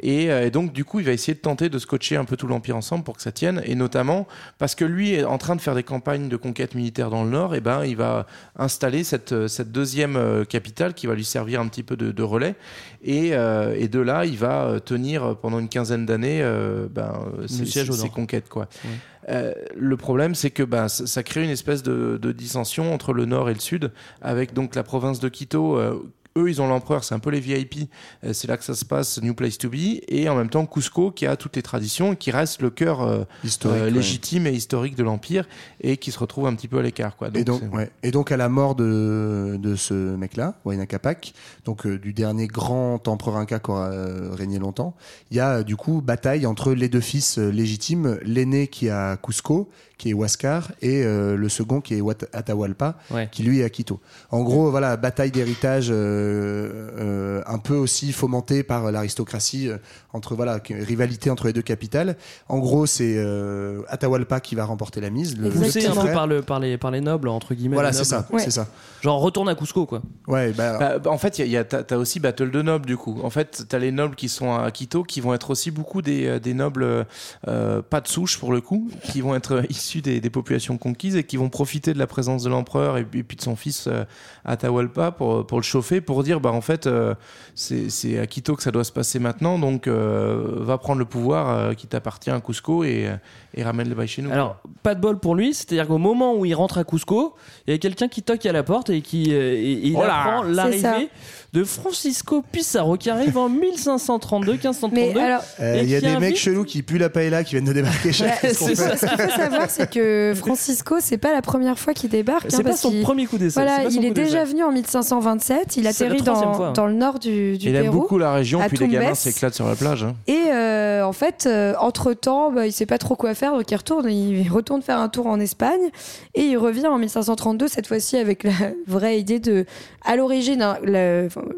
Et, 0.00 0.30
euh, 0.30 0.46
et 0.46 0.50
donc, 0.50 0.72
du 0.72 0.84
coup, 0.84 1.00
il 1.00 1.06
va 1.06 1.12
essayer 1.12 1.34
de 1.34 1.38
tenter 1.40 1.68
de 1.68 1.78
scotcher 1.78 2.16
un 2.16 2.24
peu 2.24 2.36
tout 2.36 2.46
l'Empire 2.46 2.76
ensemble 2.76 3.04
pour 3.04 3.16
que 3.16 3.22
ça 3.22 3.32
tienne. 3.32 3.62
Et 3.64 3.74
notamment 3.74 4.26
parce 4.58 4.74
que 4.74 4.84
lui 4.84 5.12
est 5.14 5.24
en 5.24 5.38
train 5.38 5.56
de 5.56 5.60
faire 5.60 5.74
des 5.74 5.82
campagnes 5.82 6.28
de 6.28 6.33
conquête 6.36 6.74
militaire 6.74 7.10
dans 7.10 7.24
le 7.24 7.30
Nord, 7.30 7.54
et 7.54 7.60
ben, 7.60 7.84
il 7.84 7.96
va 7.96 8.26
installer 8.56 9.04
cette, 9.04 9.32
euh, 9.32 9.48
cette 9.48 9.72
deuxième 9.72 10.16
euh, 10.16 10.44
capitale 10.44 10.94
qui 10.94 11.06
va 11.06 11.14
lui 11.14 11.24
servir 11.24 11.60
un 11.60 11.68
petit 11.68 11.82
peu 11.82 11.96
de, 11.96 12.12
de 12.12 12.22
relais. 12.22 12.54
Et, 13.02 13.30
euh, 13.34 13.74
et 13.78 13.88
de 13.88 14.00
là, 14.00 14.24
il 14.24 14.36
va 14.38 14.80
tenir 14.84 15.36
pendant 15.36 15.58
une 15.58 15.68
quinzaine 15.68 16.06
d'années 16.06 16.40
euh, 16.42 16.86
ben, 16.90 17.12
ses, 17.46 17.66
ses- 17.66 18.08
conquêtes. 18.08 18.48
Quoi. 18.48 18.68
Ouais. 18.84 18.90
Euh, 19.30 19.52
le 19.76 19.96
problème, 19.96 20.34
c'est 20.34 20.50
que 20.50 20.62
ben, 20.62 20.88
ça, 20.88 21.06
ça 21.06 21.22
crée 21.22 21.42
une 21.44 21.50
espèce 21.50 21.82
de, 21.82 22.18
de 22.20 22.32
dissension 22.32 22.92
entre 22.92 23.12
le 23.12 23.24
Nord 23.24 23.48
et 23.50 23.54
le 23.54 23.60
Sud, 23.60 23.90
avec 24.22 24.52
donc 24.54 24.74
la 24.74 24.82
province 24.82 25.20
de 25.20 25.28
Quito. 25.28 25.76
euh, 25.78 26.02
eux, 26.36 26.48
ils 26.48 26.60
ont 26.60 26.66
l'empereur, 26.66 27.04
c'est 27.04 27.14
un 27.14 27.18
peu 27.18 27.30
les 27.30 27.40
VIP, 27.40 27.88
euh, 28.24 28.32
c'est 28.32 28.48
là 28.48 28.56
que 28.56 28.64
ça 28.64 28.74
se 28.74 28.84
passe, 28.84 29.20
New 29.22 29.34
Place 29.34 29.56
to 29.58 29.68
Be, 29.70 30.00
et 30.08 30.28
en 30.28 30.34
même 30.34 30.50
temps 30.50 30.66
Cusco 30.66 31.10
qui 31.10 31.26
a 31.26 31.36
toutes 31.36 31.56
les 31.56 31.62
traditions, 31.62 32.14
qui 32.14 32.30
reste 32.30 32.60
le 32.60 32.70
cœur 32.70 33.02
euh, 33.02 33.24
euh, 33.66 33.84
ouais. 33.84 33.90
légitime 33.90 34.46
et 34.46 34.52
historique 34.52 34.96
de 34.96 35.02
l'Empire, 35.04 35.46
et 35.80 35.96
qui 35.96 36.10
se 36.10 36.18
retrouve 36.18 36.46
un 36.46 36.54
petit 36.54 36.68
peu 36.68 36.78
à 36.78 36.82
l'écart. 36.82 37.16
Quoi. 37.16 37.28
et, 37.34 37.44
donc, 37.44 37.62
ouais. 37.72 37.90
et 38.02 38.10
donc, 38.10 38.32
à 38.32 38.36
la 38.36 38.48
mort 38.48 38.74
de, 38.74 39.56
de 39.60 39.76
ce 39.76 39.94
mec-là, 39.94 40.54
Huayna 40.64 40.86
Capac, 40.86 41.32
donc 41.64 41.86
euh, 41.86 41.98
du 41.98 42.12
dernier 42.12 42.46
grand 42.46 43.06
empereur 43.08 43.36
inca 43.36 43.58
qui 43.60 43.70
aura 43.70 43.90
régné 44.32 44.58
longtemps, 44.58 44.94
il 45.30 45.36
y 45.36 45.40
a 45.40 45.62
du 45.62 45.76
coup 45.76 46.00
bataille 46.00 46.46
entre 46.46 46.72
les 46.72 46.88
deux 46.88 47.00
fils 47.00 47.38
légitimes, 47.38 48.18
l'aîné 48.24 48.66
qui 48.66 48.86
est 48.86 48.90
à 48.90 49.16
Cusco, 49.22 49.68
qui 49.98 50.10
est 50.10 50.12
Huascar, 50.12 50.72
et 50.82 51.04
euh, 51.04 51.36
le 51.36 51.48
second 51.48 51.80
qui 51.80 51.94
est 51.94 52.02
Atahualpa, 52.32 52.96
Ouais. 53.10 53.28
qui 53.30 53.42
lui 53.42 53.60
est 53.60 53.64
à 53.64 53.70
Quito. 53.70 54.00
En 54.30 54.42
gros, 54.42 54.70
voilà, 54.70 54.96
bataille 54.96 55.30
d'héritage. 55.30 55.88
Euh, 56.24 56.90
euh, 56.98 57.42
un 57.46 57.58
peu 57.58 57.74
aussi 57.74 58.12
fomenté 58.12 58.62
par 58.62 58.90
l'aristocratie 58.90 59.68
euh, 59.68 59.76
entre 60.12 60.34
voilà 60.34 60.58
rivalité 60.70 61.30
entre 61.30 61.46
les 61.46 61.52
deux 61.52 61.62
capitales. 61.62 62.16
En 62.48 62.58
gros, 62.58 62.86
c'est 62.86 63.14
euh, 63.16 63.82
Atahualpa 63.88 64.40
qui 64.40 64.54
va 64.54 64.64
remporter 64.64 65.00
la 65.00 65.10
mise. 65.10 65.36
Le, 65.36 65.44
le 65.44 65.50
Poussé 65.50 65.86
un 65.86 65.94
peu 65.94 66.12
par, 66.12 66.26
le, 66.26 66.42
par, 66.42 66.60
les, 66.60 66.78
par 66.78 66.90
les 66.90 67.00
nobles, 67.00 67.28
entre 67.28 67.54
guillemets. 67.54 67.74
Voilà, 67.74 67.92
c'est 67.92 68.10
nobles. 68.14 68.26
ça, 68.30 68.38
c'est 68.44 68.50
ça. 68.50 68.66
Genre, 69.02 69.20
retourne 69.20 69.48
à 69.48 69.54
Cusco, 69.54 69.86
quoi. 69.86 70.02
Ouais, 70.26 70.52
bah, 70.52 70.78
Bah, 70.78 70.98
bah, 70.98 71.10
en 71.10 71.18
fait, 71.18 71.38
il 71.38 71.46
y 71.46 71.48
a, 71.48 71.52
y 71.52 71.56
a- 71.56 71.64
t'as 71.64 71.82
t'as 71.82 71.96
aussi 71.96 72.20
Battle 72.20 72.50
de 72.50 72.62
nobles 72.62 72.86
du 72.86 72.96
coup. 72.96 73.20
En 73.22 73.30
fait, 73.30 73.64
t'as 73.68 73.78
les 73.78 73.92
nobles 73.92 74.14
qui 74.16 74.28
sont 74.28 74.54
à 74.54 74.70
Quito, 74.70 75.02
qui 75.02 75.20
vont 75.20 75.34
être 75.34 75.50
aussi 75.50 75.70
beaucoup 75.70 76.00
des, 76.02 76.40
des 76.40 76.54
nobles 76.54 77.06
pas 77.44 78.00
de 78.00 78.08
souche 78.08 78.38
pour 78.38 78.52
le 78.52 78.60
coup, 78.60 78.88
qui 79.04 79.20
vont 79.20 79.34
être 79.34 79.62
issus 79.68 80.00
des, 80.02 80.20
des 80.20 80.30
populations 80.30 80.78
conquises 80.78 81.16
et 81.16 81.24
qui 81.24 81.36
vont 81.36 81.48
profiter 81.50 81.92
de 81.92 81.98
la 81.98 82.06
présence 82.06 82.42
de 82.42 82.48
l'empereur 82.50 82.96
et, 82.98 83.04
puis- 83.04 83.20
et 83.20 83.22
puis 83.22 83.36
de 83.36 83.42
son 83.42 83.56
fils 83.56 83.86
euh, 83.86 84.04
Atahualpa 84.44 85.10
pour, 85.12 85.46
pour 85.46 85.58
le 85.58 85.62
chauffer, 85.62 86.00
pour 86.00 86.13
dire 86.22 86.40
bah 86.40 86.52
en 86.52 86.60
fait 86.60 86.86
euh, 86.86 87.14
c'est 87.54 88.18
à 88.18 88.26
Quito 88.26 88.54
que 88.56 88.62
ça 88.62 88.70
doit 88.70 88.84
se 88.84 88.92
passer 88.92 89.18
maintenant, 89.18 89.58
donc 89.58 89.86
euh, 89.86 90.42
va 90.60 90.78
prendre 90.78 90.98
le 90.98 91.04
pouvoir 91.04 91.50
euh, 91.50 91.72
qui 91.74 91.86
t'appartient 91.86 92.30
à 92.30 92.40
Cusco 92.40 92.84
et, 92.84 93.08
et 93.54 93.62
ramène 93.64 93.88
le 93.88 93.94
bail 93.94 94.08
chez 94.08 94.22
nous. 94.22 94.30
Alors, 94.30 94.56
pas 94.82 94.94
de 94.94 95.00
bol 95.00 95.18
pour 95.18 95.34
lui, 95.34 95.54
c'est-à-dire 95.54 95.86
qu'au 95.86 95.98
moment 95.98 96.34
où 96.34 96.44
il 96.44 96.54
rentre 96.54 96.78
à 96.78 96.84
Cusco, 96.84 97.34
il 97.66 97.72
y 97.72 97.74
a 97.74 97.78
quelqu'un 97.78 98.08
qui 98.08 98.22
toque 98.22 98.44
à 98.46 98.52
la 98.52 98.62
porte 98.62 98.90
et 98.90 99.00
qui 99.00 99.34
euh, 99.34 99.54
et- 99.54 99.72
et 99.72 99.86
il 99.88 99.96
Oh 99.96 100.02
apprend 100.02 100.42
l'arrivée 100.42 101.08
de 101.54 101.62
Francisco 101.62 102.42
Pizarro 102.50 102.96
qui 102.96 103.10
arrive 103.10 103.38
en 103.38 103.48
1532, 103.48 104.52
1532. 104.54 104.96
Mais 104.96 105.20
alors, 105.20 105.40
euh, 105.60 105.76
et 105.76 105.82
il 105.84 105.88
y 105.88 105.94
a 105.94 106.00
qui 106.00 106.06
des 106.06 106.18
mecs 106.18 106.36
chelous 106.36 106.64
qui 106.64 106.82
puent 106.82 106.98
la 106.98 107.08
paella 107.08 107.44
qui 107.44 107.52
viennent 107.52 107.64
de 107.64 107.72
débarquer. 107.72 108.10
Bah, 108.24 108.30
Qu'est-ce 108.40 108.58
qu'on 108.58 108.66
ce 108.74 109.06
qu'il 109.06 109.18
faut 109.20 109.30
savoir, 109.30 109.70
c'est 109.70 109.90
que 109.90 110.32
Francisco, 110.36 110.96
c'est 111.00 111.18
pas 111.18 111.32
la 111.32 111.42
première 111.42 111.78
fois 111.78 111.94
qu'il 111.94 112.10
débarque. 112.10 112.46
C'est 112.48 112.56
hein, 112.56 112.58
pas 112.62 112.70
parce 112.70 112.80
son 112.80 113.02
premier 113.02 113.26
coup 113.26 113.38
d'essai. 113.38 113.60
Voilà, 113.60 113.84
il 113.88 114.04
est 114.04 114.10
déjà 114.10 114.44
venu 114.44 114.64
en 114.64 114.72
1527. 114.72 115.76
Il 115.76 115.86
atterrit 115.86 116.24
fois, 116.24 116.68
hein. 116.68 116.72
dans 116.72 116.86
le 116.86 116.94
nord 116.94 117.18
du, 117.18 117.56
du 117.56 117.68
il 117.68 117.76
aime 117.76 117.82
Pérou. 117.84 118.00
beaucoup 118.00 118.18
la 118.18 118.32
région, 118.32 118.60
à 118.60 118.68
puis 118.68 118.78
les 118.78 118.88
gamins 118.88 119.14
s'éclatent 119.14 119.54
sur 119.54 119.68
la 119.68 119.76
plage. 119.76 120.02
hein. 120.02 120.14
Et 120.26 120.50
euh, 120.52 121.04
en 121.04 121.12
fait, 121.12 121.48
entre 121.78 122.14
temps, 122.14 122.52
il 122.62 122.72
sait 122.72 122.86
pas 122.86 122.98
trop 122.98 123.14
quoi 123.14 123.34
faire, 123.34 123.52
donc 123.52 123.70
il 123.70 123.76
retourne, 123.76 124.10
il 124.10 124.48
retourne 124.50 124.82
faire 124.82 124.98
un 124.98 125.08
tour 125.08 125.26
en 125.26 125.38
Espagne 125.38 125.90
et 126.34 126.42
il 126.42 126.56
revient 126.56 126.86
en 126.86 126.98
1532 126.98 127.68
cette 127.68 127.86
fois-ci 127.86 128.16
avec 128.16 128.42
la 128.42 128.52
vraie 128.86 129.20
idée 129.20 129.38
de, 129.38 129.66
à 130.04 130.16
l'origine, 130.16 130.62
hein, 130.62 130.78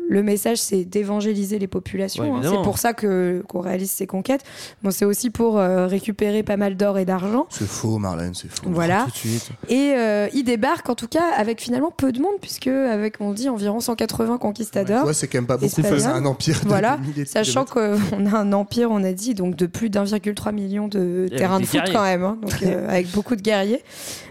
le, 0.09 0.23
message 0.23 0.59
c'est 0.59 0.85
d'évangéliser 0.85 1.59
les 1.59 1.67
populations. 1.67 2.25
Ouais, 2.25 2.47
hein. 2.47 2.51
c'est 2.51 2.63
pour 2.63 2.79
ça 2.79 2.93
que 2.93 3.43
qu'on 3.49 3.61
réalise 3.61 3.91
ces 3.91 4.07
conquêtes. 4.07 4.43
Bon, 4.83 4.91
c'est 4.91 5.05
aussi 5.05 5.31
pour 5.31 5.59
euh, 5.59 5.87
récupérer 5.87 6.43
pas 6.43 6.57
mal 6.57 6.77
d'or 6.77 6.99
et 6.99 7.05
d'argent. 7.05 7.47
C'est 7.51 7.69
faux, 7.69 7.99
Marlène, 7.99 8.35
c'est 8.35 8.49
faux. 8.49 8.69
Voilà. 8.71 9.05
Tout 9.05 9.11
de 9.11 9.17
suite. 9.17 9.51
Et 9.69 9.95
euh, 9.97 10.29
il 10.33 10.45
débarque 10.45 10.89
en 10.89 10.95
tout 10.95 11.09
cas 11.09 11.33
avec 11.37 11.61
finalement 11.61 11.91
peu 11.91 12.13
de 12.13 12.21
monde 12.21 12.37
puisque 12.41 12.69
avec 12.69 13.17
on 13.21 13.33
dit 13.33 13.49
environ 13.49 13.81
180 13.81 14.39
conquistadors. 14.39 15.07
Ouais, 15.07 15.15
c'est 15.15 15.29
quand 15.29 15.39
même 15.39 15.47
pas 15.47 15.57
beaucoup. 15.57 15.73
C'est 15.73 16.07
un 16.07 16.25
empire 16.25 16.61
de 16.63 16.69
Voilà, 16.69 16.99
sachant 17.27 17.65
qu'on 17.65 18.27
a 18.27 18.37
un 18.37 18.53
empire, 18.53 18.91
on 18.91 19.03
a 19.05 19.13
dit, 19.13 19.35
donc 19.35 19.57
de 19.57 19.67
plus 19.67 19.91
d'1,3 19.91 20.53
million 20.53 20.89
de 20.89 21.29
terrains 21.37 21.61
de 21.61 21.67
foot 21.67 21.81
guerriers. 21.81 21.93
quand 21.95 22.03
même, 22.03 22.23
hein, 22.23 22.39
donc 22.43 22.63
euh, 22.63 22.89
avec 22.89 23.11
beaucoup 23.13 23.37
de 23.37 23.43
guerriers. 23.43 23.83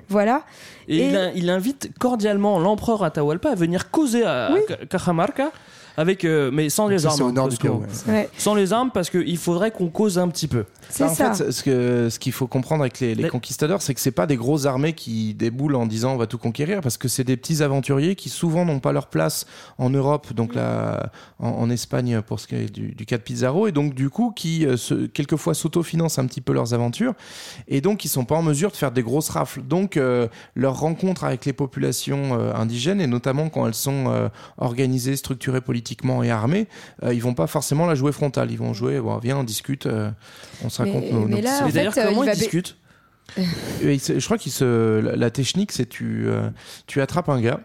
Voilà. 0.09 0.43
Et, 0.87 0.97
Et- 0.97 1.09
Il, 1.09 1.15
in- 1.17 1.31
il 1.35 1.49
invite 1.49 1.91
cordialement 1.99 2.59
l'empereur 2.59 3.03
Atahualpa 3.03 3.49
à 3.51 3.55
venir 3.55 3.89
causer 3.91 4.23
à, 4.23 4.49
Oui. 4.53 4.59
à 4.73 4.85
Cajamarca. 4.85 5.51
Avec, 5.97 6.25
euh, 6.25 6.51
mais 6.51 6.69
sans 6.69 6.87
les 6.87 6.99
Ça, 6.99 7.07
armes. 7.09 7.17
c'est 7.17 7.23
au 7.23 7.31
nord 7.31 7.45
parce 7.45 7.55
du 7.57 7.61
Pérou. 7.61 7.77
qu'on- 7.79 8.11
ouais. 8.11 8.17
Ouais, 8.17 8.29
Sans 8.37 8.53
les 8.55 8.73
armes, 8.73 8.91
parce 8.93 9.09
qu'il 9.09 9.37
faudrait 9.37 9.71
qu'on 9.71 9.87
cause 9.89 10.17
un 10.19 10.27
petit 10.27 10.47
peu. 10.47 10.65
c'est 10.89 11.03
Bah, 11.05 11.11
en 11.11 11.15
ça. 11.15 11.33
fait, 11.33 11.51
ce 11.51 11.63
que 11.63 12.09
ce 12.09 12.19
qu'il 12.19 12.31
faut 12.33 12.47
comprendre 12.47 12.81
avec 12.81 12.99
les, 12.99 13.15
les 13.15 13.23
Mais- 13.23 13.29
conquistadors, 13.29 13.81
c'est 13.81 13.93
que 13.93 13.99
c'est 13.99 14.11
pas 14.11 14.27
des 14.27 14.35
grosses 14.35 14.65
armées 14.65 14.93
qui 14.93 15.33
déboulent 15.33 15.75
en 15.75 15.85
disant 15.85 16.13
on 16.13 16.17
va 16.17 16.27
tout 16.27 16.37
conquérir, 16.37 16.81
parce 16.81 16.97
que 16.97 17.07
c'est 17.07 17.23
des 17.23 17.37
petits 17.37 17.63
aventuriers 17.63 18.15
qui 18.15 18.29
souvent 18.29 18.65
n'ont 18.65 18.79
pas 18.79 18.91
leur 18.91 19.07
place 19.07 19.45
en 19.77 19.89
Europe, 19.89 20.33
donc 20.33 20.53
là, 20.53 21.11
en, 21.39 21.47
en 21.49 21.69
Espagne 21.69 22.21
pour 22.21 22.39
ce 22.39 22.47
qui 22.47 22.55
est 22.55 22.71
du, 22.71 22.93
du 22.93 23.05
cas 23.05 23.17
de 23.17 23.23
Pizarro, 23.23 23.67
et 23.67 23.71
donc 23.71 23.93
du 23.95 24.09
coup 24.09 24.31
qui 24.35 24.65
euh, 24.65 24.77
se, 24.77 25.05
quelquefois 25.07 25.53
s'autofinancent 25.53 26.19
un 26.19 26.25
petit 26.27 26.41
peu 26.41 26.53
leurs 26.53 26.73
aventures, 26.73 27.13
et 27.67 27.79
donc 27.81 28.05
ils 28.05 28.09
sont 28.09 28.25
pas 28.25 28.35
en 28.35 28.43
mesure 28.43 28.69
de 28.71 28.75
faire 28.75 28.91
des 28.91 29.01
grosses 29.03 29.29
rafles. 29.29 29.61
Donc 29.63 29.95
euh, 29.97 30.27
leur 30.55 30.79
rencontre 30.79 31.23
avec 31.23 31.45
les 31.45 31.53
populations 31.53 32.37
euh, 32.39 32.53
indigènes, 32.53 32.99
et 33.01 33.07
notamment 33.07 33.49
quand 33.49 33.65
elles 33.65 33.73
sont 33.73 34.05
euh, 34.09 34.27
organisées, 34.57 35.15
structurées 35.15 35.61
politiquement 35.61 35.84
et 36.23 36.29
armées, 36.31 36.67
euh, 37.03 37.13
ils 37.13 37.21
vont 37.21 37.33
pas 37.33 37.47
forcément 37.47 37.86
la 37.86 37.95
jouer 37.95 38.11
frontale. 38.11 38.51
Ils 38.51 38.57
vont 38.57 38.73
jouer, 38.73 38.99
bon, 38.99 39.17
viens, 39.17 39.38
on 39.38 39.43
discute, 39.43 39.86
euh, 39.86 40.09
on 40.63 40.69
se 40.69 40.81
Mais- 40.81 40.91
raconte 40.91 41.11
nos, 41.11 41.19
nos 41.21 41.27
mais 41.27 41.41
là, 41.41 41.61
petits- 41.61 41.73
d'ailleurs, 41.73 41.93
euh, 41.97 42.05
comment 42.09 42.23
il 42.23 42.29
ils 42.29 42.33
discutent? 42.33 42.77
Je 43.38 44.25
crois 44.25 44.38
la, 45.03 45.15
la 45.15 45.29
technique 45.31 45.71
c'est 45.71 45.88
tu 45.88 46.25
euh, 46.27 46.49
tu 46.88 47.01
attrapes 47.01 47.29
un 47.29 47.41
gars 47.41 47.59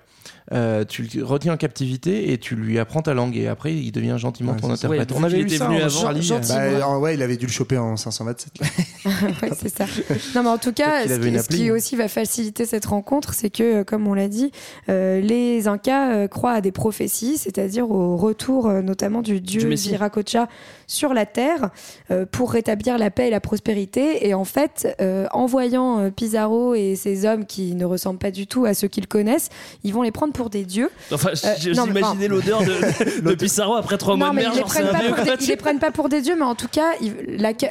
euh, 0.52 0.84
tu 0.84 1.02
le 1.14 1.24
retiens 1.24 1.54
en 1.54 1.56
captivité 1.56 2.32
et 2.32 2.38
tu 2.38 2.56
lui 2.56 2.78
apprends 2.78 3.02
ta 3.02 3.14
langue 3.14 3.36
et 3.36 3.46
après 3.48 3.74
il 3.74 3.92
devient 3.92 4.16
gentiment 4.18 4.52
Ouais, 4.52 4.58
ton 4.60 4.70
interprète. 4.70 5.10
Ouais, 5.12 5.16
On 5.18 5.22
avait 5.22 5.38
eu 5.38 5.42
était 5.42 5.58
ça 5.58 5.66
venu 5.66 5.76
en 5.76 5.86
avant. 5.86 6.00
Charlie. 6.00 6.22
Gentil. 6.22 6.48
Bah, 6.52 6.58
Ouais. 6.58 6.82
euh, 6.82 6.98
ouais, 6.98 7.14
il 7.14 7.22
avait 7.22 7.36
dû 7.36 7.46
le 7.46 7.52
choper 7.52 7.78
en 7.78 7.96
527. 7.96 8.52
là. 8.60 8.66
Ouais, 9.42 9.50
c'est 9.56 9.68
ça. 9.74 9.86
Non, 10.34 10.42
mais 10.42 10.48
en 10.50 10.58
tout 10.58 10.72
cas, 10.72 11.06
ce 11.08 11.18
qui, 11.18 11.28
une 11.28 11.38
ce 11.38 11.48
qui 11.48 11.54
appli. 11.54 11.70
aussi 11.70 11.96
va 11.96 12.08
faciliter 12.08 12.66
cette 12.66 12.84
rencontre, 12.86 13.32
c'est 13.34 13.48
que, 13.50 13.62
euh, 13.80 13.84
comme 13.84 14.06
on 14.06 14.14
l'a 14.14 14.28
dit, 14.28 14.50
euh, 14.88 15.20
les 15.20 15.68
Incas 15.68 16.12
euh, 16.14 16.28
croient 16.28 16.52
à 16.52 16.60
des 16.60 16.72
prophéties, 16.72 17.38
c'est-à-dire 17.38 17.90
au 17.90 18.16
retour 18.16 18.66
euh, 18.68 18.82
notamment 18.82 19.22
du 19.22 19.40
dieu 19.40 19.60
Du. 19.62 19.74
Viracocha 19.74 20.48
sur 20.90 21.14
la 21.14 21.24
terre 21.24 21.70
euh, 22.10 22.26
pour 22.30 22.50
rétablir 22.52 22.98
la 22.98 23.10
paix 23.10 23.28
et 23.28 23.30
la 23.30 23.38
prospérité. 23.40 24.26
Et 24.26 24.34
en 24.34 24.44
fait, 24.44 24.94
euh, 25.00 25.26
en 25.32 25.46
voyant 25.46 26.00
euh, 26.00 26.10
Pizarro 26.10 26.74
et 26.74 26.96
ses 26.96 27.26
hommes 27.26 27.46
qui 27.46 27.74
ne 27.76 27.84
ressemblent 27.84 28.18
pas 28.18 28.32
du 28.32 28.46
tout 28.48 28.64
à 28.64 28.74
ceux 28.74 28.88
qu'ils 28.88 29.06
connaissent, 29.06 29.50
ils 29.84 29.94
vont 29.94 30.02
les 30.02 30.10
prendre 30.10 30.32
pour 30.32 30.50
des 30.50 30.64
dieux. 30.64 30.90
Enfin, 31.12 31.30
Euh, 31.44 31.54
j'ai 31.58 31.72
non, 31.72 31.86
mais 31.86 32.00
imaginé 32.00 32.26
l'odeur 32.28 32.60
de, 32.62 33.20
de 33.28 33.34
Pissarro 33.34 33.74
après 33.76 33.98
trois 33.98 34.16
mois 34.16 34.30
de 34.30 34.34
mais 34.34 34.42
mer. 34.42 34.50
ils 34.52 34.54
les, 34.56 34.60
genre, 34.60 34.68
prennent 34.68 34.88
pas 34.90 35.22
des, 35.36 35.44
ils 35.44 35.48
les 35.48 35.56
prennent 35.56 35.78
pas 35.78 35.90
pour 35.92 36.08
des 36.08 36.20
dieux, 36.22 36.34
mais 36.36 36.44
en 36.44 36.56
tout 36.56 36.68
cas, 36.68 36.90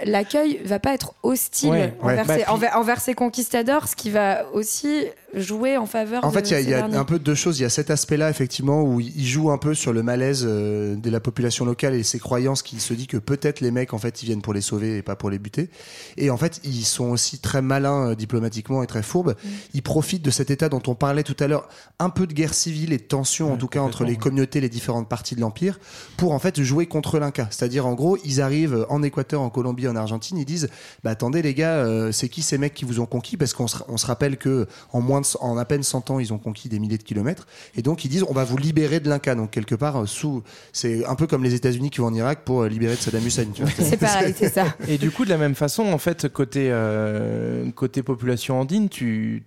l'accueil 0.05 0.59
va 0.63 0.79
pas 0.79 0.93
être 0.93 1.13
hostile 1.23 1.69
Ouais, 1.71 1.93
ouais. 2.03 2.13
envers, 2.13 2.25
Bah, 2.25 2.33
puis- 2.35 2.43
envers- 2.47 2.77
envers 2.77 3.01
ces 3.01 3.13
conquistadors, 3.13 3.87
ce 3.87 3.95
qui 3.95 4.09
va 4.09 4.45
aussi 4.53 5.03
jouer 5.33 5.77
en 5.77 5.85
faveur 5.85 6.23
En 6.23 6.29
de 6.29 6.33
fait, 6.33 6.49
il 6.49 6.51
y 6.51 6.55
a, 6.55 6.57
ces 6.59 6.63
il 6.63 6.69
y 6.69 6.73
a 6.73 6.77
derniers. 6.79 6.95
un 6.97 7.05
peu 7.05 7.19
deux 7.19 7.35
choses. 7.35 7.59
Il 7.59 7.63
y 7.63 7.65
a 7.65 7.69
cet 7.69 7.89
aspect-là, 7.89 8.29
effectivement, 8.29 8.83
où 8.83 8.99
il 8.99 9.25
joue 9.25 9.51
un 9.51 9.57
peu 9.57 9.73
sur 9.73 9.93
le 9.93 10.03
malaise 10.03 10.45
euh, 10.47 10.95
de 10.95 11.09
la 11.09 11.19
population 11.19 11.65
locale 11.65 11.93
et 11.93 12.03
ses 12.03 12.19
croyances 12.19 12.61
qui 12.61 12.79
se 12.79 12.93
dit 12.93 13.07
que 13.07 13.17
peut-être 13.17 13.61
les 13.61 13.71
mecs, 13.71 13.93
en 13.93 13.97
fait, 13.97 14.23
ils 14.23 14.25
viennent 14.25 14.41
pour 14.41 14.53
les 14.53 14.61
sauver 14.61 14.97
et 14.97 15.01
pas 15.01 15.15
pour 15.15 15.29
les 15.29 15.39
buter. 15.39 15.69
Et 16.17 16.29
en 16.29 16.37
fait, 16.37 16.59
ils 16.63 16.85
sont 16.85 17.09
aussi 17.11 17.39
très 17.39 17.61
malins 17.61 18.09
euh, 18.11 18.15
diplomatiquement 18.15 18.83
et 18.83 18.87
très 18.87 19.03
fourbes. 19.03 19.35
Mm. 19.43 19.47
Ils 19.75 19.83
profitent 19.83 20.23
de 20.23 20.31
cet 20.31 20.49
état 20.51 20.69
dont 20.69 20.81
on 20.87 20.95
parlait 20.95 21.23
tout 21.23 21.37
à 21.39 21.47
l'heure, 21.47 21.67
un 21.99 22.09
peu 22.09 22.27
de 22.27 22.33
guerre 22.33 22.53
civile 22.53 22.93
et 22.93 22.97
de 22.97 23.03
tension, 23.03 23.53
en 23.53 23.57
tout 23.57 23.67
cas, 23.67 23.81
entre 23.81 24.03
les 24.03 24.15
communautés, 24.15 24.61
les 24.61 24.69
différentes 24.69 25.09
parties 25.09 25.35
de 25.35 25.41
l'Empire, 25.41 25.79
pour 26.17 26.31
en 26.31 26.39
fait 26.39 26.61
jouer 26.61 26.85
contre 26.87 27.19
l'Inca. 27.19 27.47
C'est-à-dire, 27.51 27.85
en 27.85 27.93
gros, 27.93 28.17
ils 28.25 28.41
arrivent 28.41 28.85
en 28.89 29.03
Équateur, 29.03 29.41
en 29.41 29.49
Colombie, 29.49 29.87
en 29.87 29.95
Argentine, 29.95 30.37
ils 30.37 30.45
disent, 30.45 30.69
bah 31.03 31.11
attendez 31.11 31.41
les 31.41 31.53
gars, 31.53 31.75
euh, 31.77 32.11
c'est 32.11 32.29
qui 32.29 32.41
ces 32.41 32.57
mecs 32.57 32.73
qui 32.73 32.85
vous 32.85 32.99
ont 32.99 33.05
conquis? 33.05 33.37
Parce 33.37 33.53
qu'on 33.53 33.67
se, 33.67 33.77
on 33.87 33.97
se 33.97 34.05
rappelle 34.05 34.37
que 34.37 34.67
en 34.91 35.01
moins 35.01 35.18
de, 35.21 35.27
en 35.39 35.57
à 35.57 35.65
peine 35.65 35.83
100 35.83 36.11
ans, 36.11 36.19
ils 36.19 36.33
ont 36.33 36.37
conquis 36.37 36.69
des 36.69 36.79
milliers 36.79 36.97
de 36.97 37.03
kilomètres, 37.03 37.47
et 37.75 37.81
donc 37.81 38.05
ils 38.05 38.09
disent, 38.09 38.25
on 38.27 38.33
va 38.33 38.43
vous 38.43 38.57
libérer 38.57 38.99
de 38.99 39.09
l'Inca. 39.09 39.35
Donc 39.35 39.51
quelque 39.51 39.75
part, 39.75 40.01
euh, 40.01 40.05
sous, 40.05 40.43
c'est 40.73 41.05
un 41.05 41.15
peu 41.15 41.27
comme 41.27 41.43
les 41.43 41.53
États-Unis 41.53 41.89
qui 41.89 42.01
vont 42.01 42.07
en 42.07 42.13
Irak 42.13 42.41
pour 42.45 42.63
euh, 42.63 42.69
libérer 42.69 42.95
de 42.95 42.99
Saddam 42.99 43.25
Hussein. 43.25 43.45
Tu 43.53 43.63
vois 43.63 43.71
C'est 43.79 43.97
pareil, 43.97 44.33
c'est 44.37 44.53
ça. 44.53 44.75
Et 44.87 44.97
du 44.97 45.11
coup, 45.11 45.25
de 45.25 45.29
la 45.29 45.37
même 45.37 45.55
façon, 45.55 45.83
en 45.83 45.97
fait, 45.97 46.27
côté, 46.29 46.69
euh, 46.71 47.69
côté 47.71 48.03
population 48.03 48.59
andine, 48.59 48.89
tu. 48.89 49.43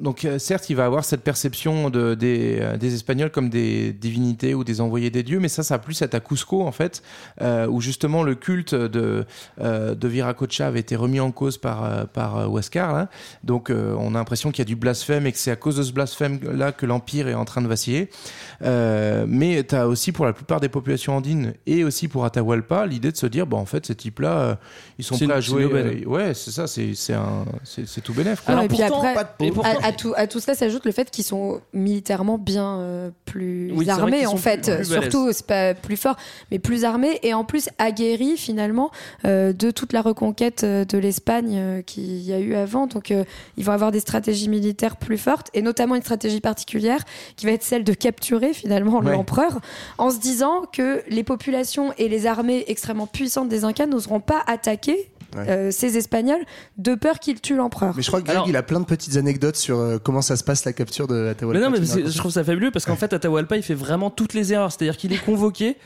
Donc, 0.00 0.24
euh, 0.24 0.38
certes, 0.38 0.70
il 0.70 0.76
va 0.76 0.86
avoir 0.86 1.04
cette 1.04 1.22
perception 1.22 1.90
de, 1.90 2.14
des, 2.14 2.58
euh, 2.60 2.76
des 2.76 2.94
Espagnols 2.94 3.30
comme 3.30 3.50
des 3.50 3.92
divinités 3.92 4.54
ou 4.54 4.64
des 4.64 4.80
envoyés 4.80 5.10
des 5.10 5.22
dieux, 5.22 5.40
mais 5.40 5.48
ça, 5.48 5.62
ça 5.62 5.74
a 5.74 5.78
plus 5.78 6.00
être 6.02 6.14
à 6.14 6.20
Cusco, 6.20 6.62
en 6.62 6.72
fait, 6.72 7.02
euh, 7.42 7.66
où 7.66 7.80
justement 7.80 8.22
le 8.22 8.34
culte 8.34 8.74
de, 8.74 9.24
euh, 9.60 9.94
de 9.94 10.08
Viracocha 10.08 10.66
avait 10.66 10.80
été 10.80 10.96
remis 10.96 11.20
en 11.20 11.30
cause 11.32 11.58
par, 11.58 12.06
par 12.08 12.48
Huascar. 12.50 12.92
là. 12.94 13.08
Donc, 13.42 13.68
euh, 13.70 13.94
on 13.98 14.14
a 14.14 14.18
l'impression 14.18 14.50
qu'il 14.50 14.60
y 14.60 14.62
a 14.62 14.64
du 14.66 14.76
blasphème 14.76 15.26
et 15.26 15.32
que 15.32 15.38
c'est 15.38 15.50
à 15.50 15.56
cause 15.56 15.76
de 15.76 15.82
ce 15.82 15.92
blasphème-là 15.92 16.72
que 16.72 16.86
l'Empire 16.86 17.28
est 17.28 17.34
en 17.34 17.44
train 17.44 17.60
de 17.60 17.68
vaciller. 17.68 18.08
Euh, 18.62 19.24
mais 19.28 19.64
tu 19.64 19.74
as 19.74 19.86
aussi 19.88 20.12
pour 20.12 20.24
la 20.24 20.32
plupart 20.32 20.60
des 20.60 20.68
populations 20.68 21.16
andines 21.16 21.54
et 21.66 21.84
aussi 21.84 22.08
pour 22.08 22.24
Atahualpa 22.24 22.86
l'idée 22.86 23.12
de 23.12 23.16
se 23.16 23.26
dire, 23.26 23.46
bon, 23.46 23.58
en 23.58 23.66
fait, 23.66 23.86
ces 23.86 23.94
types-là, 23.94 24.38
euh, 24.38 24.54
ils 24.98 25.04
sont 25.04 25.16
prêts 25.26 25.36
à 25.36 25.40
jouer. 25.40 25.64
euh, 26.04 26.04
ouais, 26.06 26.34
c'est 26.34 26.50
ça, 26.50 26.66
c'est 26.66 26.94
c'est 26.94 27.14
un- 27.14 27.44
c'est- 27.64 27.86
c'est 27.86 28.00
tout 28.00 28.14
bénef. 28.14 28.40
quoi. 28.42 28.52
Alors, 28.54 28.64
et 28.64 28.68
pourtant, 28.68 28.98
après, 28.98 29.14
pas 29.14 29.24
de- 29.24 29.44
et 29.44 29.50
à, 29.82 29.92
tout, 29.92 30.12
à 30.16 30.26
tout 30.26 30.40
cela 30.40 30.54
s'ajoute 30.54 30.84
le 30.84 30.92
fait 30.92 31.10
qu'ils 31.10 31.24
sont 31.24 31.60
militairement 31.72 32.38
bien 32.38 32.78
euh, 32.80 33.10
plus 33.24 33.72
Oui, 33.74 33.88
armés 33.90 34.26
en 34.26 34.36
fait. 34.36 34.62
plus- 34.62 34.74
plus 34.76 34.88
balèzes. 34.90 35.10
Surtout, 35.10 35.28
c'est 35.32 35.46
pas 35.46 35.74
plus 35.74 35.96
fort, 35.96 36.16
mais 36.50 36.58
plus 36.58 36.84
armés 36.84 37.18
et 37.22 37.34
en 37.34 37.44
plus 37.44 37.68
aguerris 37.78 38.36
finalement 38.36 38.90
euh, 39.24 39.52
de 39.52 39.70
toute 39.70 39.92
la 39.92 40.02
reconquête 40.02 40.64
euh, 40.64 40.84
de 40.84 40.98
l'Espagne 40.98 41.54
euh, 41.58 41.82
qu'il 41.82 42.20
y 42.22 42.32
a 42.32 42.38
eu 42.38 42.54
avant. 42.54 42.86
Donc, 42.86 43.10
euh, 43.10 43.24
ils 43.56 43.64
vont 43.64 43.72
avoir 43.72 43.90
des 43.92 44.00
stratégies 44.00 44.48
militaires 44.48 44.96
plus 44.96 45.18
fortes 45.18 45.50
et 45.54 45.62
notamment 45.62 45.94
une 45.94 46.02
stratégie 46.02 46.40
particulière 46.40 47.00
qui 47.36 47.46
va 47.46 47.52
être 47.52 47.62
celle 47.62 47.84
de 47.84 47.92
capturer 47.94 48.52
finalement 48.52 49.00
Ouais. 49.00 49.12
l'empereur 49.12 49.60
en 49.98 50.10
se 50.10 50.18
disant 50.18 50.62
que 50.72 51.02
les 51.08 51.24
populations 51.24 51.92
et 51.98 52.08
les 52.08 52.26
armées 52.26 52.64
extrêmement 52.68 53.06
puissantes 53.06 53.48
des 53.48 53.64
Incas 53.64 53.86
n'oseront 53.86 54.20
pas 54.20 54.42
attaquer 54.46 55.10
Ouais. 55.34 55.48
euh, 55.48 55.70
ces 55.70 55.96
Espagnols 55.96 56.44
de 56.78 56.94
peur 56.94 57.18
qu'ils 57.18 57.40
tuent 57.40 57.56
l'empereur. 57.56 57.92
Mais 57.96 58.02
je 58.02 58.08
crois 58.08 58.20
que 58.20 58.26
Greg, 58.26 58.42
il 58.46 58.56
a 58.56 58.62
plein 58.62 58.80
de 58.80 58.84
petites 58.84 59.16
anecdotes 59.16 59.56
sur 59.56 59.78
euh, 59.78 59.98
comment 59.98 60.22
ça 60.22 60.36
se 60.36 60.44
passe 60.44 60.64
la 60.64 60.72
capture 60.72 61.06
de 61.06 61.28
Atahualpa. 61.28 61.60
Mais 61.60 61.64
non, 61.64 61.70
mais 61.70 62.10
je 62.10 62.18
trouve 62.18 62.32
ça 62.32 62.44
fabuleux 62.44 62.70
parce 62.70 62.84
qu'en 62.84 62.96
fait, 62.96 63.12
Atahualpa, 63.12 63.56
il 63.56 63.62
fait 63.62 63.74
vraiment 63.74 64.10
toutes 64.10 64.34
les 64.34 64.52
erreurs. 64.52 64.72
C'est-à-dire 64.72 64.96
qu'il 64.96 65.12
est 65.12 65.24
convoqué 65.24 65.76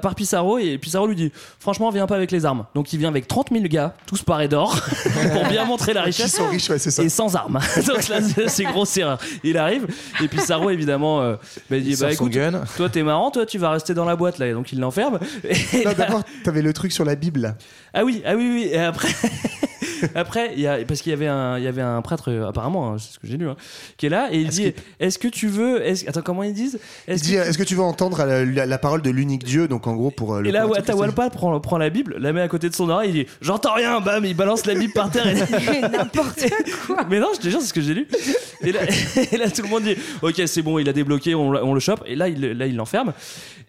par 0.00 0.14
Pissarro 0.14 0.58
et 0.58 0.78
Pissarro 0.78 1.06
lui 1.06 1.16
dit 1.16 1.32
Franchement, 1.58 1.90
viens 1.90 2.06
pas 2.06 2.16
avec 2.16 2.30
les 2.30 2.44
armes. 2.44 2.64
Donc 2.74 2.92
il 2.92 2.98
vient 2.98 3.08
avec 3.08 3.28
30 3.28 3.48
000 3.52 3.64
gars, 3.66 3.94
tous 4.06 4.22
parés 4.22 4.48
d'or, 4.48 4.78
pour 5.32 5.46
bien 5.48 5.64
montrer 5.64 5.92
la 5.92 6.02
richesse. 6.02 6.34
sont 6.36 6.48
riches, 6.48 6.68
ouais, 6.70 6.78
c'est 6.78 6.90
ça. 6.90 7.02
Et 7.02 7.08
sans 7.08 7.36
armes. 7.36 7.58
Donc 7.86 8.08
là, 8.08 8.18
c'est- 8.48 8.64
grosse 8.64 8.96
erreur. 8.96 9.18
Il 9.42 9.56
arrive 9.58 9.86
et 10.22 10.28
Pissarro, 10.28 10.70
évidemment, 10.70 11.20
euh, 11.20 11.36
bah, 11.70 11.76
il 11.76 11.84
dit 11.84 11.90
Il 11.92 11.98
Bah 11.98 12.12
écoute, 12.12 12.32
gun. 12.32 12.62
toi 12.76 12.88
t'es 12.88 13.02
marrant, 13.02 13.30
toi 13.30 13.44
tu 13.46 13.58
vas 13.58 13.70
rester 13.70 13.94
dans 13.94 14.04
la 14.04 14.16
boîte 14.16 14.38
là. 14.38 14.46
Et 14.48 14.52
donc 14.52 14.72
il 14.72 14.80
l'enferme. 14.80 15.18
Et 15.44 15.78
Non, 15.78 15.84
là- 15.84 15.94
d'abord, 15.94 16.22
t'avais 16.44 16.62
le 16.62 16.72
truc 16.72 16.92
sur 16.92 17.04
la 17.04 17.14
Bible. 17.14 17.40
là. 17.40 17.56
ah 17.92 18.04
oui, 18.04 18.22
ah 18.26 18.34
oui, 18.36 18.50
oui. 18.54 18.68
Et 18.72 18.78
après, 18.78 19.08
après, 20.14 20.52
il 20.54 20.60
y 20.60 20.66
a, 20.66 20.78
parce 20.84 21.00
qu'il 21.02 21.10
y 21.10 21.12
avait 21.12 21.26
un, 21.26 21.58
il 21.58 21.64
y 21.64 21.68
avait 21.68 21.82
un 21.82 22.00
prêtre 22.02 22.30
euh, 22.30 22.48
apparemment, 22.48 22.92
hein, 22.92 22.96
c'est 22.98 23.14
ce 23.14 23.18
que 23.18 23.26
j'ai 23.26 23.36
lu, 23.36 23.48
hein, 23.48 23.56
qui 23.96 24.06
est 24.06 24.08
là 24.10 24.28
et 24.32 24.38
il 24.38 24.48
dit, 24.48 24.72
est-ce 25.00 25.18
que 25.18 25.28
tu 25.28 25.48
veux, 25.48 25.84
est-ce- 25.86 26.08
attends, 26.08 26.22
comment 26.22 26.42
ils 26.42 26.52
disent? 26.54 26.78
Il 27.08 27.14
Est-ce 27.14 27.22
dit 27.24 27.34
Est-ce 27.36 27.58
que 27.58 27.62
tu 27.64 27.74
veux 27.74 27.82
entendre 27.82 28.24
la, 28.24 28.44
la- 28.44 28.66
la 28.66 28.78
parole 28.78 29.02
de 29.02 29.10
l'unique 29.10 29.44
Dieu 29.44 29.68
Donc 29.68 29.86
en 29.86 29.94
gros, 29.94 30.10
pour 30.10 30.34
euh, 30.34 30.40
le. 30.42 30.48
Et 30.48 30.52
là, 30.52 30.62
convertir, 30.62 30.82
Atahualpa 30.94 31.30
prend, 31.30 31.58
prend 31.60 31.78
la 31.78 31.90
Bible, 31.90 32.16
la 32.18 32.32
met 32.32 32.40
à 32.40 32.48
côté 32.48 32.68
de 32.68 32.74
son 32.74 32.88
oreille, 32.88 33.10
il 33.10 33.24
dit 33.24 33.26
J'entends 33.40 33.74
rien, 33.74 34.00
bam, 34.00 34.24
il 34.24 34.34
balance 34.36 34.66
la 34.66 34.74
Bible 34.74 34.92
par 34.92 35.10
terre. 35.10 35.26
Et... 35.74 35.80
N'importe 35.80 36.44
quoi. 36.86 37.04
Mais 37.08 37.20
non, 37.20 37.28
je 37.34 37.40
te 37.40 37.48
jure, 37.48 37.60
c'est 37.60 37.68
ce 37.68 37.74
que 37.74 37.80
j'ai 37.80 37.94
lu. 37.94 38.06
Et 38.62 38.72
là, 38.72 38.80
et 39.32 39.36
là, 39.36 39.50
tout 39.50 39.62
le 39.62 39.68
monde 39.68 39.82
dit 39.84 39.96
Ok, 40.22 40.40
c'est 40.46 40.62
bon, 40.62 40.78
il 40.78 40.88
a 40.88 40.92
débloqué, 40.92 41.34
on, 41.34 41.48
on 41.50 41.74
le 41.74 41.80
chope. 41.80 42.02
Et 42.06 42.16
là, 42.16 42.28
il 42.28 42.40
là, 42.52 42.66
il 42.66 42.76
l'enferme. 42.76 43.12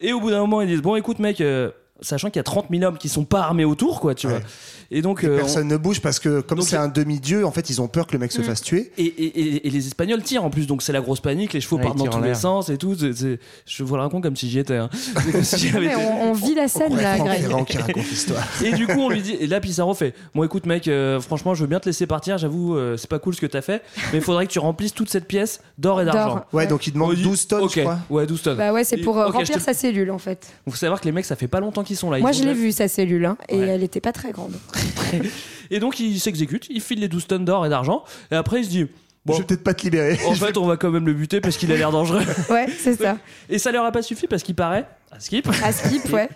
Et 0.01 0.13
au 0.13 0.19
bout 0.19 0.29
d'un 0.29 0.39
moment, 0.39 0.61
ils 0.61 0.67
disent 0.67 0.81
Bon, 0.81 0.95
écoute, 0.95 1.19
mec, 1.19 1.41
euh, 1.41 1.71
sachant 2.01 2.29
qu'il 2.29 2.37
y 2.37 2.41
a 2.41 2.43
30 2.43 2.65
000 2.71 2.83
hommes 2.83 2.97
qui 2.97 3.09
sont 3.09 3.23
pas 3.25 3.41
armés 3.41 3.65
autour, 3.65 4.01
quoi, 4.01 4.13
tu 4.15 4.27
vois. 4.27 4.39
Et 4.91 5.01
donc, 5.01 5.23
Et 5.23 5.27
euh, 5.27 5.37
personne 5.37 5.67
ne 5.67 5.77
bouge 5.77 6.01
parce 6.01 6.19
que 6.19 6.41
comme 6.41 6.61
c'est 6.61 6.75
un 6.77 6.87
demi-dieu, 6.87 7.45
en 7.45 7.51
fait, 7.51 7.69
ils 7.69 7.81
ont 7.81 7.87
peur 7.87 8.05
que 8.07 8.13
le 8.13 8.19
mec 8.19 8.31
se 8.31 8.41
Mm. 8.41 8.43
fasse 8.43 8.61
tuer. 8.61 8.91
Et, 8.97 9.03
et- 9.05 9.25
et- 9.39 9.67
et 9.67 9.69
les 9.69 9.87
Espagnols 9.87 10.21
tirent 10.21 10.43
en 10.43 10.49
plus, 10.49 10.67
donc 10.67 10.81
c'est 10.83 10.93
la 10.93 11.01
grosse 11.01 11.19
panique, 11.21 11.53
les 11.53 11.61
chevaux 11.61 11.77
Ouais, 11.77 11.83
partent 11.83 11.97
dans 11.97 12.07
tous 12.07 12.21
les 12.21 12.35
sens 12.35 12.69
et 12.69 12.77
tout. 12.77 12.95
je 12.95 13.83
vous 13.83 13.95
le 13.95 14.01
raconte 14.01 14.23
comme 14.23 14.35
si 14.35 14.49
j'y 14.49 14.59
étais. 14.59 14.77
hein. 14.77 14.89
Comme 15.31 15.43
si 15.43 15.71
Mais 15.79 15.95
on, 15.95 16.29
on 16.29 16.33
vit 16.33 16.53
la 16.55 16.67
scène 16.67 16.95
là. 16.95 17.15
Et 18.63 18.71
du 18.73 18.87
coup, 18.87 18.99
on 18.99 19.09
lui 19.09 19.21
dit, 19.21 19.33
et 19.39 19.47
là, 19.47 19.59
Pissarro 19.59 19.93
fait 19.93 20.13
Bon, 20.33 20.43
écoute, 20.43 20.65
mec, 20.65 20.87
euh, 20.87 21.19
franchement, 21.19 21.53
je 21.55 21.61
veux 21.61 21.67
bien 21.67 21.79
te 21.79 21.85
laisser 21.87 22.07
partir, 22.07 22.37
j'avoue, 22.37 22.75
euh, 22.75 22.97
c'est 22.97 23.09
pas 23.09 23.19
cool 23.19 23.33
ce 23.35 23.41
que 23.41 23.45
t'as 23.45 23.61
fait, 23.61 23.81
mais 24.11 24.19
il 24.19 24.21
faudrait 24.21 24.45
que 24.47 24.51
tu 24.51 24.59
remplisses 24.59 24.93
toute 24.93 25.09
cette 25.09 25.27
pièce 25.27 25.61
d'or 25.77 26.01
et 26.01 26.05
d'argent. 26.05 26.43
Ouais, 26.53 26.67
donc 26.67 26.87
il 26.87 26.93
demande 26.93 27.11
On 27.11 27.13
dit, 27.13 27.23
12 27.23 27.47
tonnes, 27.47 27.69
je 27.69 27.81
crois. 27.81 27.99
ouais, 28.09 28.25
12 28.25 28.41
tonnes. 28.41 28.57
Bah 28.57 28.73
ouais, 28.73 28.83
c'est 28.83 28.97
pour 28.97 29.17
euh, 29.17 29.27
remplir 29.27 29.61
sa 29.61 29.73
cellule 29.73 30.11
en 30.11 30.17
fait. 30.19 30.47
Faut 30.69 30.75
savoir 30.75 30.99
que 30.99 31.05
les 31.05 31.11
mecs, 31.11 31.25
ça 31.25 31.35
fait 31.35 31.47
pas 31.47 31.59
longtemps 31.59 31.83
qu'ils 31.85 31.95
sont 31.97 32.11
là. 32.11 32.19
Moi 32.19 32.33
je 32.33 32.43
l'ai 32.43 32.53
vu 32.53 32.73
sa 32.73 32.89
cellule 32.89 33.25
hein, 33.25 33.37
et 33.47 33.57
Ouais. 33.57 33.67
elle 33.67 33.83
était 33.83 34.01
pas 34.01 34.11
très 34.11 34.31
grande. 34.31 34.53
Et 35.71 35.79
donc, 35.79 35.99
il 35.99 36.19
s'exécute, 36.19 36.67
il 36.69 36.79
file 36.79 36.99
les 36.99 37.07
12 37.07 37.25
tonnes 37.25 37.45
d'or 37.45 37.65
et 37.65 37.69
d'argent, 37.69 38.03
et 38.31 38.35
après, 38.35 38.59
il 38.59 38.65
se 38.65 38.69
dit 38.69 38.85
Bon, 39.25 39.33
Je 39.33 39.39
vais 39.39 39.45
peut-être 39.45 39.63
pas 39.63 39.73
te 39.73 39.81
libérer. 39.81 40.19
en 40.27 40.35
fait, 40.35 40.55
on 40.57 40.65
va 40.67 40.77
quand 40.77 40.91
même 40.91 41.07
le 41.07 41.13
buter 41.13 41.41
parce 41.41 41.57
qu'il 41.57 41.71
a 41.71 41.75
l'air 41.75 41.91
dangereux. 41.91 42.21
Ouais, 42.51 42.67
c'est 42.77 42.93
ça. 43.01 43.17
Et 43.49 43.57
ça 43.57 43.71
leur 43.71 43.83
a 43.83 43.91
pas 43.91 44.03
suffi 44.03 44.27
parce 44.27 44.43
qu'il 44.43 44.53
paraît, 44.53 44.85
à 45.11 45.19
skip, 45.19 45.47
À 45.63 45.71
skip, 45.71 46.05
ouais. 46.13 46.29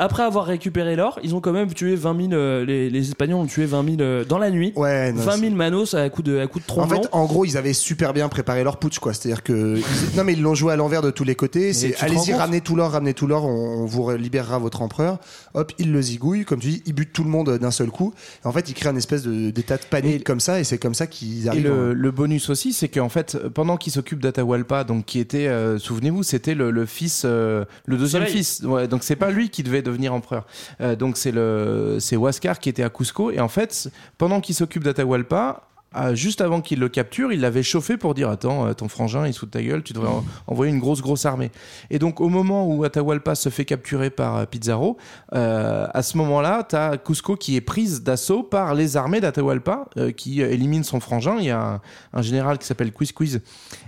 Après 0.00 0.22
avoir 0.24 0.46
récupéré 0.46 0.96
l'or, 0.96 1.18
ils 1.22 1.34
ont 1.34 1.40
quand 1.40 1.52
même 1.52 1.72
tué 1.72 1.94
20 1.94 2.16
000, 2.30 2.32
euh, 2.32 2.64
les, 2.64 2.90
les 2.90 3.08
Espagnols 3.08 3.38
ont 3.40 3.46
tué 3.46 3.66
20 3.66 3.84
000 3.84 3.96
euh, 4.00 4.24
dans 4.24 4.38
la 4.38 4.50
nuit. 4.50 4.72
Ouais, 4.76 5.12
non, 5.12 5.20
20 5.22 5.32
c'est- 5.32 5.40
000 5.40 5.54
manos 5.54 5.94
à 5.94 6.08
coup 6.10 6.22
de, 6.22 6.38
à 6.38 6.46
coup 6.46 6.58
de 6.58 6.64
En 6.64 6.66
tromblon. 6.66 7.02
fait, 7.02 7.08
en 7.12 7.26
gros, 7.26 7.44
ils 7.44 7.56
avaient 7.56 7.72
super 7.72 8.12
bien 8.12 8.28
préparé 8.28 8.64
leur 8.64 8.78
putsch, 8.78 8.98
quoi. 8.98 9.12
C'est-à-dire 9.14 9.42
que 9.42 9.76
ils- 9.76 10.16
non, 10.16 10.24
mais 10.24 10.32
ils 10.32 10.42
l'ont 10.42 10.54
joué 10.54 10.72
à 10.72 10.76
l'envers 10.76 11.02
de 11.02 11.10
tous 11.10 11.24
les 11.24 11.34
côtés. 11.34 11.72
C'est 11.72 11.88
tu 11.90 11.94
te 11.94 12.00
rends 12.00 12.06
allez-y, 12.06 12.30
compte 12.32 12.40
ramenez 12.40 12.60
tout 12.60 12.76
l'or, 12.76 12.90
ramenez 12.90 13.14
tout 13.14 13.26
l'or, 13.26 13.44
on, 13.44 13.82
on 13.82 13.86
vous 13.86 14.10
libérera 14.16 14.58
votre 14.58 14.82
empereur. 14.82 15.18
Hop, 15.54 15.72
ils 15.78 15.92
le 15.92 16.00
zigouillent, 16.02 16.44
comme 16.44 16.60
tu 16.60 16.68
dis, 16.68 16.82
ils 16.86 16.92
butent 16.94 17.12
tout 17.12 17.24
le 17.24 17.30
monde 17.30 17.58
d'un 17.58 17.70
seul 17.70 17.90
coup. 17.90 18.12
Et 18.44 18.46
en 18.48 18.52
fait, 18.52 18.68
ils 18.70 18.74
créent 18.74 18.88
un 18.88 18.96
espèce 18.96 19.22
de- 19.22 19.50
d'état 19.50 19.76
de 19.76 19.84
panique 19.88 20.24
comme 20.24 20.40
ça, 20.40 20.60
et 20.60 20.64
c'est 20.64 20.78
comme 20.78 20.94
ça 20.94 21.06
qu'ils 21.06 21.46
Et 21.46 21.48
arrivent. 21.48 21.64
le, 21.68 21.90
en- 21.90 21.92
le 21.94 22.10
bonus 22.10 22.48
aussi, 22.50 22.72
c'est 22.72 22.88
qu'en 22.88 23.08
fait, 23.08 23.36
pendant 23.54 23.76
qu'il 23.76 23.92
s'occupe 23.92 24.20
d'Atahualpa, 24.20 24.84
donc 24.84 25.04
qui 25.04 25.18
était, 25.18 25.46
euh, 25.48 25.78
souvenez-vous, 25.78 26.22
c'était 26.22 26.54
le, 26.54 26.70
le 26.70 26.86
fils, 26.86 27.22
euh, 27.24 27.64
le 27.86 27.96
deuxième 27.96 28.22
Soleil. 28.22 28.36
fils. 28.38 28.62
Ouais, 28.64 28.88
donc 28.88 29.02
c'est 29.04 29.16
pas 29.16 29.30
lui 29.30 29.50
qui 29.50 29.62
devait 29.62 29.82
devenir 29.90 30.14
empereur. 30.14 30.46
Euh, 30.80 30.96
donc 30.96 31.16
c'est 31.16 31.32
le, 31.32 31.98
c'est 32.00 32.16
Huascar 32.16 32.58
qui 32.58 32.68
était 32.68 32.82
à 32.82 32.88
Cusco. 32.90 33.30
Et 33.30 33.40
en 33.40 33.48
fait, 33.48 33.90
pendant 34.18 34.40
qu'il 34.40 34.54
s'occupe 34.54 34.84
d'Atahualpa, 34.84 35.62
ah, 35.92 36.14
juste 36.14 36.40
avant 36.40 36.60
qu'il 36.60 36.78
le 36.78 36.88
capture, 36.88 37.32
il 37.32 37.40
l'avait 37.40 37.64
chauffé 37.64 37.96
pour 37.96 38.14
dire 38.14 38.28
Attends, 38.30 38.64
euh, 38.64 38.74
ton 38.74 38.86
frangin, 38.88 39.26
il 39.26 39.34
se 39.34 39.44
ta 39.44 39.60
gueule, 39.60 39.82
tu 39.82 39.92
devrais 39.92 40.08
en- 40.08 40.24
envoyer 40.46 40.72
une 40.72 40.78
grosse, 40.78 41.02
grosse 41.02 41.26
armée. 41.26 41.50
Et 41.90 41.98
donc, 41.98 42.20
au 42.20 42.28
moment 42.28 42.64
où 42.64 42.84
Atahualpa 42.84 43.34
se 43.34 43.48
fait 43.48 43.64
capturer 43.64 44.08
par 44.08 44.36
euh, 44.36 44.44
Pizarro, 44.46 44.98
euh, 45.34 45.88
à 45.92 46.02
ce 46.04 46.16
moment-là, 46.18 46.62
tu 46.68 46.76
as 46.76 46.96
Cusco 46.96 47.34
qui 47.34 47.56
est 47.56 47.60
prise 47.60 48.04
d'assaut 48.04 48.44
par 48.44 48.74
les 48.76 48.96
armées 48.96 49.20
d'Atahualpa, 49.20 49.86
euh, 49.96 50.12
qui 50.12 50.42
euh, 50.42 50.52
éliminent 50.52 50.84
son 50.84 51.00
frangin. 51.00 51.38
Il 51.40 51.46
y 51.46 51.50
a 51.50 51.60
un, 51.60 51.80
un 52.12 52.22
général 52.22 52.58
qui 52.58 52.66
s'appelle 52.68 52.92
Quiz 52.92 53.10
Quiz 53.10 53.40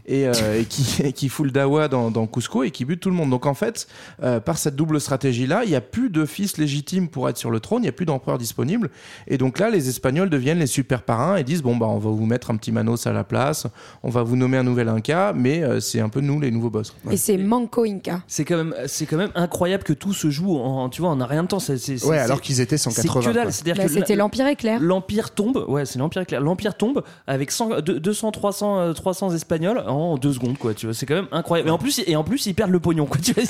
et, 0.06 0.26
euh, 0.26 0.60
et 0.60 0.64
qui, 0.64 1.02
et 1.04 1.12
qui 1.12 1.28
fout 1.28 1.46
le 1.46 1.52
dawa 1.52 1.88
dans, 1.88 2.10
dans 2.10 2.26
Cusco 2.26 2.62
et 2.64 2.70
qui 2.70 2.84
bute 2.84 3.00
tout 3.00 3.10
le 3.10 3.16
monde. 3.16 3.30
Donc, 3.30 3.46
en 3.46 3.54
fait, 3.54 3.86
euh, 4.22 4.40
par 4.40 4.58
cette 4.58 4.76
double 4.76 5.00
stratégie-là, 5.00 5.62
il 5.64 5.70
n'y 5.70 5.76
a 5.76 5.80
plus 5.80 6.10
de 6.10 6.24
fils 6.24 6.56
légitimes 6.58 7.08
pour 7.08 7.28
être 7.28 7.36
sur 7.38 7.50
le 7.50 7.60
trône, 7.60 7.82
il 7.82 7.86
n'y 7.86 7.88
a 7.88 7.92
plus 7.92 8.06
d'empereur 8.06 8.38
disponible. 8.38 8.90
Et 9.28 9.38
donc 9.38 9.58
là, 9.58 9.70
les 9.70 9.88
Espagnols 9.88 10.30
deviennent 10.30 10.58
les 10.58 10.66
super 10.66 11.02
parrains 11.02 11.36
et 11.36 11.44
disent 11.44 11.62
Bon, 11.62 11.76
bah, 11.76 11.86
on 11.86 11.98
va 11.98 12.10
vous 12.10 12.26
mettre 12.26 12.50
un 12.50 12.56
petit 12.56 12.72
Manos 12.72 13.06
à 13.06 13.12
la 13.12 13.24
place, 13.24 13.66
on 14.02 14.10
va 14.10 14.22
vous 14.22 14.36
nommer 14.36 14.56
un 14.56 14.62
nouvel 14.62 14.88
Inca, 14.88 15.32
mais 15.34 15.62
euh, 15.62 15.80
c'est 15.80 16.00
un 16.00 16.08
peu 16.08 16.20
nous 16.20 16.40
les 16.40 16.50
nouveaux 16.50 16.70
boss. 16.70 16.94
Et 17.10 17.16
c'est 17.16 17.36
Manco 17.36 17.84
Inca. 17.84 18.22
C'est 18.26 18.44
quand 18.44 18.56
même, 18.56 18.74
c'est 18.86 19.06
quand 19.06 19.16
même 19.16 19.32
incroyable 19.34 19.84
que 19.84 19.92
tout 19.92 20.12
se 20.12 20.30
joue 20.30 20.56
en, 20.56 20.88
tu 20.88 21.00
vois, 21.02 21.10
en 21.10 21.20
un 21.20 21.26
rien 21.26 21.42
de 21.42 21.48
temps. 21.48 21.58
C'est, 21.60 21.78
c'est- 21.78 21.92
Ouais, 22.04 22.16
c'est- 22.16 22.22
alors 22.22 22.40
qu'ils 22.40 22.60
étaient 22.60 22.76
c'est 22.78 22.90
180. 22.90 23.20
que 23.30 23.34
dalle. 23.34 23.42
quoi. 23.44 23.52
C'est-à-dire 23.52 23.76
Bah, 23.76 23.84
que 23.84 23.90
C'était 23.92 24.16
l'Empire 24.16 24.46
éclair. 24.46 24.80
L'Empire 24.80 25.30
tombe, 25.30 25.64
ouais, 25.68 25.84
c'est 25.86 25.98
l'Empire 25.98 26.22
éclair. 26.22 26.40
L'Empire 26.40 26.76
tombe 26.76 27.02
avec 27.26 27.50
100, 27.50 27.80
deux- 27.80 28.00
200, 28.00 28.30
300, 28.32 28.78
euh, 28.80 28.92
300 28.92 29.34
Espagnols 29.34 29.82
en 29.92 30.16
deux 30.16 30.32
secondes, 30.32 30.58
quoi. 30.58 30.74
Tu 30.74 30.86
vois, 30.86 30.94
c'est 30.94 31.06
quand 31.06 31.14
même 31.14 31.28
incroyable. 31.32 31.68
Et 31.68 31.72
en 31.72 31.78
plus, 31.78 32.02
et 32.06 32.16
en 32.16 32.24
plus, 32.24 32.46
ils 32.46 32.54
perdent 32.54 32.70
le 32.70 32.80
pognon, 32.80 33.06
quoi. 33.06 33.18
Tu 33.22 33.32
vois, 33.32 33.42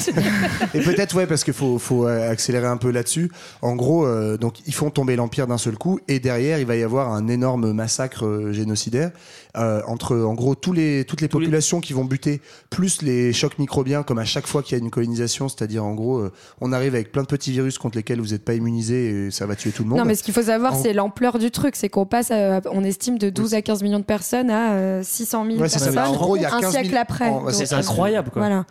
Et 0.74 0.80
peut-être, 0.80 1.14
ouais, 1.16 1.26
parce 1.26 1.44
qu'il 1.44 1.54
faut, 1.54 1.78
faut 1.78 2.06
euh, 2.06 2.30
accélérer 2.30 2.66
un 2.66 2.76
peu 2.76 2.90
là-dessus. 2.90 3.30
En 3.62 3.74
gros, 3.76 4.04
euh, 4.06 4.36
donc, 4.36 4.56
ils 4.66 4.74
font 4.74 4.90
tomber 4.90 5.16
l'Empire 5.16 5.46
d'un 5.46 5.58
seul 5.58 5.76
coup, 5.76 6.00
et 6.08 6.20
derrière, 6.20 6.58
il 6.58 6.66
va 6.66 6.76
y 6.76 6.82
avoir 6.82 7.12
un 7.12 7.28
énorme 7.28 7.72
massacre 7.72 8.26
euh, 8.26 8.52
génocidaire 8.52 9.10
euh, 9.56 9.80
entre, 9.86 10.16
en 10.16 10.34
gros, 10.34 10.54
tous 10.54 10.72
les, 10.72 11.04
toutes 11.04 11.20
les 11.20 11.28
Tous 11.28 11.38
les- 11.38 11.46
populations 11.46 11.80
qui 11.80 11.92
vont 11.92 12.04
buter, 12.04 12.40
plus 12.70 13.02
les 13.02 13.32
chocs 13.32 13.58
microbiens, 13.58 14.02
comme 14.02 14.18
à 14.18 14.24
chaque 14.24 14.46
fois 14.46 14.62
qu'il 14.62 14.76
y 14.78 14.80
a 14.80 14.84
une 14.84 14.90
colonisation, 14.90 15.48
c'est-à-dire, 15.48 15.84
en 15.84 15.94
gros, 15.94 16.18
euh, 16.18 16.32
on 16.60 16.72
arrive 16.72 16.94
avec 16.94 17.12
plein 17.12 17.22
de 17.22 17.26
petits 17.26 17.52
virus 17.52 17.78
contre 17.78 17.96
lesquels 17.98 18.20
vous 18.20 18.28
n'êtes 18.28 18.44
pas 18.44 18.54
immunisé 18.54 19.26
et 19.26 19.30
ça 19.30 19.46
va 19.46 19.54
tuer 19.56 19.70
tout 19.70 19.82
le 19.82 19.90
monde. 19.90 19.98
Non, 19.98 20.04
mais 20.04 20.14
ce 20.14 20.22
qu'il 20.22 20.32
faut 20.34 20.42
savoir, 20.42 20.74
En- 20.74 20.82
c'est 20.82 20.92
l'ampleur 20.92 21.38
du 21.38 21.50
truc. 21.50 21.76
C'est 21.76 21.88
qu'on 21.88 22.06
passe, 22.06 22.30
à- 22.30 22.60
on 22.72 22.82
estime 22.84 23.18
de 23.18 23.28
12 23.30 23.54
à 23.54 23.62
15 23.62 23.82
millions 23.82 23.98
de 23.98 24.04
personnes 24.04 24.50
à 24.50 24.72
euh, 24.72 25.02
600 25.02 25.44
000 25.46 25.58
Ouais, 25.58 25.68
c'est 25.68 25.78
ça. 25.78 25.90
personnes 25.92 26.14
En 26.16 26.18
gros, 26.34 26.36
il 26.36 26.42
y 26.42 26.44
a 26.46 26.54
un 26.54 26.60
15 26.60 26.72
000 26.72 26.84
siècle 26.84 26.96
après. 26.96 27.30
c'est 27.52 27.72
incroyable, 27.72 28.30
quoi. 28.30 28.42
Voilà. 28.42 28.64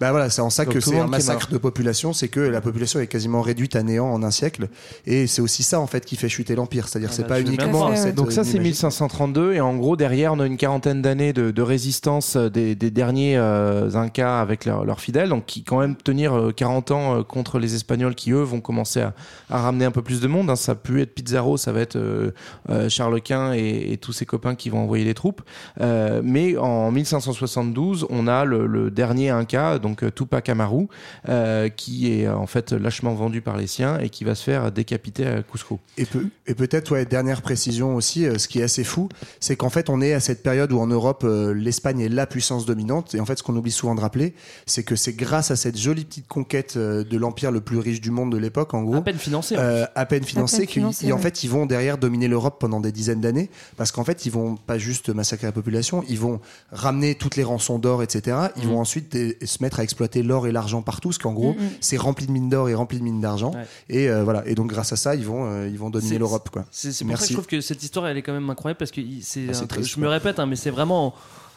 Bah 0.00 0.10
voilà, 0.10 0.30
c'est 0.30 0.42
en 0.42 0.50
ça 0.50 0.64
Donc 0.64 0.74
que 0.74 0.80
c'est 0.80 0.98
un 0.98 1.06
massacre 1.06 1.50
de 1.50 1.58
population, 1.58 2.12
c'est 2.12 2.28
que 2.28 2.40
la 2.40 2.60
population 2.60 3.00
est 3.00 3.06
quasiment 3.06 3.40
réduite 3.40 3.76
à 3.76 3.82
néant 3.82 4.06
en 4.12 4.22
un 4.22 4.30
siècle, 4.30 4.68
et 5.06 5.26
c'est 5.26 5.42
aussi 5.42 5.62
ça 5.62 5.80
en 5.80 5.86
fait 5.86 6.04
qui 6.04 6.16
fait 6.16 6.28
chuter 6.28 6.54
l'empire, 6.54 6.88
c'est-à-dire 6.88 7.10
Ah 7.12 7.14
c'est 7.14 7.22
bah, 7.22 7.28
pas 7.28 7.40
uniquement 7.40 7.94
cette 7.96 8.14
Donc 8.14 8.32
ça 8.32 8.40
euh, 8.40 8.44
c'est 8.44 8.58
magie. 8.58 8.70
1532 8.70 9.54
et 9.54 9.60
en 9.60 9.76
gros 9.76 9.96
derrière 9.96 10.32
on 10.32 10.40
a 10.40 10.46
une 10.46 10.56
quarantaine 10.56 11.02
d'années 11.02 11.32
de, 11.32 11.50
de 11.50 11.62
résistance 11.62 12.36
euh, 12.36 12.48
des, 12.48 12.74
des 12.74 12.90
derniers 12.90 13.36
euh, 13.36 13.90
Incas 13.94 14.40
avec 14.40 14.64
leurs 14.64 15.00
fidèles 15.00 15.28
donc 15.28 15.46
qui 15.46 15.62
quand 15.64 15.78
même 15.80 15.96
tenir 15.96 16.34
euh, 16.36 16.52
40 16.52 16.90
ans 16.90 17.18
euh, 17.18 17.22
contre 17.22 17.58
les 17.58 17.74
Espagnols 17.74 18.14
qui 18.14 18.32
eux 18.32 18.42
vont 18.42 18.60
commencer 18.60 19.00
à, 19.00 19.14
à 19.50 19.60
ramener 19.60 19.84
un 19.84 19.90
peu 19.90 20.02
plus 20.02 20.20
de 20.20 20.28
monde 20.28 20.50
hein. 20.50 20.56
ça 20.56 20.74
peut 20.74 20.98
être 20.98 21.14
Pizarro 21.14 21.56
ça 21.56 21.72
va 21.72 21.80
être 21.80 21.96
euh, 21.96 22.32
euh, 22.70 22.88
Charles 22.88 23.20
Quint 23.22 23.54
et, 23.54 23.92
et 23.92 23.96
tous 23.96 24.12
ses 24.12 24.26
copains 24.26 24.54
qui 24.54 24.70
vont 24.70 24.80
envoyer 24.80 25.04
des 25.04 25.14
troupes 25.14 25.42
Euh, 25.80 26.20
mais 26.24 26.56
en 26.56 26.90
1572 26.90 28.06
on 28.10 28.26
a 28.28 28.44
le, 28.44 28.66
le 28.66 28.90
dernier 28.90 29.30
Inca 29.30 29.78
donc 29.86 30.02
euh, 30.02 30.10
Tupac 30.10 30.48
Amaru 30.48 30.86
euh, 31.28 31.68
qui 31.68 32.12
est 32.12 32.26
euh, 32.26 32.36
en 32.36 32.46
fait 32.46 32.72
lâchement 32.72 33.14
vendu 33.14 33.40
par 33.40 33.56
les 33.56 33.66
siens 33.66 33.98
et 33.98 34.08
qui 34.10 34.24
va 34.24 34.34
se 34.34 34.42
faire 34.42 34.72
décapiter 34.72 35.26
à 35.26 35.42
Cusco 35.42 35.78
Et, 35.96 36.04
peu- 36.06 36.28
et 36.46 36.54
peut-être, 36.54 36.92
ouais, 36.92 37.04
dernière 37.06 37.42
précision 37.42 37.94
aussi, 37.94 38.26
euh, 38.26 38.38
ce 38.38 38.48
qui 38.48 38.60
est 38.60 38.62
assez 38.64 38.84
fou, 38.84 39.08
c'est 39.40 39.56
qu'en 39.56 39.70
fait, 39.70 39.88
on 39.90 40.00
est 40.00 40.12
à 40.12 40.20
cette 40.20 40.42
période 40.42 40.72
où 40.72 40.78
en 40.80 40.86
Europe, 40.86 41.22
euh, 41.24 41.52
l'Espagne 41.54 42.00
est 42.00 42.08
la 42.08 42.26
puissance 42.26 42.66
dominante. 42.66 43.14
Et 43.14 43.20
en 43.20 43.24
fait, 43.26 43.38
ce 43.38 43.42
qu'on 43.42 43.54
oublie 43.56 43.70
souvent 43.70 43.94
de 43.94 44.00
rappeler, 44.00 44.34
c'est 44.66 44.82
que 44.82 44.96
c'est 44.96 45.12
grâce 45.12 45.50
à 45.50 45.56
cette 45.56 45.78
jolie 45.78 46.04
petite 46.04 46.26
conquête 46.28 46.74
euh, 46.76 47.04
de 47.04 47.16
l'empire 47.16 47.50
le 47.52 47.60
plus 47.60 47.78
riche 47.78 48.00
du 48.00 48.10
monde 48.10 48.32
de 48.32 48.38
l'époque, 48.38 48.74
en 48.74 48.82
gros. 48.82 48.96
à 48.96 49.02
peine 49.02 49.18
financé. 49.18 49.54
euh, 49.58 49.84
à 49.94 50.06
peine 50.06 50.24
financé, 50.24 50.58
peine 50.58 50.66
qu'ils- 50.66 50.72
financé, 50.82 51.06
et 51.06 51.12
en 51.12 51.18
fait 51.18 51.44
ils 51.44 51.50
vont 51.50 51.66
derrière 51.66 51.98
dominer 51.98 52.28
l'Europe 52.28 52.56
pendant 52.58 52.80
des 52.80 52.92
dizaines 52.92 53.20
d'années 53.20 53.50
parce 53.76 53.92
qu'en 53.92 54.04
fait 54.04 54.26
ils 54.26 54.32
vont 54.32 54.56
pas 54.56 54.78
juste 54.78 55.08
massacrer 55.10 55.46
la 55.46 55.52
population, 55.52 56.02
ils 56.08 56.18
vont 56.18 56.40
ramener 56.72 57.14
toutes 57.14 57.36
les 57.36 57.44
rançons 57.44 57.78
d'or, 57.78 58.02
etc. 58.02 58.36
Ils 58.56 58.64
Mhm. 58.64 58.70
vont 58.70 58.80
ensuite 58.80 59.16
se 59.44 59.62
mettre 59.62 59.75
à 59.80 59.82
exploiter 59.82 60.22
l'or 60.22 60.46
et 60.46 60.52
l'argent 60.52 60.82
partout, 60.82 61.08
parce 61.08 61.18
qu'en 61.18 61.32
gros 61.32 61.52
Mhm. 61.54 61.68
c'est 61.80 61.96
rempli 61.96 62.26
de 62.26 62.32
mines 62.32 62.48
d'or 62.48 62.68
et 62.68 62.74
rempli 62.74 62.98
de 62.98 63.04
mines 63.04 63.20
d'argent. 63.20 63.52
Ouais. 63.52 63.66
Et 63.88 64.08
euh, 64.08 64.24
voilà. 64.24 64.46
Et 64.46 64.54
donc 64.54 64.68
grâce 64.68 64.92
à 64.92 64.96
ça 64.96 65.14
ils 65.14 65.24
vont 65.24 65.46
euh, 65.50 65.68
ils 65.68 65.78
vont 65.78 65.90
dominer 65.90 66.18
l'Europe. 66.18 66.48
C'est 66.70 66.88
pour 66.88 66.94
ça 66.96 67.04
que 67.04 67.08
Merci. 67.08 67.28
je 67.28 67.32
trouve 67.34 67.46
que 67.46 67.60
cette 67.60 67.82
histoire 67.82 68.06
elle 68.06 68.16
est 68.16 68.22
quand 68.22 68.32
même 68.32 68.48
incroyable 68.50 68.78
parce 68.78 68.90
que 68.90 69.00
c'est 69.22 69.46
Ah, 69.48 69.80
je 69.82 70.00
me 70.00 70.08
répète 70.08 70.38
hein, 70.38 70.46
mais 70.46 70.56
c'est 70.56 70.70
vraiment 70.70 71.14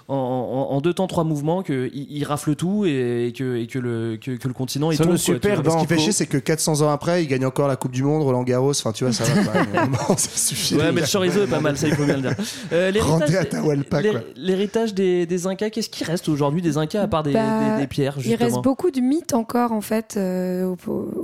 en, 0.09 0.69
en- 0.71 0.75
en 0.75 0.81
deux 0.81 0.93
temps, 0.93 1.07
trois 1.07 1.23
mouvements, 1.23 1.61
qu'il 1.63 1.89
il 1.93 2.23
rafle 2.23 2.55
tout 2.55 2.85
et, 2.85 3.27
et 3.27 3.31
que, 3.31 3.55
et 3.57 3.67
que, 3.67 3.79
le, 3.79 4.17
que, 4.17 4.31
que 4.37 4.47
le 4.47 4.53
continent 4.53 4.91
il 4.91 4.95
Sur 4.95 5.05
tombe. 5.05 5.13
le 5.13 5.17
quoi, 5.19 5.33
super 5.35 5.61
vois. 5.61 5.71
Ce 5.73 5.77
qui 5.77 5.85
fait 5.87 5.97
chier, 5.99 6.11
c'est 6.11 6.25
que 6.25 6.37
400 6.37 6.81
ans 6.81 6.89
après, 6.89 7.23
il 7.23 7.27
gagne 7.27 7.45
encore 7.45 7.67
la 7.67 7.75
Coupe 7.75 7.91
du 7.91 8.03
Monde, 8.03 8.23
Roland 8.23 8.43
Garros. 8.43 8.71
Enfin, 8.71 8.91
tu 8.91 9.03
vois, 9.03 9.13
ça 9.13 9.23
va 9.23 9.43
pas. 9.43 9.63
Vraiment, 9.63 9.97
ça 10.17 10.29
suffit. 10.35 10.75
Ouais, 10.75 10.91
mais 10.91 11.01
le 11.01 11.07
chorizo 11.07 11.43
est 11.43 11.47
pas 11.47 11.59
mal, 11.59 11.77
ça 11.77 11.87
il 11.87 11.93
faut 11.95 12.05
bien 12.05 12.15
le 12.17 12.21
dire. 12.23 12.35
Euh, 12.73 12.91
Rendez 13.01 13.25
l'héritage- 13.25 13.29
quoi. 14.11 14.93
Des, 14.95 15.25
des 15.25 15.47
Incas, 15.47 15.69
qu'est-ce 15.69 15.89
qui 15.89 16.03
reste 16.03 16.27
aujourd'hui 16.29 16.61
des 16.61 16.77
Incas 16.77 17.01
à 17.03 17.07
part 17.07 17.23
des, 17.23 17.33
Bah, 17.33 17.75
des- 17.75 17.81
des 17.81 17.87
pierres 17.87 18.15
Il 18.17 18.23
justement 18.23 18.45
reste 18.45 18.61
beaucoup 18.63 18.91
de 18.91 18.99
mythes 19.01 19.33
encore 19.33 19.71
en 19.71 19.81
fait 19.81 20.15
euh, 20.17 20.73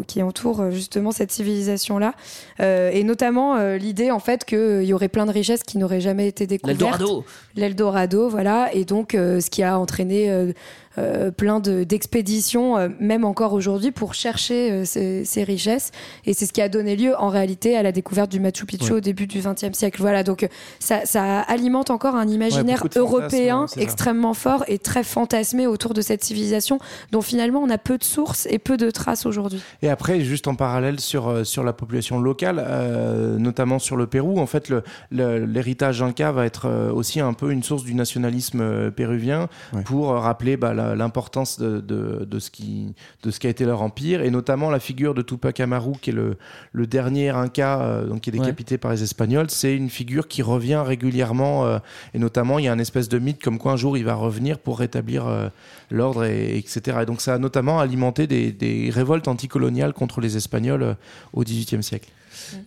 qui 0.07 0.21
entourent 0.21 0.61
euh, 0.61 0.71
justement 0.71 1.11
cette 1.11 1.31
civilisation-là, 1.31 2.13
Euh, 2.59 2.89
et 2.93 3.03
notamment 3.03 3.55
euh, 3.55 3.77
l'idée 3.77 4.11
en 4.11 4.19
fait 4.19 4.45
qu'il 4.45 4.83
y 4.83 4.93
aurait 4.93 5.09
plein 5.09 5.25
de 5.25 5.31
richesses 5.31 5.63
qui 5.63 5.77
n'auraient 5.77 6.01
jamais 6.01 6.27
été 6.27 6.47
découvertes. 6.47 6.79
L'Eldorado 6.79 7.25
L'Eldorado, 7.55 8.29
voilà, 8.29 8.74
et 8.75 8.83
donc 8.83 9.15
euh, 9.15 9.39
ce 9.39 9.49
qui 9.49 9.63
a 9.63 9.79
entraîné 9.79 10.53
euh, 10.97 11.31
plein 11.31 11.59
de- 11.59 11.83
d'expéditions, 11.83 12.77
euh, 12.77 12.89
même 12.99 13.25
encore 13.25 13.53
aujourd'hui, 13.53 13.91
pour 13.91 14.13
chercher 14.13 14.71
euh, 14.71 14.85
ces, 14.85 15.25
ces 15.25 15.43
richesses. 15.43 15.91
Et 16.25 16.33
c'est 16.33 16.45
ce 16.45 16.53
qui 16.53 16.61
a 16.61 16.69
donné 16.69 16.95
lieu 16.95 17.13
en 17.17 17.29
réalité 17.29 17.75
à 17.75 17.83
la 17.83 17.91
découverte 17.91 18.31
du 18.31 18.39
Machu 18.39 18.65
Picchu 18.65 18.85
Ouais. 18.91 18.97
au 18.97 18.99
début 18.99 19.27
du 19.27 19.39
XXe 19.39 19.73
siècle. 19.77 20.01
Voilà, 20.01 20.23
donc 20.23 20.47
ça, 20.79 21.05
ça 21.05 21.39
alimente 21.41 21.89
encore 21.89 22.15
un 22.15 22.27
imaginaire 22.27 22.83
européen 22.95 23.65
extrêmement 23.77 24.33
fort 24.33 24.63
et 24.67 24.77
très 24.77 25.03
fantasmé 25.03 25.67
autour 25.67 25.93
de 25.93 26.01
cette 26.01 26.23
civilisation 26.23 26.79
dont 27.11 27.21
finalement 27.21 27.61
on 27.61 27.69
a 27.69 27.77
peu 27.77 27.97
de 27.97 28.03
sources 28.03 28.47
et 28.49 28.59
peu 28.59 28.77
de 28.77 28.91
traces 28.91 29.25
aujourd'hui. 29.25 29.61
Et 29.81 29.89
après, 29.89 30.21
juste 30.21 30.47
en 30.47 30.55
parallèle 30.55 30.99
sur, 30.99 31.45
sur 31.45 31.63
la 31.63 31.73
population 31.73 32.19
locale, 32.19 32.63
euh, 32.65 33.37
notamment 33.37 33.79
sur 33.79 33.95
le 33.97 34.05
Pérou, 34.07 34.39
en 34.39 34.45
fait, 34.45 34.69
le- 34.69 34.83
le- 35.11 35.45
l'héritage 35.45 36.01
inca 36.01 36.31
va 36.31 36.45
être 36.45 36.69
aussi 36.93 37.19
un 37.19 37.33
peu 37.33 37.51
une 37.51 37.63
source 37.63 37.83
du 37.83 37.95
nationalisme 37.95 38.91
péruvien 38.91 39.47
Ouais. 39.73 39.81
pour 39.83 40.09
rappeler 40.09 40.57
bah, 40.57 40.73
la- 40.73 40.84
l'importance 40.93 41.57
de, 41.59 41.79
de, 41.79 42.25
de 42.25 42.39
ce 42.39 42.51
qui, 42.51 42.93
de 43.23 43.31
ce 43.31 43.39
qui 43.39 43.47
a 43.47 43.49
été 43.49 43.65
leur 43.65 43.81
empire, 43.81 44.21
et 44.21 44.29
notamment 44.29 44.69
la 44.69 44.79
figure 44.79 45.13
de 45.13 45.21
Tupac 45.21 45.59
Amaru, 45.59 45.93
qui 46.01 46.11
est 46.11 46.13
le, 46.13 46.37
le 46.73 46.85
dernier 46.85 47.29
inca 47.29 47.81
euh, 47.81 48.05
donc, 48.05 48.21
qui 48.21 48.29
est 48.29 48.33
décapité 48.33 48.77
par 48.77 48.91
les 48.91 49.01
Espagnols. 49.01 49.49
C'est 49.49 49.75
une 49.75 49.89
figure 49.89 50.27
qui 50.27 50.41
revient 50.41 50.83
régulièrement, 50.85 51.65
euh, 51.65 51.79
et 52.13 52.19
notamment, 52.19 52.59
il 52.59 52.65
y 52.65 52.67
a 52.67 52.73
un 52.73 52.79
espèce 52.79 53.09
de 53.09 53.17
mythe 53.17 53.41
comme 53.41 53.57
quoi 53.57 53.71
un 53.71 53.77
jour 53.77 53.97
il 53.97 54.05
va 54.05 54.15
revenir 54.15 54.59
pour 54.59 54.77
rétablir 54.79 55.25
euh, 55.25 55.49
l'ordre, 55.89 56.25
et, 56.25 56.57
etc. 56.57 56.99
Et 57.01 57.05
donc 57.05 57.21
ça 57.21 57.35
a 57.35 57.37
notamment 57.37 57.79
alimenté 57.79 58.27
des, 58.27 58.51
des 58.51 58.89
révoltes 58.89 59.27
anticoloniales 59.27 59.93
contre 59.93 60.21
les 60.21 60.37
Espagnols 60.37 60.83
euh, 60.83 60.93
au 61.33 61.43
XVIIIe 61.43 61.83
siècle. 61.83 62.09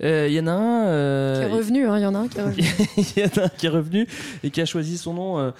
Euh, 0.03 0.27
Il 0.29 0.35
y 0.35 0.41
en 0.41 0.47
a 0.47 0.53
un. 0.53 0.83
Qui 0.85 0.89
euh, 0.91 1.43
est 1.49 1.53
revenu, 1.53 1.87
hein, 1.87 1.99
il 1.99 2.03
y 2.03 2.07
en 2.07 2.15
a 2.15 2.19
un 2.19 2.29
qui 2.29 2.39
est 2.39 2.43
revenu. 2.43 2.65
Il 2.97 3.05
y 3.23 3.25
en 3.25 3.43
a 3.43 3.45
un 3.47 3.49
qui 3.49 3.67
est 3.67 3.71
revenu 3.71 4.07
et 4.45 4.51
qui 4.51 4.61
a 4.61 4.67
choisi 4.67 4.99
son 4.99 5.15
nom 5.15 5.39
euh, 5.39 5.51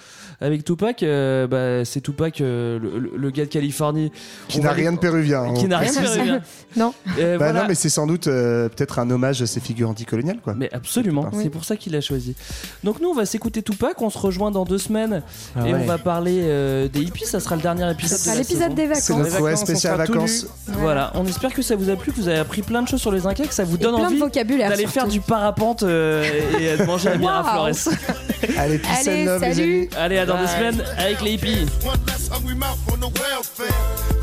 avec 0.41 0.63
Tupac. 0.63 1.03
euh, 1.03 1.47
bah, 1.47 1.85
c'est 1.85 2.01
Tupac, 2.01 2.41
euh, 2.41 2.79
le, 3.15 3.29
gars 3.31 3.45
de 3.45 3.49
Californie. 3.49 4.11
Qui 4.47 4.59
n'a 4.61 4.71
rien 4.71 4.91
de 4.93 4.97
péruvien. 4.99 5.43
hein, 5.43 5.53
Qui 5.55 5.65
n'a 5.67 5.77
rien 5.79 5.91
de 5.91 5.97
péruvien. 5.99 6.41
non. 6.77 6.93
Euh, 7.19 7.37
Bah 7.37 7.45
voilà. 7.45 7.61
non, 7.61 7.67
mais 7.67 7.75
c'est 7.75 7.89
sans 7.89 8.07
doute 8.07 8.27
euh, 8.27 8.69
peut-être 8.69 8.99
un 8.99 9.09
hommage 9.09 9.41
à 9.41 9.47
ces 9.47 9.59
figures 9.59 9.89
anticoloniales, 9.89 10.39
quoi. 10.43 10.53
Mais 10.55 10.69
absolument, 10.73 11.29
c'est 11.33 11.49
pour 11.49 11.65
ça 11.65 11.75
qu'il 11.75 11.93
l'a 11.93 12.01
choisi. 12.01 12.35
Donc 12.83 12.99
nous, 13.01 13.09
on 13.09 13.13
va 13.15 13.25
s'écouter 13.25 13.61
Tupac, 13.61 14.01
on 14.01 14.09
se 14.09 14.17
rejoint 14.17 14.51
dans 14.51 14.65
deux 14.65 14.77
semaines 14.77 15.21
Ah 15.55 15.67
et 15.67 15.73
ouais. 15.73 15.79
on 15.81 15.85
va 15.85 15.97
parler 15.97 16.39
euh, 16.43 16.87
des 16.87 17.01
hippies. 17.01 17.25
Ça 17.25 17.39
sera 17.39 17.55
le 17.55 17.61
dernier 17.61 17.89
épisode. 17.91 18.17
Ça 18.17 18.23
sera 18.25 18.35
de 18.35 18.39
la 18.39 18.43
l'épisode 18.43 18.75
des 18.75 18.85
vacances. 18.87 19.03
C'est 19.03 19.15
notre 19.15 19.41
vacances, 19.41 19.61
spécial 19.61 19.97
vacances. 19.97 20.47
Voilà, 20.67 21.11
on 21.15 21.25
espère 21.25 21.53
que 21.53 21.61
ça 21.61 21.75
vous 21.75 21.89
a 21.89 21.95
plu, 21.95 22.11
que 22.11 22.17
vous 22.17 22.27
avez 22.27 22.39
appris 22.39 22.61
plein 22.61 22.81
de 22.81 22.87
choses 22.87 23.01
sur 23.01 23.11
les 23.11 23.25
Incas, 23.27 23.45
que 23.45 23.53
ça 23.53 23.63
vous 23.63 23.77
donne 23.77 23.95
plein 23.99 24.09
de 24.09 24.13
envie 24.13 24.19
vocabulaire. 24.19 24.69
d'aller 24.69 24.83
faire 24.87 25.03
surtout. 25.03 25.11
du 25.11 25.21
parapente 25.21 25.83
euh, 25.83 26.23
et 26.59 26.77
de 26.77 26.83
manger 26.83 27.09
à 27.09 27.17
Miraflores. 27.17 27.93
Allez, 28.57 28.77
peace 28.79 29.07
Allez, 29.07 29.21
and 29.21 29.25
love, 29.25 29.41
les 29.41 29.53
salut. 29.53 29.77
amis. 29.79 29.89
Allez, 29.97 30.17
à 30.19 30.25
dans 30.25 30.37
deux 30.39 30.47
semaines 30.47 30.83
avec 30.97 31.21
les 31.21 31.33
hippies. 31.33 31.65
One 31.85 31.99
less 32.07 32.29
hungry 32.31 32.55
mouth 32.55 32.77
on 32.91 32.97
the 32.97 33.11
welfare. 33.19 33.73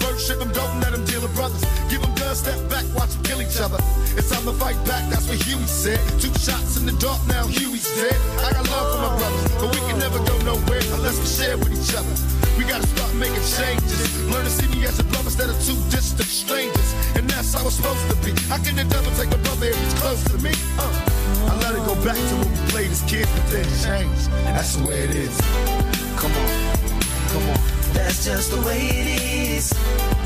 First 0.00 0.26
ship 0.26 0.38
them, 0.38 0.50
don't 0.52 0.80
let 0.80 0.92
them 0.92 1.04
deal 1.04 1.20
with 1.20 1.34
brothers. 1.34 1.60
Give 1.90 2.00
guns, 2.26 2.38
step 2.38 2.58
back, 2.68 2.84
watch 2.94 3.10
them 3.14 3.22
kill 3.22 3.40
each 3.40 3.58
other. 3.60 3.78
It's 4.18 4.30
time 4.30 4.44
to 4.44 4.52
fight 4.58 4.78
back, 4.84 5.08
that's 5.10 5.28
what 5.28 5.38
Huey 5.46 5.62
said. 5.66 6.00
Two 6.18 6.32
shots 6.34 6.76
in 6.76 6.86
the 6.86 6.96
dark, 6.98 7.20
now 7.28 7.46
Huey's 7.46 7.86
dead. 7.94 8.18
I 8.42 8.52
got 8.52 8.66
love 8.68 8.86
for 8.92 9.00
my 9.06 9.12
brothers, 9.18 9.46
but 9.60 9.68
we 9.74 9.80
can 9.86 9.98
never 9.98 10.18
go 10.18 10.34
nowhere 10.42 10.82
unless 10.98 11.16
we 11.22 11.26
share 11.26 11.56
with 11.56 11.70
each 11.70 11.94
other. 11.94 12.14
We 12.58 12.64
gotta 12.64 12.86
start 12.86 13.14
making 13.14 13.46
changes. 13.54 14.10
Learn 14.32 14.44
to 14.44 14.50
see 14.50 14.66
me 14.74 14.84
as 14.86 14.98
a 14.98 15.04
brother 15.04 15.30
instead 15.30 15.50
of 15.50 15.58
two 15.62 15.78
distant 15.94 16.28
strangers. 16.28 16.90
And 17.14 17.28
that's 17.30 17.52
how 17.54 17.66
it's 17.66 17.76
supposed 17.76 18.02
to 18.10 18.16
be. 18.24 18.32
How 18.48 18.58
can 18.58 18.74
devil 18.74 19.12
take 19.14 19.30
a 19.30 19.38
brother 19.46 19.66
if 19.66 19.78
he's 19.78 19.94
close 20.00 20.22
to 20.32 20.38
me? 20.42 20.52
Uh, 20.78 21.50
I 21.50 21.52
let 21.62 21.74
it 21.78 21.84
go 21.86 21.94
back 22.02 22.16
to 22.16 22.34
when 22.40 22.50
we 22.50 22.58
played 22.72 22.90
as 22.90 23.02
kids, 23.02 23.30
but 23.36 23.46
then 23.52 23.68
changed. 23.84 24.26
That's 24.50 24.74
the 24.76 24.88
way 24.88 24.98
it 25.06 25.14
is. 25.14 25.36
Come 26.16 26.32
on, 26.32 26.50
come 27.30 27.44
on. 27.52 27.60
That's 27.92 28.24
just 28.24 28.50
the 28.50 28.60
way 28.66 28.80
it 28.90 29.08
is. 29.60 30.25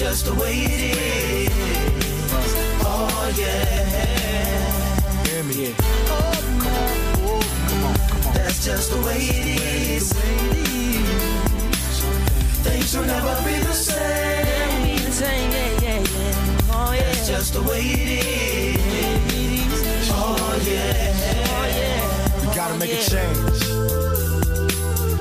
That's 0.00 0.22
just 0.22 0.34
the 0.34 0.40
way 0.40 0.54
it 0.54 0.80
is. 0.96 1.52
Oh 2.80 3.34
yeah. 3.36 5.24
Hear 5.26 5.44
me. 5.44 5.74
Oh, 6.08 6.40
yeah. 6.64 8.32
That's 8.32 8.64
just 8.64 8.90
the 8.92 8.96
way 9.02 9.18
it 9.18 9.60
is. 10.00 10.10
Things 12.64 12.96
will 12.96 13.04
never 13.04 13.34
be 13.44 13.58
the 13.60 13.74
same. 13.74 14.46
Oh, 16.72 16.96
That's 16.96 17.28
just 17.28 17.52
the 17.52 17.62
way 17.62 17.82
it 17.82 18.24
is. 18.24 18.80
Oh 20.12 20.58
yeah. 20.66 22.40
We 22.40 22.46
gotta 22.56 22.78
make 22.78 22.92
a 22.94 23.02
change. 23.02 23.64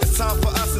It's 0.01 0.17
time 0.17 0.39
for 0.39 0.58